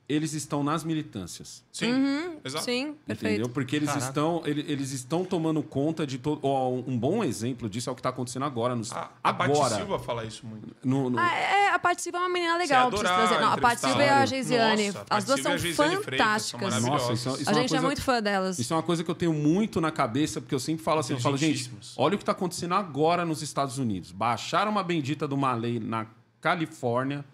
[0.08, 1.64] eles estão nas militâncias.
[1.72, 2.64] Sim, Uhum, exato.
[2.64, 3.32] Sim, perfeito.
[3.34, 3.48] Entendeu?
[3.52, 6.40] Porque eles estão, ele- eles estão tomando conta de todo.
[6.86, 8.76] um bom exemplo disso é o que está acontecendo agora.
[8.76, 9.74] Nos, A, a Paty agora.
[9.76, 10.68] Silva fala isso muito.
[10.84, 13.40] No, no- Ah, é, a Paty Silva é uma menina legal pra vocês adorar.
[13.40, 14.26] Não, a Paty Silva e a.
[14.26, 14.86] Geisiane.
[14.86, 16.82] Nossa, a As Paty duas a são Geisiane Freitas são fantásticas.
[16.84, 18.58] Nossa, isso, isso A é gente é coisa- muito fã delas.
[18.58, 21.14] Isso é uma coisa que eu tenho muito na cabeça, porque eu sempre falo assim,
[21.14, 24.12] eu falo, gente, olha o que está acontecendo agora nos Estados Unidos.
[24.12, 26.06] Baixaram uma bendita de uma lei na
[26.40, 27.24] Califórnia,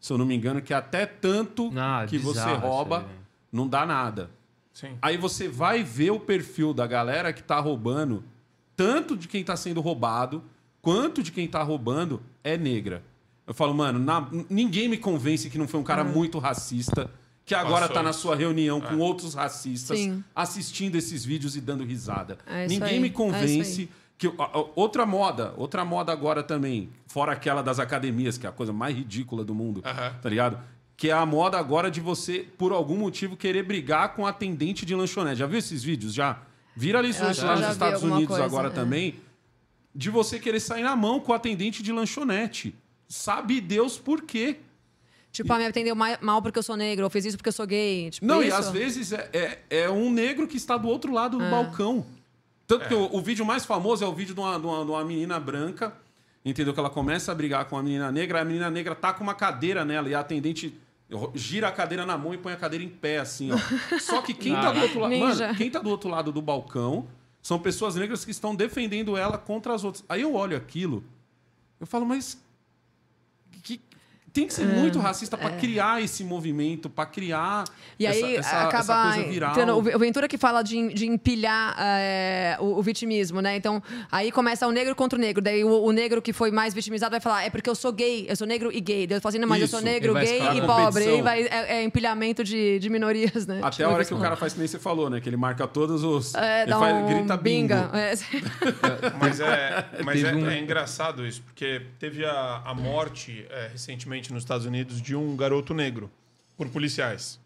[0.00, 3.08] se eu não me engano, que até tanto Ah, que você bizarro rouba, aí, né?
[3.52, 4.30] não dá nada.
[4.72, 4.96] Sim.
[5.02, 8.24] Aí você vai ver o perfil da galera que tá roubando,
[8.76, 10.42] tanto de quem tá sendo roubado,
[10.80, 13.02] quanto de quem tá roubando é negra.
[13.46, 17.10] Eu falo, mano, na- ninguém me convence que não foi um cara muito racista,
[17.44, 20.22] que agora Passou tá na sua reunião com outros racistas, Sim.
[20.34, 22.38] assistindo esses vídeos e dando risada.
[22.46, 23.88] É ninguém aí, me é convence isso
[24.20, 28.50] que a- a- outra moda, outra moda agora também, fora aquela das academias, que é
[28.50, 30.14] a coisa mais ridícula do mundo, Aham.
[30.20, 30.58] tá ligado?
[30.94, 34.94] Que é a moda agora de você, por algum motivo, querer brigar com atendente de
[34.94, 35.38] lanchonete.
[35.38, 36.12] Já viu esses vídeos?
[36.12, 36.38] Já?
[36.76, 38.70] Vira ali Eu acho que lá nos já Estados Unidos coisa, agora é.
[38.70, 39.14] também,
[39.94, 42.74] de você querer sair na mão com o atendente de lanchonete.
[43.08, 44.58] Sabe Deus por quê?
[45.32, 47.52] Tipo, ah, me atendeu ma- mal porque eu sou negro, ou fez isso porque eu
[47.52, 48.10] sou gay.
[48.10, 48.50] Tipo, Não, isso?
[48.50, 51.50] e às vezes é, é, é um negro que está do outro lado do Ah.
[51.50, 52.04] balcão.
[52.70, 54.90] Tanto que o, o vídeo mais famoso é o vídeo de uma, de uma, de
[54.92, 55.92] uma menina branca,
[56.44, 56.72] entendeu?
[56.72, 59.34] Que ela começa a brigar com a menina negra, a menina negra tá com uma
[59.34, 60.78] cadeira nela e a atendente
[61.34, 63.58] gira a cadeira na mão e põe a cadeira em pé, assim, ó.
[63.98, 65.16] Só que quem tá do outro lado.
[65.16, 67.08] Mano, quem tá do outro lado do balcão
[67.42, 70.04] são pessoas negras que estão defendendo ela contra as outras.
[70.08, 71.02] Aí eu olho aquilo,
[71.80, 72.40] eu falo, mas.
[74.32, 77.64] Tem que ser muito racista pra criar esse movimento, pra criar
[77.98, 79.50] E essa, aí essa, acaba essa coisa viral.
[79.50, 83.56] entrando- o Ventura que fala de, de empilhar é, o, o vitimismo, né?
[83.56, 85.42] Então, aí começa o negro contra o negro.
[85.42, 88.26] Daí o, o negro que foi mais vitimizado vai falar, é porque eu sou gay,
[88.28, 89.06] eu sou negro e gay.
[89.06, 91.04] Daí eu falo assim, não, mas eu sou Isso, negro, gay e pobre.
[91.08, 93.58] Aí vai, é, é empilhamento de, de minorias, né?
[93.62, 94.22] Até Tipo, a hora que o falar.
[94.28, 95.20] cara faz que nem você falou, né?
[95.20, 96.34] Que ele marca todos os.
[96.34, 97.74] É, ele dá faz- um grita bingo.
[97.74, 97.90] binga.
[97.94, 98.12] É.
[99.18, 103.70] Mas é, mas é, um- é engraçado isso, porque teve a, a morte é,
[104.20, 106.10] recentemente nos Estados Unidos de um garoto negro
[106.56, 107.40] por policiais.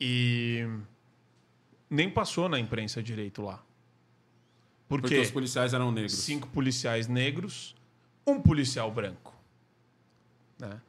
[0.00, 0.66] E
[1.88, 3.62] nem passou na imprensa direito lá.
[4.88, 5.20] Por Porque quê?
[5.22, 6.12] os policiais eram negros.
[6.12, 7.74] Cinco policiais negros,
[8.26, 9.34] um policial branco.
[10.58, 10.80] né?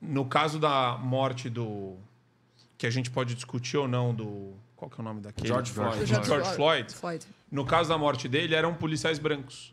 [0.00, 1.96] No caso da morte do.
[2.76, 4.54] que a gente pode discutir ou não, do.
[4.74, 5.46] Qual que é o nome daquele?
[5.46, 6.06] George Floyd.
[6.06, 6.92] George Floyd.
[6.92, 7.26] Floyd.
[7.50, 9.71] No caso da morte dele, eram policiais brancos.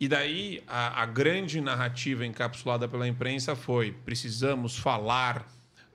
[0.00, 5.46] E daí, a, a grande narrativa encapsulada pela imprensa foi: precisamos falar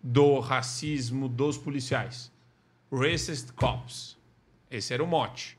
[0.02, 2.32] do racismo dos policiais.
[2.92, 4.18] Racist cops.
[4.70, 5.58] Esse era o mote.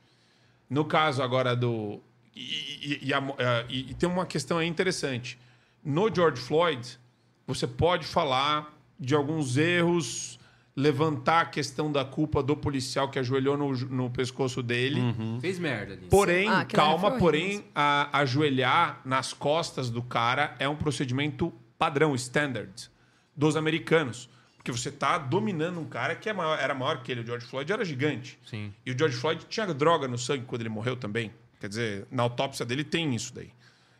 [0.68, 2.00] No caso agora do.
[2.36, 3.22] E, e- e a-
[3.68, 5.38] e tem uma questão aí interessante.
[5.82, 6.98] No George Floyd,
[7.46, 10.38] você pode falar de alguns erros
[10.76, 15.00] levantar a questão da culpa do policial que ajoelhou no, no pescoço dele.
[15.40, 16.06] Fez merda ali.
[16.06, 22.90] Porém, Ah, calma, porém, a- ajoelhar nas costas do cara é um procedimento padrão, standard,
[23.36, 24.28] dos americanos.
[24.56, 27.20] Porque você tá dominando um cara que é maior- era maior que ele.
[27.20, 28.38] O George Floyd era gigante.
[28.46, 28.72] Sim.
[28.84, 31.30] E o George Floyd tinha droga no sangue quando ele morreu também.
[31.60, 33.50] Quer dizer, na autópsia dele tem isso daí.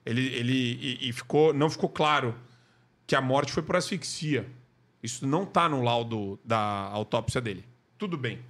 [0.05, 0.53] Ele, ele
[1.03, 2.35] e, e ficou, não ficou claro
[3.07, 4.47] que a morte foi por asfixia.
[5.05, 7.63] Isso não está no laudo da autópsia dele.
[7.99, 8.43] Tudo bem.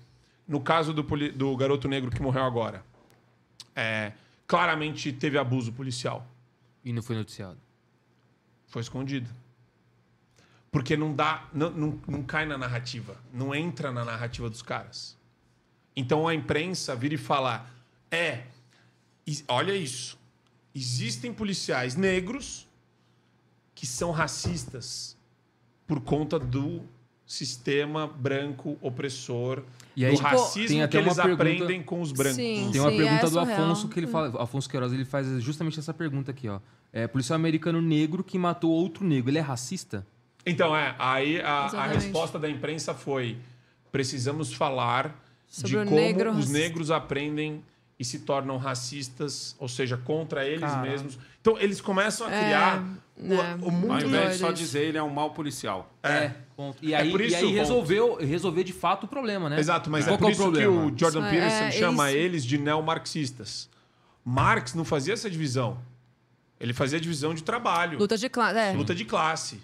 [0.47, 1.02] No caso do,
[1.32, 2.85] do garoto negro que morreu agora,
[3.74, 4.12] é,
[4.47, 6.24] claramente teve abuso policial.
[6.85, 7.59] E não foi noticiado.
[8.68, 9.28] Foi escondido.
[10.70, 15.18] Porque não dá, não, não, não cai na narrativa, não entra na narrativa dos caras.
[15.97, 17.66] Então a imprensa vira e fala:
[18.09, 18.44] é,
[19.48, 20.16] olha isso.
[20.72, 22.68] Existem policiais negros
[23.74, 25.16] que são racistas
[25.86, 26.82] por conta do
[27.27, 29.62] sistema branco opressor,
[29.97, 32.36] E aí, do tipo, racismo tem que até uma eles pergunta- aprendem com os brancos.
[32.36, 33.39] Sim, Tem uma sim, pergunta é do.
[33.40, 34.43] Afonso que ele fala.
[34.43, 36.61] Afonso Queiroz ele faz justamente essa pergunta aqui, ó.
[36.93, 39.31] É, policial americano negro que matou outro negro.
[39.31, 40.06] Ele é racista?
[40.47, 43.39] Então, é, aí a, a resposta da imprensa foi:
[43.90, 47.62] precisamos falar Sobre de como negro os negros aprendem
[47.99, 50.91] e se tornam racistas, ou seja, contra eles Caralho.
[50.91, 51.19] mesmos.
[51.41, 52.83] Então, eles começam a criar
[53.16, 53.59] o, né.
[53.62, 53.93] o mundo.
[53.93, 55.93] Ao invés de só dizer ele é um mau policial.
[56.03, 56.33] É.
[56.57, 56.79] Ponto.
[56.83, 57.55] E aí, por e isso, aí ponto.
[57.55, 59.59] resolveu, resolver de fato o problema, né?
[59.59, 62.19] Exato, mas é que por o isso que o Jordan é- Peterson é chama isso.
[62.19, 63.69] eles de neomarxistas.
[64.25, 65.79] Marx não fazia essa divisão.
[66.59, 68.59] Ele fazia divisão de trabalho, Luta de classe.
[68.59, 68.73] É.
[68.73, 69.61] luta de classe.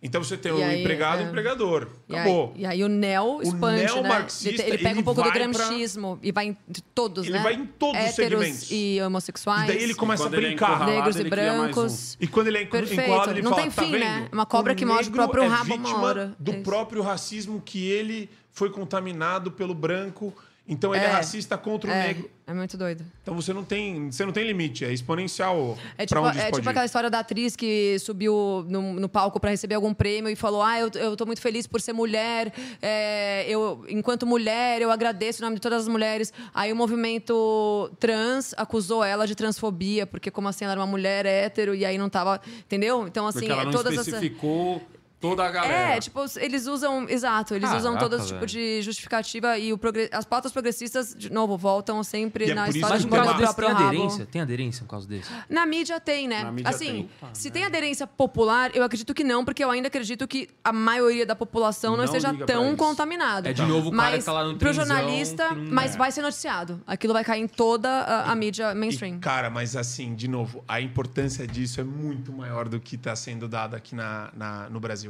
[0.00, 1.26] Então você tem E o aí, empregado e é.
[1.26, 1.88] o empregador.
[2.08, 2.52] E aí, Acabou.
[2.54, 3.92] e aí o neo expande, né?
[3.92, 6.56] neomarxista, Ele pega ele um pouco do vai pra- gramscismo e vai em
[6.94, 7.42] todos, Ele né?
[7.42, 8.70] vai em todos os Héteros segmentos.
[8.70, 9.64] e homossexuais.
[9.64, 10.86] E daí ele começa a ele é brincar.
[10.86, 11.62] negros e ele mais um.
[11.72, 12.16] brancos.
[12.20, 13.00] E quando ele é Perfeito.
[13.02, 14.00] enquadrado, ele Não fala, tem tá fim, vendo?
[14.00, 14.28] né?
[14.30, 16.32] Uma cobra O que morde o próprio é rabo uma hora.
[16.38, 20.32] do É próprio racismo que ele foi contaminado pelo branco.
[20.68, 21.10] Então ele é, É.
[21.12, 22.30] racista contra o É, negro.
[22.46, 23.02] é muito doido.
[23.22, 26.68] Então você não tem, você não tem limite, é exponencial É tipo, onde é tipo
[26.68, 30.62] aquela história da atriz que subiu no, no palco para receber algum prêmio e falou:
[30.62, 32.52] Ah, eu, eu tô muito feliz por ser mulher.
[32.82, 36.32] é, eu, enquanto mulher, eu agradeço em nome de todas as mulheres.
[36.54, 41.24] Aí o movimento trans acusou ela de transfobia, porque como assim ela era uma mulher
[41.26, 42.40] hétero e aí não tava.
[42.58, 43.06] Entendeu?
[43.06, 44.82] Então, assim, Porque ela é não todas especificou
[45.20, 45.96] toda a galera.
[45.96, 47.08] É, tipo, eles usam.
[47.08, 48.46] Exato, eles usam Caraca, todo esse tipo velho.
[48.46, 52.64] de justificativa e o progre- as pautas progressistas, de novo, voltam sempre E é na
[52.64, 53.88] por isso história Mas de um caso o desse próprio tem rabo.
[53.88, 54.26] aderência?
[54.26, 55.30] Tem aderência um caso desse?
[55.48, 56.44] Na mídia tem, né?
[56.44, 57.28] Na mídia assim, tem.
[57.32, 61.26] se tem aderência popular, eu acredito que não, porque eu ainda acredito que a maioria
[61.26, 63.48] da população não, Não esteja tão contaminada.
[63.50, 65.98] É de novo o cara mas que tá lá no pro jornalista, não- mas é.
[65.98, 66.80] vai ser noticiado.
[66.86, 69.16] Aquilo vai cair em toda a, a mídia mainstream.
[69.16, 73.14] E, cara, mas assim, de novo, a importância disso é muito maior do que está
[73.16, 75.07] sendo dado aqui na, na- no Brasil.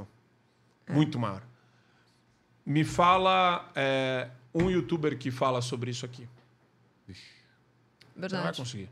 [0.89, 0.93] É.
[0.93, 1.43] Muito maior.
[2.65, 6.29] Me fala é, um youtuber que fala sobre isso aqui.
[7.07, 7.15] Você
[8.15, 8.59] não vai Verdade.
[8.59, 8.91] conseguir.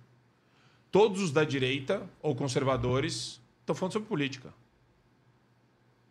[0.91, 4.53] Todos os da direita ou conservadores estão falando sobre política.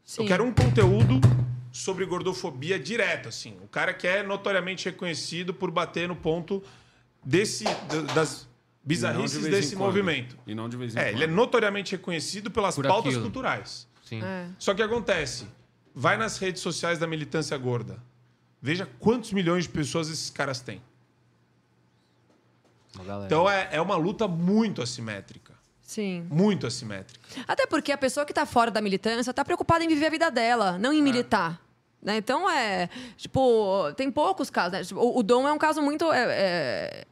[0.03, 0.21] Sim.
[0.23, 1.19] Eu quero um conteúdo
[1.71, 3.57] sobre gordofobia direto, assim.
[3.63, 6.61] O cara que é notoriamente reconhecido por bater no ponto
[7.23, 8.47] desse, da- das
[8.83, 10.37] bizarrices de desse movimento.
[10.45, 11.15] E não de vez em É, quando.
[11.15, 13.23] ele é notoriamente reconhecido pelas Por pautas aquilo.
[13.23, 13.87] culturais.
[14.03, 14.21] Sim.
[14.23, 14.47] É.
[14.59, 15.47] Só que acontece,
[15.95, 17.97] vai nas redes sociais da militância gorda.
[18.61, 20.81] Veja quantos milhões de pessoas esses caras têm.
[23.25, 25.53] Então é, é uma luta muito assimétrica.
[25.81, 26.25] Sim.
[26.29, 27.19] Muito assimétrica.
[27.47, 30.31] Até porque a pessoa que tá fora da militância tá preocupada em viver a vida
[30.31, 31.61] dela, não em militar.
[32.05, 32.17] Né?
[32.17, 32.87] Então é.
[33.17, 34.83] Tipo, tem poucos casos, né?
[34.83, 36.05] Tipo, o, o Dom é um caso muito.
[36.13, 36.25] É,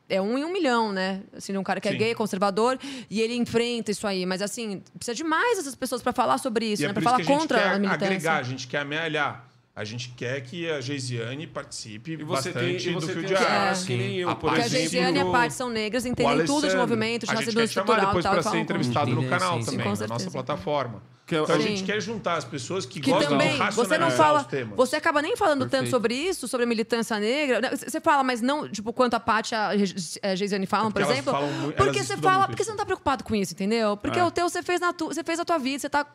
[0.07, 1.21] é, é um em um milhão, né?
[1.35, 1.97] Assim, um cara que é Sim.
[1.97, 2.77] gay, conservador,
[3.09, 4.23] e ele enfrenta isso aí.
[4.23, 6.91] Mas assim, precisa de mais essas pessoas pra falar sobre isso, e né?
[6.91, 8.05] é Pra por isso falar que a gente contra a quer militância.
[8.05, 9.47] agregar, a gente quer amealhar.
[9.75, 13.21] A gente quer que a Geisiane participe E você tem, bastante e do você fio
[13.21, 13.47] tem de os ar.
[13.47, 16.05] caras que nem eu, A por Porque a exemplo, Geisiane e a Paty são negras,
[16.05, 18.33] entendem tudo de movimento, de A gente racismo quer chamar estrutural e depois tal.
[18.33, 21.01] para e ser entrevistado no canal Sim, também, na nossa plataforma.
[21.33, 21.67] Que eu- então a Sim.
[21.67, 24.47] gente quer juntar as pessoas que, que gostam também de você não racionalizar fala os
[24.47, 24.75] temas.
[24.77, 25.91] você acaba nem falando tanto Perfeito.
[25.91, 29.57] sobre isso sobre a militância negra você fala mas não tipo quanto a Paty e
[29.57, 32.63] a Ge- a Geisiane falam porque por exemplo falam muito- porque você fala muito porque
[32.63, 34.23] você não tá preocupado com isso entendeu porque É.
[34.23, 36.05] o teu você fez na tu, você fez a tua vida você tá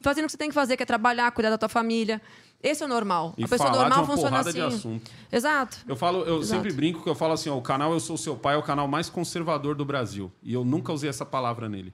[0.00, 2.20] fazendo o que você tem que fazer que é trabalhar cuidar da tua família
[2.62, 4.76] esse é o normal E a pessoa falar de normal uma funciona porrada de assim
[4.76, 5.10] assunto.
[5.32, 6.46] exato Eu falo, eu Exato.
[6.60, 8.62] sempre brinco que eu falo assim, ó, o canal Eu Sou Seu Pai é o
[8.62, 10.30] canal mais conservador do Brasil.
[10.42, 11.90] E eu nunca usei essa palavra nele.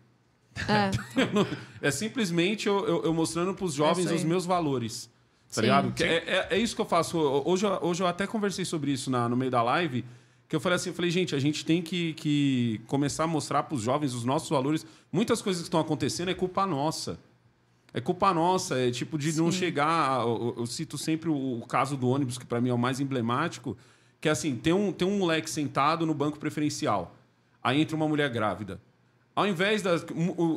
[0.69, 0.91] É.
[1.21, 1.47] Eu não-
[1.83, 5.09] é simplesmente eu, eu- eu mostrando para os jovens os meus valores.
[5.49, 5.61] Tá Sim.
[5.63, 6.03] ligado?
[6.03, 7.19] É, é- é isso que eu faço.
[7.19, 10.05] Hoje, eu- hoje eu até conversei sobre isso na- no meio da live.
[10.49, 13.63] Que eu falei assim, eu falei, gente, a gente tem que, que começar a mostrar
[13.65, 14.87] para os jovens os nossos valores.
[15.11, 17.19] Muitas coisas que estão acontecendo é culpa nossa.
[17.95, 20.21] É culpa nossa, é tipo de não chegar.
[20.21, 23.01] Eu, eu cito sempre o, o caso do ônibus, que pra mim é o mais
[23.01, 23.77] emblemático,
[24.21, 27.15] que é assim: tem um, tem um moleque sentado no banco preferencial.
[27.63, 28.81] Aí entra uma mulher grávida.
[29.37, 29.93] Ao invés da.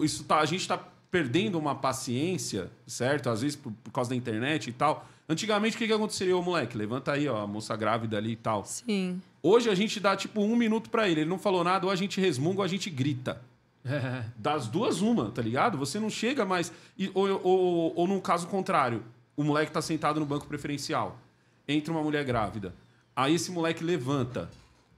[0.03, 0.80] Isso tá, a gente tá
[1.11, 3.30] perdendo uma paciência, certo?
[3.30, 5.06] Às vezes por, por causa da internet e tal.
[5.27, 6.35] Antigamente, o que, que aconteceria?
[6.35, 8.65] Ô, moleque, levanta aí, ó, a moça grávida ali e tal.
[8.65, 9.22] Sim.
[9.43, 11.22] Hoje a gente dá tipo um minuto pra ele.
[11.22, 13.41] Ele não falou nada, ou a gente resmunga ou a gente grita.
[14.38, 15.77] Das duas, uma, tá ligado?
[15.77, 16.72] Você não chega mais.
[16.97, 19.03] e- ou, ou, ou num caso contrário,
[19.35, 21.18] o moleque tá sentado no banco preferencial.
[21.68, 22.73] Entra uma mulher grávida.
[23.15, 24.49] Aí esse moleque levanta.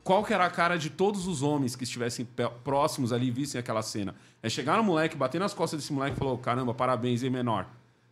[0.04, 2.28] Qual que era a cara de todos os homens que estivessem
[2.64, 4.16] próximos ali e vissem aquela cena?
[4.42, 7.68] É chegar no moleque, bater nas costas desse moleque e falou: caramba, parabéns, hein, menor.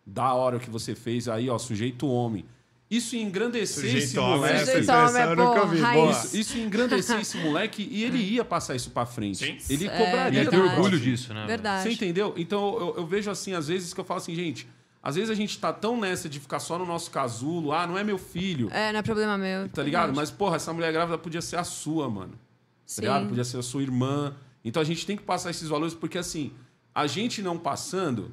[0.05, 2.45] Da hora o que você fez aí, ó, sujeito homem.
[2.89, 4.55] Isso engrandecer esse homem, moleque.
[4.55, 6.23] essa Sujeito homem é nunca raiz.
[6.23, 9.57] Isso, isso engrandecer esse moleque e ele ia passar isso pra frente.
[9.69, 10.43] Ele É, cobraria.
[10.43, 11.45] Ia ter orgulho disso, né?
[11.45, 11.83] Verdade.
[11.83, 12.33] Você entendeu?
[12.35, 14.67] Então eu, eu vejo assim, às vezes, que eu falo assim, gente,
[15.01, 17.97] às vezes a gente tá tão nessa de ficar só no nosso casulo, ah, não
[17.97, 19.69] é meu filho, É, não é problema meu.
[19.69, 20.13] tá ligado?
[20.15, 22.33] Mas, porra, essa mulher grávida podia ser a sua, mano.
[22.33, 22.37] Tá
[22.85, 23.01] Sim.
[23.01, 23.27] ligado?
[23.29, 24.33] Podia ser a sua irmã.
[24.63, 26.51] Então a gente tem que passar esses valores, porque assim,
[26.93, 28.31] a gente não passando,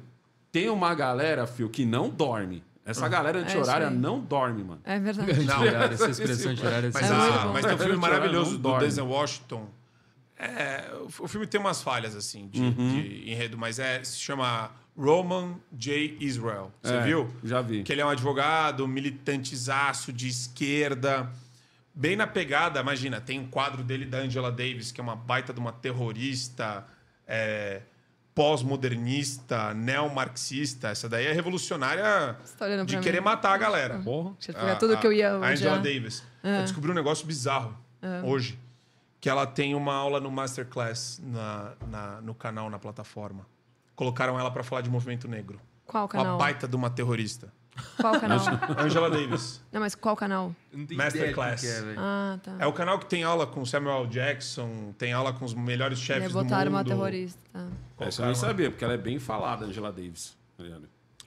[0.51, 2.63] tem uma galera, fio, que não dorme.
[2.83, 3.93] Essa galera É anti-horária aí.
[3.93, 4.79] não dorme, mano.
[4.85, 5.43] É verdade.
[5.43, 6.89] Não, essa expressão anti-horária.
[6.93, 7.53] Mas, É muito bom.
[7.53, 8.77] mas tem um filme maravilhoso do.
[8.79, 9.67] Denzel Washington.
[10.39, 12.71] É, o, filme tem umas falhas, assim, de, Uhum.
[13.01, 16.15] de enredo, mas é, se chama Roman J.
[16.19, 16.71] Israel.
[16.81, 17.27] Você É, viu?
[17.43, 17.83] Já vi.
[17.83, 21.29] Que ele é um advogado, militantezaço de esquerda.
[21.93, 25.51] Bem na pegada, imagina, tem um quadro dele da Angela Davis, que é uma baita
[25.51, 26.85] de uma terrorista,
[27.27, 27.81] é,
[28.35, 30.89] pós-modernista, neomarxista.
[30.89, 32.37] Essa daí é revolucionária
[32.85, 33.25] de querer mim?
[33.25, 33.95] matar a galera.
[33.97, 35.81] Deixa eu pegar tudo que eu ia A Angela odiar.
[35.81, 36.23] Davis.
[36.43, 37.75] Eu descobri um negócio bizarro
[38.23, 38.57] hoje.
[39.27, 43.45] Que ela tem uma aula no Masterclass na, na- no canal, na plataforma.
[43.93, 45.59] Colocaram ela pra falar de movimento negro.
[45.85, 46.37] Qual Uma canal?
[46.37, 47.51] baita de uma terrorista.
[47.99, 48.39] Qual canal?
[48.79, 49.61] Angela Davis.
[49.69, 50.55] Não, mas qual canal?
[50.73, 51.61] Masterclass.
[51.97, 52.55] Ah, tá.
[52.57, 54.07] É o canal que tem aula com Samuel L.
[54.07, 56.77] Jackson, tem aula com os melhores É, chefes do botaram mundo.
[56.79, 57.37] uma terrorista.
[57.99, 60.37] Essa eu nem sabia, porque ela é bem falada, Angela Davis.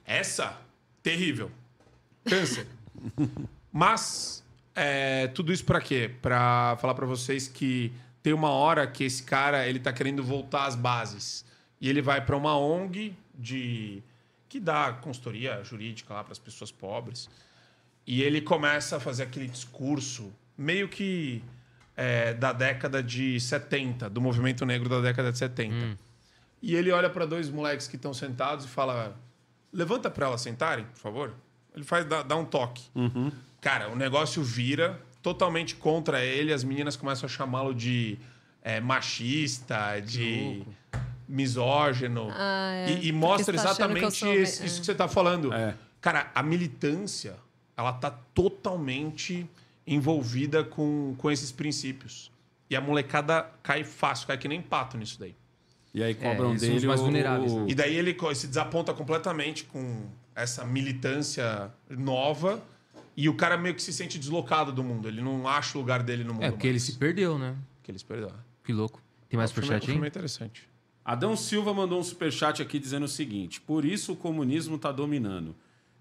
[0.07, 0.57] Essa,
[1.03, 1.51] terrível.
[2.25, 2.67] Câncer.
[3.71, 4.40] Mas,
[4.75, 6.11] é, tudo isso pra quê?
[6.21, 7.93] Pra falar pra vocês que
[8.23, 11.45] tem uma hora que esse cara, ele tá querendo voltar às bases.
[11.81, 14.03] E ele vai pra uma ONG de
[14.49, 17.31] que dá consultoria jurídica lá para as pessoas pobres.
[18.07, 21.43] E ele começa a fazer aquele discurso meio que
[21.97, 25.75] é, da década de 70, do movimento negro da década de 70.
[26.63, 29.17] E ele olha para dois moleques que estão sentados e fala:
[29.73, 31.35] Levanta para elas sentarem, por favor.
[31.75, 32.83] Ele faz dá, dá um toque.
[33.61, 36.53] Cara, o negócio vira totalmente contra ele.
[36.53, 38.19] As meninas começam a chamá-lo de
[38.63, 40.63] é, machista, de
[41.29, 42.29] misógino.
[42.33, 42.91] Ah, é.
[42.93, 45.53] E, e mostra tá exatamente sou- isso que você está falando.
[45.53, 45.75] É.
[46.01, 47.37] Cara, a militância,
[47.77, 49.47] ela tá totalmente
[49.87, 52.31] envolvida com, com esses princípios.
[52.69, 55.35] E a molecada cai fácil, cai que nem pato nisso daí.
[55.93, 58.95] E aí cobram são dele os mais o- vulneráveis, o- E daí ele se desaponta
[58.95, 60.05] completamente com
[60.41, 62.63] essa militância nova
[63.17, 65.09] e o cara meio que se sente deslocado do mundo.
[65.09, 66.43] Ele não acha o lugar dele no mundo.
[66.45, 67.57] É, porque ele se perdeu, né?
[67.83, 68.31] Que ele se perdeu.
[68.65, 69.01] Que louco.
[69.29, 70.09] Tem mais O filme- superchat o filme é aí?
[70.09, 70.69] interessante.
[71.05, 75.55] Adão Silva mandou um superchat aqui dizendo o seguinte: por isso o comunismo está dominando.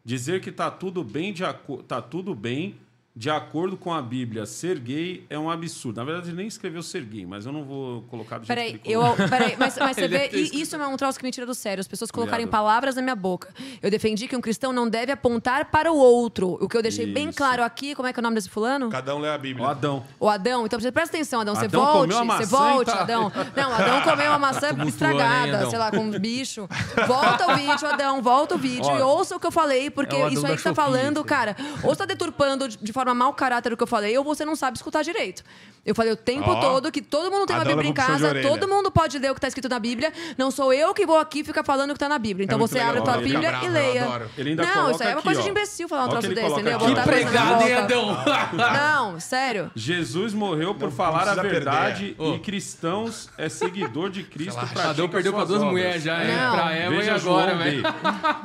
[0.04, 2.76] Dizer que tá tudo bem de aco- tá tudo bem
[3.16, 4.46] de acordo com a Bíblia.
[4.46, 5.98] Ser gay é um absurdo.
[5.98, 8.78] Na verdade, ele nem escreveu ser gay, mas eu não vou colocar do jeito Peraí,
[8.80, 10.56] que ele eu, peraí, mas, mas você Ele vê, escrito.
[10.56, 11.82] isso é um troço que me tira do sério.
[11.82, 12.62] As pessoas colocarem Obrigado.
[12.62, 13.54] palavras na minha boca.
[13.82, 16.58] Eu defendi que um cristão não deve apontar para o outro.
[16.62, 17.38] O que eu deixei bem Isso.
[17.38, 18.90] claro aqui, como é que é o nome desse fulano?
[18.90, 19.68] Cada um lê a Bíblia.
[19.68, 20.04] Adão.
[20.20, 20.66] O Adão.
[20.66, 21.56] Então você presta atenção, Adão.
[21.56, 23.32] Você Adão volte, comeu a você maçã volte, tá- Adão.
[23.56, 26.68] Não, Adão comeu uma maçã Tumultuando, hein, estragada, sei lá, com um bicho.
[27.08, 29.00] Volta o vídeo, Adão, volta o vídeo Olha.
[29.00, 31.56] e ouça o que eu falei, porque É o isso aí que tá falando, cara,
[31.84, 34.44] ou você tá deturpando de- de forma mau caráter o que eu falei, ou você
[34.46, 35.44] não sabe escutar direito.
[35.86, 36.60] Eu falei o tempo Ó.
[36.60, 38.50] todo que todo mundo tem uma Adão Bíblia em levou puxão de casa, orelha.
[38.50, 40.12] todo mundo pode ler o que tá escrito na Bíblia.
[40.38, 42.44] Não sou eu que vou aqui ficar falando o que tá na Bíblia.
[42.44, 42.90] Então É muito você legal.
[42.90, 44.04] abre a tua Ele fica Bíblia bravo, e eu leia.
[44.06, 44.30] adoro.
[44.38, 45.44] Ele ainda não, coloca isso aí é uma aqui, coisa ó.
[45.44, 46.78] de imbecil falar um troço ele desse, coloca entendeu?
[46.80, 46.90] aqui.
[46.90, 48.74] Botar Que coisa na pregada, boca.
[48.74, 49.72] Não, sério.
[49.76, 51.56] Jesus morreu por Não falar a precisa perder.
[51.60, 52.34] verdade Ô.
[52.36, 54.60] e cristãos é seguidor de Cristo.
[54.60, 56.36] Pratica Adão perdeu pra duas mulheres já, hein?
[56.36, 56.56] Não.
[56.56, 57.84] Pra Eva Veja e agora, João velho.
[57.84, 57.90] B.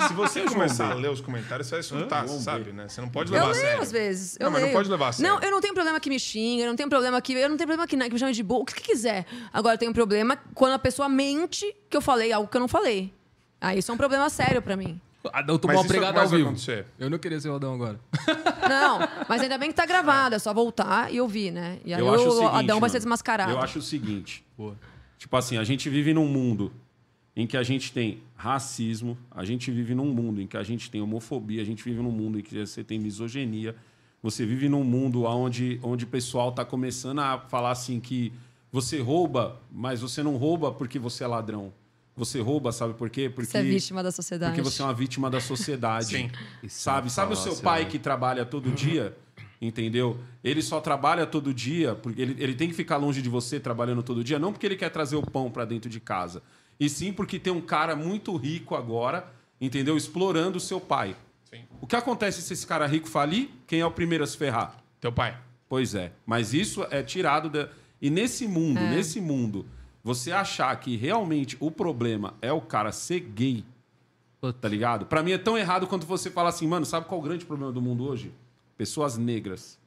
[0.06, 2.86] Se você começar a ler os comentários, você vai surtar, você sabe, né?
[2.89, 3.82] Você não pode Eu levar a leio sério.
[3.82, 4.36] às vezes.
[4.40, 5.33] Eu Não, mas não pode levar a sério.
[5.33, 7.33] Não, eu não tenho problema que me xinga, eu não tenho problema que.
[7.33, 9.27] Eu não tenho problema que, que me chame de burro, o que, que quiser.
[9.53, 12.61] Agora, eu tenho um problema quando a pessoa mente que eu falei algo que eu
[12.61, 13.12] não falei.
[13.61, 15.01] Aí isso é um problema sério pra mim.
[15.33, 16.49] Adão tomou Mas uma pregada ao vivo.
[16.49, 16.87] acontecer.
[16.99, 17.99] Eu não queria ser o Adão agora.
[18.69, 18.99] Não,
[19.29, 21.79] mas ainda bem que tá gravado, é só voltar e ouvir, né?
[21.85, 23.53] E aí Eu o acho o seguinte, Adão vai ser desmascarado.
[23.53, 24.45] Eu acho o seguinte.
[25.19, 26.73] Tipo assim, a gente vive num mundo
[27.37, 30.91] em que a gente tem racismo, a gente vive num mundo em que a gente
[30.91, 33.75] tem homofobia, a gente vive num mundo em que você tem misoginia,
[34.25, 38.33] você vive num mundo onde, onde o pessoal está começando a falar assim que
[38.73, 41.71] você rouba, mas você não rouba porque você é ladrão.
[42.17, 43.29] Você rouba, sabe por quê?
[43.29, 44.55] Porque Você é vítima da sociedade.
[44.55, 46.07] porque você é uma vítima da sociedade.
[46.07, 46.31] Sim.
[46.71, 47.13] Sabe?
[47.13, 49.15] Sabe o seu pai que trabalha todo dia?
[49.61, 50.19] Entendeu?
[50.43, 54.03] Ele só trabalha todo dia, porque ele, ele tem que ficar longe de você trabalhando
[54.03, 56.43] todo dia, não porque ele quer trazer o pão para dentro de casa,
[56.81, 59.31] e sim porque tem um cara muito rico agora,
[59.61, 59.99] entendeu?
[59.99, 61.15] Explorando o seu pai.
[61.56, 61.64] Sim.
[61.81, 63.51] O que acontece se esse cara rico falir?
[63.66, 64.76] Quem é o primeiro a se ferrar?
[65.01, 65.39] Teu pai.
[65.68, 66.12] Pois é.
[66.26, 67.68] Mas isso é tirado da.
[68.01, 68.90] E nesse mundo, É.
[68.90, 69.66] nesse mundo,
[70.02, 73.64] você achar que realmente o problema é o cara ser gay,
[74.60, 75.06] tá ligado?
[75.06, 77.44] Pra mim é tão errado quanto você fala assim, mano, sabe qual é o grande
[77.47, 78.32] problema do mundo hoje?
[78.76, 79.78] Pessoas negras.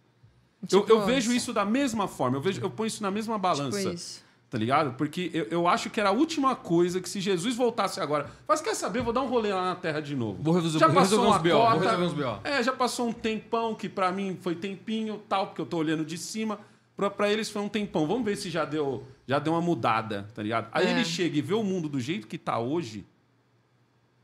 [0.63, 3.37] eu, Tipo eu vejo isso da mesma forma, eu, vejo, eu ponho isso na mesma
[3.37, 3.77] balança.
[3.79, 4.25] Tipo isso.
[4.49, 4.93] Tá ligado?
[4.93, 8.29] Porque eu, eu acho que era a última coisa que se Jesus voltasse agora.
[8.47, 9.01] Mas quer saber?
[9.01, 10.41] Vou dar um rolê lá na terra de novo.
[10.41, 12.47] Vou resolver- já vou passou resolver uma uns BO, vou cota, resolver uns BO.
[12.47, 16.05] É, já passou um tempão que pra mim foi tempinho, tal, porque eu tô olhando
[16.05, 16.59] de cima.
[16.95, 18.07] Pra, pra eles foi um tempão.
[18.07, 20.69] Vamos ver se já deu, já deu uma mudada, tá ligado?
[20.71, 20.91] Aí É.
[20.91, 23.05] ele chega e vê o mundo do jeito que tá hoje.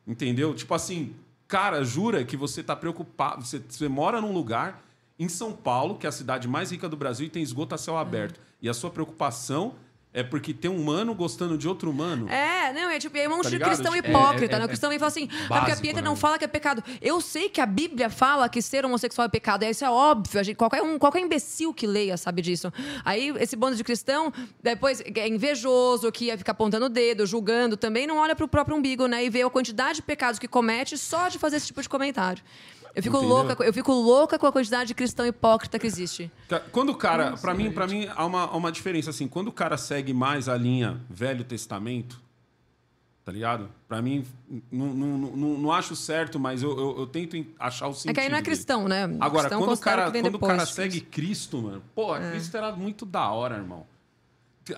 [0.07, 0.53] Entendeu?
[0.53, 1.13] Tipo assim,
[1.47, 3.43] cara, jura que você tá preocupado.
[3.45, 4.81] Você, você mora num lugar
[5.19, 7.77] em São Paulo, que é a cidade mais rica do Brasil, e tem esgoto a
[7.77, 8.39] céu aberto.
[8.61, 9.75] E a sua preocupação
[10.13, 12.29] é porque tem um humano gostando de outro humano.
[12.29, 13.69] É, não, é tipo, é um Tá de ligado?
[13.69, 14.65] cristão Tipo, hipócrita, é- é- né?
[14.65, 16.07] O cristão vem e fala assim, ah, porque a básico, Pietra né?
[16.07, 16.83] não fala que é pecado.
[17.01, 20.39] Eu sei que a Bíblia fala que ser homossexual é pecado, e isso é óbvio,
[20.39, 22.71] a gente, qualquer, um, qualquer imbecil que leia sabe disso.
[23.03, 27.75] Aí esse bando de cristão, depois é invejoso, que ia ficar apontando o dedo, julgando,
[27.75, 29.25] também não olha pro próprio umbigo, né?
[29.25, 32.43] E vê a quantidade de pecados que comete só de fazer esse tipo de comentário.
[32.95, 33.35] Eu fico, Entendeu?
[33.35, 36.31] louca, com- eu fico louca com a quantidade de cristão hipócrita que existe.
[36.71, 39.51] Quando o cara, pra mim, para mim há uma, há uma diferença assim, quando o
[39.51, 42.21] cara segue mais a linha Velho Testamento,
[43.25, 43.67] tá ligado?
[43.87, 44.23] Pra mim
[44.71, 48.11] não, não, não, não acho certo, mas eu, eu, eu tento en- achar o sentido.
[48.11, 48.55] É que aí não é dele.
[48.55, 49.03] cristão, né?
[49.19, 52.55] Agora, cristão quando o cara, quando o depois cara de segue Cristo, mano, pô, Cristo
[52.57, 53.87] era muito da hora, irmão.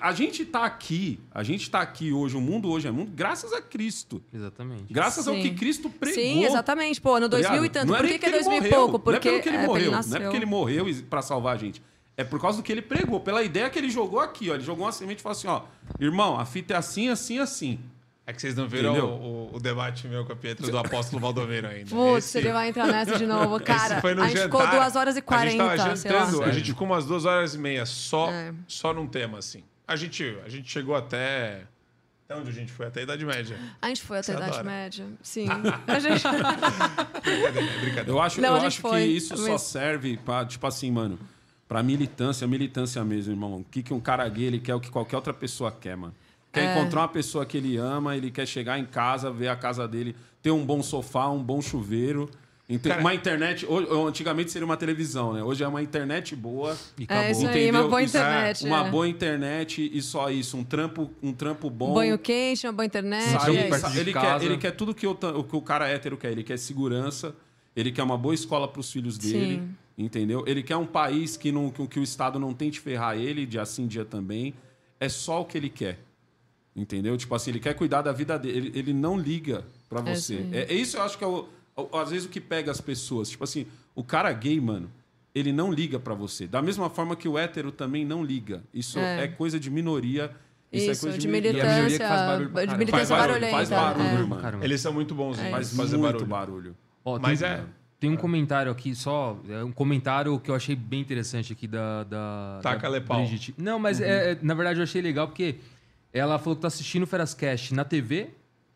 [0.02, 3.54] A gente tá aqui, a gente tá aqui hoje, o mundo hoje é mundo graças
[3.54, 4.20] a Cristo.
[4.34, 4.92] Exatamente.
[4.92, 5.42] Graças ao Sim.
[5.44, 6.24] que Cristo pregou.
[6.24, 7.00] Sim, exatamente.
[7.00, 7.74] Pô, no Tá 2000 e ligado?
[7.74, 7.88] tanto.
[7.90, 8.92] Não é Por que, que é ele 2000 e morreu, pouco?
[9.12, 9.82] Não é Porque ele é, morreu.
[9.94, 11.82] ele Não é porque ele morreu e- pra salvar a gente.
[12.18, 14.56] É por causa do que ele pregou, pela ideia que ele jogou aqui, ó.
[14.56, 15.62] Ele jogou uma semente e falou assim, ó.
[16.00, 17.80] Irmão, a fita é assim, assim, assim.
[18.26, 21.22] É que vocês não viram o, o- o debate meu com a Pietra do apóstolo
[21.22, 21.92] Valdomiro ainda.
[21.92, 23.60] Putz, Esse- ele vai entrar nessa de novo.
[23.62, 24.80] Cara, esse foi no a gente ficou jantar.
[24.80, 26.26] 2 horas e 40, A gente tava sei lá.
[26.26, 28.52] jantando, a gente ficou umas duas horas e meia só, É.
[28.68, 29.62] só num tema, assim.
[29.88, 31.64] A gente, a gente chegou até...
[32.28, 32.88] Até onde a gente foi?
[32.88, 33.56] Até a Idade Média.
[33.80, 34.64] A gente foi até a Idade adora.
[34.64, 35.06] Média.
[35.22, 35.46] Sim.
[35.86, 36.24] A gente...
[37.22, 38.10] Brincadeira, brincadeira.
[38.10, 41.20] Eu acho, Não, eu acho que isso só serve pra, tipo assim, mano,
[41.68, 43.58] pra militância, militância mesmo, irmão.
[43.58, 46.16] O que, que um cara gay ele quer, o que qualquer outra pessoa quer, mano.
[46.52, 46.72] Quer É.
[46.80, 50.16] encontrar uma pessoa que ele ama, ele quer chegar em casa, ver a casa dele,
[50.42, 52.28] ter um bom sofá, um bom chuveiro.
[52.70, 53.66] Ente- Cara- uma internet,
[54.08, 55.44] antigamente seria uma televisão, né?
[55.44, 56.78] Hoje é uma internet boa.
[56.98, 57.32] E É acabou.
[57.32, 58.66] isso aí, uma boa internet.
[58.66, 58.90] Uma é.
[58.90, 60.58] boa internet e só isso.
[60.58, 61.92] Um trampo, um trampo bom.
[61.92, 63.24] Um banho quente, uma boa internet.
[63.24, 63.46] É isso.
[63.92, 66.32] de ele, quer, ele quer tudo que o, que o cara hétero quer.
[66.32, 67.36] Ele quer segurança,
[67.76, 69.70] ele quer uma boa escola para os filhos dele, Sim.
[69.98, 70.44] entendeu?
[70.48, 73.60] Ele quer um país que, não, que, que o Estado não tente ferrar ele, de
[73.60, 74.54] assim dia também.
[75.00, 76.00] É só o que ele quer,
[76.76, 77.16] entendeu?
[77.18, 78.58] Tipo assim, ele quer cuidar da vida dele.
[78.58, 80.46] Ele, ele não liga para É você.
[80.52, 81.48] É, é isso eu acho que é, o-
[81.94, 83.30] às vezes, o que pega as pessoas.
[83.30, 84.90] Tipo assim, o cara gay, mano,
[85.34, 86.48] ele não liga para você.
[86.48, 88.64] Da mesma forma que o hétero também não liga.
[88.74, 89.24] Isso É.
[89.24, 90.32] é, coisa de minoria.
[90.72, 92.00] Isso, Isso, é coisa de de, E a minoria militância.
[92.00, 94.14] que faz barulho pra De militância Faz barulho, faz barulho, é.
[94.14, 94.40] irmão.
[94.40, 94.66] Caramba.
[94.66, 96.26] Eles são muito bons em Faz fazer muito barulho.
[96.28, 96.76] barulho.
[97.06, 97.64] Ó, Mas tem, é-
[97.98, 102.04] Tem um comentário aqui só, é um comentário que eu achei bem interessante aqui da.
[102.04, 103.00] da Taca da.
[103.00, 103.56] Brigitte.
[103.58, 105.56] Não, mas é, é, na verdade eu achei legal porque
[106.12, 108.30] ela falou que tá assistindo o Ferascast na TV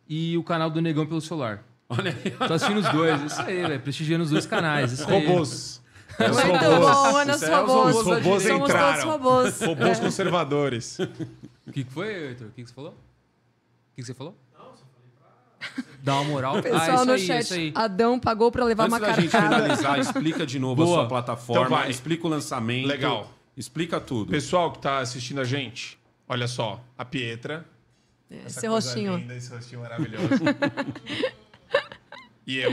[0.08, 1.64] e o canal do Negão pelo celular.
[1.90, 2.32] Olha aí.
[2.32, 3.80] Tô assistindo os dois, isso aí, velho.
[3.82, 4.92] Prestigiando os dois canais.
[4.92, 5.26] Isso aí.
[5.26, 5.82] Robôs.
[6.20, 6.62] É, Os robôs.
[6.62, 7.96] bom, Ana é os robôs.
[7.96, 8.94] Os robôs Somos entraram.
[9.02, 9.62] todos robôs.
[9.62, 11.00] Robôs conservadores.
[11.66, 12.48] O que, que foi, Heitor?
[12.48, 12.92] O que, que você falou?
[12.92, 12.96] O
[13.96, 14.36] que, que você falou?
[14.54, 15.84] Não, só falei pra.
[16.04, 16.58] Dá uma moral.
[16.58, 17.72] ah, Pessoal isso no aí, chat, aí.
[17.76, 20.98] Adão pagou pra levar Antes uma da gente finalizar, explica de novo Boa.
[20.98, 21.90] a sua plataforma, Então vai.
[21.90, 22.88] explica o lançamento.
[22.88, 23.32] Legal.
[23.56, 24.30] Explica tudo.
[24.30, 26.82] Pessoal que tá assistindo a gente, olha só.
[26.98, 27.66] A Pietra.
[28.30, 29.16] essa Esse rostinho.
[29.18, 30.28] Linda, esse rostinho maravilhoso.
[32.50, 32.72] e eu.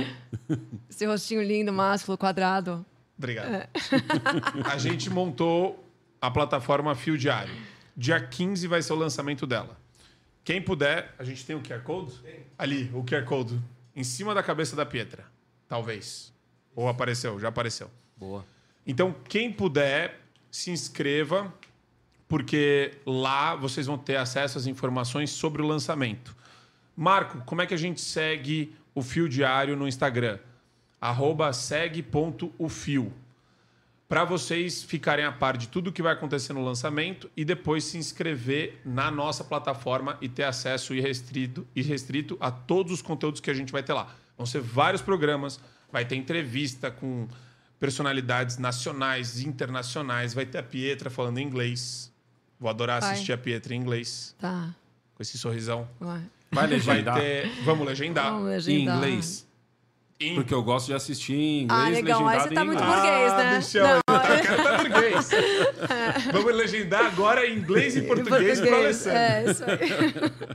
[0.88, 2.84] Esse rostinho lindo, másculo, quadrado.
[3.18, 3.54] Obrigado.
[3.54, 3.68] É.
[4.72, 5.84] A gente montou
[6.18, 7.54] a plataforma Fio Diário.
[7.94, 9.78] Dia 15 vai ser o lançamento dela.
[10.42, 12.12] Quem puder, a gente tem o QR Code?
[12.56, 13.60] Ali, o QR Code.
[13.94, 15.24] Em cima da cabeça da Pietra.
[15.68, 16.32] Talvez.
[16.74, 17.90] Ou apareceu, já apareceu.
[18.16, 18.44] Boa.
[18.86, 21.52] Então, quem puder, se inscreva,
[22.28, 26.36] porque lá vocês vão ter acesso às informações sobre o lançamento.
[26.94, 30.38] Marco, como é que a gente segue o Fio Diário no Instagram?
[30.98, 33.12] Arroba segue.ufio.
[34.08, 37.98] Para vocês ficarem a par de tudo que vai acontecer no lançamento e depois se
[37.98, 43.54] inscrever na nossa plataforma e ter acesso irrestrito, irrestrito a todos os conteúdos que a
[43.54, 44.08] gente vai ter lá.
[44.38, 45.60] Vão ser vários programas,
[45.92, 47.28] vai ter entrevista com
[47.78, 52.10] personalidades nacionais, internacionais, vai ter a Pietra falando inglês.
[52.58, 53.12] Vou adorar Vai.
[53.12, 54.74] assistir a Pietra em inglês, Tá.
[55.14, 55.86] com esse sorrisão.
[56.00, 56.22] Vai.
[56.50, 57.50] Vai Vai legendar ter...
[57.64, 58.32] Vamos legendar.
[58.32, 58.96] Vamos em legendar.
[58.96, 59.46] inglês.
[60.18, 62.26] Em- Porque eu gosto de assistir em inglês, Ah, legal.
[62.28, 63.00] Aí legendado você tá em muito inglês.
[63.02, 63.56] burguês, Ah, né?
[63.58, 65.30] Michel, Não, eu quero tá burguês.
[66.32, 69.18] Vamos legendar agora em inglês e português para Alessandro.
[69.18, 69.78] É, isso aí.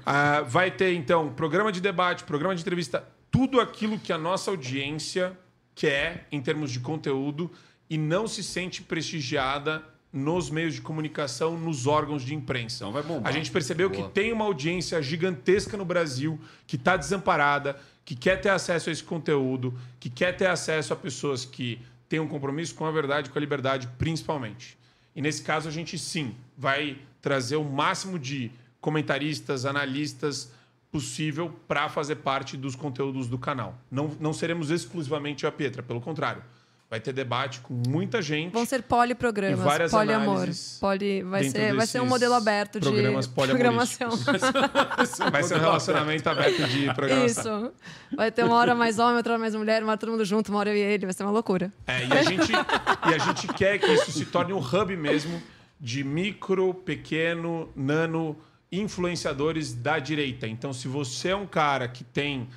[0.06, 4.50] Ah, vai ter, então, programa de debate, programa de entrevista, tudo aquilo que a nossa
[4.50, 5.38] audiência
[5.76, 7.52] quer em termos de conteúdo
[7.88, 12.78] e não se sente prestigiada nos meios de comunicação, nos órgãos de imprensa.
[12.78, 13.30] Então vai bombar.
[13.30, 18.42] A gente percebeu que tem uma audiência gigantesca no Brasil que está desamparada, que quer
[18.42, 22.76] ter acesso a esse conteúdo, que quer ter acesso a pessoas que têm um compromisso
[22.76, 24.78] com a verdade com a liberdade, principalmente.
[25.16, 30.52] E nesse caso, a gente sim vai trazer o máximo de comentaristas, analistas
[30.92, 33.78] possível para fazer parte dos conteúdos do canal.
[33.90, 36.44] Não, não seremos exclusivamente a Pietra, pelo contrário.
[36.92, 38.52] Vai ter debate com muita gente.
[38.52, 40.50] Vão ser poliprogramas, E várias poliamor.
[40.82, 44.10] Poli, vai, ser, vai ser um modelo aberto de programas programação.
[45.32, 47.66] Vai ser um relacionamento aberto de programação.
[47.68, 47.74] Isso.
[48.14, 50.60] Vai ter uma hora mais homem, outra hora mais mulher, uma todo mundo junto, uma
[50.60, 51.06] hora eu e ele.
[51.06, 51.72] Vai ser uma loucura.
[51.88, 55.42] É, e, a gente, e a gente quer que isso se torne um hub mesmo
[55.80, 58.36] de micro, pequeno, nano
[58.70, 60.46] influenciadores da direita.
[60.46, 62.50] Então, se você é um cara que tem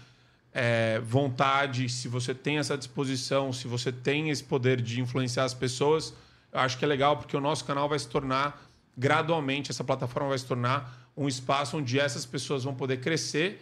[0.54, 5.52] é, vontade, se você tem essa disposição, se você tem esse poder de influenciar as
[5.52, 6.14] pessoas,
[6.52, 8.64] eu acho que é legal porque o nosso canal vai se tornar
[8.96, 13.60] gradualmente, essa plataforma vai se tornar um espaço onde essas pessoas vão poder crescer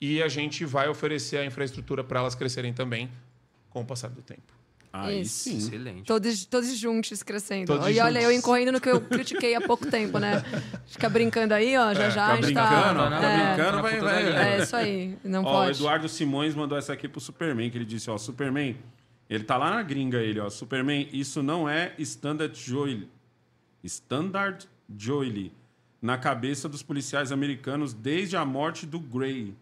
[0.00, 3.10] e a gente vai oferecer a infraestrutura para elas crescerem também
[3.68, 4.59] com o passar do tempo.
[4.92, 5.44] Aí Isso.
[5.44, 5.56] sim.
[5.58, 6.02] Excelente.
[6.04, 7.66] Todos, todos juntos crescendo.
[7.66, 8.24] Todos e olha, juntos.
[8.24, 10.42] eu incorrendo no que eu critiquei há pouco tempo, né?
[10.86, 12.66] Fica brincando aí, ó, já É, já a Fica gente tá.
[12.92, 14.52] brincando, fica é, brincando, Na vai, vai.
[14.58, 15.78] É isso aí, não Ó, o pode.
[15.78, 18.76] Eduardo Simões mandou essa aqui pro Superman, que ele disse, ó, Superman,
[19.28, 23.08] ele tá lá na gringa, ele, ó, Superman, isso não é standard joy,
[23.84, 25.52] standard joy
[26.02, 29.54] na cabeça dos policiais americanos desde a morte do Gray.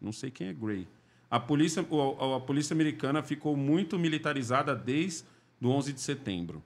[0.00, 0.86] Não sei quem é Gray.
[1.30, 5.24] A polícia, o- a, polícia americana ficou muito militarizada desde
[5.60, 6.62] do 11 de setembro.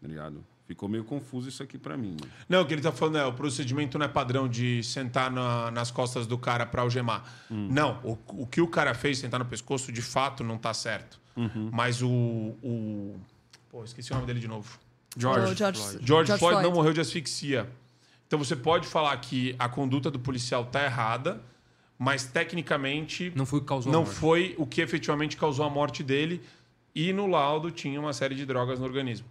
[0.00, 0.44] Tá ligado?
[0.66, 2.16] Ficou meio confuso isso aqui pra mim.
[2.20, 2.32] mano.
[2.48, 5.70] Não, o que ele tá falando é o procedimento não é padrão de sentar na-
[5.70, 7.24] nas costas do cara para algemar.
[7.50, 11.20] Não, o, o que o cara fez, sentar no pescoço, de fato não tá certo.
[11.72, 12.08] Mas o,
[12.62, 13.16] o.
[13.70, 14.78] Pô, esqueci o nome dele de novo.
[15.16, 15.52] George.
[15.52, 17.68] O George, George, George Floyd, não morreu de asfixia.
[18.26, 21.42] Então você pode falar que a conduta do policial tá errada,
[21.98, 24.14] mas tecnicamente Não foi o que causou a não morte.
[24.16, 26.42] foi o que efetivamente causou a morte dele
[26.94, 29.26] e no laudo tinha uma série de drogas no organismo.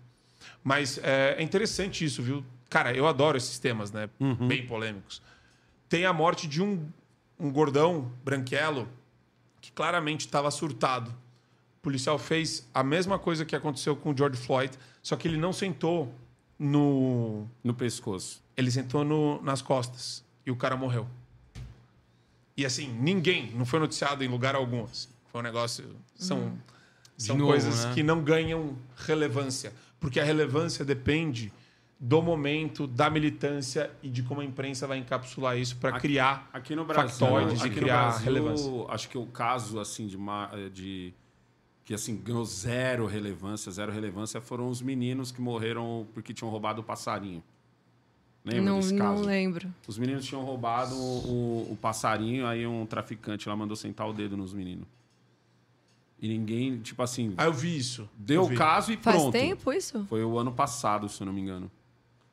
[0.63, 2.43] Mas é, é interessante isso, viu?
[2.69, 4.09] Cara, eu adoro esses temas, né?
[4.47, 5.21] Bem polêmicos.
[5.87, 6.85] Tem a morte de um,
[7.39, 8.87] um gordão branquelo
[9.61, 11.09] que claramente estava surtado.
[11.11, 15.37] O policial fez a mesma coisa que aconteceu com o George Floyd, só que ele
[15.37, 16.13] não sentou
[16.57, 17.45] no.
[17.63, 18.41] No pescoço.
[18.55, 21.07] Ele sentou no- nas costas e o cara morreu.
[22.55, 24.83] E assim, ninguém, não foi noticiado em lugar algum.
[24.85, 25.09] assim.
[25.31, 25.85] Foi um negócio.
[26.15, 26.53] São,
[27.17, 27.93] são novo, coisas né?
[27.93, 29.73] que não ganham relevância.
[29.99, 31.51] Porque a relevância depende
[31.99, 36.75] do momento, da militância e de como a imprensa vai encapsular isso para criar Aqui
[36.75, 38.71] no Brasil, factoides e aqui no criar Brasil, relevância.
[38.89, 41.13] acho que o caso assim de, ma- de
[41.85, 46.81] que assim ganhou zero relevância, zero relevância foram os meninos que morreram porque tinham roubado
[46.81, 47.41] o passarinho.
[48.45, 49.23] Lembra Não, desse não caso?
[49.23, 49.73] lembro.
[49.87, 54.35] Os meninos tinham roubado o, o passarinho, aí um traficante lá mandou sentar o dedo
[54.35, 54.85] nos meninos.
[56.19, 58.09] E ninguém, tipo assim, Ah, eu vi isso.
[58.17, 59.31] deu eu o caso e Faz pronto.
[59.33, 60.05] tempo isso?
[60.09, 61.69] Foi o ano passado, se eu não me engano.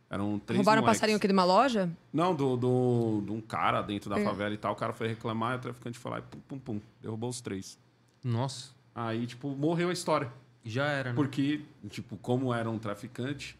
[0.09, 0.99] Eram três Roubaram um moleques.
[0.99, 1.89] passarinho aqui de uma loja?
[2.13, 4.25] Não, do, do, de um cara dentro da É.
[4.25, 4.73] favela e tal.
[4.73, 6.81] O cara foi reclamar e o traficante foi lá e pum, pum, pum.
[7.01, 7.79] Derrubou os três.
[8.23, 10.31] Nossa, Aí, tipo, morreu a história.
[10.65, 11.15] já era, né?
[11.15, 13.57] Porque, tipo, como era um traficante,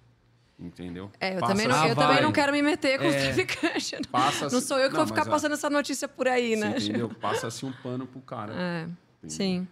[0.61, 1.11] entendeu?
[1.19, 3.33] É, eu, Passa- também não, Ah, eu também não quero me meter com os É.
[3.33, 3.93] traficantes.
[3.93, 6.29] Não, Passa não sou eu que Não, vou ficar mas, ó, passando essa notícia por
[6.29, 6.75] aí, né?
[6.79, 7.09] entendeu?
[7.21, 8.53] Passa-se um pano pro cara.
[8.55, 8.87] É,
[9.27, 9.67] sim.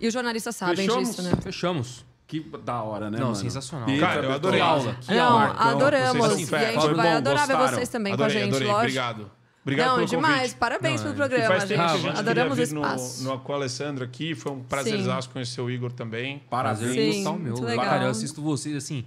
[0.00, 1.08] E os jornalistas sabem Fechamos?
[1.08, 1.32] disso, né?
[1.40, 2.04] Fechamos.
[2.26, 3.36] Que da hora, né, Não, mano?
[3.36, 3.86] sensacional.
[3.86, 4.60] Pita, Cara, eu adorei.
[4.60, 4.94] Que aula.
[5.00, 5.54] Que Não, aula.
[5.58, 6.18] Adoramos.
[6.18, 8.50] vocês E a gente Foi vai bom, adorar ver vocês também adorei, com a gente,
[8.50, 8.68] adorei.
[8.68, 8.82] lógico.
[8.84, 9.30] Obrigado.
[9.62, 10.36] Obrigado não, pelo demais.
[10.40, 10.56] convite.
[10.56, 11.28] Parabéns Não, pelo é.
[11.28, 12.02] Programa, faz tempo que a gente.
[12.02, 13.24] gente Adoramos o vir no, espaço.
[13.24, 14.34] no, com o Alessandro aqui.
[14.34, 16.42] Foi um prazerzaço conhecer o Igor também.
[16.50, 16.92] Parabéns.
[17.14, 17.52] Sim, total meu.
[17.52, 17.84] muito legal.
[17.84, 19.04] Cara, eu assisto vocês assim.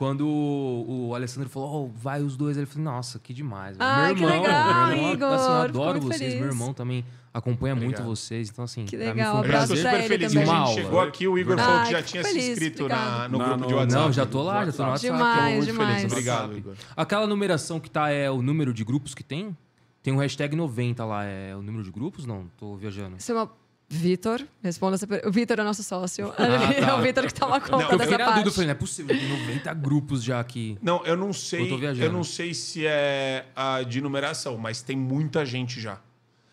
[0.00, 3.76] Quando o, Alessandro falou, oh, vai os dois, ele falou, nossa, que demais.
[3.76, 6.18] velho." Ai, que legal, meu irmão, Igor, assim, eu adoro vocês.
[6.20, 6.34] feliz.
[6.36, 7.04] Meu irmão também
[7.34, 8.02] acompanha Obrigado.
[8.02, 8.48] muito vocês.
[8.48, 9.90] Então, assim, Que mim legal, foi um abraço Eu tô prazer.
[9.90, 11.28] pra super feliz que a gente chegou aqui.
[11.28, 13.66] O Igor falou que já fico tinha feliz, se inscrito na, no Não, grupo no-
[13.66, 14.02] de WhatsApp.
[14.04, 15.12] Não, já tô lá, já tô no WhatsApp.
[15.18, 16.04] Demais, muito demais.
[16.06, 16.56] Obrigado.
[16.56, 16.74] Igor.
[16.96, 19.54] Aquela numeração que tá é o número de grupos que tem?
[20.02, 22.24] Tem um hashtag 90 lá, é o número de grupos?
[22.24, 23.16] Não, tô viajando.
[23.18, 23.50] Isso é uma...
[23.92, 25.28] Vitor, responda essa pergunta.
[25.28, 26.32] O Vitor é nosso sócio.
[26.38, 26.96] Ah, é tá.
[26.96, 28.30] o Vitor que toma conta Não, Eu dessa parte.
[28.30, 30.78] dúvida, eu falei, não é possível, tem 90 grupos já aqui.
[30.80, 31.64] Não, eu não sei.
[31.64, 32.04] Eu tô viajando.
[32.06, 35.98] Eu não sei se é a de numeração, mas tem muita gente já.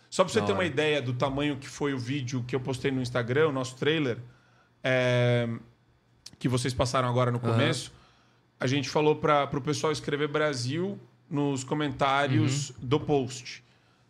[0.09, 0.67] Só pra você Da ter uma hora.
[0.67, 4.17] ideia do tamanho que foi o vídeo que eu postei no Instagram, o nosso trailer,
[4.83, 5.48] é,
[6.40, 7.91] que vocês passaram agora no começo,
[8.59, 10.98] a gente falou para o pessoal escrever Brasil
[11.30, 12.75] nos comentários Uhum.
[12.82, 13.64] do post.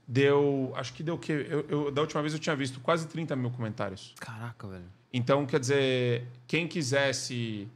[0.08, 0.72] Deu.
[0.76, 1.46] Acho que deu o quê?
[1.50, 4.14] Eu, eu- da última vez eu tinha visto quase 30 mil comentários.
[4.20, 4.86] Caraca, velho.
[5.12, 7.68] Então, quer dizer, quem quisesse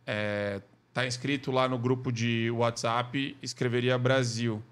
[0.00, 4.62] estar tá inscrito lá no grupo de WhatsApp, escreveria Brasil.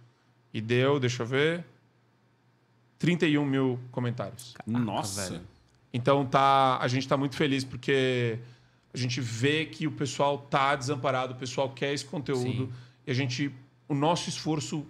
[0.53, 1.65] E deu, deixa eu ver,
[2.99, 4.55] 31 mil comentários.
[4.67, 5.31] Nossa.
[5.31, 5.43] velho.
[5.93, 8.39] Então tá, a gente está muito feliz porque
[8.93, 12.73] a gente vê que o pessoal tá desamparado, o pessoal quer esse conteúdo Sim.
[13.07, 13.53] e a gente,
[13.89, 14.87] o nosso esforço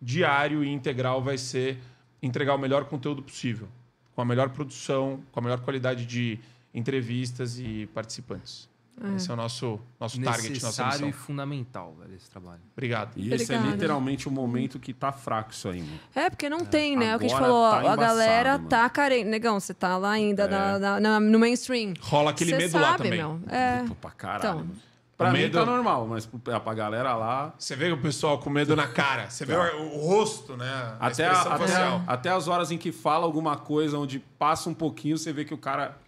[0.00, 1.78] diário e integral vai ser
[2.22, 3.68] entregar o melhor conteúdo possível,
[4.14, 6.38] com a melhor produção, com a melhor qualidade de
[6.74, 8.68] entrevistas e participantes.
[9.14, 11.08] Esse é o nosso nosso target, nossa Necessário missão.
[11.08, 12.60] e fundamental, velho, esse trabalho.
[12.72, 13.12] Obrigado.
[13.16, 13.76] E esse é Obrigada.
[13.76, 16.00] literalmente o momento que tá fraco isso aí, mano.
[16.12, 17.14] É, porque não tem, né?
[17.14, 18.68] O que a gente agora falou, tá a embaçado, galera mano.
[18.68, 19.24] tá carente.
[19.26, 20.48] Negão, você tá lá ainda É.
[20.48, 21.94] na- na- na- no mainstream.
[22.00, 23.18] Rola aquele Cê medo sabe, lá também.
[23.18, 23.40] Meu.
[23.48, 23.84] É.
[23.86, 24.60] Pô, pra caralho.
[24.62, 24.87] Então.
[25.18, 27.52] Pra O mim medo- tá normal, mas pra pra galera lá.
[27.58, 30.94] Você vê o pessoal com medo na cara, você vê o, o rosto, né?
[31.00, 32.02] A Até, a- até, facial.
[32.06, 35.52] até as horas em que fala alguma coisa, onde passa um pouquinho, você vê que
[35.52, 35.98] o cara.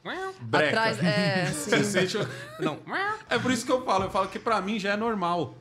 [0.40, 0.68] breca.
[0.68, 1.82] Atrás, é, sim.
[1.82, 2.18] sente.
[2.60, 2.78] Não.
[3.28, 4.05] É por isso que eu falo.
[4.05, 5.56] Eu falo que pra mim já é normal.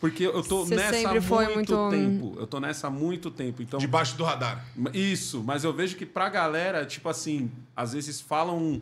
[0.00, 2.36] Porque eu tô Você nessa há sempre foi muito, muito- tempo.
[2.38, 3.62] Eu tô nessa há muito tempo.
[3.62, 4.64] Então, Debaixo do radar.
[4.94, 8.80] Isso, mas eu vejo que pra galera, tipo assim, às vezes falam,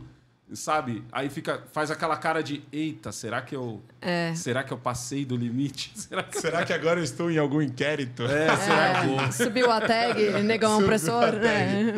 [0.53, 1.03] sabe?
[1.11, 3.81] Aí fica, faz aquela cara de, eita, será que eu.
[4.01, 4.33] É.
[4.35, 5.91] Será que eu passei do limite?
[5.97, 8.23] Será que, Será que agora eu estou em algum inquérito?
[8.23, 9.15] é, será que.
[9.15, 11.93] É, subiu a tag, negão opressor, né?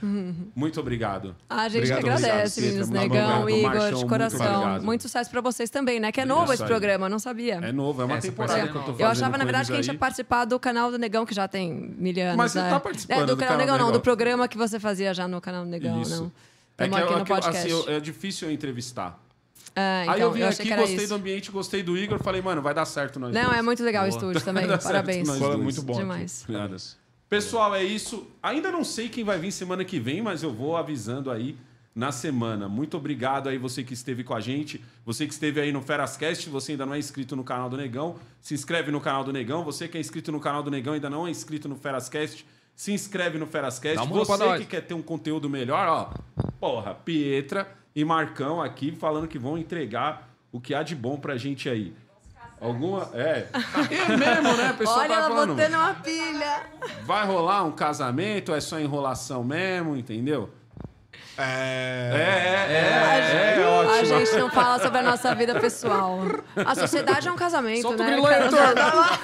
[0.54, 1.34] Muito obrigado.
[1.48, 2.88] A gente que Obrigado, agradece, obrigado, meninos.
[2.90, 3.58] Muito Negão, obrigado.
[3.60, 4.56] Igor, Marchão, de muito coração.
[4.60, 4.84] obrigado.
[4.84, 6.12] Muito sucesso pra vocês também, né?
[6.12, 6.68] Que é novo Isso esse aí.
[6.68, 7.54] programa, não sabia.
[7.54, 9.00] É novo, é uma Essa temporada parceria que eu tô fazendo.
[9.06, 11.48] Eu achava, na verdade, que a gente ia participar do canal do Negão, que já
[11.48, 12.36] tem mil anos.
[12.36, 12.70] Mas você né?
[12.70, 15.26] tá participando É, do do canal canal Negão, não, do programa que você fazia já
[15.26, 16.22] no canal do Negão, Isso.
[16.24, 16.32] não.
[16.78, 17.58] É que, Estamos aqui é, no que, podcast.
[17.58, 19.20] assim, eu- é difícil eu entrevistar.
[19.76, 21.08] Ah, então, Aí eu vim achei aqui, gostei isso.
[21.08, 23.56] do ambiente, gostei do Igor, falei, mano, vai dar certo nós Não, dois.
[23.58, 24.16] é muito legal o Boa.
[24.16, 24.64] estúdio também.
[24.78, 25.28] Parabéns.
[25.28, 25.58] dois.
[25.58, 25.98] muito bom.
[25.98, 26.44] Demais.
[26.48, 26.76] Obrigado.
[27.28, 28.26] Pessoal, é isso.
[28.42, 31.56] Ainda não sei quem vai vir semana que vem, mas eu vou avisando aí
[31.94, 32.68] na semana.
[32.68, 36.48] Muito obrigado aí você que esteve com a gente, você que esteve aí no Ferascast,
[36.48, 39.62] você ainda não é inscrito no canal do Negão, se inscreve no canal do Negão.
[39.64, 42.46] Você que é inscrito no canal do Negão ainda não é inscrito no Ferascast,
[42.78, 44.06] se inscreve no Ferascast.
[44.06, 44.60] Você nós.
[44.60, 46.10] que quer ter um conteúdo melhor, ó,
[46.60, 51.36] porra, Pietra e Marcão aqui falando que vão entregar o que há de bom pra
[51.36, 51.92] gente aí.
[52.60, 53.10] Alguma.
[53.14, 53.48] É.
[53.50, 54.72] É mesmo, né?
[54.78, 55.56] Pessoal Olha tá ela falando.
[55.56, 56.66] botando uma pilha.
[57.02, 58.54] Vai rolar um casamento?
[58.54, 60.48] É só enrolação mesmo, entendeu?
[61.38, 62.10] É...
[62.12, 64.04] É, é, é, é, A ótimo.
[64.18, 66.18] gente não fala sobre a nossa vida pessoal.
[66.66, 68.12] A sociedade é um casamento, Solta o né?
[68.12, 69.18] grilo aí, Aquela- doutor.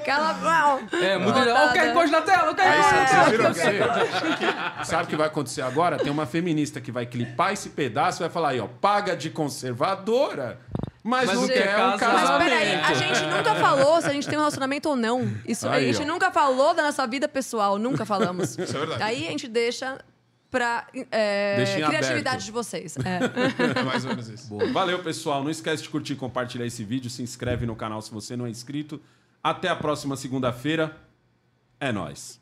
[0.00, 0.80] Aquela...
[1.00, 1.50] É, muda ele.
[1.50, 4.84] Ó, o QR Code na tela, o QR Code na sabe, tela.
[4.84, 5.96] sabe o que vai acontecer agora?
[5.98, 9.30] Tem uma feminista que vai clipar esse pedaço e vai falar aí, ó, paga de
[9.30, 10.58] conservadora,
[11.02, 12.12] mas, Mas não quer quer um casar.
[12.14, 12.50] Mas casamento.
[12.50, 15.32] peraí, a gente nunca falou se a gente tem um relacionamento ou não.
[15.46, 16.12] Isso, Aí, a gente ó.
[16.12, 18.58] nunca falou da nossa vida pessoal, nunca falamos.
[18.58, 19.02] Isso é verdade.
[19.04, 19.98] Aí a gente deixa
[20.50, 22.44] pra é, criatividade aberto.
[22.44, 22.96] de vocês.
[22.98, 23.76] É.
[23.78, 24.56] É mais ou menos isso.
[24.72, 25.42] Valeu, pessoal.
[25.42, 27.10] Não esquece de curtir e compartilhar esse vídeo.
[27.10, 29.00] Se inscreve no canal se você não é inscrito.
[29.42, 30.96] Até a próxima segunda-feira.
[31.78, 32.40] É nóis.